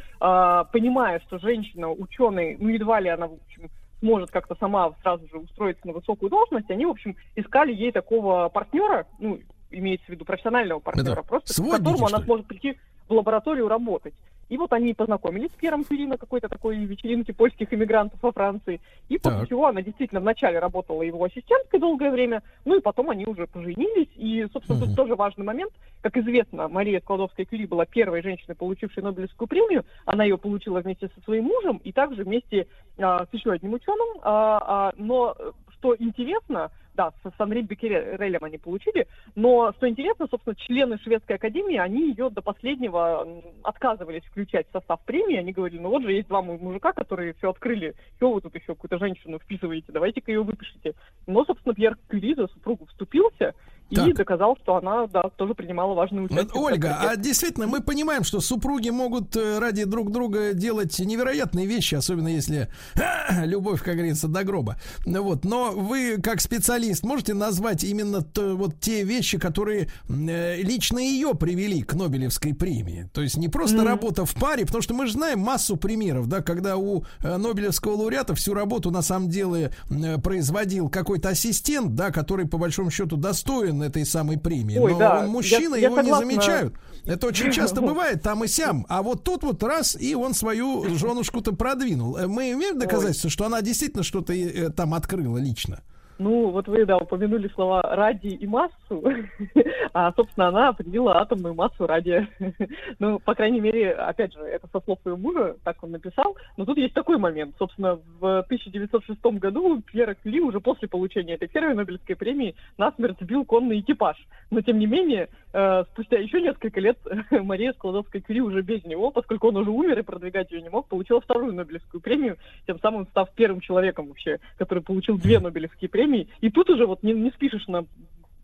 понимая, 0.73 1.21
что 1.21 1.39
женщина, 1.39 1.91
ученый, 1.91 2.57
ну, 2.59 2.69
едва 2.69 3.01
ли 3.01 3.09
она, 3.09 3.27
в 3.27 3.35
общем, 3.35 3.71
сможет 4.01 4.31
как-то 4.31 4.55
сама 4.57 4.93
сразу 5.03 5.27
же 5.29 5.39
устроиться 5.39 5.87
на 5.87 5.93
высокую 5.93 6.31
должность, 6.31 6.71
они, 6.71 6.87
в 6.87 6.91
общем, 6.91 7.17
искали 7.37 7.73
ей 7.73 7.93
такого 7.93 8.49
партнера, 8.49 9.07
ну, 9.19 9.41
имеется 9.71 10.07
в 10.07 10.09
виду 10.11 10.25
профессионального 10.25 10.81
партнера, 10.81 11.17
Да-да. 11.17 11.23
просто 11.23 11.63
к 11.63 11.71
которому 11.71 12.07
она 12.07 12.21
сможет 12.21 12.47
прийти 12.47 12.79
в 13.09 13.13
лабораторию 13.13 13.69
работать. 13.69 14.15
И 14.49 14.57
вот 14.57 14.73
они 14.73 14.95
познакомились 14.95 15.51
с 15.51 15.55
Пьером 15.55 15.85
Кюри 15.85 16.07
на 16.07 16.19
какой-то 16.19 16.49
такой 16.49 16.77
вечеринке 16.77 17.33
польских 17.33 17.73
иммигрантов 17.73 18.23
во 18.23 18.33
Франции. 18.33 18.81
И 19.09 19.19
после 19.19 19.41
Так. 19.41 19.49
чего 19.49 19.67
она 19.67 19.83
действительно 19.83 20.21
вначале 20.21 20.59
работала 20.59 21.03
его 21.03 21.25
ассистенткой 21.25 21.81
долгое 21.81 22.11
время, 22.11 22.43
ну 22.65 22.77
и 22.77 22.81
потом 22.81 23.11
они 23.11 23.27
уже 23.27 23.47
поженились. 23.47 24.09
И, 24.17 24.47
собственно, 24.53 24.81
тут 24.81 24.97
тоже 24.97 25.15
важный 25.15 25.45
момент. 25.45 25.73
Как 26.03 26.17
известно, 26.17 26.69
Мария 26.69 27.01
Складовская-Кюри 27.01 27.67
была 27.67 27.87
первой 27.87 28.23
женщиной, 28.23 28.55
получившей 28.55 29.03
Нобелевскую 29.03 29.49
премию. 29.49 29.85
Она 30.05 30.25
ее 30.25 30.37
получила 30.37 30.81
вместе 30.81 31.11
со 31.15 31.21
своим 31.23 31.45
мужем 31.45 31.79
и 31.83 31.93
также 31.93 32.25
вместе 32.25 32.67
а, 32.99 33.25
с 33.25 33.29
еще 33.33 33.53
одним 33.53 33.73
ученым. 33.73 34.21
А, 34.23 34.89
а, 34.89 34.93
но 34.97 35.35
э, 35.39 35.53
что 35.79 35.97
интересно, 35.99 36.71
да, 36.95 37.13
с, 37.23 37.33
Анри 37.39 37.63
Беккерелем 37.63 38.45
они 38.45 38.59
получили, 38.59 39.07
но 39.35 39.73
что 39.73 39.89
интересно, 39.89 40.27
собственно, 40.31 40.55
члены 40.57 40.99
Шведской 40.99 41.37
Академии, 41.37 41.77
они 41.77 42.11
ее 42.11 42.31
до 42.31 42.41
последнего 42.41 43.27
отказывались 43.63 44.25
включать 44.25 44.69
в 44.69 44.73
состав 44.73 45.01
премии, 45.05 45.37
они 45.37 45.53
говорили, 45.53 45.81
ну 45.81 45.91
вот 45.91 46.03
же 46.03 46.13
есть 46.13 46.29
два 46.29 46.43
му- 46.43 46.59
мужика, 46.59 46.93
которые 46.93 47.35
все 47.35 47.51
открыли, 47.51 47.95
что 48.17 48.33
вы 48.33 48.41
тут 48.41 48.55
еще 48.55 48.69
какую-то 48.69 48.99
женщину 48.99 49.39
вписываете, 49.39 49.93
давайте-ка 49.93 50.31
ее 50.31 50.43
выпишите. 50.43 50.95
Но, 51.27 51.45
собственно, 51.45 51.75
Пьер 51.75 51.97
Кюри 52.09 52.35
за 52.35 52.47
супругу 52.49 52.87
вступился 52.87 53.55
и 53.91 53.97
Так. 53.97 54.15
доказал, 54.17 54.57
что 54.63 54.77
она, 54.77 55.07
да, 55.09 55.23
тоже 55.37 55.55
принимала 55.55 55.95
важную 55.95 56.25
участие. 56.25 56.49
Ольга, 56.55 56.99
а 57.01 57.17
действительно 57.17 57.67
мы 57.67 57.81
понимаем, 57.81 58.25
что 58.25 58.41
супруги 58.41 58.89
могут 58.91 59.37
э, 59.37 59.59
ради 59.59 59.85
друг 59.85 60.11
друга 60.11 60.55
делать 60.55 60.99
невероятные 60.99 61.67
вещи, 61.67 61.95
особенно 61.95 62.29
если 62.29 62.69
любовь, 63.45 63.83
как 63.83 63.95
говорится, 63.95 64.29
до 64.29 64.43
гроба. 64.45 64.77
Вот, 65.07 65.45
но 65.45 65.73
вы 65.73 66.19
как 66.23 66.41
специалист 66.41 67.05
можете 67.05 67.35
назвать 67.35 67.85
именно 67.85 68.23
то- 68.23 68.57
вот 68.57 68.81
те 68.81 69.05
вещи, 69.05 69.39
которые 69.39 69.89
э, 70.09 70.63
лично 70.63 70.99
ее 70.99 71.35
привели 71.35 71.83
к 71.83 71.95
Нобелевской 71.95 72.55
премии. 72.55 73.09
То 73.13 73.21
есть 73.23 73.37
не 73.37 73.49
просто 73.49 73.77
Мгм. 73.79 73.87
работа 73.87 74.25
в 74.25 74.35
паре, 74.35 74.65
потому 74.67 74.83
что 74.83 74.95
мы 74.95 75.07
же 75.07 75.13
знаем 75.13 75.41
массу 75.41 75.77
примеров, 75.77 76.27
да, 76.29 76.41
когда 76.43 76.77
у 76.77 77.05
э, 77.23 77.37
Нобелевского 77.37 77.95
лауреата 77.97 78.35
всю 78.35 78.55
работу 78.55 78.91
на 78.91 79.03
самом 79.03 79.29
деле 79.29 79.73
м, 79.91 80.21
производил 80.23 80.89
какой-то 80.89 81.29
ассистент, 81.31 81.95
да, 81.95 82.11
который 82.11 82.47
по 82.47 82.59
большому 82.59 82.91
счету 82.91 83.17
достоин 83.17 83.74
этой 83.83 84.05
самой 84.07 84.39
премии. 84.39 84.79
Ой, 84.79 84.93
но 84.93 84.99
да, 84.99 85.21
он 85.21 85.29
мужчина, 85.29 85.75
я- 85.75 85.81
я 85.83 85.87
его 85.89 85.97
не 85.97 86.03
согласна. 86.11 86.27
замечают. 86.31 86.75
Это 87.05 87.27
очень 87.27 87.53
часто 87.53 87.81
бывает 87.83 88.23
там 88.23 88.45
и 88.45 88.49
сям. 88.49 88.87
А 88.89 89.03
вот 89.03 89.25
тут 89.25 89.43
вот 89.43 89.63
раз, 89.63 89.97
и 90.01 90.15
он 90.15 90.33
свою 90.35 90.97
женушку-то 90.97 91.53
продвинул. 91.53 92.17
Э, 92.17 92.27
Мы 92.27 92.53
имеем 92.53 92.79
доказательство, 92.79 93.29
что 93.31 93.45
она 93.47 93.61
действительно 93.63 94.03
что-то 94.03 94.33
э, 94.33 94.71
там 94.71 94.95
открыла 94.95 95.39
лично. 95.39 95.83
Ну, 96.19 96.51
вот 96.51 96.69
вы, 96.69 96.87
да, 96.87 96.97
упомянули 96.97 97.49
слова 97.49 97.83
радий 97.83 98.35
и 98.37 98.47
массу, 98.47 99.03
а, 99.93 100.13
собственно, 100.13 100.49
она 100.49 100.69
определила 100.69 101.21
атомную 101.21 101.55
массу 101.55 101.87
радия. 101.87 102.29
ну, 103.01 103.19
по 103.19 103.35
крайней 103.35 103.61
мере, 103.61 103.93
опять 103.93 104.33
же, 104.33 104.41
это 104.41 104.69
со 104.73 104.81
слов 104.81 105.01
ее 105.05 105.17
мужа, 105.17 105.57
так 105.65 105.83
он 105.83 105.91
написал. 105.91 106.37
Но 106.57 106.65
тут 106.65 106.79
есть 106.79 106.95
такой 106.95 107.19
момент. 107.19 107.57
Собственно, 107.59 107.99
в 108.21 108.41
1906 108.41 109.21
году 109.41 109.83
Пьер 109.83 110.15
Кюри 110.15 110.41
уже 110.41 110.61
после 110.61 110.87
получения 110.87 111.35
этой 111.35 111.49
первой 111.49 111.75
Нобелевской 111.75 112.15
премии 112.15 112.55
насмерть 112.79 113.19
сбил 113.21 113.45
конный 113.45 113.81
экипаж. 113.81 114.17
Но, 114.51 114.61
тем 114.61 114.79
не 114.79 114.87
менее, 114.87 115.29
э, 115.53 115.85
спустя 115.93 116.19
еще 116.19 116.41
несколько 116.41 116.81
лет 116.81 116.99
Мария 117.31 117.73
Складовская-Кюри 117.73 118.41
уже 118.41 118.63
без 118.63 118.85
него, 118.85 119.11
поскольку 119.11 119.49
он 119.49 119.57
уже 119.57 119.71
умер 119.71 119.99
и 119.99 120.03
продвигать 120.03 120.53
ее 120.53 120.63
не 120.63 120.69
мог, 120.69 120.87
получила 120.87 121.21
вторую 121.21 121.55
Нобелевскую 121.55 122.01
премию, 122.01 122.37
тем 122.69 122.79
самым 122.79 123.07
став 123.09 123.33
первым 123.35 123.61
человеком 123.61 124.07
вообще, 124.07 124.39
который 124.59 124.83
получил 124.83 125.19
две 125.19 125.41
Нобелевские 125.41 125.89
премии 125.89 126.04
премий. 126.05 126.29
И 126.41 126.51
тут 126.51 126.71
уже 126.71 126.87
вот 126.87 127.03
не, 127.03 127.13
не 127.13 127.31
спишешь 127.31 127.67
на 127.67 127.87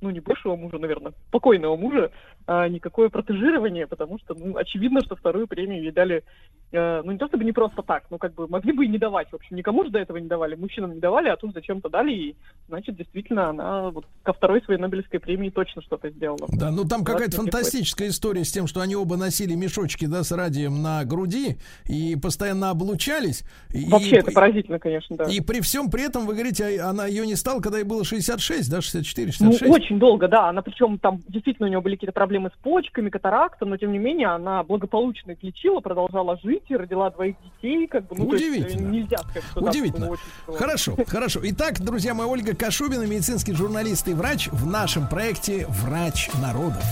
ну, 0.01 0.10
не 0.10 0.20
бывшего 0.20 0.56
мужа, 0.56 0.78
наверное, 0.78 1.12
покойного 1.31 1.77
мужа, 1.77 2.10
а 2.47 2.68
никакое 2.68 3.09
протежирование, 3.09 3.86
потому 3.86 4.18
что, 4.18 4.35
ну, 4.35 4.56
очевидно, 4.56 5.01
что 5.02 5.16
вторую 5.16 5.47
премию 5.47 5.82
ей 5.82 5.93
дали, 5.93 6.24
э, 6.72 7.02
ну, 7.05 7.12
не 7.12 7.18
то 7.18 7.28
чтобы 7.28 7.44
не 7.44 7.52
просто 7.52 7.82
так, 7.82 8.05
ну, 8.10 8.18
как 8.18 8.35
бы 8.35 8.48
могли 8.48 8.72
бы 8.72 8.85
и 8.85 8.89
не 8.89 8.98
давать, 8.98 9.31
в 9.31 9.35
общем, 9.35 9.56
никому 9.56 9.85
же 9.85 9.90
до 9.90 9.98
этого 9.98 10.16
не 10.16 10.28
давали, 10.28 10.55
мужчинам 10.55 10.94
не 10.94 11.01
давали, 11.01 11.28
а 11.28 11.36
тут 11.36 11.52
зачем-то 11.52 11.89
дали, 11.89 12.12
и, 12.12 12.36
значит, 12.68 12.97
действительно, 12.97 13.51
она 13.51 13.90
вот 13.90 14.06
ко 14.22 14.32
второй 14.32 14.62
своей 14.62 14.81
Нобелевской 14.81 15.20
премии 15.20 15.51
точно 15.51 15.82
что-то 15.82 16.10
сделала. 16.10 16.48
Да, 16.48 16.70
ну, 16.70 16.85
там 16.85 17.05
какая-то 17.05 17.36
фантастическая 17.36 18.09
история 18.09 18.44
с 18.44 18.52
тем, 18.52 18.66
что 18.66 18.81
они 18.81 18.97
оба 18.97 19.16
носили 19.16 19.55
мешочки, 19.55 20.06
да, 20.06 20.24
с 20.24 20.32
радием 20.32 20.82
на 20.82 21.05
груди 21.05 21.56
и 21.86 22.16
постоянно 22.16 22.70
облучались. 22.70 23.44
Вообще, 23.68 24.16
и, 24.16 24.18
это 24.18 24.32
поразительно, 24.32 24.78
конечно, 24.78 25.16
да. 25.16 25.24
И 25.24 25.40
при 25.40 25.60
всем 25.60 25.90
при 25.90 26.05
этом, 26.05 26.27
вы 26.27 26.35
говорите, 26.35 26.81
она 26.81 27.06
ее 27.06 27.27
не 27.27 27.36
стала, 27.36 27.60
когда 27.60 27.78
ей 27.78 27.85
было 27.85 28.05
66, 28.05 28.70
да, 28.70 28.81
64, 28.81 29.32
66? 29.32 29.62
Ну, 29.62 29.72
очень 29.72 29.89
долго, 29.98 30.28
да. 30.28 30.48
Она 30.48 30.62
причем 30.62 30.98
там 30.98 31.20
действительно 31.28 31.66
у 31.66 31.70
нее 31.70 31.80
были 31.80 31.94
какие-то 31.94 32.12
проблемы 32.12 32.50
с 32.50 32.62
почками, 32.62 33.10
катаракта, 33.10 33.64
но 33.64 33.76
тем 33.76 33.92
не 33.92 33.98
менее 33.98 34.28
она 34.28 34.62
благополучно 34.62 35.32
их 35.32 35.42
лечила, 35.42 35.80
продолжала 35.80 36.38
жить 36.42 36.64
и 36.68 36.76
родила 36.76 37.10
двоих 37.10 37.36
детей. 37.42 37.86
Как 37.86 38.06
бы, 38.06 38.16
ну, 38.16 38.26
Удивительно. 38.26 38.66
есть, 38.66 38.80
нельзя 38.80 39.18
сказать, 39.18 39.44
что 39.50 39.60
Удивительно. 39.60 40.06
Да, 40.06 40.12
очень 40.12 40.58
хорошо, 40.58 40.96
хорошо. 41.06 41.40
Итак, 41.42 41.80
друзья 41.80 42.14
мои, 42.14 42.26
Ольга 42.26 42.54
Кашубина, 42.54 43.02
медицинский 43.06 43.52
журналист 43.54 44.08
и 44.08 44.14
врач 44.14 44.48
в 44.48 44.66
нашем 44.66 45.08
проекте 45.08 45.66
«Врач 45.68 46.30
народов». 46.40 46.84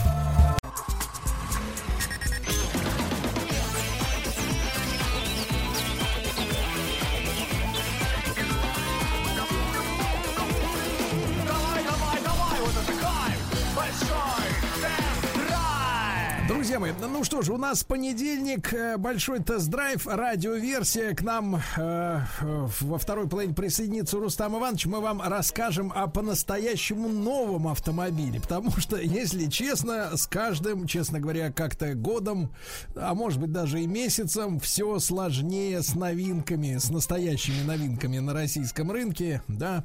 Мои, 16.79 16.93
ну 17.01 17.25
что 17.25 17.43
ж, 17.43 17.49
у 17.49 17.57
нас 17.57 17.83
понедельник, 17.83 18.73
э, 18.73 18.99
большой 18.99 19.41
тест-драйв, 19.41 20.07
радиоверсия. 20.07 21.13
К 21.13 21.23
нам 21.23 21.61
э, 21.77 22.21
во 22.41 22.99
второй 22.99 23.29
половине 23.29 23.53
присоединится 23.53 24.19
Рустам 24.19 24.57
Иванович. 24.57 24.87
Мы 24.87 25.01
вам 25.01 25.21
расскажем 25.21 25.93
о 25.93 26.07
по-настоящему 26.07 27.09
новом 27.09 27.67
автомобиле. 27.67 28.41
Потому 28.41 28.71
что, 28.77 28.97
если 28.97 29.47
честно, 29.47 30.17
с 30.17 30.29
каждым, 30.29 30.87
честно 30.87 31.19
говоря, 31.19 31.51
как-то 31.51 31.95
годом, 31.95 32.53
а 32.95 33.13
может 33.13 33.41
быть 33.41 33.51
даже 33.51 33.81
и 33.81 33.89
месяцем, 33.89 34.61
все 34.61 35.01
сложнее 35.01 35.83
с 35.83 35.97
новинками, 35.97 36.79
с 36.79 36.91
настоящими 36.91 37.61
новинками 37.65 38.19
на 38.19 38.33
российском 38.35 38.93
рынке. 38.93 39.43
Да, 39.49 39.83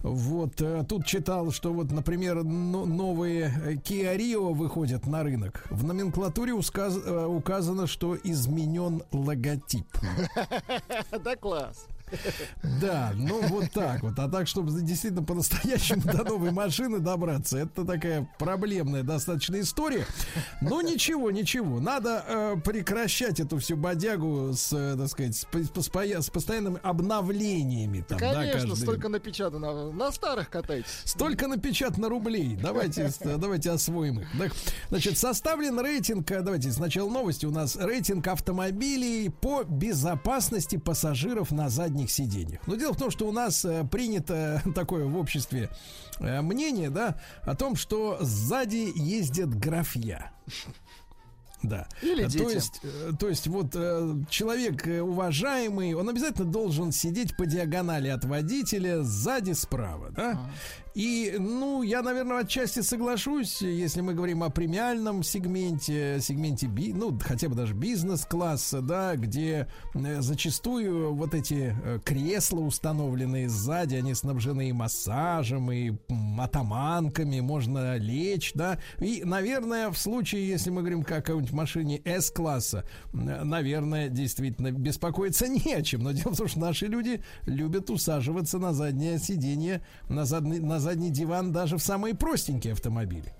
вот 0.00 0.60
э, 0.60 0.84
тут 0.88 1.04
читал, 1.04 1.50
что 1.50 1.72
вот, 1.72 1.90
например, 1.90 2.44
но- 2.44 2.86
новые 2.86 3.80
Kia 3.84 4.16
Rio 4.16 4.54
выходят 4.54 5.04
на 5.08 5.24
рынок. 5.24 5.64
В 5.70 5.82
номенклатуре 5.82 6.27
усказ- 6.52 7.02
э, 7.04 7.26
указано, 7.26 7.86
что 7.86 8.16
изменен 8.16 9.02
логотип. 9.12 9.86
Да 11.24 11.36
класс. 11.36 11.86
Да, 12.80 13.12
ну 13.14 13.40
вот 13.48 13.70
так 13.72 14.02
вот. 14.02 14.18
А 14.18 14.28
так, 14.28 14.46
чтобы 14.48 14.70
действительно 14.80 15.22
по-настоящему 15.22 16.02
до 16.02 16.24
новой 16.24 16.50
машины 16.50 16.98
добраться, 16.98 17.58
это 17.58 17.84
такая 17.84 18.28
проблемная 18.38 19.02
достаточно 19.02 19.60
история. 19.60 20.06
Но 20.60 20.82
ничего, 20.82 21.30
ничего. 21.30 21.80
Надо 21.80 22.24
э, 22.26 22.56
прекращать 22.64 23.40
эту 23.40 23.58
всю 23.58 23.76
бодягу 23.76 24.52
с, 24.54 24.72
э, 24.72 24.96
так 24.96 25.08
сказать, 25.08 25.36
с, 25.36 25.46
с 25.46 25.88
с 25.88 26.30
постоянными 26.30 26.78
обновлениями. 26.82 28.04
Там, 28.06 28.18
да, 28.18 28.32
Конечно, 28.34 28.60
каждый- 28.60 28.76
столько 28.82 29.08
напечатано. 29.08 29.92
На 29.92 30.10
старых 30.12 30.50
катайтесь. 30.50 30.90
Столько 31.04 31.48
напечатано 31.48 32.08
рублей. 32.08 32.56
Давайте, 32.60 33.10
давайте 33.24 33.70
освоим 33.70 34.20
их. 34.20 34.28
Так, 34.38 34.52
значит, 34.88 35.18
составлен 35.18 35.78
рейтинг. 35.80 36.30
э, 36.30 36.42
Давайте 36.42 36.70
сначала 36.72 37.08
новости. 37.10 37.46
У 37.46 37.50
нас 37.50 37.76
рейтинг 37.76 38.26
автомобилей 38.26 39.28
по 39.30 39.64
безопасности 39.64 40.76
пассажиров 40.76 41.50
на 41.50 41.68
задних 41.98 42.10
сиденьях. 42.10 42.60
Но 42.66 42.76
дело 42.76 42.92
в 42.92 42.96
том, 42.96 43.10
что 43.10 43.26
у 43.26 43.32
нас 43.32 43.64
э, 43.64 43.84
принято 43.84 44.62
такое 44.74 45.04
в 45.06 45.16
обществе 45.16 45.68
э, 46.20 46.40
мнение, 46.40 46.90
да, 46.90 47.20
о 47.42 47.54
том, 47.54 47.76
что 47.76 48.18
сзади 48.20 48.92
ездят 48.94 49.50
графья. 49.54 50.32
Да. 51.60 51.88
Или 52.02 52.22
То 52.22 52.30
дети. 52.30 52.54
есть, 52.54 52.80
э, 52.84 53.10
то 53.18 53.28
есть 53.28 53.48
вот 53.48 53.72
человек 54.30 54.86
уважаемый, 54.86 55.92
он 55.94 56.08
обязательно 56.08 56.48
должен 56.48 56.92
сидеть 56.92 57.36
по 57.36 57.46
диагонали 57.46 58.06
от 58.06 58.24
водителя 58.24 59.02
сзади 59.02 59.54
справа, 59.54 60.10
да? 60.12 60.40
И, 60.94 61.36
ну, 61.38 61.82
я, 61.82 62.02
наверное, 62.02 62.40
отчасти 62.40 62.80
соглашусь, 62.80 63.62
если 63.62 64.00
мы 64.00 64.14
говорим 64.14 64.42
о 64.42 64.50
премиальном 64.50 65.22
сегменте, 65.22 66.18
сегменте, 66.20 66.66
би, 66.66 66.92
ну, 66.92 67.16
хотя 67.22 67.48
бы 67.48 67.54
даже 67.54 67.74
бизнес-класса, 67.74 68.80
да, 68.80 69.16
где 69.16 69.68
э, 69.94 70.20
зачастую 70.20 71.14
вот 71.14 71.34
эти 71.34 71.74
э, 71.84 72.00
кресла 72.04 72.60
установленные 72.60 73.48
сзади, 73.48 73.96
они 73.96 74.14
снабжены 74.14 74.70
и 74.70 74.72
массажем, 74.72 75.70
и 75.70 75.92
атаманками, 76.38 77.40
можно 77.40 77.96
лечь, 77.96 78.52
да. 78.54 78.78
И, 78.98 79.22
наверное, 79.24 79.90
в 79.90 79.98
случае, 79.98 80.48
если 80.48 80.70
мы 80.70 80.80
говорим 80.80 81.00
о 81.00 81.04
какой-нибудь 81.04 81.52
машине 81.52 82.00
S-класса, 82.04 82.84
наверное, 83.12 84.08
действительно 84.08 84.72
беспокоиться 84.72 85.48
не 85.48 85.74
о 85.74 85.82
чем. 85.82 86.02
Но 86.02 86.12
дело 86.12 86.32
в 86.32 86.36
том, 86.36 86.48
что 86.48 86.60
наши 86.60 86.86
люди 86.86 87.22
любят 87.46 87.90
усаживаться 87.90 88.58
на 88.58 88.72
заднее 88.72 89.18
сиденье, 89.18 89.82
на 90.08 90.24
задний, 90.24 90.58
на 90.58 90.77
задний 90.78 91.10
диван 91.10 91.52
даже 91.52 91.76
в 91.76 91.82
самые 91.82 92.14
простенькие 92.14 92.72
автомобили. 92.72 93.32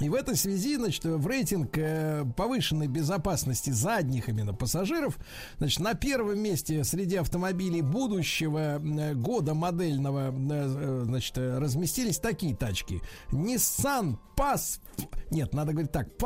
И 0.00 0.08
в 0.08 0.14
этой 0.14 0.36
связи, 0.36 0.76
значит, 0.76 1.04
в 1.04 1.26
рейтинг 1.26 1.76
э, 1.76 2.24
повышенной 2.36 2.86
безопасности 2.86 3.70
задних 3.70 4.28
именно 4.28 4.54
пассажиров, 4.54 5.18
значит, 5.58 5.80
на 5.80 5.94
первом 5.94 6.38
месте 6.38 6.84
среди 6.84 7.16
автомобилей 7.16 7.82
будущего 7.82 8.78
э, 8.78 9.14
года 9.14 9.54
модельного, 9.54 10.32
э, 10.32 11.02
значит, 11.04 11.36
разместились 11.36 12.18
такие 12.18 12.54
тачки. 12.54 13.00
Nissan 13.32 14.18
Pass... 14.36 14.78
Нет, 15.32 15.52
надо 15.52 15.72
говорить 15.72 15.90
так, 15.90 16.16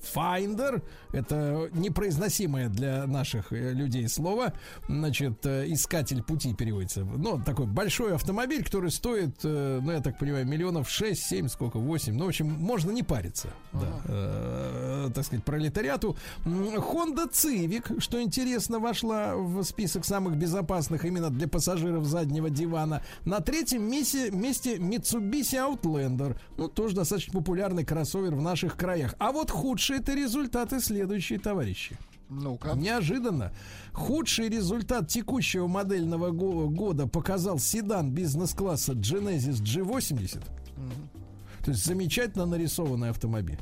Pathfinder, 0.00 0.82
это 1.12 1.68
непроизносимое 1.72 2.68
для 2.68 3.06
наших 3.06 3.52
э, 3.52 3.72
людей 3.72 4.08
слово, 4.08 4.52
значит, 4.88 5.44
э, 5.44 5.64
искатель 5.68 6.22
пути 6.22 6.54
переводится. 6.54 7.04
Ну, 7.04 7.40
такой 7.44 7.66
большой 7.66 8.14
автомобиль, 8.14 8.64
который 8.64 8.90
стоит, 8.90 9.36
э, 9.44 9.80
ну, 9.82 9.92
я 9.92 10.00
так 10.00 10.18
понимаю, 10.18 10.46
миллионов 10.46 10.88
6-7, 10.88 11.48
сколько, 11.48 11.78
8. 11.78 12.14
Ну, 12.14 12.26
в 12.26 12.28
общем, 12.28 12.46
можно 12.46 12.90
не 12.90 13.02
париться, 13.02 13.48
да, 13.72 14.00
э, 14.06 15.10
так 15.14 15.24
сказать, 15.24 15.44
пролетариату. 15.44 16.16
Honda 16.44 17.30
Civic, 17.30 18.00
что 18.00 18.20
интересно, 18.22 18.78
вошла 18.78 19.34
в 19.36 19.62
список 19.64 20.04
самых 20.04 20.36
безопасных 20.36 21.04
именно 21.04 21.30
для 21.30 21.48
пассажиров 21.48 22.04
заднего 22.04 22.50
дивана. 22.50 23.02
На 23.24 23.40
третьем 23.40 23.82
месте, 23.82 24.30
месте 24.30 24.76
Mitsubishi 24.76 25.58
Outlander, 25.58 26.36
ну, 26.56 26.68
тоже 26.68 26.94
достаточно 26.94 27.32
популярный 27.32 27.84
кроссовер 27.84 28.34
в 28.34 28.42
наших 28.42 28.76
краях. 28.76 29.14
А 29.18 29.32
вот 29.32 29.50
худшие 29.50 29.89
это 29.96 30.14
результаты 30.14 30.80
следующие, 30.80 31.38
товарищи. 31.38 31.96
Ну-ка. 32.28 32.74
Неожиданно. 32.76 33.52
Худший 33.92 34.48
результат 34.48 35.08
текущего 35.08 35.66
модельного 35.66 36.30
го- 36.30 36.68
года 36.68 37.08
показал 37.08 37.58
седан 37.58 38.12
бизнес-класса 38.12 38.92
Genesis 38.92 39.60
G80. 39.62 40.40
То 41.64 41.70
есть 41.72 41.84
замечательно 41.84 42.46
нарисованный 42.46 43.10
автомобиль. 43.10 43.58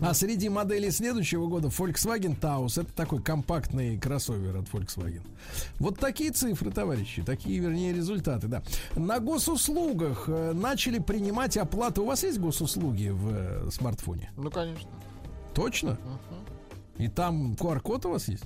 А 0.00 0.14
среди 0.14 0.48
моделей 0.48 0.90
следующего 0.90 1.46
года 1.46 1.68
Volkswagen 1.68 2.36
Taos. 2.38 2.80
Это 2.80 2.92
такой 2.92 3.22
компактный 3.22 3.96
кроссовер 3.96 4.56
от 4.56 4.68
Volkswagen. 4.68 5.22
Вот 5.78 6.00
такие 6.00 6.32
цифры, 6.32 6.72
товарищи. 6.72 7.22
Такие, 7.22 7.60
вернее, 7.60 7.92
результаты, 7.92 8.48
да. 8.48 8.62
На 8.96 9.20
госуслугах 9.20 10.24
э, 10.26 10.52
начали 10.54 10.98
принимать 10.98 11.56
оплату. 11.56 12.02
У 12.02 12.06
вас 12.06 12.24
есть 12.24 12.40
госуслуги 12.40 13.10
в 13.10 13.28
э, 13.30 13.70
смартфоне? 13.70 14.32
Ну, 14.36 14.50
конечно. 14.50 14.90
Точно? 15.54 15.98
И 16.98 17.08
там 17.08 17.54
QR-код 17.54 18.06
у 18.06 18.10
вас 18.10 18.28
есть? 18.28 18.44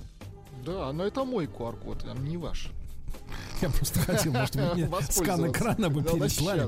Да, 0.65 0.91
но 0.91 1.05
это 1.05 1.23
мой 1.23 1.45
QR-код, 1.45 2.05
а 2.05 2.17
не 2.17 2.37
ваш. 2.37 2.71
Я 3.61 3.69
просто 3.69 3.99
хотел, 3.99 4.33
может, 4.33 4.55
вы 4.55 4.73
мне 4.73 4.89
скан 5.09 5.49
экрана 5.49 5.89
бы 5.89 6.03
переслали. 6.03 6.67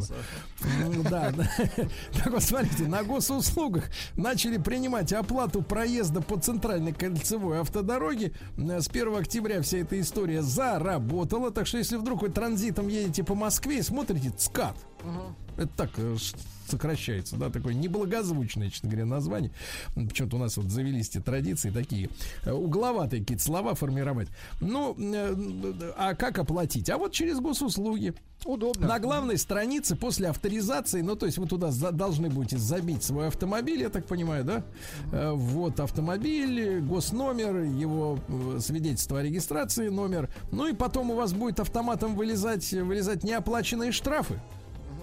Да, 1.10 1.32
да. 1.32 1.50
Так 2.14 2.32
вот, 2.32 2.44
смотрите, 2.44 2.88
на 2.88 3.04
госуслугах 3.04 3.86
начали 4.16 4.58
принимать 4.58 5.14
оплату 5.14 5.62
проезда 5.62 6.22
по 6.22 6.40
центральной 6.40 6.94
кольцевой 6.94 7.60
автодороге. 7.60 8.34
С 8.58 8.88
1 8.88 9.16
октября 9.16 9.62
вся 9.62 9.80
эта 9.80 10.00
история 10.00 10.42
заработала. 10.42 11.52
Так 11.52 11.68
что, 11.68 11.78
если 11.78 11.98
вдруг 11.98 12.22
вы 12.22 12.30
транзитом 12.30 12.88
едете 12.88 13.24
по 13.24 13.36
Москве 13.36 13.80
и 13.80 13.82
смотрите 13.82 14.32
ЦКАД, 14.32 14.76
это 15.58 15.72
так 15.76 15.92
э, 15.98 16.16
сокращается, 16.70 17.36
да, 17.36 17.50
такое 17.50 17.74
неблагозвучное, 17.74 18.70
честно 18.70 18.90
говоря, 18.90 19.06
название. 19.06 19.52
Почему-то 19.96 20.38
у 20.38 20.40
нас 20.40 20.58
вот 20.58 20.68
завелись 20.68 21.10
эти 21.10 21.20
традиции 21.20 21.70
такие, 21.70 22.10
э, 22.44 22.52
угловатые 22.52 23.22
какие-то 23.22 23.44
слова 23.44 23.76
формировать. 23.76 24.30
Ну, 24.62 24.96
э, 24.98 25.94
а 25.98 26.16
как 26.16 26.40
оплатить? 26.40 26.90
А 26.90 26.98
вот 26.98 27.12
через 27.12 27.40
госуслуги. 27.40 28.14
Удобно. 28.46 28.88
На 28.88 29.00
главной 29.00 29.38
странице 29.38 29.98
после 29.98 30.30
авторизации, 30.30 31.02
ну, 31.02 31.18
то 31.18 31.26
есть 31.26 31.38
вы 31.38 31.46
туда 31.46 31.72
за, 31.72 31.92
должны 31.92 32.30
будете 32.30 32.58
забить 32.58 33.04
свой 33.04 33.28
автомобиль, 33.28 33.82
я 33.82 33.90
так 33.90 34.06
понимаю, 34.06 34.46
да? 34.46 34.64
Э, 35.12 35.32
вот 35.34 35.80
автомобиль, 35.80 36.80
госномер, 36.80 37.64
его 37.64 38.20
э, 38.28 38.60
свидетельство 38.62 39.20
о 39.20 39.24
регистрации, 39.24 39.90
номер. 39.90 40.30
Ну 40.52 40.68
и 40.68 40.74
потом 40.74 41.12
у 41.12 41.16
вас 41.16 41.34
будет 41.34 41.60
автоматом 41.60 42.16
вылезать, 42.16 42.72
вылезать 42.72 43.24
неоплаченные 43.24 43.92
штрафы. 43.92 44.40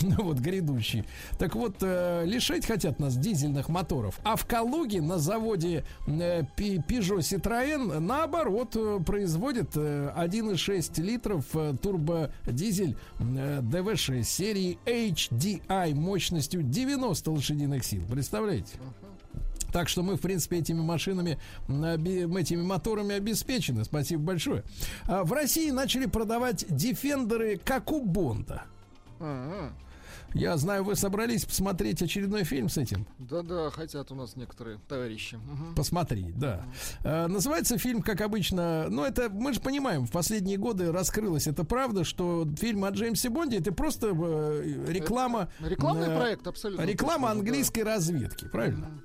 Ну 0.03 0.24
вот 0.24 0.39
грядущий. 0.39 1.05
Так 1.39 1.55
вот, 1.55 1.77
э, 1.81 2.24
лишать 2.24 2.66
хотят 2.66 2.99
нас 2.99 3.16
дизельных 3.16 3.69
моторов. 3.69 4.19
А 4.24 4.36
в 4.36 4.47
Калуге 4.47 5.01
на 5.01 5.19
заводе 5.19 5.85
э, 6.07 6.43
Peugeot 6.57 7.19
Citroën 7.19 7.99
наоборот 7.99 8.74
э, 8.74 8.99
производят 9.05 9.70
э, 9.77 10.12
1,6 10.16 11.01
литров 11.03 11.44
э, 11.55 11.74
турбодизель 12.63 12.97
э, 13.19 13.61
DV6 13.61 14.23
серии 14.23 14.79
HDI 14.87 15.95
мощностью 15.95 16.63
90 16.63 17.31
лошадиных 17.31 17.85
сил. 17.85 18.03
Представляете? 18.11 18.75
Так 19.73 19.89
что 19.89 20.03
мы, 20.03 20.17
в 20.17 20.21
принципе, 20.21 20.59
этими 20.59 20.81
машинами, 20.81 21.39
этими 21.67 22.63
моторами 22.63 23.15
обеспечены. 23.15 23.85
Спасибо 23.85 24.23
большое. 24.23 24.65
А 25.07 25.25
в 25.25 25.33
России 25.33 25.71
начали 25.71 26.05
продавать 26.07 26.67
дефендеры, 26.69 27.59
как 27.63 27.91
у 27.91 28.03
Бонда. 28.03 28.65
Я 30.35 30.57
знаю, 30.57 30.85
вы 30.85 30.97
собрались 30.97 31.45
посмотреть 31.45 32.03
очередной 32.03 32.45
фильм 32.45 32.69
с 32.69 32.79
этим. 32.79 33.07
Да-да, 33.19 33.71
хотят 33.71 34.11
у 34.11 34.15
нас 34.15 34.37
некоторые 34.37 34.79
товарищи. 34.89 35.37
Мгм. 35.37 35.75
Посмотреть, 35.75 36.39
да. 36.39 36.65
Э, 37.05 37.27
называется 37.27 37.79
фильм, 37.79 38.03
как 38.03 38.21
обычно, 38.21 38.87
ну 38.89 39.05
это 39.05 39.29
мы 39.31 39.53
же 39.53 39.61
понимаем, 39.61 40.07
в 40.07 40.11
последние 40.11 40.57
годы 40.57 40.93
раскрылась 40.93 41.47
это 41.47 41.65
правда, 41.65 42.05
что 42.05 42.47
фильм 42.59 42.85
о 42.85 42.91
Джеймсе 42.91 43.29
Бонде 43.29 43.59
это 43.59 43.73
просто 43.73 44.09
э, 44.09 44.85
реклама. 44.89 45.49
Рекламный 45.61 46.09
э, 46.09 46.17
проект, 46.17 46.47
абсолютно. 46.47 46.85
Реклама 46.85 47.29
точно, 47.29 47.35
да. 47.35 47.41
английской 47.41 47.81
разведки, 47.81 48.47
правильно? 48.49 49.03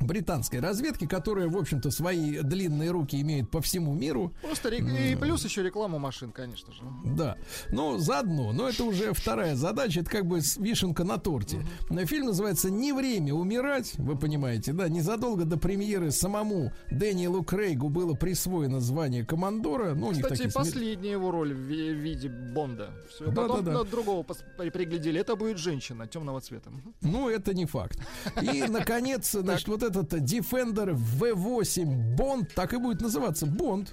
Британской 0.00 0.60
разведки, 0.60 1.06
которая, 1.06 1.48
в 1.48 1.56
общем-то, 1.56 1.90
свои 1.90 2.40
длинные 2.40 2.90
руки 2.90 3.20
имеет 3.20 3.50
по 3.50 3.60
всему 3.60 3.94
миру. 3.94 4.32
Просто 4.42 4.68
рек- 4.70 4.88
и 4.88 5.16
плюс 5.16 5.44
еще 5.44 5.62
реклама 5.62 5.98
машин, 5.98 6.32
конечно 6.32 6.72
же. 6.72 6.82
Да. 7.04 7.36
Но 7.70 7.98
заодно, 7.98 8.52
но 8.52 8.68
это 8.68 8.84
уже 8.84 9.12
вторая 9.12 9.54
задача, 9.56 10.00
это 10.00 10.10
как 10.10 10.26
бы 10.26 10.40
вишенка 10.56 11.04
на 11.04 11.18
торте. 11.18 11.64
Фильм 12.06 12.26
называется 12.26 12.70
«Не 12.70 12.92
время 12.92 13.34
умирать», 13.34 13.94
вы 13.98 14.16
понимаете, 14.16 14.72
да, 14.72 14.88
незадолго 14.88 15.44
до 15.44 15.56
премьеры 15.56 16.10
самому 16.10 16.72
Дэниелу 16.90 17.42
Крейгу 17.44 17.88
было 17.88 18.14
присвоено 18.14 18.80
звание 18.80 19.24
командора. 19.24 19.94
Ну, 19.94 20.10
Кстати, 20.10 20.28
такие 20.28 20.52
последняя 20.52 21.12
его 21.12 21.30
роль 21.30 21.54
в 21.54 21.58
ви- 21.58 21.94
виде 21.94 22.28
Бонда. 22.28 22.90
Все, 23.08 23.26
Да, 23.26 23.42
потом 23.42 23.64
да, 23.64 23.72
да. 23.72 23.84
другого 23.84 24.22
пос- 24.22 24.42
при- 24.58 24.70
приглядели. 24.70 25.20
Это 25.20 25.36
будет 25.36 25.58
женщина 25.58 26.06
темного 26.06 26.40
цвета. 26.40 26.70
Ну, 27.00 27.28
это 27.28 27.54
не 27.54 27.66
факт. 27.66 27.98
И, 28.42 28.64
наконец, 28.68 29.30
значит, 29.32 29.68
вот 29.68 29.82
этот 29.84 30.12
Defender 30.14 30.94
V8 31.20 32.16
Bond, 32.16 32.48
так 32.54 32.72
и 32.74 32.78
будет 32.78 33.00
называться, 33.00 33.46
Bond. 33.46 33.88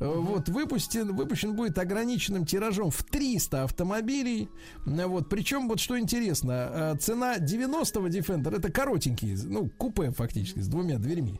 Э, 0.00 0.06
Вот, 0.06 0.48
выпустен, 0.48 1.14
выпущен 1.14 1.54
будет 1.54 1.78
ограниченным 1.78 2.46
тиражом 2.46 2.90
в 2.90 3.02
300 3.02 3.64
автомобилей. 3.64 4.48
Э, 4.86 5.06
Вот, 5.06 5.28
причем, 5.28 5.68
вот 5.68 5.78
что 5.80 5.98
интересно, 5.98 6.94
э, 6.94 6.96
цена 7.00 7.36
90-го 7.38 8.08
Defender, 8.08 8.56
это 8.56 8.72
коротенький, 8.72 9.36
ну, 9.44 9.68
купе 9.76 10.10
фактически, 10.10 10.60
с 10.60 10.68
двумя 10.68 10.98
дверьми, 10.98 11.38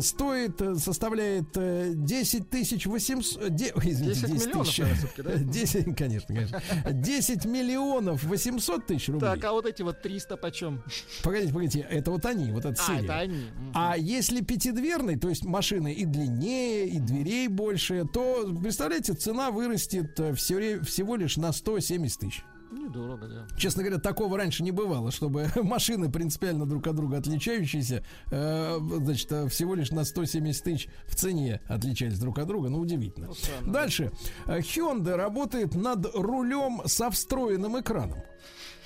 стоит, 0.00 0.60
составляет 0.78 1.56
э, 1.56 1.92
10 1.94 2.48
тысяч 2.50 2.86
800... 2.86 3.50
де- 3.54 3.72
ой, 3.74 3.90
извините, 3.90 4.26
10 4.28 4.46
миллионов, 4.46 4.66
тысяч. 4.68 4.82
да? 5.18 5.34
10, 5.38 5.96
конечно, 5.96 6.34
конечно. 6.34 6.60
10 6.92 7.44
миллионов 7.46 8.24
800 8.24 8.86
тысяч 8.86 9.08
рублей. 9.08 9.20
Так, 9.28 9.44
а 9.44 9.52
вот 9.52 9.66
эти 9.66 9.82
вот 9.82 10.00
300 10.02 10.36
почем? 10.36 10.82
Погодите, 11.22 11.52
погодите, 11.52 11.80
это 11.90 12.10
вот 12.10 12.24
они, 12.26 12.52
вот 12.52 12.64
эта 12.64 12.80
А, 12.80 12.86
серия. 12.86 13.08
Это 13.10 13.18
они. 13.20 13.44
А 13.74 13.96
если 13.96 14.40
пятидверный, 14.42 15.16
то 15.18 15.28
есть 15.28 15.44
машины 15.44 15.92
и 15.92 16.04
длиннее, 16.04 16.88
и 16.88 16.98
дверей 16.98 17.48
больше, 17.48 18.04
то, 18.12 18.46
представляете, 18.62 19.14
цена 19.14 19.50
вырастет 19.50 20.18
э, 20.20 20.34
все- 20.34 20.80
всего 20.82 21.16
лишь 21.16 21.36
на 21.36 21.52
170 21.52 22.18
тысяч. 22.20 22.42
Недорого, 22.72 23.26
да. 23.26 23.56
Честно 23.58 23.82
говоря, 23.82 23.98
такого 24.00 24.36
раньше 24.38 24.62
не 24.62 24.70
бывало, 24.70 25.10
чтобы 25.10 25.48
машины 25.56 26.08
принципиально 26.08 26.66
друг 26.66 26.86
от 26.86 26.94
друга 26.94 27.18
отличающиеся, 27.18 28.04
э, 28.30 28.78
значит, 28.80 29.32
э, 29.32 29.48
всего 29.48 29.74
лишь 29.74 29.90
на 29.90 30.04
170 30.04 30.62
тысяч 30.62 30.88
в 31.08 31.16
цене 31.16 31.60
отличались 31.66 32.20
друг 32.20 32.38
от 32.38 32.46
друга. 32.46 32.68
Ну, 32.68 32.78
удивительно. 32.78 33.26
Ну, 33.26 33.34
странно, 33.34 33.72
Дальше. 33.72 34.12
Э, 34.46 34.60
Hyundai 34.60 35.16
работает 35.16 35.74
над 35.74 36.14
рулем 36.14 36.82
со 36.86 37.10
встроенным 37.10 37.80
экраном. 37.80 38.18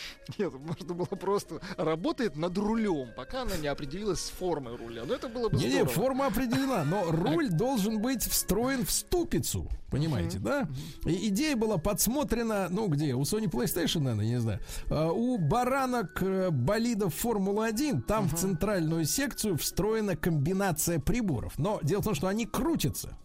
Нет, 0.39 0.53
можно 0.55 0.95
было 0.95 1.05
просто 1.07 1.61
работает 1.77 2.37
над 2.37 2.57
рулем, 2.59 3.09
пока 3.17 3.43
она 3.43 3.57
не 3.57 3.69
определилась 3.69 4.21
с 4.21 4.31
формой 4.31 4.77
руля. 4.77 5.05
Но 5.05 5.15
это 5.15 5.29
было 5.29 5.49
бы 5.49 5.57
Не-не, 5.57 5.71
здорово. 5.71 5.91
форма 5.91 6.27
определена, 6.27 6.85
но 6.85 7.05
руль 7.11 7.49
должен 7.51 8.01
быть 8.01 8.23
встроен 8.25 8.85
в 8.85 8.91
ступицу. 8.91 9.69
Понимаете, 9.91 10.39
да? 10.41 10.67
И 11.07 11.29
идея 11.29 11.55
была 11.55 11.79
подсмотрена, 11.79 12.67
ну 12.69 12.89
где? 12.89 13.15
У 13.15 13.23
Sony 13.23 13.49
PlayStation, 13.49 14.01
наверное, 14.01 14.27
не 14.27 14.41
знаю. 14.41 14.59
А, 14.91 15.13
У 15.13 15.39
баранок 15.39 16.21
э, 16.21 16.51
болидов 16.51 17.15
Формулы-1 17.15 18.03
там 18.03 18.29
в 18.29 18.35
центральную 18.35 19.05
секцию 19.05 19.57
встроена 19.57 20.17
комбинация 20.17 20.99
приборов. 20.99 21.57
Но 21.59 21.79
дело 21.85 22.01
в 22.01 22.05
том, 22.07 22.15
что 22.17 22.27
они 22.27 22.45
крутятся. 22.45 23.17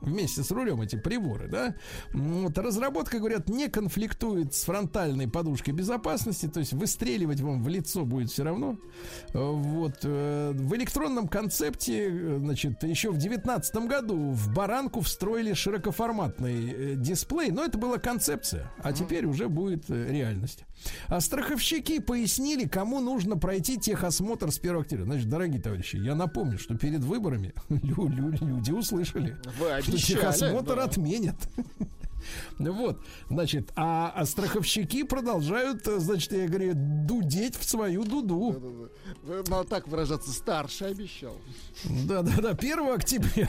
Вместе 0.00 0.42
с 0.42 0.50
рулем 0.50 0.80
эти 0.80 0.96
приборы, 0.96 1.48
да. 1.48 1.74
Вот 2.12 2.56
разработка, 2.58 3.18
говорят, 3.18 3.48
не 3.48 3.68
конфликтует 3.68 4.54
с 4.54 4.64
фронтальной 4.64 5.28
подушкой 5.28 5.74
безопасности, 5.74 6.46
то 6.46 6.60
есть 6.60 6.72
выстреливать 6.72 7.40
вам 7.40 7.62
в 7.62 7.68
лицо 7.68 8.04
будет 8.04 8.30
все 8.30 8.44
равно. 8.44 8.78
Э, 9.32 9.38
Вот 9.38 9.98
э, 10.02 10.52
в 10.54 10.74
электронном 10.74 11.28
концепте, 11.28 12.08
э, 12.10 12.38
значит, 12.38 12.82
еще 12.82 13.10
в 13.10 13.18
девятнадцатом 13.18 13.88
году 13.88 14.30
в 14.30 14.52
баранку 14.52 15.00
встроили 15.00 15.52
широкоформатный 15.54 16.96
дисплей, 16.96 17.50
но 17.50 17.64
это 17.64 17.78
была 17.78 17.98
концепция, 17.98 18.70
а 18.82 18.92
теперь 18.92 19.26
уже 19.26 19.48
будет 19.48 19.88
реальность. 19.90 20.64
А 21.08 21.20
страховщики 21.20 22.00
пояснили, 22.00 22.68
кому 22.68 23.00
нужно 23.00 23.36
пройти 23.38 23.78
техосмотр 23.78 24.52
с 24.52 24.58
1 24.58 24.76
октября. 24.76 25.04
Значит, 25.06 25.28
дорогие 25.28 25.60
товарищи, 25.60 25.96
я 25.96 26.14
напомню, 26.14 26.58
что 26.58 26.76
перед 26.76 27.00
выборами 27.00 27.54
лю- 27.70 28.08
лю- 28.08 28.34
люди 28.40 28.70
услышали, 28.72 29.36
что 29.86 29.98
техосмотр 29.98 30.76
да. 30.76 30.84
отменят. 30.84 31.36
Ну 32.58 32.72
Вот, 32.72 33.00
значит, 33.30 33.70
а, 33.76 34.12
а 34.14 34.24
страховщики 34.24 35.04
продолжают, 35.04 35.86
э, 35.86 35.98
значит, 35.98 36.32
я 36.32 36.48
говорю, 36.48 36.72
дудеть 36.74 37.56
в 37.56 37.64
свою 37.64 38.04
дуду. 38.04 38.90
Вы, 39.22 39.42
Надо 39.48 39.68
так 39.68 39.88
выражаться, 39.88 40.32
старший 40.32 40.88
обещал. 40.88 41.36
Да, 41.84 42.22
да, 42.22 42.32
да, 42.40 42.50
1 42.50 42.92
октября. 42.92 43.48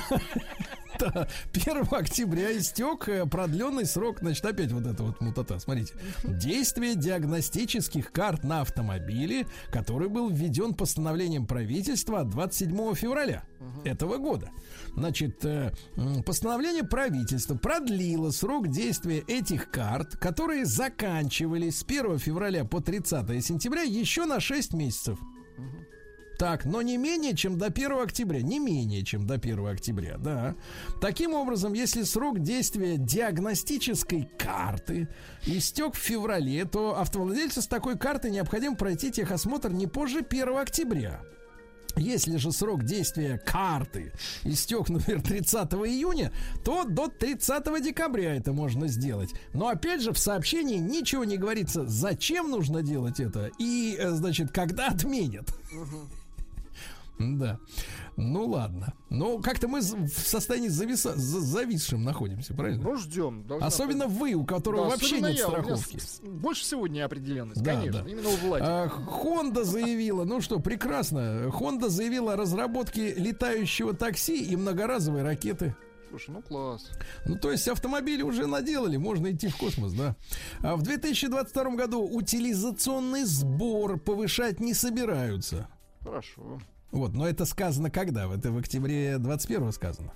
Да, 0.99 1.28
1 1.53 1.88
октября 1.91 2.57
истек 2.57 3.07
э, 3.07 3.26
продленный 3.26 3.86
срок, 3.86 4.19
значит, 4.19 4.45
опять 4.45 4.72
вот 4.72 4.88
это 4.88 5.03
вот 5.03 5.22
мутата. 5.22 5.60
Смотрите. 5.60 5.94
Действие 6.24 6.95
диагностических 6.95 8.11
карт 8.11 8.44
на 8.44 8.61
автомобиле, 8.61 9.45
который 9.72 10.10
был 10.10 10.30
введен 10.30 10.74
постановлением 10.74 11.45
правительства 11.45 12.22
от 12.22 12.30
27 12.30 12.95
февраля 12.95 13.44
этого 13.84 14.18
года. 14.18 14.49
Значит, 14.95 15.44
э, 15.45 15.72
постановление 16.26 16.84
правительства 16.84 17.56
продлило 17.56 18.32
срок 18.32 18.69
действия 18.69 19.19
этих 19.28 19.69
карт, 19.69 20.15
которые 20.18 20.65
заканчивались 20.65 21.80
с 21.80 21.84
1 21.84 22.18
февраля 22.18 22.65
по 22.65 22.82
30 22.82 23.41
сентября 23.44 23.84
еще 23.84 24.26
на 24.26 24.40
6 24.40 24.74
месяцев. 24.74 25.19
Так, 26.38 26.65
но 26.65 26.81
не 26.81 26.97
менее, 26.97 27.35
чем 27.35 27.57
до 27.57 27.68
1 27.68 27.99
октября. 27.99 28.41
Не 28.41 28.59
менее, 28.59 29.03
чем 29.03 29.26
до 29.26 29.35
1 29.35 29.68
октября, 29.68 30.18
да. 30.18 30.55
Таким 31.01 31.34
образом, 31.34 31.73
если 31.73 32.03
срок 32.03 32.39
действия 32.39 32.97
диагностической 32.97 34.30
карты 34.38 35.09
истек 35.45 35.95
в 35.95 35.99
феврале, 35.99 36.65
то 36.65 36.99
автовладельцу 36.99 37.61
с 37.61 37.68
такой 37.68 37.97
картой 37.97 38.31
необходимо 38.31 38.76
пройти 38.76 39.11
техосмотр 39.11 39.72
не 39.72 39.88
позже 39.88 40.19
1 40.19 40.57
октября. 40.57 41.22
Если 41.95 42.38
же 42.38 42.51
срок 42.51 42.84
действия 42.84 43.41
карты 43.43 44.14
истек, 44.43 44.89
например, 44.89 45.23
30 45.23 45.73
июня, 45.73 46.31
то 46.64 46.84
до 46.84 47.07
30 47.07 47.84
декабря 47.84 48.35
это 48.35 48.53
можно 48.53 48.88
сделать. 48.88 49.31
Но 49.53 49.69
опять 49.69 50.01
же 50.01 50.11
в 50.11 50.19
сообщении 50.19 50.77
ничего 50.77 51.23
не 51.23 51.38
говорится, 51.38 51.88
зачем 51.88 52.51
нужно 52.51 52.84
делать 52.84 53.19
это 53.19 53.49
и, 53.57 53.95
э, 53.97 54.11
значит, 54.11 54.51
когда 54.51 54.89
отменят. 54.89 55.51
Да. 57.19 57.60
Ну 58.15 58.45
ладно. 58.48 58.94
Ну, 59.10 59.41
как-то 59.41 59.68
мы 59.68 59.80
в 59.81 60.07
состоянии 60.10 60.68
зависа, 60.68 61.14
за- 61.15 61.39
зависшим 61.41 62.03
находимся, 62.03 62.53
правильно? 62.53 62.84
Ну, 62.84 62.95
ждем. 62.98 63.45
Особенно 63.61 64.07
быть. 64.07 64.18
вы, 64.18 64.34
у 64.34 64.45
которого 64.45 64.84
Да, 64.85 64.89
вообще 64.91 65.19
нет 65.22 65.35
я, 65.38 65.48
страховки. 65.48 65.99
Больше 66.27 66.61
всего 66.64 66.88
неопределенность, 66.88 67.61
Да, 67.64 67.73
конечно. 67.76 68.03
да. 68.03 68.10
Именно 68.10 68.30
у 68.30 68.35
Влади. 68.38 68.64
А, 68.65 68.88
Honda 68.88 69.64
заявила, 69.64 70.26
ну 70.26 70.41
что, 70.41 70.60
прекрасно. 70.60 71.45
Honda 71.48 71.89
заявила 71.89 72.34
о 72.34 72.35
разработке 72.38 73.14
летающего 73.15 73.94
такси 73.94 74.44
и 74.44 74.56
многоразовой 74.56 75.23
ракеты. 75.23 75.76
Слушай, 76.10 76.30
ну 76.31 76.41
класс. 76.41 76.89
Ну, 77.26 77.35
то 77.38 77.52
есть 77.52 77.68
автомобили 77.68 78.22
уже 78.22 78.45
наделали, 78.48 78.95
можно 78.98 79.31
идти 79.31 79.48
в 79.49 79.57
космос, 79.57 79.91
да. 79.94 80.15
А 80.61 80.76
в 80.77 80.81
2022 80.84 81.76
году 81.76 82.02
утилизационный 82.07 83.26
сбор 83.26 83.99
повышать 83.99 84.60
не 84.60 84.73
собираются. 84.73 85.68
Хорошо. 86.03 86.60
Вот, 86.91 87.14
но 87.14 87.27
это 87.27 87.45
сказано 87.45 87.89
когда? 87.89 88.34
Это 88.34 88.51
в 88.51 88.57
октябре 88.57 89.18
21 89.18 89.72
сказано. 89.72 90.14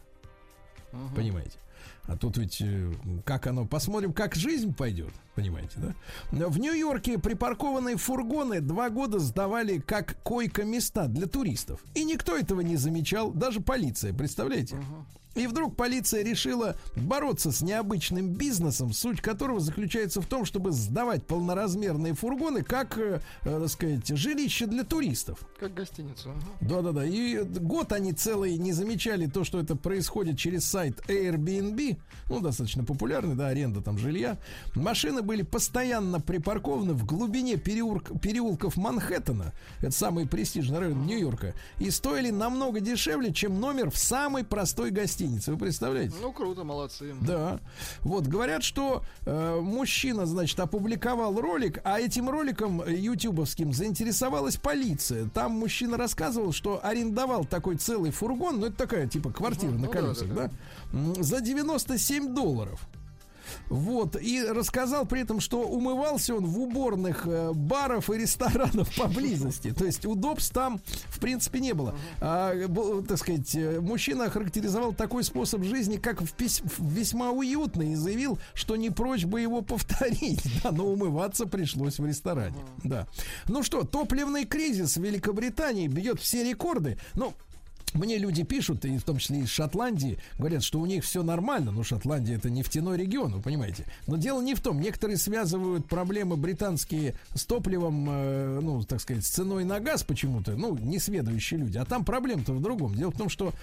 Мгм. 0.92 1.16
Понимаете? 1.16 1.58
А 2.04 2.18
тут 2.18 2.38
ведь 2.38 2.62
э, 2.62 2.92
как 3.26 3.48
оно, 3.48 3.66
посмотрим, 3.66 4.12
как 4.14 4.36
жизнь 4.36 4.74
пойдет, 4.74 5.14
понимаете, 5.36 5.78
да? 5.78 6.48
В 6.48 6.60
Нью-Йорке 6.60 7.20
припаркованные 7.20 7.96
фургоны 7.96 8.60
два 8.60 8.90
года 8.90 9.20
сдавали 9.20 9.80
как 9.80 10.22
койко-места 10.24 11.08
для 11.08 11.28
туристов. 11.28 11.84
И 11.94 12.04
никто 12.04 12.36
этого 12.36 12.62
не 12.62 12.76
замечал, 12.76 13.32
даже 13.32 13.62
полиция, 13.62 14.14
представляете? 14.14 14.78
И 15.34 15.48
вдруг 15.48 15.78
полиция 15.78 16.24
решила 16.24 16.76
бороться 16.96 17.52
с 17.52 17.62
необычным 17.62 18.30
бизнесом, 18.30 18.92
суть 18.92 19.22
которого 19.22 19.62
заключается 19.62 20.22
в 20.22 20.26
том, 20.26 20.44
чтобы 20.44 20.72
сдавать 20.72 21.26
полноразмерные 21.26 22.14
фургоны 22.14 22.64
как, 22.64 22.98
э, 22.98 23.22
э, 23.44 23.60
так 23.60 23.70
сказать, 23.70 24.08
жилище 24.10 24.66
для 24.66 24.84
туристов. 24.84 25.40
Как 25.58 25.74
гостиницу. 25.74 26.34
Да-да-да. 26.60 27.06
И 27.06 27.44
год 27.44 27.94
они 27.94 28.12
целый 28.12 28.58
не 28.58 28.74
замечали 28.74 29.28
то, 29.28 29.46
что 29.46 29.60
это 29.60 29.78
происходит 29.78 30.38
через 30.38 30.66
сайт 30.66 31.02
Airbnb. 31.08 31.98
Ну, 32.30 32.42
достаточно 32.42 32.84
популярный, 32.84 33.36
да, 33.36 33.48
аренда 33.48 33.82
там 33.82 33.98
жилья. 33.98 34.38
Машины 34.76 35.22
были 35.22 35.44
постоянно 35.44 36.20
припаркованы 36.20 36.92
в 36.94 37.06
глубине 37.06 37.54
переулк- 37.54 38.20
переулков 38.20 38.76
Манхэттена. 38.76 39.54
Это 39.80 39.92
самый 39.92 40.28
престижный 40.28 40.80
район 40.80 41.06
Нью-Йорка. 41.06 41.54
И 41.80 41.90
стоили 41.90 42.32
намного 42.32 42.82
дешевле, 42.82 43.32
чем 43.34 43.62
номер 43.62 43.92
в 43.92 43.98
самой 43.98 44.44
простой 44.44 44.92
гостинице. 44.92 45.21
Вы 45.22 45.58
представляете? 45.58 46.16
Ну, 46.22 46.32
круто, 46.32 46.64
молодцы. 46.64 47.14
Да. 47.22 47.60
Вот, 48.02 48.28
говорят, 48.28 48.64
что 48.64 49.04
э, 49.26 49.60
мужчина, 49.62 50.26
значит, 50.26 50.60
опубликовал 50.60 51.40
ролик, 51.40 51.80
а 51.84 52.00
этим 52.00 52.30
роликом 52.30 52.82
э, 52.82 52.94
ютубовским 52.94 53.74
заинтересовалась 53.74 54.58
полиция. 54.58 55.30
Там 55.30 55.52
мужчина 55.54 55.98
рассказывал, 55.98 56.52
что 56.54 56.80
арендовал 56.84 57.46
такой 57.46 57.76
целый 57.78 58.12
фургон, 58.12 58.60
ну, 58.60 58.68
это 58.68 58.76
такая, 58.78 59.08
типа, 59.08 59.32
квартира 59.32 59.72
Мгм, 59.72 59.82
на 59.82 59.88
ну 59.88 59.94
да, 59.94 60.00
колесах, 60.00 60.28
да, 60.30 60.48
да, 60.48 60.52
М, 60.98 61.24
за 61.24 61.42
97 61.42 62.34
долларов. 62.34 62.82
Вот, 63.70 64.16
и 64.22 64.44
рассказал 64.44 65.06
при 65.06 65.22
этом, 65.22 65.40
что 65.40 65.62
умывался 65.62 66.36
он 66.36 66.46
в 66.46 66.60
уборных 66.60 67.26
э, 67.26 67.52
баров 67.54 68.10
и 68.10 68.18
ресторанов 68.18 68.94
поблизости. 68.98 69.72
То 69.72 69.86
есть 69.86 70.06
удобств 70.06 70.54
там, 70.54 70.82
в 71.08 71.20
принципе, 71.20 71.60
не 71.60 71.74
было. 71.74 71.96
А, 72.20 72.54
так 73.08 73.18
сказать, 73.18 73.56
э, 73.56 73.80
мужчина 73.80 74.26
охарактеризовал 74.26 74.94
такой 74.94 75.24
способ 75.24 75.64
жизни, 75.64 75.98
как 75.98 76.22
в 76.22 76.34
пись- 76.34 76.64
весьма 76.78 77.32
уютный, 77.32 77.94
и 77.94 77.96
заявил, 77.96 78.38
что 78.54 78.76
не 78.76 78.90
прочь 78.90 79.26
бы 79.26 79.42
его 79.42 79.62
повторить. 79.62 80.42
Да, 80.64 80.72
но 80.72 80.86
умываться 80.86 81.48
пришлось 81.48 81.98
в 81.98 82.06
ресторане. 82.06 82.58
Да. 82.84 83.08
Ну 83.48 83.64
что, 83.64 83.84
топливный 83.84 84.46
кризис 84.46 84.98
в 84.98 85.02
Великобритании 85.02 85.88
бьет 85.88 86.20
все 86.20 86.44
рекорды. 86.44 87.00
Ну, 87.16 87.34
мне 87.94 88.18
люди 88.18 88.44
пишут, 88.44 88.86
и 88.86 88.98
в 88.98 89.04
том 89.04 89.18
числе 89.18 89.40
из 89.40 89.50
Шотландии, 89.50 90.18
говорят, 90.38 90.64
что 90.64 90.80
у 90.80 90.86
них 90.86 91.04
все 91.04 91.24
нормально. 91.24 91.72
Ну, 91.72 91.84
Шотландия 91.84 92.38
это 92.38 92.50
нефтяной 92.50 92.98
регион, 92.98 93.34
вы 93.34 93.42
понимаете. 93.42 93.86
Но 94.08 94.18
дело 94.18 94.42
не 94.42 94.56
в 94.56 94.62
том. 94.62 94.80
Некоторые 94.80 95.18
связывают 95.18 95.88
проблемы 95.88 96.38
британские 96.38 97.16
с 97.34 97.46
топливом, 97.46 98.08
э, 98.10 98.60
ну, 98.62 98.84
так 98.84 99.02
сказать, 99.02 99.26
с 99.26 99.30
ценой 99.30 99.66
на 99.66 99.80
газ 99.80 100.04
почему-то. 100.04 100.54
Ну, 100.54 100.78
несведущие 100.78 101.60
люди. 101.60 101.78
А 101.78 101.86
там 101.86 102.06
проблема-то 102.06 102.54
в 102.54 102.62
другом. 102.62 102.96
Дело 102.96 103.12
в 103.12 103.18
том, 103.18 103.30
что 103.30 103.54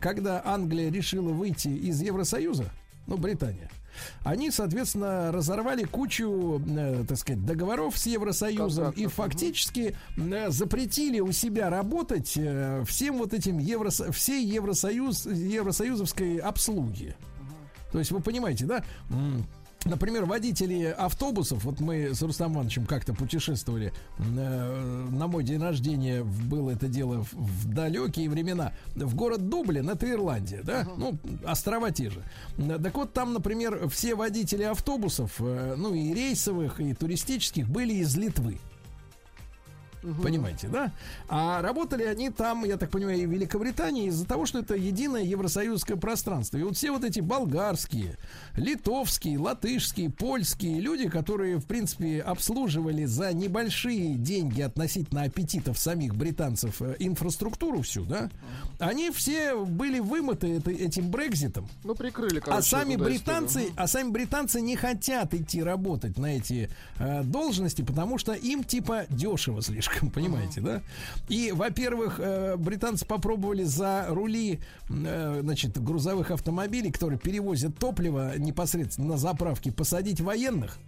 когда 0.00 0.42
Англия 0.44 0.90
решила 0.90 1.30
выйти 1.30 1.68
из 1.68 2.00
Евросоюза, 2.00 2.70
ну, 3.06 3.16
Британия, 3.16 3.68
они, 4.24 4.50
соответственно, 4.50 5.32
разорвали 5.32 5.84
кучу, 5.84 6.62
э, 6.66 7.04
так 7.06 7.18
сказать, 7.18 7.44
договоров 7.44 7.98
с 7.98 8.06
Евросоюзом 8.06 8.90
и 8.92 9.06
фактически 9.06 9.96
э, 10.16 10.50
запретили 10.50 11.20
у 11.20 11.32
себя 11.32 11.70
работать 11.70 12.34
э, 12.36 12.84
всем 12.86 13.18
вот 13.18 13.32
этим 13.32 13.58
Еврос... 13.58 14.02
всей 14.12 14.44
Евросоюз... 14.44 15.26
евросоюзовской 15.26 16.38
обслуги. 16.38 17.16
То 17.90 17.98
есть 17.98 18.10
вы 18.10 18.20
понимаете, 18.20 18.64
да? 18.64 18.84
Например, 19.84 20.26
водители 20.26 20.84
автобусов, 20.84 21.64
вот 21.64 21.80
мы 21.80 22.14
с 22.14 22.22
Рустам 22.22 22.54
Ивановичем 22.54 22.86
как-то 22.86 23.14
путешествовали, 23.14 23.92
э, 24.18 25.06
на 25.10 25.26
мой 25.26 25.42
день 25.42 25.60
рождения 25.60 26.22
было 26.22 26.70
это 26.70 26.86
дело 26.86 27.24
в, 27.24 27.32
в 27.32 27.68
далекие 27.72 28.30
времена, 28.30 28.72
в 28.94 29.14
город 29.16 29.48
Дублин, 29.48 29.90
это 29.90 30.08
Ирландия, 30.08 30.60
да, 30.62 30.86
ну, 30.96 31.18
острова 31.44 31.90
те 31.90 32.10
же. 32.10 32.22
Так 32.56 32.94
вот, 32.94 33.12
там, 33.12 33.32
например, 33.32 33.88
все 33.88 34.14
водители 34.14 34.62
автобусов, 34.62 35.34
э, 35.40 35.74
ну, 35.76 35.94
и 35.94 36.14
рейсовых, 36.14 36.80
и 36.80 36.94
туристических, 36.94 37.68
были 37.68 37.94
из 37.94 38.16
Литвы. 38.16 38.58
Понимаете, 40.22 40.68
да? 40.68 40.92
А 41.28 41.62
работали 41.62 42.02
они 42.04 42.30
там, 42.30 42.64
я 42.64 42.76
так 42.76 42.90
понимаю, 42.90 43.18
и 43.20 43.26
в 43.26 43.30
Великобритании 43.30 44.06
из-за 44.08 44.26
того, 44.26 44.46
что 44.46 44.58
это 44.58 44.74
единое 44.74 45.22
евросоюзское 45.22 45.96
пространство. 45.96 46.58
И 46.58 46.62
вот 46.62 46.76
все 46.76 46.90
вот 46.90 47.04
эти 47.04 47.20
болгарские, 47.20 48.16
литовские, 48.56 49.38
латышские, 49.38 50.10
польские 50.10 50.80
люди, 50.80 51.08
которые, 51.08 51.58
в 51.58 51.66
принципе, 51.66 52.20
обслуживали 52.20 53.04
за 53.04 53.32
небольшие 53.32 54.14
деньги 54.14 54.60
относительно 54.60 55.22
аппетитов 55.22 55.78
самих 55.78 56.14
британцев 56.16 56.82
э, 56.82 56.96
инфраструктуру 56.98 57.82
всю, 57.82 58.04
да, 58.04 58.30
они 58.78 59.10
все 59.10 59.54
были 59.64 60.00
вымыты 60.00 60.56
этим 60.66 61.10
Брекзитом. 61.10 61.68
Ну, 61.84 61.94
прикрыли, 61.94 62.38
А 62.38 62.42
короче, 62.42 62.68
сами 62.68 62.94
туда 62.94 63.04
британцы, 63.04 63.58
историю. 63.58 63.72
а 63.76 63.86
сами 63.86 64.10
британцы 64.10 64.60
не 64.60 64.76
хотят 64.76 65.34
идти 65.34 65.62
работать 65.62 66.18
на 66.18 66.36
эти 66.36 66.68
э, 66.98 67.22
должности, 67.22 67.82
потому 67.82 68.18
что 68.18 68.32
им 68.32 68.64
типа 68.64 69.06
дешево 69.10 69.62
слишком, 69.62 69.91
понимаете, 70.14 70.60
да? 70.60 70.82
И, 71.28 71.52
во-первых, 71.52 72.18
э, 72.18 72.56
британцы 72.56 73.06
попробовали 73.06 73.64
за 73.64 74.06
рули, 74.08 74.60
э, 74.88 75.40
значит, 75.42 75.82
грузовых 75.82 76.30
автомобилей, 76.30 76.90
которые 76.90 77.18
перевозят 77.18 77.78
топливо 77.78 78.36
непосредственно 78.38 79.08
на 79.08 79.16
заправке, 79.16 79.72
посадить 79.72 80.20
военных. 80.20 80.78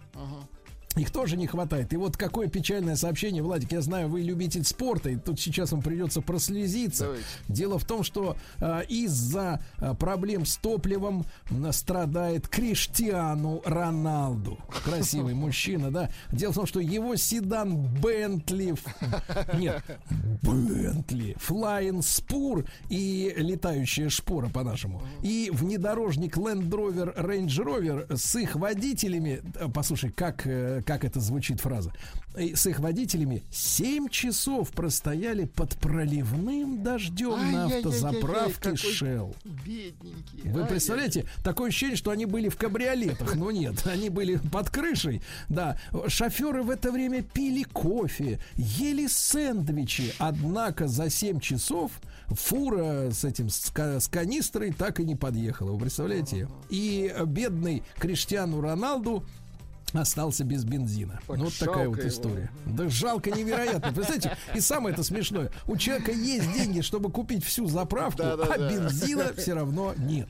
Их 0.95 1.11
тоже 1.11 1.37
не 1.37 1.47
хватает. 1.47 1.93
И 1.93 1.97
вот 1.97 2.17
какое 2.17 2.47
печальное 2.47 2.95
сообщение, 2.95 3.43
Владик, 3.43 3.71
я 3.71 3.81
знаю, 3.81 4.07
вы 4.09 4.21
любитель 4.21 4.63
спорта, 4.63 5.09
и 5.09 5.17
тут 5.17 5.39
сейчас 5.39 5.71
вам 5.71 5.81
придется 5.81 6.21
прослезиться. 6.21 7.05
Давайте. 7.05 7.25
Дело 7.47 7.79
в 7.79 7.85
том, 7.85 8.03
что 8.03 8.37
э, 8.59 8.83
из-за 8.87 9.61
э, 9.79 9.93
проблем 9.95 10.45
с 10.45 10.57
топливом 10.57 11.25
м, 11.49 11.71
страдает 11.73 12.47
Криштиану 12.47 13.61
Роналду. 13.65 14.57
Красивый 14.83 15.33
мужчина, 15.33 15.91
да. 15.91 16.09
Дело 16.31 16.51
в 16.51 16.55
том, 16.55 16.65
что 16.65 16.79
его 16.79 17.15
седан 17.15 17.75
Бентли, 17.75 18.75
нет, 19.53 19.83
Бентли, 20.41 21.35
Flying 21.47 21.99
Spur 21.99 22.67
и 22.89 23.33
летающая 23.35 24.09
шпора 24.09 24.49
по-нашему, 24.49 25.01
и 25.21 25.49
внедорожник 25.51 26.37
Land 26.37 26.69
Rover 26.69 27.15
Range 27.17 27.47
Rover 27.47 28.15
с 28.15 28.35
их 28.35 28.55
водителями, 28.55 29.41
э, 29.55 29.67
послушай, 29.73 30.11
как, 30.11 30.45
э, 30.47 30.81
как 30.85 31.03
это 31.03 31.19
звучит 31.19 31.59
фраза, 31.59 31.91
с 32.35 32.65
их 32.67 32.79
водителями 32.79 33.43
7 33.51 34.09
часов 34.09 34.71
простояли 34.71 35.45
под 35.45 35.75
проливным 35.77 36.83
дождем 36.83 37.51
на 37.51 37.65
автозаправке 37.65 38.69
Shell. 38.71 39.35
Бедненький. 39.65 40.49
Вы 40.49 40.65
представляете, 40.65 41.25
такое 41.43 41.69
ощущение, 41.69 41.95
что 41.95 42.11
они 42.11 42.25
были 42.25 42.49
в 42.49 42.57
кабриолетах, 42.57 43.35
но 43.35 43.51
нет, 43.51 43.81
они 43.85 44.09
были 44.09 44.37
под 44.37 44.69
крышей. 44.69 45.21
Да, 45.49 45.77
шоферы 46.07 46.63
в 46.63 46.69
это 46.69 46.91
время 46.91 47.23
пили 47.23 47.63
кофе, 47.63 48.39
ели 48.55 49.07
сэндвичи, 49.07 50.13
однако 50.19 50.87
за 50.87 51.09
7 51.09 51.39
часов 51.39 51.91
фура 52.29 53.11
с 53.11 53.23
этим 53.23 53.49
с, 53.49 53.71
с 53.75 54.07
канистрой 54.07 54.71
так 54.71 54.99
и 54.99 55.03
не 55.03 55.15
подъехала. 55.15 55.71
Вы 55.71 55.79
представляете? 55.79 56.47
И 56.69 57.13
бедный 57.25 57.83
Криштиану 57.97 58.61
Роналду 58.61 59.23
остался 60.01 60.43
без 60.43 60.63
бензина. 60.63 61.19
Так 61.27 61.37
ну, 61.37 61.45
вот 61.45 61.53
такая 61.57 61.87
вот 61.87 61.95
жалко 61.95 61.99
его. 62.01 62.09
история. 62.09 62.51
Да 62.65 62.89
жалко 62.89 63.31
невероятно. 63.31 63.91
Представляете, 63.93 64.37
и 64.53 64.59
самое 64.59 64.93
это 64.93 65.03
смешное. 65.03 65.51
У 65.67 65.77
человека 65.77 66.11
есть 66.11 66.51
деньги, 66.53 66.81
чтобы 66.81 67.11
купить 67.11 67.43
всю 67.43 67.67
заправку, 67.67 68.23
а 68.23 68.37
Да-да-да. 68.37 68.69
бензина 68.71 69.33
все 69.37 69.53
равно 69.53 69.93
нет. 69.97 70.27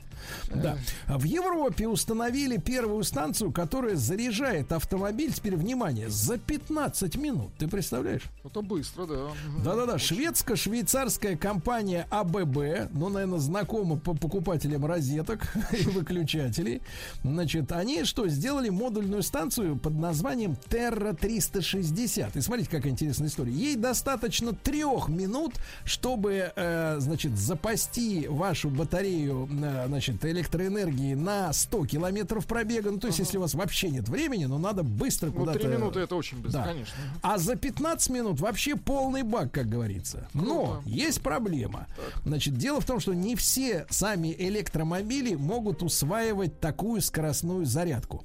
Да. 0.54 0.76
В 1.06 1.24
Европе 1.24 1.88
установили 1.88 2.56
первую 2.56 3.04
станцию, 3.04 3.52
которая 3.52 3.96
заряжает 3.96 4.72
автомобиль, 4.72 5.32
теперь 5.32 5.56
внимание, 5.56 6.08
за 6.08 6.38
15 6.38 7.16
минут. 7.16 7.50
Ты 7.58 7.68
представляешь? 7.68 8.22
Это 8.44 8.62
быстро, 8.62 9.06
да. 9.06 9.28
Да-да-да, 9.64 9.98
шведско-швейцарская 9.98 11.36
компания 11.36 12.06
АББ, 12.10 12.92
ну, 12.92 13.08
наверное, 13.08 13.38
знакома 13.38 13.96
по 13.96 14.14
покупателям 14.14 14.84
розеток 14.86 15.54
и 15.72 15.82
выключателей. 15.84 16.82
Значит, 17.22 17.72
они 17.72 18.04
что, 18.04 18.28
сделали 18.28 18.68
модульную 18.68 19.22
станцию 19.22 19.76
под 19.76 19.94
названием 19.94 20.56
Terra 20.68 21.14
360. 21.14 22.36
И 22.36 22.40
смотрите, 22.40 22.70
какая 22.70 22.92
интересная 22.92 23.28
история. 23.28 23.52
Ей 23.52 23.76
достаточно 23.76 24.52
трех 24.52 25.08
минут, 25.08 25.54
чтобы, 25.84 26.52
э, 26.54 26.96
значит, 26.98 27.36
запасти 27.38 28.26
вашу 28.28 28.70
батарею, 28.70 29.48
э, 29.50 29.84
значит, 29.88 30.15
электроэнергии 30.24 31.14
на 31.14 31.52
100 31.52 31.86
километров 31.86 32.46
пробега. 32.46 32.90
Ну, 32.90 32.98
то 32.98 33.06
есть, 33.08 33.18
если 33.18 33.38
у 33.38 33.40
вас 33.40 33.54
вообще 33.54 33.90
нет 33.90 34.08
времени, 34.08 34.44
но 34.46 34.58
надо 34.58 34.82
быстро 34.82 35.26
Ну, 35.28 35.32
куда-то... 35.32 35.58
три 35.58 35.68
минуты 35.68 36.00
это 36.00 36.16
очень 36.16 36.38
быстро, 36.38 36.60
Да. 36.60 36.66
конечно. 36.66 36.94
А 37.22 37.38
за 37.38 37.56
15 37.56 38.10
минут 38.10 38.40
вообще 38.40 38.76
полный 38.76 39.22
бак, 39.22 39.52
как 39.52 39.68
говорится. 39.68 40.28
Но 40.34 40.82
есть 40.86 41.20
проблема. 41.22 41.86
Значит, 42.24 42.56
дело 42.56 42.80
в 42.80 42.84
том, 42.86 43.00
что 43.00 43.14
не 43.14 43.36
все 43.36 43.86
сами 43.90 44.34
электромобили 44.38 45.34
могут 45.34 45.82
усваивать 45.82 46.60
такую 46.60 47.00
скоростную 47.00 47.66
зарядку. 47.66 48.24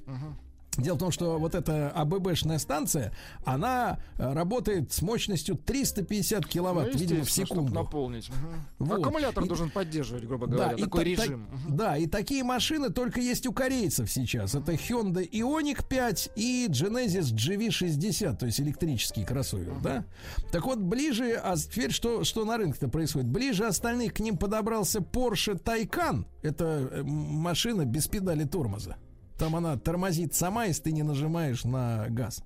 Дело 0.78 0.96
в 0.96 1.00
том, 1.00 1.12
что 1.12 1.38
вот 1.38 1.54
эта 1.54 1.90
АББшная 1.90 2.58
станция, 2.58 3.12
она 3.44 4.00
э, 4.18 4.32
работает 4.32 4.94
с 4.94 5.02
мощностью 5.02 5.58
350 5.58 6.48
киловатт, 6.48 6.94
Ну, 6.94 6.98
видимо, 7.00 7.26
в 7.26 7.30
секунду. 7.32 7.74
наполнить. 7.74 8.30
Мгм. 8.30 8.88
Вот. 8.90 9.00
Аккумулятор 9.02 9.44
И- 9.44 9.48
должен 9.50 9.70
поддерживать, 9.70 10.24
грубо 10.24 10.48
говоря, 10.48 10.72
и 10.72 10.82
такой 10.84 11.04
та- 11.14 11.18
та- 11.18 11.24
режим. 11.28 11.48
да, 11.68 11.98
и 11.98 12.08
такие 12.08 12.46
машины 12.46 12.90
только 12.90 13.20
есть 13.20 13.46
у 13.48 13.52
корейцев 13.52 14.10
сейчас. 14.10 14.56
Это 14.56 14.72
Hyundai 14.72 15.30
Ioniq 15.30 15.86
5 15.90 16.30
и 16.38 16.68
Genesis 16.70 17.34
GV60, 17.34 18.38
то 18.38 18.46
есть 18.46 18.62
электрический 18.62 19.26
кроссовер, 19.26 19.76
да? 19.84 20.06
Так 20.54 20.66
вот, 20.66 20.80
ближе, 20.80 21.34
а 21.34 21.58
теперь 21.58 21.92
что, 21.92 22.24
что 22.24 22.46
на 22.46 22.56
рынке-то 22.58 22.88
происходит? 22.88 23.28
Ближе 23.28 23.66
остальных 23.66 24.14
к 24.14 24.22
ним 24.22 24.38
подобрался 24.38 25.00
Porsche 25.00 25.62
Taycan. 25.62 26.26
Это 26.44 26.64
э, 26.92 27.04
машина 27.04 27.84
без 27.86 28.08
педали 28.08 28.46
тормоза. 28.46 28.96
Там 29.42 29.56
она 29.56 29.76
тормозит 29.76 30.36
сама, 30.36 30.66
если 30.66 30.84
ты 30.84 30.92
не 30.92 31.02
нажимаешь 31.02 31.64
на 31.64 32.06
газ. 32.10 32.44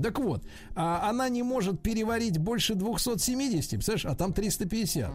Так 0.00 0.20
вот, 0.20 0.44
а 0.76 1.10
она 1.10 1.28
не 1.28 1.42
может 1.42 1.82
переварить 1.82 2.38
больше 2.38 2.76
270, 2.76 3.70
представляешь, 3.70 4.06
а 4.06 4.14
там 4.14 4.32
350. 4.32 5.10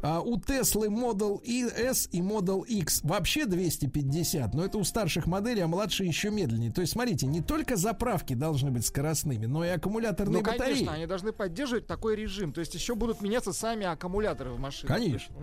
А 0.00 0.20
у 0.20 0.38
Теслы 0.38 0.88
Model 0.88 1.40
S 1.46 2.08
и 2.12 2.20
Model 2.20 2.62
X 2.66 3.00
вообще 3.04 3.44
250, 3.46 4.54
но 4.54 4.64
это 4.64 4.78
у 4.78 4.84
старших 4.84 5.26
моделей, 5.26 5.62
а 5.62 5.66
младшие 5.66 6.08
еще 6.08 6.30
медленнее. 6.30 6.70
То 6.70 6.82
есть, 6.82 6.92
смотрите, 6.92 7.26
не 7.26 7.40
только 7.40 7.76
заправки 7.76 8.34
должны 8.34 8.70
быть 8.70 8.86
скоростными, 8.86 9.46
но 9.46 9.64
и 9.64 9.68
аккумуляторные 9.68 10.38
Ну, 10.38 10.44
батареи. 10.44 10.74
конечно, 10.74 10.92
они 10.92 11.06
должны 11.06 11.32
поддерживать 11.32 11.86
такой 11.86 12.16
режим. 12.16 12.52
То 12.52 12.60
есть 12.60 12.74
еще 12.74 12.94
будут 12.94 13.22
меняться 13.22 13.52
сами 13.52 13.86
аккумуляторы 13.86 14.50
в 14.52 14.58
машине. 14.58 14.88
Конечно. 14.88 15.34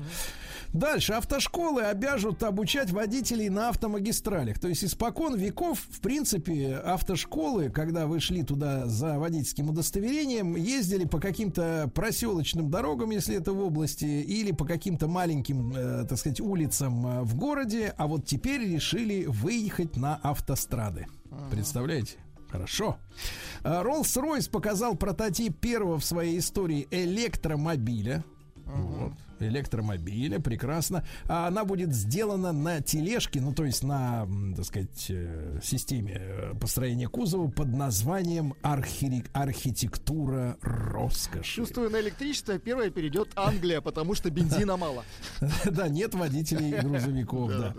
Дальше 0.74 1.14
автошколы 1.14 1.84
обяжут 1.84 2.44
обучать 2.44 2.92
водителей 2.92 3.50
на 3.50 3.70
автомагистралях. 3.70 4.60
То 4.60 4.70
есть 4.70 4.84
испокон 4.84 5.36
веков, 5.36 5.80
в 5.90 6.00
принципе, 6.00 6.76
автошколы, 6.76 7.70
когда 7.70 8.08
вы 8.08 8.20
шли 8.20 8.44
туда 8.44 8.88
за 8.88 9.20
водительским 9.20 9.70
удостоверением, 9.70 10.56
ездили 10.56 11.06
по 11.06 11.20
каким-то 11.20 11.92
проселочным 11.94 12.70
дорогам, 12.70 13.10
если 13.10 13.36
это 13.36 13.52
в 13.52 13.60
области, 13.60 14.06
или 14.06 14.52
по 14.52 14.66
каким-то 14.66 15.08
маленьким, 15.08 15.74
э, 15.76 16.06
так 16.08 16.18
сказать, 16.18 16.40
улицам 16.40 17.06
э, 17.06 17.22
в 17.24 17.36
городе, 17.36 17.94
а 17.98 18.08
вот 18.08 18.26
теперь 18.26 18.62
решили 18.62 19.26
выехать 19.26 19.98
на 19.98 20.16
автострады. 20.24 21.08
Представляете? 21.50 22.18
Хорошо. 22.50 22.98
А, 23.64 23.84
Rolls-Royce 23.84 24.50
показал 24.50 24.96
прототип 24.96 25.58
первого 25.60 26.00
в 26.00 26.06
своей 26.06 26.40
истории 26.40 26.88
электромобиля. 26.92 28.24
Вот. 28.66 29.14
Электромобиля, 29.48 30.40
прекрасно. 30.40 31.06
А 31.28 31.48
она 31.48 31.66
будет 31.66 31.94
сделана 31.94 32.52
на 32.52 32.82
тележке, 32.82 33.42
ну 33.42 33.54
то 33.54 33.66
есть 33.66 33.84
на, 33.84 34.28
так 34.56 34.66
сказать, 34.66 35.06
э, 35.10 35.60
системе 35.64 36.18
э, 36.20 36.54
построения 36.60 37.08
кузова 37.08 37.50
под 37.50 37.68
названием 37.74 38.54
архи- 38.64 39.26
архитектура 39.34 40.58
роскоши. 40.62 41.56
Чувствую, 41.56 41.90
на 41.90 42.00
электричество 42.02 42.58
первое 42.60 42.90
перейдет 42.90 43.30
Англия, 43.36 43.82
потому 43.82 44.16
что 44.16 44.30
бензина 44.30 44.78
мало. 44.78 45.04
Да, 45.66 45.88
нет 45.88 46.14
водителей 46.16 46.80
грузовиков, 46.80 47.52
да. 47.52 47.74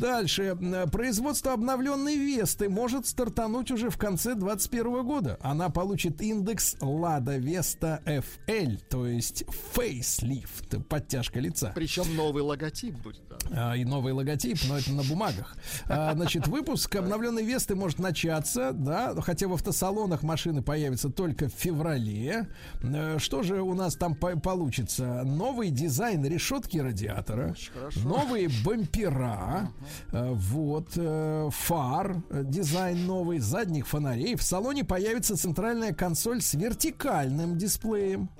Дальше. 0.00 0.56
Производство 0.90 1.52
обновленной 1.52 2.16
Весты 2.16 2.68
может 2.68 3.06
стартануть 3.06 3.70
уже 3.70 3.90
в 3.90 3.96
конце 3.98 4.34
2021 4.34 5.04
года. 5.04 5.38
Она 5.40 5.68
получит 5.68 6.20
индекс 6.22 6.76
Лада 6.80 7.36
Веста 7.36 8.00
FL, 8.06 8.80
то 8.88 9.06
есть 9.06 9.44
фейслифт. 9.74 10.76
Подтяжка 10.96 11.40
лица. 11.40 11.72
Причем 11.74 12.16
новый 12.16 12.42
логотип 12.42 12.94
будет. 13.02 13.20
Да. 13.28 13.72
А, 13.72 13.76
и 13.76 13.84
новый 13.84 14.14
логотип, 14.14 14.58
но 14.66 14.78
это 14.78 14.90
на 14.92 15.02
бумагах. 15.02 15.54
А, 15.84 16.14
значит, 16.14 16.48
выпуск 16.48 16.96
обновленной 16.96 17.44
Весты 17.44 17.74
может 17.74 17.98
начаться, 17.98 18.72
да, 18.72 19.14
хотя 19.20 19.46
в 19.46 19.52
автосалонах 19.52 20.22
машины 20.22 20.62
появятся 20.62 21.10
только 21.10 21.48
в 21.50 21.52
феврале. 21.52 22.48
Э, 22.82 23.18
Что 23.18 23.42
же 23.42 23.60
у 23.60 23.74
нас 23.74 23.94
там 23.96 24.14
по- 24.14 24.38
получится? 24.38 25.22
Новый 25.24 25.68
дизайн 25.70 26.24
решетки 26.24 26.78
радиатора, 26.78 27.54
новые 27.96 28.48
бампера, 28.64 29.68
э, 30.12 30.30
вот, 30.32 30.92
э, 30.96 31.50
фар, 31.52 32.22
дизайн 32.32 33.04
новый, 33.06 33.38
задних 33.40 33.86
фонарей. 33.86 34.34
В 34.36 34.42
салоне 34.42 34.82
появится 34.82 35.36
центральная 35.36 35.92
консоль 35.92 36.40
с 36.40 36.54
вертикальным 36.54 37.58
дисплеем 37.58 38.30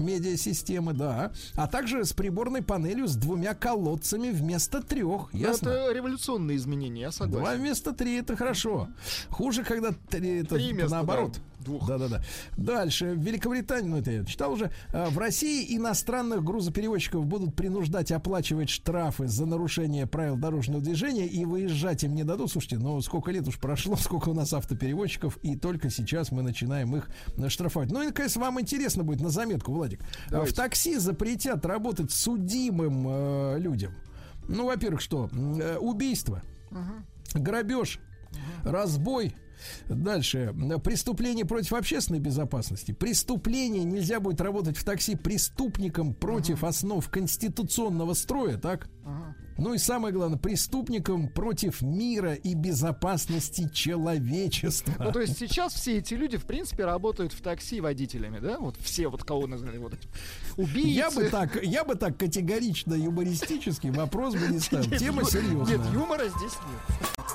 медиасистемы, 0.00 0.92
да, 0.92 1.32
а 1.54 1.66
также 1.66 2.04
с 2.04 2.12
приборной 2.12 2.62
панелью 2.62 3.06
с 3.06 3.14
двумя 3.16 3.54
колодцами 3.54 4.30
вместо 4.30 4.82
трех. 4.82 5.32
Ясно? 5.32 5.68
Это 5.68 5.92
революционные 5.92 6.56
изменения, 6.56 7.02
я 7.02 7.08
Два 7.10 7.12
согласен. 7.12 7.60
вместо 7.60 7.92
три 7.92 8.16
это 8.16 8.36
хорошо. 8.36 8.88
Хуже, 9.28 9.62
когда 9.64 9.90
три 10.08 10.40
это 10.40 10.56
Три 10.56 10.72
вместо, 10.72 10.90
наоборот. 10.90 11.40
Двух. 11.60 11.86
Да, 11.86 11.98
да, 11.98 12.08
да. 12.08 12.22
Дальше. 12.56 13.12
В 13.12 13.18
Великобритании, 13.22 13.88
ну 13.88 13.98
это 13.98 14.10
я 14.10 14.24
читал 14.24 14.52
уже. 14.52 14.70
а, 14.92 15.08
В 15.10 15.18
России 15.18 15.76
иностранных 15.76 16.42
грузоперевозчиков 16.44 17.26
будут 17.26 17.54
принуждать 17.54 18.12
оплачивать 18.12 18.68
штрафы 18.70 19.26
за 19.28 19.46
нарушение 19.46 20.06
правил 20.06 20.36
дорожного 20.36 20.80
движения 20.82 21.26
и 21.26 21.44
выезжать 21.44 22.04
им 22.04 22.14
не 22.14 22.24
дадут. 22.24 22.50
Слушайте, 22.50 22.78
ну 22.78 23.00
сколько 23.00 23.30
лет 23.30 23.46
уж 23.48 23.58
прошло, 23.58 23.96
сколько 24.00 24.30
у 24.30 24.34
нас 24.34 24.52
автоперевозчиков, 24.52 25.36
и 25.42 25.56
только 25.56 25.90
сейчас 25.90 26.32
мы 26.32 26.42
начинаем 26.42 26.94
их 26.96 27.08
э, 27.36 27.48
штрафовать. 27.48 27.90
Ну 27.90 28.08
и, 28.08 28.12
конечно, 28.12 28.40
вам 28.40 28.60
интересно 28.60 29.04
будет 29.04 29.20
на 29.20 29.30
заметку, 29.30 29.72
Владик. 29.72 30.00
А, 30.00 30.04
В 30.04 30.30
Давайте. 30.30 30.54
такси 30.54 30.96
запретят 30.98 31.64
работать 31.66 32.10
судимым 32.12 33.06
э, 33.08 33.58
людям. 33.58 33.94
Ну, 34.48 34.66
во-первых, 34.66 35.00
что? 35.00 35.28
Э, 35.32 35.76
Убийство 35.78 36.42
грабеж, 37.34 38.00
разбой. 38.64 39.34
Дальше. 39.88 40.54
Преступление 40.82 41.44
против 41.44 41.72
общественной 41.72 42.20
безопасности. 42.20 42.92
Преступление 42.92 43.84
нельзя 43.84 44.20
будет 44.20 44.40
работать 44.40 44.76
в 44.76 44.84
такси 44.84 45.16
преступником 45.16 46.14
против 46.14 46.64
основ 46.64 47.08
конституционного 47.08 48.14
строя, 48.14 48.56
так? 48.56 48.88
Ну 49.58 49.74
и 49.74 49.78
самое 49.78 50.14
главное, 50.14 50.38
преступником 50.38 51.28
против 51.28 51.82
мира 51.82 52.32
и 52.32 52.54
безопасности 52.54 53.68
человечества. 53.70 54.94
Ну, 54.98 55.12
то 55.12 55.20
есть 55.20 55.36
сейчас 55.38 55.74
все 55.74 55.98
эти 55.98 56.14
люди, 56.14 56.38
в 56.38 56.46
принципе, 56.46 56.86
работают 56.86 57.34
в 57.34 57.42
такси 57.42 57.82
водителями, 57.82 58.38
да? 58.38 58.58
Вот 58.58 58.76
все, 58.80 59.08
вот 59.08 59.22
кого 59.22 59.46
назвали, 59.46 59.76
вот 59.76 59.92
эти 59.92 60.08
убийцы. 60.56 60.88
я 60.88 61.10
бы 61.10 61.24
так, 61.24 61.62
я 61.62 61.84
бы 61.84 61.94
так 61.94 62.16
категорично 62.16 62.94
юмористически 62.94 63.88
вопрос 63.88 64.34
бы 64.34 64.46
не 64.48 64.60
ставил. 64.60 64.98
Тема 64.98 65.24
серьезная. 65.24 65.76
Нет, 65.76 65.86
юмора 65.92 66.24
здесь 66.28 66.56
нет. 66.66 67.28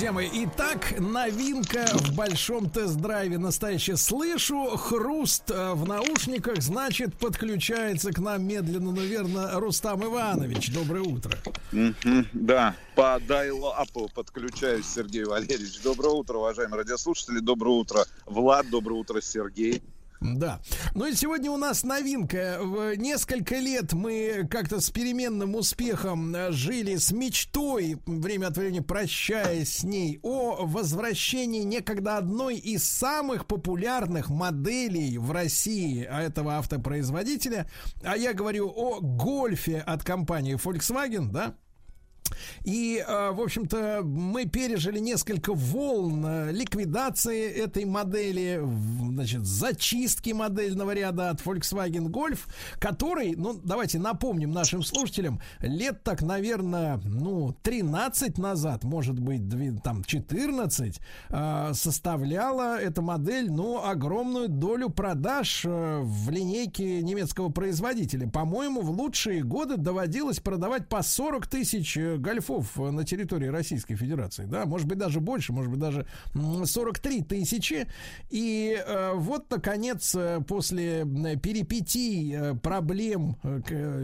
Друзья 0.00 0.12
мои, 0.12 0.30
итак, 0.32 0.98
новинка 0.98 1.84
в 1.92 2.14
большом 2.14 2.70
тест-драйве 2.70 3.36
настоящая. 3.36 3.98
Слышу 3.98 4.74
хруст 4.78 5.50
э, 5.50 5.74
в 5.74 5.86
наушниках, 5.86 6.62
значит, 6.62 7.14
подключается 7.18 8.10
к 8.10 8.18
нам 8.18 8.48
медленно, 8.48 8.92
но 8.92 9.02
верно 9.02 9.60
Рустам 9.60 10.02
Иванович. 10.02 10.72
Доброе 10.72 11.02
утро. 11.02 11.36
Да, 12.32 12.74
по 12.94 13.20
дайлапу 13.28 14.08
подключаюсь, 14.14 14.86
Сергей 14.86 15.24
Валерьевич. 15.24 15.82
Доброе 15.82 16.14
утро, 16.14 16.38
уважаемые 16.38 16.78
радиослушатели. 16.78 17.40
Доброе 17.40 17.74
утро, 17.74 18.06
Влад. 18.24 18.70
Доброе 18.70 19.00
утро, 19.00 19.20
Сергей. 19.20 19.82
Да. 20.20 20.60
Ну 20.94 21.06
и 21.06 21.14
сегодня 21.14 21.50
у 21.50 21.56
нас 21.56 21.82
новинка. 21.82 22.58
В 22.60 22.94
несколько 22.94 23.56
лет 23.56 23.94
мы 23.94 24.46
как-то 24.50 24.80
с 24.80 24.90
переменным 24.90 25.54
успехом 25.54 26.34
э, 26.34 26.52
жили 26.52 26.96
с 26.96 27.10
мечтой, 27.10 27.96
время 28.04 28.48
от 28.48 28.58
времени 28.58 28.80
прощаясь 28.80 29.78
с 29.78 29.84
ней, 29.84 30.20
о 30.22 30.66
возвращении 30.66 31.62
некогда 31.62 32.18
одной 32.18 32.56
из 32.56 32.84
самых 32.84 33.46
популярных 33.46 34.28
моделей 34.28 35.16
в 35.16 35.32
России 35.32 36.04
а 36.04 36.20
этого 36.20 36.58
автопроизводителя. 36.58 37.70
А 38.02 38.14
я 38.16 38.34
говорю 38.34 38.68
о 38.68 39.00
гольфе 39.00 39.78
от 39.78 40.04
компании 40.04 40.56
Volkswagen, 40.56 41.30
да? 41.30 41.54
И, 42.64 43.04
э, 43.06 43.30
в 43.32 43.40
общем-то, 43.40 44.02
мы 44.04 44.46
пережили 44.46 44.98
несколько 44.98 45.52
волн 45.54 46.24
э, 46.26 46.52
ликвидации 46.52 47.48
этой 47.50 47.84
модели, 47.84 48.60
значит, 49.12 49.44
зачистки 49.44 50.30
модельного 50.30 50.94
ряда 50.94 51.30
от 51.30 51.40
Volkswagen 51.40 52.08
Golf, 52.08 52.40
который, 52.78 53.34
ну, 53.36 53.58
давайте 53.62 53.98
напомним 53.98 54.50
нашим 54.52 54.82
слушателям, 54.82 55.40
лет 55.60 56.02
так, 56.02 56.22
наверное, 56.22 57.00
ну, 57.04 57.54
13 57.62 58.38
назад, 58.38 58.84
может 58.84 59.18
быть, 59.18 59.48
две- 59.48 59.78
там, 59.82 60.04
14, 60.04 61.00
э, 61.30 61.70
составляла 61.74 62.78
эта 62.78 63.02
модель, 63.02 63.50
ну, 63.50 63.82
огромную 63.84 64.48
долю 64.48 64.90
продаж 64.90 65.62
э, 65.64 66.00
в 66.02 66.30
линейке 66.30 67.02
немецкого 67.02 67.50
производителя. 67.50 68.28
По-моему, 68.28 68.80
в 68.82 68.90
лучшие 68.90 69.42
годы 69.42 69.76
доводилось 69.76 70.40
продавать 70.40 70.88
по 70.88 71.02
40 71.02 71.46
тысяч 71.46 71.96
гольфов 72.20 72.78
э, 72.78 72.90
на 72.90 73.04
территории 73.04 73.46
Российской 73.46 73.96
Федерации, 73.96 74.44
да, 74.44 74.66
может 74.66 74.86
быть 74.86 74.98
даже 74.98 75.20
больше, 75.20 75.52
может 75.52 75.70
быть 75.70 75.80
даже 75.80 76.06
м, 76.34 76.64
43 76.64 77.22
тысячи. 77.22 77.86
И 78.30 78.80
э, 78.84 79.12
вот, 79.14 79.50
наконец, 79.50 80.14
э, 80.14 80.40
после 80.46 81.04
перипетий, 81.42 82.54
проблем 82.60 83.36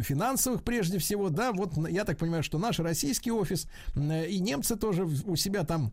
финансовых 0.02 0.62
прежде 0.62 0.98
всего, 0.98 1.28
да, 1.28 1.52
вот 1.52 1.76
я 1.88 2.04
так 2.04 2.18
понимаю, 2.18 2.42
что 2.42 2.58
наш 2.58 2.78
российский 2.78 3.30
офис 3.30 3.68
и 3.94 4.38
немцы 4.40 4.76
тоже 4.76 5.04
у 5.04 5.36
себя 5.36 5.64
там 5.64 5.92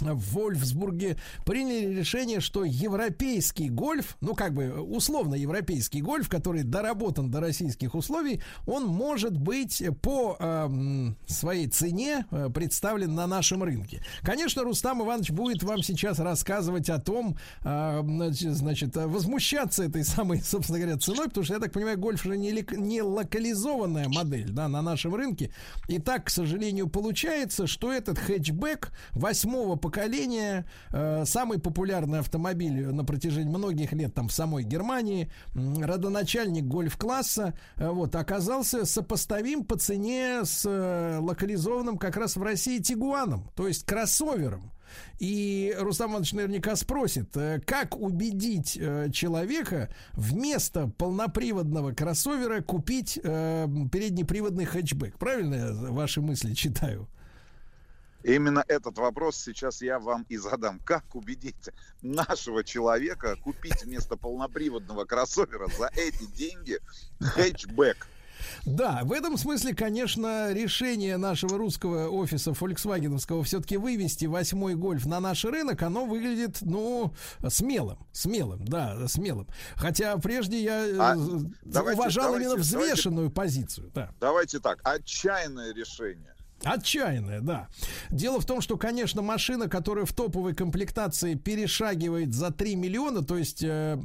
в 0.00 0.34
Вольфсбурге 0.34 1.16
приняли 1.44 1.94
решение, 1.94 2.40
что 2.40 2.64
европейский 2.64 3.68
гольф, 3.68 4.16
ну 4.20 4.34
как 4.34 4.54
бы 4.54 4.80
условно 4.80 5.34
европейский 5.34 6.02
гольф, 6.02 6.28
который 6.28 6.62
доработан 6.62 7.30
до 7.30 7.40
российских 7.40 7.94
условий, 7.94 8.42
он 8.66 8.86
может 8.86 9.36
быть 9.36 9.82
по 10.02 10.36
эм, 10.38 11.16
своей 11.26 11.68
цене 11.68 12.26
э, 12.30 12.48
представлен 12.52 13.14
на 13.14 13.26
нашем 13.26 13.62
рынке. 13.62 14.02
Конечно, 14.22 14.62
Рустам 14.62 15.02
Иванович 15.02 15.30
будет 15.30 15.62
вам 15.62 15.82
сейчас 15.82 16.18
рассказывать 16.18 16.88
о 16.90 16.98
том, 16.98 17.36
э, 17.64 18.02
значит, 18.32 18.96
э, 18.96 19.06
возмущаться 19.06 19.84
этой 19.84 20.04
самой, 20.04 20.40
собственно 20.42 20.78
говоря, 20.78 20.98
ценой, 20.98 21.28
потому 21.28 21.44
что, 21.44 21.54
я 21.54 21.60
так 21.60 21.72
понимаю, 21.72 21.98
гольф 21.98 22.22
же 22.22 22.36
не, 22.36 22.52
не 22.76 23.02
локализованная 23.02 24.08
модель 24.08 24.50
да, 24.50 24.68
на 24.68 24.82
нашем 24.82 25.14
рынке. 25.14 25.52
И 25.88 25.98
так, 25.98 26.26
к 26.26 26.30
сожалению, 26.30 26.88
получается, 26.88 27.66
что 27.66 27.92
этот 27.92 28.18
хэтчбэк 28.18 28.92
восьмого 29.12 29.76
поколения, 29.82 30.64
э, 30.92 31.24
самый 31.26 31.58
популярный 31.58 32.20
автомобиль 32.20 32.86
на 32.86 33.04
протяжении 33.04 33.50
многих 33.50 33.92
лет 33.92 34.14
там 34.14 34.28
в 34.28 34.32
самой 34.32 34.64
Германии, 34.64 35.30
родоначальник 35.54 36.64
гольф-класса, 36.64 37.52
э, 37.76 37.90
вот, 37.90 38.14
оказался 38.14 38.86
сопоставим 38.86 39.64
по 39.64 39.76
цене 39.76 40.44
с 40.44 40.64
э, 40.64 41.18
локализованным 41.20 41.98
как 41.98 42.16
раз 42.16 42.36
в 42.36 42.42
России 42.42 42.78
Тигуаном, 42.78 43.50
то 43.54 43.68
есть 43.68 43.84
кроссовером. 43.84 44.72
И 45.18 45.74
Рустам 45.78 46.10
Иванович 46.10 46.34
наверняка 46.34 46.76
спросит, 46.76 47.34
как 47.64 47.98
убедить 47.98 48.78
человека 49.12 49.88
вместо 50.12 50.88
полноприводного 50.88 51.92
кроссовера 51.92 52.60
купить 52.60 53.14
переднеприводный 53.14 54.66
хэтчбэк. 54.66 55.16
Правильно 55.16 55.54
я 55.54 55.72
ваши 55.72 56.20
мысли 56.20 56.52
читаю? 56.52 57.08
Именно 58.24 58.64
этот 58.68 58.98
вопрос 58.98 59.36
сейчас 59.36 59.82
я 59.82 59.98
вам 59.98 60.24
и 60.28 60.36
задам. 60.36 60.78
Как 60.80 61.14
убедить 61.14 61.70
нашего 62.02 62.62
человека 62.64 63.36
купить 63.42 63.82
вместо 63.84 64.16
полноприводного 64.16 65.04
кроссовера 65.04 65.68
за 65.78 65.90
эти 65.96 66.24
деньги 66.36 66.78
хэтчбэк? 67.20 68.06
Да, 68.66 69.02
в 69.04 69.12
этом 69.12 69.36
смысле, 69.38 69.72
конечно, 69.72 70.52
решение 70.52 71.16
нашего 71.16 71.58
русского 71.58 72.08
офиса 72.08 72.54
фольксвагеновского 72.54 73.44
все-таки 73.44 73.76
вывести 73.76 74.24
восьмой 74.26 74.74
гольф 74.74 75.06
на 75.06 75.20
наш 75.20 75.44
рынок, 75.44 75.80
оно 75.82 76.06
выглядит, 76.06 76.58
ну, 76.60 77.14
смелым, 77.48 77.98
смелым, 78.10 78.64
да, 78.64 79.06
смелым. 79.06 79.46
Хотя 79.76 80.16
прежде 80.18 80.60
я 80.60 80.86
э, 80.86 80.96
А, 80.98 81.14
давайте- 81.62 82.00
уважал 82.00 82.24
давайте- 82.32 82.46
именно 82.48 82.60
взвешенную 82.60 83.30
позицию, 83.30 83.92
да. 83.94 84.10
Давайте 84.18 84.58
так, 84.58 84.80
отчаянное 84.82 85.72
решение. 85.72 86.31
Отчаянная, 86.64 87.40
да. 87.40 87.68
Дело 88.10 88.40
в 88.40 88.44
том, 88.44 88.60
что, 88.60 88.76
конечно, 88.76 89.20
машина, 89.20 89.68
которая 89.68 90.04
в 90.04 90.12
топовой 90.12 90.54
комплектации 90.54 91.34
перешагивает 91.34 92.32
за 92.34 92.50
3 92.50 92.76
миллиона, 92.76 93.22
то 93.22 93.36
есть 93.36 93.62
э, 93.64 93.98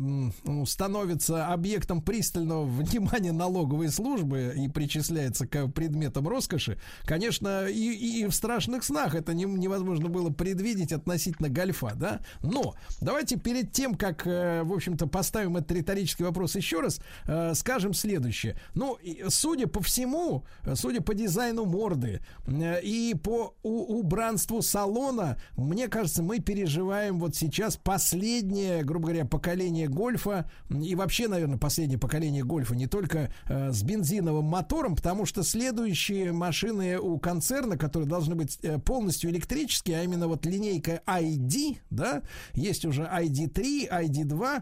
становится 0.65 1.47
объектом 1.47 2.01
пристального 2.01 2.65
внимания 2.65 3.31
налоговой 3.31 3.89
службы 3.89 4.53
и 4.55 4.67
причисляется 4.69 5.45
к 5.47 5.67
предметам 5.67 6.27
роскоши, 6.27 6.79
конечно, 7.03 7.67
и, 7.67 8.21
и 8.21 8.25
в 8.25 8.31
страшных 8.33 8.83
снах 8.83 9.13
это 9.13 9.33
не- 9.33 9.45
невозможно 9.45 10.09
было 10.09 10.31
предвидеть 10.31 10.91
относительно 10.91 11.49
гольфа, 11.49 11.93
да. 11.95 12.21
Но 12.41 12.75
давайте 13.01 13.37
перед 13.37 13.71
тем, 13.71 13.95
как, 13.95 14.25
э, 14.25 14.63
в 14.63 14.73
общем-то, 14.73 15.07
поставим 15.07 15.57
этот 15.57 15.71
риторический 15.73 16.23
вопрос 16.23 16.55
еще 16.55 16.81
раз, 16.81 16.99
э, 17.25 17.53
скажем 17.53 17.93
следующее. 17.93 18.59
Ну, 18.73 18.95
и, 18.95 19.25
судя 19.29 19.67
по 19.67 19.81
всему, 19.83 20.43
э, 20.63 20.75
судя 20.75 21.01
по 21.01 21.13
дизайну 21.13 21.65
морды 21.65 22.21
и 22.47 23.13
по 23.21 23.55
убранству 23.63 24.61
салона, 24.61 25.37
мне 25.55 25.87
кажется, 25.87 26.23
мы 26.23 26.39
переживаем 26.39 27.19
вот 27.19 27.35
сейчас 27.35 27.77
последнее, 27.77 28.83
грубо 28.83 29.07
говоря, 29.07 29.25
поколение 29.25 29.87
гольфа. 29.87 30.49
И 30.69 30.95
вообще, 30.95 31.27
наверное, 31.27 31.57
последнее 31.57 31.99
поколение 31.99 32.43
гольфа 32.43 32.75
не 32.75 32.87
только 32.87 33.33
э, 33.47 33.71
с 33.71 33.83
бензиновым 33.83 34.45
мотором, 34.45 34.95
потому 34.95 35.25
что 35.25 35.43
следующие 35.43 36.31
машины 36.31 36.99
у 36.99 37.17
концерна, 37.19 37.77
которые 37.77 38.07
должны 38.07 38.35
быть 38.35 38.59
э, 38.61 38.79
полностью 38.79 39.29
электрические, 39.29 39.99
а 39.99 40.03
именно 40.03 40.27
вот 40.27 40.45
линейка 40.45 41.01
ID, 41.05 41.77
да, 41.89 42.21
есть 42.53 42.85
уже 42.85 43.03
ID3, 43.03 43.89
ID2, 43.89 44.57
э, 44.57 44.61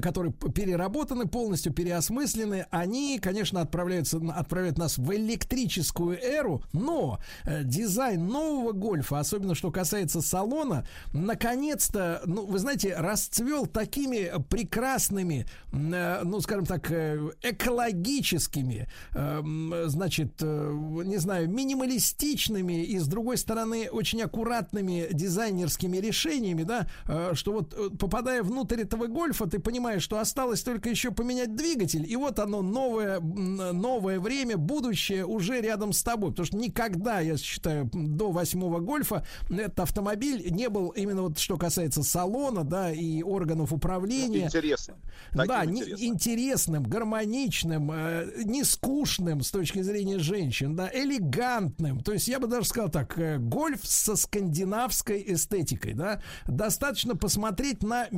которые 0.00 0.32
п- 0.32 0.50
переработаны, 0.50 1.26
полностью 1.26 1.72
переосмыслены, 1.72 2.66
они, 2.70 3.18
конечно, 3.18 3.60
отправляются, 3.60 4.20
отправляют 4.34 4.78
нас 4.78 4.98
в 4.98 5.14
электрическую 5.14 6.18
эру, 6.22 6.62
но 6.72 7.18
э, 7.44 7.62
дизайн 7.64 8.26
нового 8.26 8.72
гольфа, 8.72 9.18
особенно 9.18 9.54
что 9.54 9.70
касается 9.70 10.20
салона, 10.20 10.86
наконец-то, 11.12 12.22
ну, 12.24 12.46
вы 12.46 12.58
знаете, 12.58 12.94
расцвел 12.96 13.66
такими 13.66 14.30
прекрасными, 14.48 15.46
э, 15.72 16.20
ну, 16.24 16.40
скажем 16.40 16.66
так, 16.66 16.90
э, 16.90 17.18
экологическими, 17.42 18.88
э, 19.12 19.42
значит, 19.86 20.34
э, 20.40 20.70
не 21.04 21.18
знаю, 21.18 21.48
минималистичными 21.50 22.84
и, 22.84 22.98
с 22.98 23.06
другой 23.06 23.36
стороны, 23.38 23.88
очень 23.90 24.22
аккуратными 24.22 25.08
дизайнерскими 25.12 25.98
решениями, 25.98 26.62
да, 26.62 26.86
э, 27.06 27.32
что 27.34 27.52
вот 27.52 27.74
э, 27.74 27.90
попадая 27.98 28.42
внутрь 28.42 28.80
этого 28.82 29.06
гольфа, 29.06 29.46
ты 29.46 29.58
понимаешь, 29.58 29.73
что 29.98 30.18
осталось 30.18 30.62
только 30.62 30.88
еще 30.88 31.10
поменять 31.10 31.54
двигатель, 31.54 32.10
и 32.10 32.16
вот 32.16 32.38
оно 32.38 32.62
новое, 32.62 33.20
новое 33.20 34.20
время, 34.20 34.56
будущее 34.56 35.26
уже 35.26 35.60
рядом 35.60 35.92
с 35.92 36.02
тобой, 36.02 36.30
потому 36.30 36.46
что 36.46 36.56
никогда, 36.56 37.20
я 37.20 37.36
считаю, 37.36 37.90
до 37.92 38.30
восьмого 38.30 38.80
гольфа 38.80 39.26
этот 39.50 39.80
автомобиль 39.80 40.50
не 40.50 40.68
был 40.68 40.90
именно 40.90 41.22
вот 41.22 41.38
что 41.38 41.56
касается 41.56 42.02
салона, 42.02 42.64
да, 42.64 42.92
и 42.92 43.22
органов 43.22 43.72
управления. 43.72 44.46
Интересно. 44.46 44.94
Да, 45.32 45.44
Таким 45.46 45.74
не- 45.74 45.80
интересным. 45.80 46.14
интересным, 46.14 46.82
гармоничным, 46.84 47.90
э, 47.92 48.26
не 48.44 48.64
скучным 48.64 49.42
с 49.42 49.50
точки 49.50 49.82
зрения 49.82 50.18
женщин, 50.18 50.74
да, 50.76 50.90
элегантным. 50.92 52.00
То 52.00 52.12
есть 52.12 52.28
я 52.28 52.38
бы 52.40 52.46
даже 52.46 52.66
сказал 52.68 52.90
так, 52.90 53.18
э, 53.18 53.38
гольф 53.38 53.80
со 53.84 54.16
скандинавской 54.16 55.24
эстетикой, 55.26 55.94
да. 55.94 56.22
Достаточно 56.46 57.16
посмотреть 57.16 57.82
на 57.82 58.08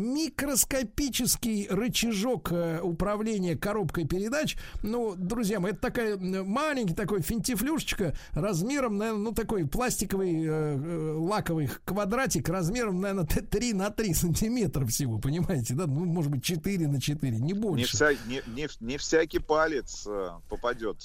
микроскопический 1.46 1.66
рычажок 1.68 2.52
э, 2.52 2.80
управления 2.82 3.56
коробкой 3.56 4.06
передач. 4.06 4.56
Ну, 4.82 5.14
друзья 5.16 5.60
мои, 5.60 5.72
это 5.72 5.80
такая 5.80 6.16
маленький 6.16 6.94
такой 6.94 7.22
финтифлюшечка 7.22 8.14
размером, 8.32 8.98
наверное, 8.98 9.22
ну 9.22 9.32
такой 9.32 9.66
пластиковый 9.66 10.44
э, 10.44 10.48
э, 10.48 11.12
лаковый 11.18 11.70
квадратик 11.84 12.48
размером, 12.48 13.00
наверное, 13.00 13.26
3 13.26 13.72
на 13.72 13.90
3 13.90 14.14
сантиметра 14.14 14.84
всего, 14.86 15.18
понимаете, 15.18 15.74
да? 15.74 15.86
Ну, 15.86 16.04
может 16.04 16.30
быть, 16.30 16.44
4 16.44 16.88
на 16.88 17.00
4, 17.00 17.36
не 17.38 17.54
больше. 17.54 17.76
Не, 17.76 17.84
вся- 17.84 18.18
не- 18.28 18.42
не- 18.54 18.68
не 18.80 18.98
всякий 18.98 19.38
палец 19.38 20.06
э, 20.06 20.28
попадет 20.48 21.02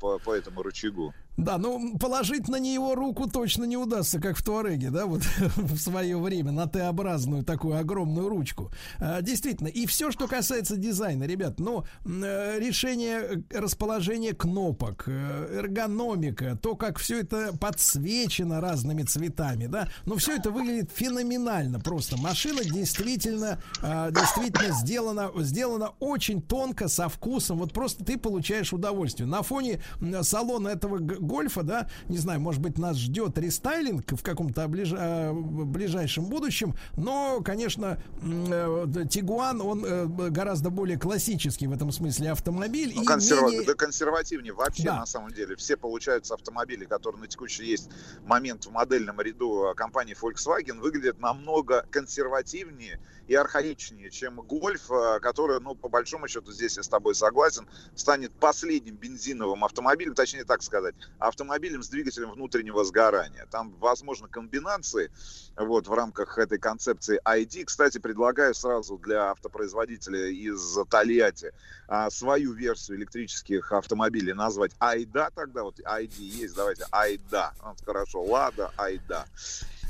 по, 0.00 0.18
по 0.18 0.34
этому 0.34 0.62
рычагу. 0.62 1.12
Да, 1.38 1.56
ну 1.56 1.96
положить 1.98 2.48
на 2.48 2.56
него 2.56 2.94
руку 2.94 3.26
точно 3.26 3.64
не 3.64 3.78
удастся, 3.78 4.20
как 4.20 4.36
в 4.36 4.42
Туареге, 4.42 4.90
да, 4.90 5.06
вот 5.06 5.22
в 5.56 5.78
свое 5.78 6.18
время, 6.18 6.52
на 6.52 6.66
Т-образную 6.66 7.42
такую 7.42 7.78
огромную 7.78 8.28
ручку. 8.28 8.70
А, 8.98 9.22
действительно, 9.22 9.68
и 9.68 9.86
все, 9.86 10.10
что 10.10 10.28
касается 10.28 10.76
дизайна, 10.76 11.24
ребят, 11.24 11.58
ну, 11.58 11.84
э, 12.04 12.58
решение 12.58 13.44
э, 13.50 13.58
расположения 13.58 14.34
кнопок, 14.34 15.04
э, 15.06 15.58
эргономика, 15.58 16.58
то, 16.60 16.76
как 16.76 16.98
все 16.98 17.20
это 17.20 17.56
подсвечено 17.58 18.60
разными 18.60 19.02
цветами, 19.02 19.66
да, 19.66 19.88
ну, 20.04 20.16
все 20.16 20.36
это 20.36 20.50
выглядит 20.50 20.90
феноменально 20.94 21.80
просто. 21.80 22.18
Машина 22.18 22.62
действительно, 22.62 23.58
а, 23.80 24.10
действительно 24.10 24.74
сделана, 24.74 25.30
сделана 25.38 25.92
очень 25.98 26.42
тонко, 26.42 26.88
со 26.88 27.08
вкусом, 27.08 27.58
вот 27.58 27.72
просто 27.72 28.04
ты 28.04 28.18
получаешь 28.18 28.72
удовольствие. 28.72 29.26
На 29.26 29.42
фоне 29.42 29.82
салона 30.22 30.68
этого 30.68 30.98
гольфа, 31.22 31.62
да, 31.62 31.88
не 32.08 32.18
знаю, 32.18 32.40
может 32.40 32.60
быть, 32.60 32.78
нас 32.78 32.96
ждет 32.96 33.38
рестайлинг 33.38 34.04
в 34.12 34.22
каком-то 34.22 34.62
оближ- 34.62 34.94
а, 34.98 35.32
ближайшем 35.32 36.26
будущем, 36.26 36.74
но, 36.96 37.40
конечно, 37.44 37.98
э, 38.22 38.86
Тигуан, 39.08 39.60
он 39.60 39.84
э, 39.84 40.06
гораздо 40.30 40.70
более 40.70 40.98
классический 40.98 41.66
в 41.66 41.72
этом 41.72 41.92
смысле 41.92 42.32
автомобиль. 42.32 42.92
Ну, 42.94 43.02
и 43.02 43.06
консерва- 43.06 43.46
менее- 43.50 43.66
да 43.66 43.74
консервативнее 43.74 44.52
вообще, 44.52 44.84
Да. 44.84 44.96
на 45.00 45.06
самом 45.06 45.30
деле. 45.32 45.56
Все 45.56 45.76
получаются 45.76 46.34
автомобили, 46.34 46.84
которые 46.84 47.20
на 47.20 47.26
текущий 47.28 47.64
есть 47.64 47.88
момент 48.26 48.66
в 48.66 48.70
модельном 48.70 49.20
ряду 49.20 49.70
э, 49.70 49.74
компании 49.74 50.16
Volkswagen, 50.20 50.80
выглядят 50.80 51.18
намного 51.20 51.86
консервативнее 51.90 53.00
и 53.28 53.34
архаичнее, 53.34 54.10
чем 54.10 54.36
Гольф, 54.36 54.90
э, 54.90 55.20
который, 55.20 55.60
ну, 55.60 55.74
по 55.74 55.88
большому 55.88 56.28
счету, 56.28 56.52
здесь 56.52 56.76
я 56.76 56.82
с 56.82 56.88
тобой 56.88 57.14
согласен, 57.14 57.68
станет 57.94 58.32
последним 58.32 58.96
бензиновым 58.96 59.64
автомобилем, 59.64 60.14
точнее 60.14 60.44
так 60.44 60.62
сказать, 60.62 60.94
автомобилем 61.18 61.82
с 61.82 61.88
двигателем 61.88 62.32
внутреннего 62.32 62.84
сгорания. 62.84 63.46
Там, 63.50 63.74
возможно, 63.78 64.28
комбинации 64.28 65.10
вот, 65.56 65.86
в 65.86 65.92
рамках 65.92 66.38
этой 66.38 66.58
концепции 66.58 67.20
ID. 67.24 67.64
Кстати, 67.64 67.98
предлагаю 67.98 68.54
сразу 68.54 68.98
для 68.98 69.30
автопроизводителя 69.30 70.28
из 70.28 70.78
Тольятти 70.88 71.52
а, 71.88 72.10
свою 72.10 72.52
версию 72.52 72.98
электрических 72.98 73.72
автомобилей 73.72 74.32
назвать 74.32 74.72
Айда 74.78 75.30
тогда, 75.34 75.62
вот 75.62 75.78
ID 75.80 76.14
есть, 76.18 76.54
давайте 76.54 76.86
Айда, 76.90 77.52
вот, 77.62 77.78
хорошо, 77.84 78.22
Лада, 78.22 78.70
Айда. 78.76 79.26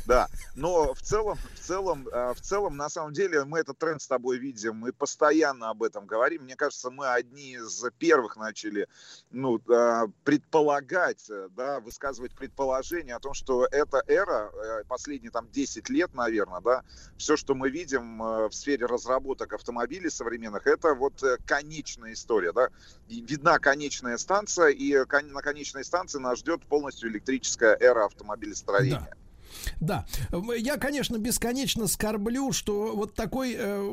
Да, 0.07 0.29
но 0.57 0.95
в 0.95 1.01
целом, 1.01 1.39
в 1.55 1.61
целом, 1.61 2.09
э, 2.09 2.35
в 2.35 2.41
целом, 2.41 2.77
на 2.77 2.89
самом 2.89 3.13
деле, 3.13 3.45
мы 3.45 3.61
этот 3.61 3.79
тренд 3.79 4.03
с 4.03 4.07
тобой 4.07 4.39
видим, 4.39 4.77
мы 4.77 4.93
постоянно 4.93 5.71
об 5.71 5.83
этом 5.83 6.07
говорим. 6.07 6.43
Мне 6.43 6.57
кажется, 6.57 6.91
мы 6.91 7.09
одни 7.09 7.53
из 7.55 7.85
первых 7.99 8.37
начали, 8.37 8.89
ну, 9.31 9.59
э, 9.59 10.07
предполагать, 10.25 11.31
э, 11.31 11.49
да, 11.57 11.79
высказывать 11.81 12.35
предположение 12.35 13.15
о 13.15 13.21
том, 13.21 13.33
что 13.33 13.67
эта 13.71 14.03
эра, 14.09 14.51
последние 14.89 15.31
там 15.31 15.49
10 15.51 15.89
лет, 15.89 16.15
наверное, 16.15 16.61
да, 16.61 16.83
все, 17.17 17.37
что 17.37 17.55
мы 17.55 17.71
видим 17.71 18.19
в 18.19 18.53
сфере 18.53 18.87
разработок 18.87 19.53
автомобилей 19.53 20.11
современных, 20.11 20.67
это 20.67 20.95
вот 20.95 21.23
конечная 21.47 22.13
история, 22.15 22.53
да. 22.53 22.69
Видна 23.09 23.59
конечная 23.59 24.19
станция, 24.19 24.69
и 24.69 24.97
на 24.97 25.43
конечной 25.43 25.85
станции 25.85 26.19
нас 26.19 26.41
ждет 26.41 26.63
полностью 26.67 27.11
электрическая 27.11 27.77
эра 27.79 28.07
автомобилестроения. 28.07 29.09
Да, 29.11 29.22
я, 30.57 30.77
конечно, 30.77 31.19
бесконечно 31.19 31.87
скорблю, 31.87 32.53
что 32.53 32.95
вот 32.95 33.15
такой 33.15 33.57
э, 33.59 33.93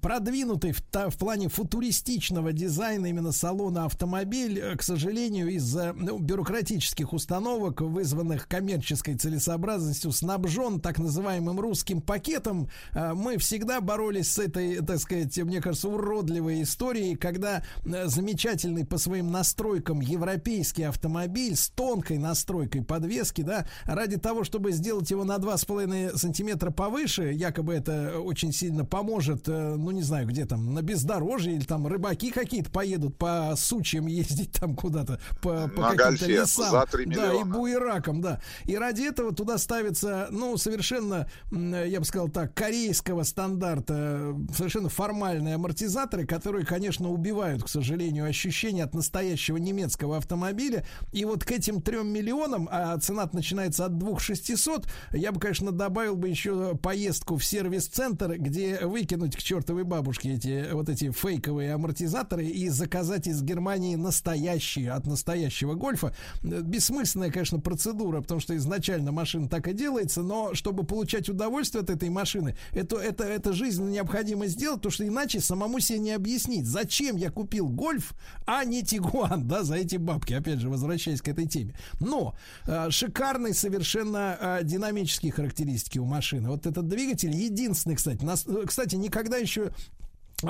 продвинутый 0.00 0.72
в, 0.72 0.82
в 0.82 1.16
плане 1.18 1.48
футуристичного 1.48 2.52
дизайна 2.52 3.06
именно 3.06 3.32
салона 3.32 3.84
автомобиль, 3.84 4.58
э, 4.58 4.76
к 4.76 4.82
сожалению, 4.82 5.48
из-за 5.48 5.92
ну, 5.94 6.18
бюрократических 6.18 7.12
установок, 7.12 7.80
вызванных 7.80 8.48
коммерческой 8.48 9.16
целесообразностью, 9.16 10.12
снабжен 10.12 10.80
так 10.80 10.98
называемым 10.98 11.60
русским 11.60 12.00
пакетом. 12.00 12.68
Э, 12.92 13.12
мы 13.14 13.38
всегда 13.38 13.80
боролись 13.80 14.30
с 14.32 14.38
этой, 14.38 14.76
так 14.84 14.98
сказать, 14.98 15.36
мне 15.38 15.60
кажется, 15.60 15.88
уродливой 15.88 16.62
историей, 16.62 17.16
когда 17.16 17.62
э, 17.84 18.06
замечательный 18.06 18.84
по 18.84 18.98
своим 18.98 19.30
настройкам 19.30 20.00
европейский 20.00 20.84
автомобиль 20.84 21.56
с 21.56 21.68
тонкой 21.68 22.18
настройкой 22.18 22.82
подвески, 22.82 23.42
да, 23.42 23.66
ради 23.84 24.16
того, 24.16 24.44
чтобы 24.44 24.72
сделать 24.78 25.10
его 25.10 25.24
на 25.24 25.36
2,5 25.36 26.16
сантиметра 26.16 26.70
повыше, 26.70 27.32
якобы 27.32 27.74
это 27.74 28.18
очень 28.20 28.52
сильно 28.52 28.84
поможет, 28.84 29.48
э, 29.48 29.74
ну 29.76 29.90
не 29.90 30.02
знаю, 30.02 30.26
где 30.26 30.46
там, 30.46 30.72
на 30.72 30.82
бездорожье 30.82 31.54
или 31.54 31.64
там 31.64 31.86
рыбаки 31.86 32.30
какие-то 32.30 32.70
поедут 32.70 33.18
по 33.18 33.54
сучьям 33.56 34.06
ездить 34.06 34.52
там 34.52 34.74
куда-то, 34.74 35.20
по, 35.42 35.68
по 35.68 35.94
каким-то 35.94 36.26
лесам. 36.26 36.70
за 36.70 36.86
3 36.90 37.06
да, 37.06 37.34
и 37.34 37.44
буераком, 37.44 38.20
да. 38.20 38.40
И 38.64 38.76
ради 38.76 39.02
этого 39.02 39.34
туда 39.34 39.58
ставится, 39.58 40.28
ну, 40.30 40.56
совершенно, 40.56 41.28
м, 41.50 41.74
я 41.84 41.98
бы 41.98 42.06
сказал 42.06 42.28
так, 42.28 42.54
корейского 42.54 43.24
стандарта, 43.24 43.94
э, 43.96 44.34
совершенно 44.56 44.88
формальные 44.88 45.56
амортизаторы, 45.56 46.26
которые, 46.26 46.64
конечно, 46.64 47.10
убивают, 47.10 47.64
к 47.64 47.68
сожалению, 47.68 48.26
ощущение 48.26 48.84
от 48.84 48.94
настоящего 48.94 49.56
немецкого 49.56 50.16
автомобиля. 50.16 50.86
И 51.12 51.24
вот 51.24 51.44
к 51.44 51.50
этим 51.50 51.82
трем 51.82 52.08
миллионам, 52.08 52.68
а 52.70 52.96
цена 52.98 53.28
начинается 53.32 53.84
от 53.84 53.98
двух 53.98 54.20
600, 54.20 54.67
я 55.12 55.32
бы, 55.32 55.40
конечно, 55.40 55.72
добавил 55.72 56.16
бы 56.16 56.28
еще 56.28 56.76
поездку 56.76 57.36
в 57.36 57.44
сервис-центр, 57.44 58.36
где 58.38 58.78
выкинуть 58.82 59.36
к 59.36 59.42
чертовой 59.42 59.84
бабушке 59.84 60.34
эти 60.34 60.72
вот 60.72 60.88
эти 60.88 61.10
фейковые 61.10 61.74
амортизаторы 61.74 62.46
и 62.46 62.68
заказать 62.68 63.26
из 63.26 63.42
Германии 63.42 63.96
настоящие, 63.96 64.92
от 64.92 65.06
настоящего 65.06 65.74
гольфа. 65.74 66.14
Бессмысленная, 66.42 67.30
конечно, 67.30 67.60
процедура, 67.60 68.20
потому 68.20 68.40
что 68.40 68.56
изначально 68.56 69.12
машина 69.12 69.48
так 69.48 69.68
и 69.68 69.72
делается, 69.72 70.22
но 70.22 70.54
чтобы 70.54 70.84
получать 70.84 71.28
удовольствие 71.28 71.82
от 71.82 71.90
этой 71.90 72.08
машины, 72.08 72.56
это, 72.72 72.96
это, 72.96 73.24
это 73.24 73.52
жизненно 73.52 73.90
необходимо 73.90 74.46
сделать, 74.46 74.78
потому 74.78 74.92
что 74.92 75.06
иначе 75.06 75.40
самому 75.40 75.80
себе 75.80 75.98
не 75.98 76.12
объяснить, 76.12 76.66
зачем 76.66 77.16
я 77.16 77.30
купил 77.30 77.68
гольф, 77.68 78.12
а 78.46 78.64
не 78.64 78.82
Тигуан, 78.82 79.46
да, 79.46 79.62
за 79.62 79.76
эти 79.76 79.96
бабки, 79.96 80.32
опять 80.32 80.60
же, 80.60 80.68
возвращаясь 80.68 81.22
к 81.22 81.28
этой 81.28 81.46
теме. 81.46 81.74
Но 82.00 82.34
э, 82.66 82.90
шикарные 82.90 83.54
совершенно 83.54 84.36
э, 84.40 84.57
динамические 84.62 85.32
характеристики 85.32 85.98
у 85.98 86.04
машины. 86.04 86.48
Вот 86.50 86.66
этот 86.66 86.88
двигатель 86.88 87.34
единственный, 87.34 87.96
кстати, 87.96 88.24
нас, 88.24 88.46
кстати, 88.66 88.94
никогда 88.96 89.36
еще 89.36 89.72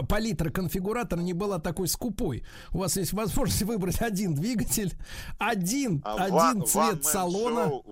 палитра 0.08 0.50
конфигуратора 0.50 1.20
не 1.20 1.32
была 1.32 1.58
такой 1.58 1.88
скупой. 1.88 2.44
У 2.72 2.78
вас 2.78 2.96
есть 2.96 3.12
возможность 3.12 3.62
выбрать 3.62 4.00
один 4.02 4.34
двигатель, 4.34 4.92
один, 5.38 6.02
А 6.04 6.24
один 6.24 6.62
one- 6.62 6.66
цвет 6.66 7.00
one 7.00 7.02
салона. 7.02 7.60
show, 7.70 7.84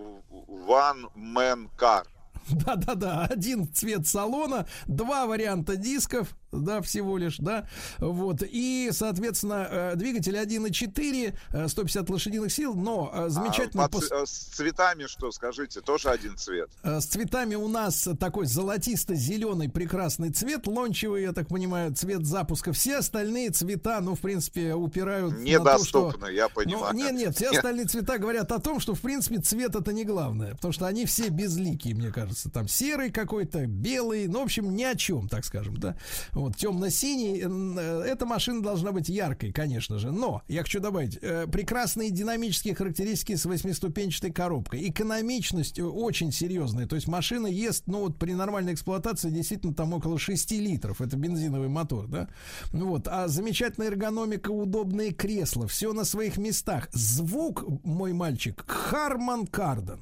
One 0.68 1.06
man 1.16 1.68
car. 1.78 2.04
Да-да-да, 2.66 3.24
один 3.26 3.72
цвет 3.72 4.06
салона, 4.06 4.66
два 4.86 5.26
варианта 5.26 5.76
дисков, 5.76 6.36
да, 6.52 6.80
всего 6.80 7.18
лишь, 7.18 7.36
да, 7.38 7.68
вот, 7.98 8.42
и, 8.42 8.88
соответственно, 8.92 9.66
э, 9.70 9.92
двигатель 9.96 10.36
1.4, 10.36 11.34
э, 11.52 11.68
150 11.68 12.08
лошадиных 12.10 12.52
сил, 12.52 12.74
но 12.74 13.10
э, 13.12 13.28
замечательно... 13.28 13.84
А 13.84 13.88
по 13.88 14.00
ц- 14.00 14.14
э, 14.14 14.24
с 14.26 14.30
цветами 14.30 15.06
что, 15.06 15.30
скажите, 15.32 15.80
тоже 15.80 16.08
один 16.08 16.36
цвет? 16.36 16.70
Э, 16.82 17.00
С 17.00 17.06
цветами 17.06 17.56
у 17.56 17.68
нас 17.68 18.08
такой 18.18 18.46
золотисто-зеленый 18.46 19.68
прекрасный 19.68 20.30
цвет, 20.30 20.66
лончевый, 20.66 21.22
я 21.22 21.32
так 21.32 21.48
понимаю, 21.48 21.94
цвет 21.94 22.24
запуска. 22.24 22.72
Все 22.72 22.98
остальные 22.98 23.50
цвета, 23.50 24.00
ну, 24.00 24.14
в 24.14 24.20
принципе, 24.20 24.74
упирают 24.74 25.34
на 25.58 25.64
то, 25.78 25.84
что... 25.84 26.14
Я 26.30 26.48
понимаю. 26.48 26.94
Ну, 26.94 26.98
нет, 26.98 27.12
нет, 27.12 27.36
все 27.36 27.50
остальные 27.50 27.86
цвета 27.86 28.18
говорят 28.18 28.50
о 28.52 28.60
том, 28.60 28.80
что, 28.80 28.94
в 28.94 29.00
принципе, 29.00 29.38
цвет 29.40 29.74
это 29.74 29.92
не 29.92 30.04
главное, 30.04 30.52
потому 30.54 30.72
что 30.72 30.86
они 30.86 31.04
все 31.04 31.28
безликие, 31.28 31.94
мне 31.94 32.10
кажется. 32.10 32.35
Там 32.52 32.68
серый 32.68 33.10
какой-то, 33.10 33.66
белый, 33.66 34.28
ну, 34.28 34.40
в 34.40 34.44
общем, 34.44 34.74
ни 34.74 34.82
о 34.82 34.94
чем, 34.94 35.28
так 35.28 35.44
скажем, 35.44 35.76
да. 35.76 35.96
Вот, 36.32 36.56
темно-синий. 36.56 37.42
Э, 37.42 38.02
Эта 38.06 38.26
машина 38.26 38.62
должна 38.62 38.92
быть 38.92 39.08
яркой, 39.08 39.52
конечно 39.52 39.98
же. 39.98 40.12
Но, 40.12 40.42
я 40.48 40.62
хочу 40.62 40.80
добавить, 40.80 41.18
э, 41.20 41.46
прекрасные 41.46 42.10
динамические 42.10 42.74
характеристики 42.74 43.34
с 43.34 43.44
восьмиступенчатой 43.44 44.32
коробкой. 44.32 44.88
Экономичность 44.88 45.78
э, 45.78 45.84
очень 45.84 46.32
серьезная. 46.32 46.86
То 46.86 46.96
есть 46.96 47.08
машина 47.08 47.46
ест, 47.46 47.84
ну, 47.86 48.00
вот 48.00 48.18
при 48.18 48.32
нормальной 48.32 48.74
эксплуатации 48.74 49.30
действительно 49.30 49.74
там 49.74 49.92
около 49.92 50.18
6 50.18 50.52
литров. 50.52 51.00
Это 51.00 51.16
бензиновый 51.16 51.68
мотор, 51.68 52.06
да. 52.06 52.28
Вот. 52.72 53.08
А 53.08 53.28
замечательная 53.28 53.88
эргономика, 53.88 54.50
удобные 54.50 55.12
кресла. 55.12 55.66
Все 55.66 55.92
на 55.92 56.04
своих 56.04 56.36
местах. 56.36 56.88
Звук, 56.92 57.64
мой 57.84 58.12
мальчик, 58.12 58.64
Харман 58.66 59.46
Карден. 59.46 60.00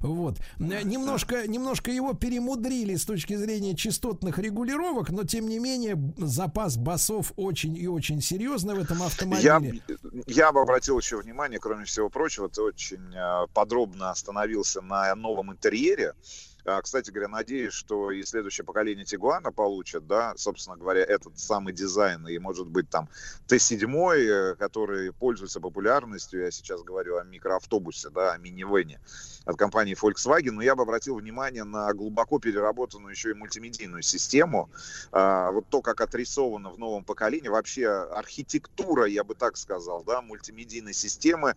Вот. 0.00 0.38
Э, 0.58 0.82
Немножко, 0.82 1.46
немножко 1.46 1.90
его 1.90 2.14
перемудрили 2.14 2.94
с 2.96 3.04
точки 3.04 3.34
зрения 3.36 3.74
частотных 3.74 4.38
регулировок, 4.38 5.10
но 5.10 5.24
тем 5.24 5.48
не 5.48 5.58
менее 5.58 5.96
запас 6.18 6.76
басов 6.76 7.32
очень 7.36 7.76
и 7.76 7.86
очень 7.86 8.20
серьезный 8.20 8.74
в 8.74 8.78
этом 8.78 8.98
Я, 8.98 9.06
автомобиле. 9.06 9.82
я 10.26 10.52
бы 10.52 10.60
обратил 10.60 10.98
еще 10.98 11.16
внимание, 11.18 11.58
кроме 11.58 11.84
всего 11.84 12.08
прочего, 12.08 12.48
ты 12.48 12.62
очень 12.62 13.14
э, 13.14 13.46
подробно 13.52 14.10
остановился 14.10 14.80
на 14.80 15.14
новом 15.14 15.52
интерьере. 15.52 16.14
А, 16.68 16.82
Кстати 16.82 17.12
говоря, 17.12 17.28
надеюсь, 17.28 17.72
что 17.72 18.10
и 18.10 18.24
следующее 18.24 18.64
поколение 18.64 19.04
Тигуана 19.04 19.52
получит, 19.52 20.08
да, 20.08 20.34
собственно 20.36 20.76
говоря, 20.76 21.00
этот 21.04 21.38
самый 21.38 21.72
дизайн, 21.72 22.26
и, 22.26 22.38
может 22.40 22.66
быть, 22.68 22.90
там 22.90 23.08
Т7, 23.46 24.14
э, 24.16 24.54
который 24.56 25.12
пользуется 25.12 25.60
популярностью, 25.60 26.40
я 26.42 26.50
сейчас 26.50 26.82
говорю 26.82 27.18
о 27.18 27.24
микроавтобусе, 27.24 28.10
да, 28.10 28.32
о 28.32 28.38
минивене 28.38 28.98
от 29.46 29.56
компании 29.56 29.96
Volkswagen, 29.96 30.50
но 30.50 30.62
я 30.62 30.74
бы 30.74 30.82
обратил 30.82 31.16
внимание 31.16 31.64
на 31.64 31.92
глубоко 31.94 32.38
переработанную 32.38 33.12
еще 33.12 33.30
и 33.30 33.34
мультимедийную 33.34 34.02
систему, 34.02 34.68
А, 35.12 35.50
вот 35.52 35.68
то, 35.68 35.82
как 35.82 36.00
отрисовано 36.00 36.70
в 36.70 36.78
новом 36.78 37.04
поколении, 37.04 37.48
вообще 37.48 37.88
архитектура, 37.88 39.06
я 39.06 39.22
бы 39.22 39.34
так 39.34 39.56
сказал, 39.56 40.02
да, 40.04 40.20
мультимедийной 40.20 40.92
системы, 40.92 41.54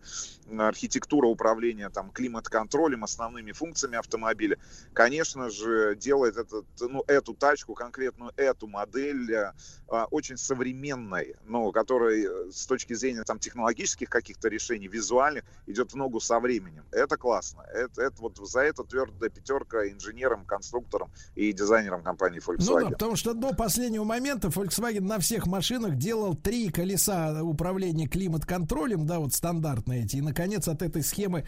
архитектура 0.56 1.26
управления 1.26 1.90
там 1.90 2.10
климат-контролем, 2.10 3.02
основными 3.04 3.52
функциями 3.52 3.98
автомобиля, 3.98 4.56
конечно 4.92 5.50
же, 5.50 5.96
делает 5.96 6.36
этот, 6.36 6.66
ну, 6.80 7.02
эту 7.08 7.34
тачку, 7.34 7.74
конкретную 7.74 8.32
эту 8.36 8.68
модель 8.68 9.32
э, 9.32 9.52
а, 9.88 10.06
очень 10.10 10.36
современной, 10.36 11.34
ну, 11.44 11.72
которая 11.72 12.16
э, 12.16 12.50
с 12.52 12.66
точки 12.66 12.94
зрения 12.94 13.24
там 13.24 13.38
технологических 13.40 14.08
каких-то 14.08 14.48
решений, 14.48 14.86
визуальных, 14.86 15.44
идет 15.66 15.92
в 15.92 15.96
ногу 15.96 16.20
со 16.20 16.38
временем. 16.38 16.84
Это 16.92 17.16
классно. 17.16 17.64
Это, 17.80 18.02
это 18.02 18.20
вот 18.20 18.38
за 18.38 18.60
это 18.60 18.84
твердая 18.84 19.30
пятерка 19.30 19.88
инженерам, 19.88 20.44
конструкторам 20.44 21.10
и 21.34 21.52
дизайнерам 21.52 22.02
компании 22.02 22.40
Ну 22.46 22.52
Volkswagen. 22.54 22.84
да, 22.84 22.90
потому 22.90 23.16
что 23.16 23.34
до 23.34 23.54
последнего 23.54 24.04
момента 24.04 24.48
Volkswagen 24.48 25.02
на 25.02 25.18
всех 25.18 25.46
машинах 25.46 25.96
делал 25.96 26.34
три 26.34 26.70
колеса 26.70 27.42
управления 27.42 28.06
климат-контролем, 28.06 29.06
да, 29.06 29.18
вот 29.18 29.34
стандартные 29.34 30.04
эти, 30.04 30.16
и, 30.16 30.20
наконец, 30.20 30.68
от 30.68 30.82
этой 30.82 31.02
схемы 31.02 31.46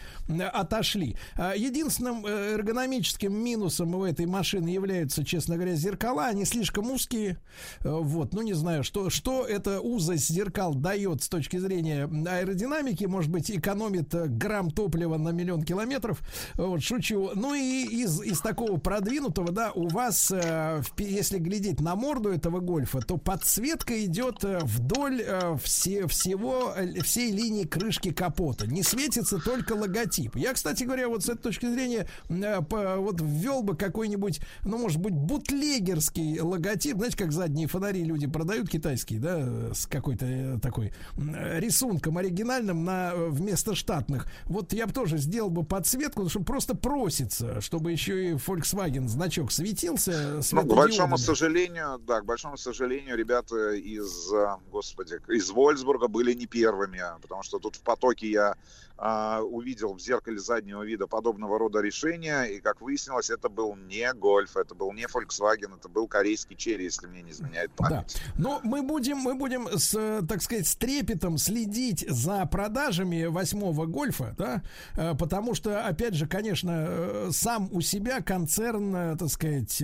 отошли. 0.51 1.17
А 1.35 1.53
Единственным 1.55 2.25
э, 2.25 2.53
эргономическим 2.53 3.33
минусом 3.33 3.95
у 3.95 4.05
этой 4.05 4.25
машины 4.25 4.69
являются, 4.69 5.23
честно 5.23 5.55
говоря, 5.55 5.75
зеркала. 5.75 6.25
Они 6.25 6.45
слишком 6.45 6.91
узкие. 6.91 7.37
Э, 7.81 7.89
Вот, 7.89 8.33
ну 8.33 8.41
не 8.41 8.53
знаю, 8.53 8.83
что, 8.83 9.09
что 9.09 9.45
эта 9.45 9.79
узость 9.81 10.29
зеркал 10.29 10.73
дает 10.75 11.23
с 11.23 11.29
точки 11.29 11.57
зрения 11.57 12.03
аэродинамики. 12.05 13.05
Может 13.05 13.31
быть, 13.31 13.49
экономит 13.51 14.13
э, 14.13 14.27
грамм 14.27 14.71
топлива 14.71 15.17
на 15.17 15.29
миллион 15.29 15.63
километров. 15.63 16.21
Вот, 16.55 16.81
шучу. 16.83 17.31
Ну 17.35 17.53
и 17.53 17.85
из, 17.85 18.21
из 18.21 18.39
такого 18.39 18.77
продвинутого, 18.77 19.51
да, 19.51 19.71
у 19.71 19.87
вас, 19.87 20.31
э, 20.31 20.81
если 20.97 21.39
глядеть 21.39 21.81
на 21.81 21.95
морду 21.95 22.29
этого 22.29 22.59
гольфа, 22.59 23.01
то 23.01 23.17
подсветка 23.17 24.03
идет 24.05 24.43
э, 24.43 24.59
вдоль 24.63 25.21
э, 25.21 25.57
все, 25.63 26.07
всего, 26.07 26.73
всей 27.03 27.31
линии 27.31 27.63
крышки 27.63 28.11
капота. 28.11 28.67
Не 28.67 28.83
светится 28.83 29.39
только 29.39 29.73
логотип. 29.73 30.35
Я, 30.35 30.53
кстати 30.53 30.83
говоря, 30.83 31.07
вот 31.07 31.23
с 31.23 31.29
этой 31.29 31.41
точки 31.41 31.65
зрения 31.65 32.07
вот 32.29 33.21
ввел 33.21 33.63
бы 33.63 33.75
какой-нибудь, 33.75 34.41
ну, 34.63 34.77
может 34.77 34.99
быть, 34.99 35.13
бутлегерский 35.13 36.39
логотип. 36.39 36.97
Знаете, 36.97 37.17
как 37.17 37.31
задние 37.31 37.67
фонари 37.67 38.03
люди 38.03 38.27
продают 38.27 38.69
китайские, 38.69 39.19
да, 39.19 39.73
с 39.73 39.85
какой-то 39.87 40.59
такой 40.61 40.93
рисунком 41.17 42.17
оригинальным 42.17 42.83
на 42.83 43.13
вместо 43.15 43.75
штатных. 43.75 44.27
Вот 44.45 44.73
я 44.73 44.87
бы 44.87 44.93
тоже 44.93 45.17
сделал 45.17 45.49
бы 45.49 45.63
подсветку, 45.63 46.12
потому 46.13 46.29
что 46.29 46.39
просто 46.41 46.75
просится, 46.75 47.61
чтобы 47.61 47.91
еще 47.91 48.31
и 48.31 48.33
Volkswagen 48.33 49.07
значок 49.07 49.51
светился. 49.51 50.41
Ну, 50.51 50.61
к 50.61 50.75
большому 50.75 51.17
сожалению, 51.17 51.99
да, 51.99 52.21
к 52.21 52.25
большому 52.25 52.57
сожалению, 52.57 53.17
ребята 53.17 53.71
из, 53.71 54.31
а, 54.33 54.59
господи, 54.71 55.19
из 55.27 55.49
Вольсбурга 55.49 56.07
были 56.07 56.33
не 56.33 56.45
первыми, 56.45 57.01
потому 57.21 57.43
что 57.43 57.59
тут 57.59 57.75
в 57.75 57.81
потоке 57.81 58.29
я 58.29 58.55
увидел 58.97 59.93
в 59.93 59.99
зеркале 59.99 60.39
заднего 60.39 60.83
вида 60.83 61.07
подобного 61.07 61.57
рода 61.59 61.81
решения, 61.81 62.43
и, 62.43 62.59
как 62.59 62.81
выяснилось, 62.81 63.29
это 63.29 63.49
был 63.49 63.75
не 63.75 64.11
Гольф, 64.13 64.55
это 64.55 64.75
был 64.75 64.91
не 64.93 65.05
Volkswagen, 65.05 65.75
это 65.77 65.89
был 65.89 66.07
корейский 66.07 66.55
Черри, 66.55 66.85
если 66.85 67.07
мне 67.07 67.21
не 67.21 67.31
изменяет 67.31 67.71
Да. 67.77 67.87
память. 67.89 68.21
Но 68.37 68.61
мы 68.63 68.81
будем, 68.83 69.17
мы 69.17 69.35
будем 69.35 69.67
с, 69.67 69.93
э, 69.95 70.21
так 70.27 70.41
сказать, 70.41 70.67
с 70.67 70.75
трепетом 70.75 71.37
следить 71.37 72.05
за 72.07 72.45
продажами 72.45 73.25
восьмого 73.25 73.85
гольфа, 73.87 74.35
да, 74.37 74.63
э, 74.95 75.15
потому 75.15 75.55
что, 75.55 75.85
опять 75.85 76.13
же, 76.13 76.27
конечно, 76.27 76.85
э, 76.87 77.29
сам 77.31 77.69
у 77.71 77.81
себя 77.81 78.21
концерн, 78.21 79.17
так 79.17 79.29
сказать, 79.29 79.81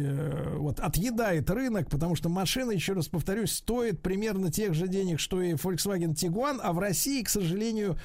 вот 0.55 0.79
отъедает 0.79 1.49
рынок, 1.49 1.89
потому 1.89 2.15
что 2.15 2.29
машина, 2.29 2.71
еще 2.71 2.93
раз 2.93 3.07
повторюсь, 3.07 3.53
стоит 3.53 4.01
примерно 4.01 4.51
тех 4.51 4.73
же 4.73 4.87
денег, 4.87 5.19
что 5.19 5.41
и 5.41 5.53
Volkswagen 5.53 6.13
Tiguan, 6.13 6.59
а 6.61 6.73
в 6.73 6.79
России, 6.79 7.23
к 7.23 7.29
сожалению, 7.29 7.97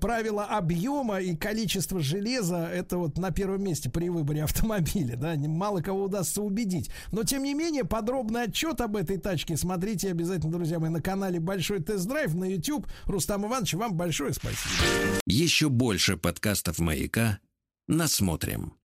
правило 0.00 0.44
объема 0.62 1.20
и 1.20 1.34
количество 1.34 2.00
железа 2.00 2.68
это 2.72 2.96
вот 2.96 3.18
на 3.18 3.32
первом 3.32 3.64
месте 3.64 3.90
при 3.90 4.08
выборе 4.08 4.44
автомобиля, 4.44 5.16
да, 5.16 5.34
мало 5.36 5.80
кого 5.80 6.04
удастся 6.04 6.40
убедить. 6.40 6.90
Но, 7.10 7.24
тем 7.24 7.42
не 7.42 7.54
менее, 7.54 7.84
подробный 7.84 8.44
отчет 8.44 8.80
об 8.80 8.96
этой 8.96 9.18
тачке 9.18 9.56
смотрите 9.56 10.10
обязательно, 10.10 10.52
друзья 10.52 10.78
мои, 10.78 10.90
на 10.90 11.02
канале 11.02 11.40
Большой 11.40 11.80
Тест-Драйв 11.80 12.34
на 12.34 12.44
YouTube. 12.44 12.86
Рустам 13.04 13.46
Иванович, 13.46 13.74
вам 13.74 13.94
большое 13.94 14.32
спасибо. 14.32 14.60
Еще 15.26 15.68
больше 15.68 16.16
подкастов 16.16 16.78
«Маяка» 16.78 17.40
на 17.88 18.00
«Смотрим». 18.00 18.74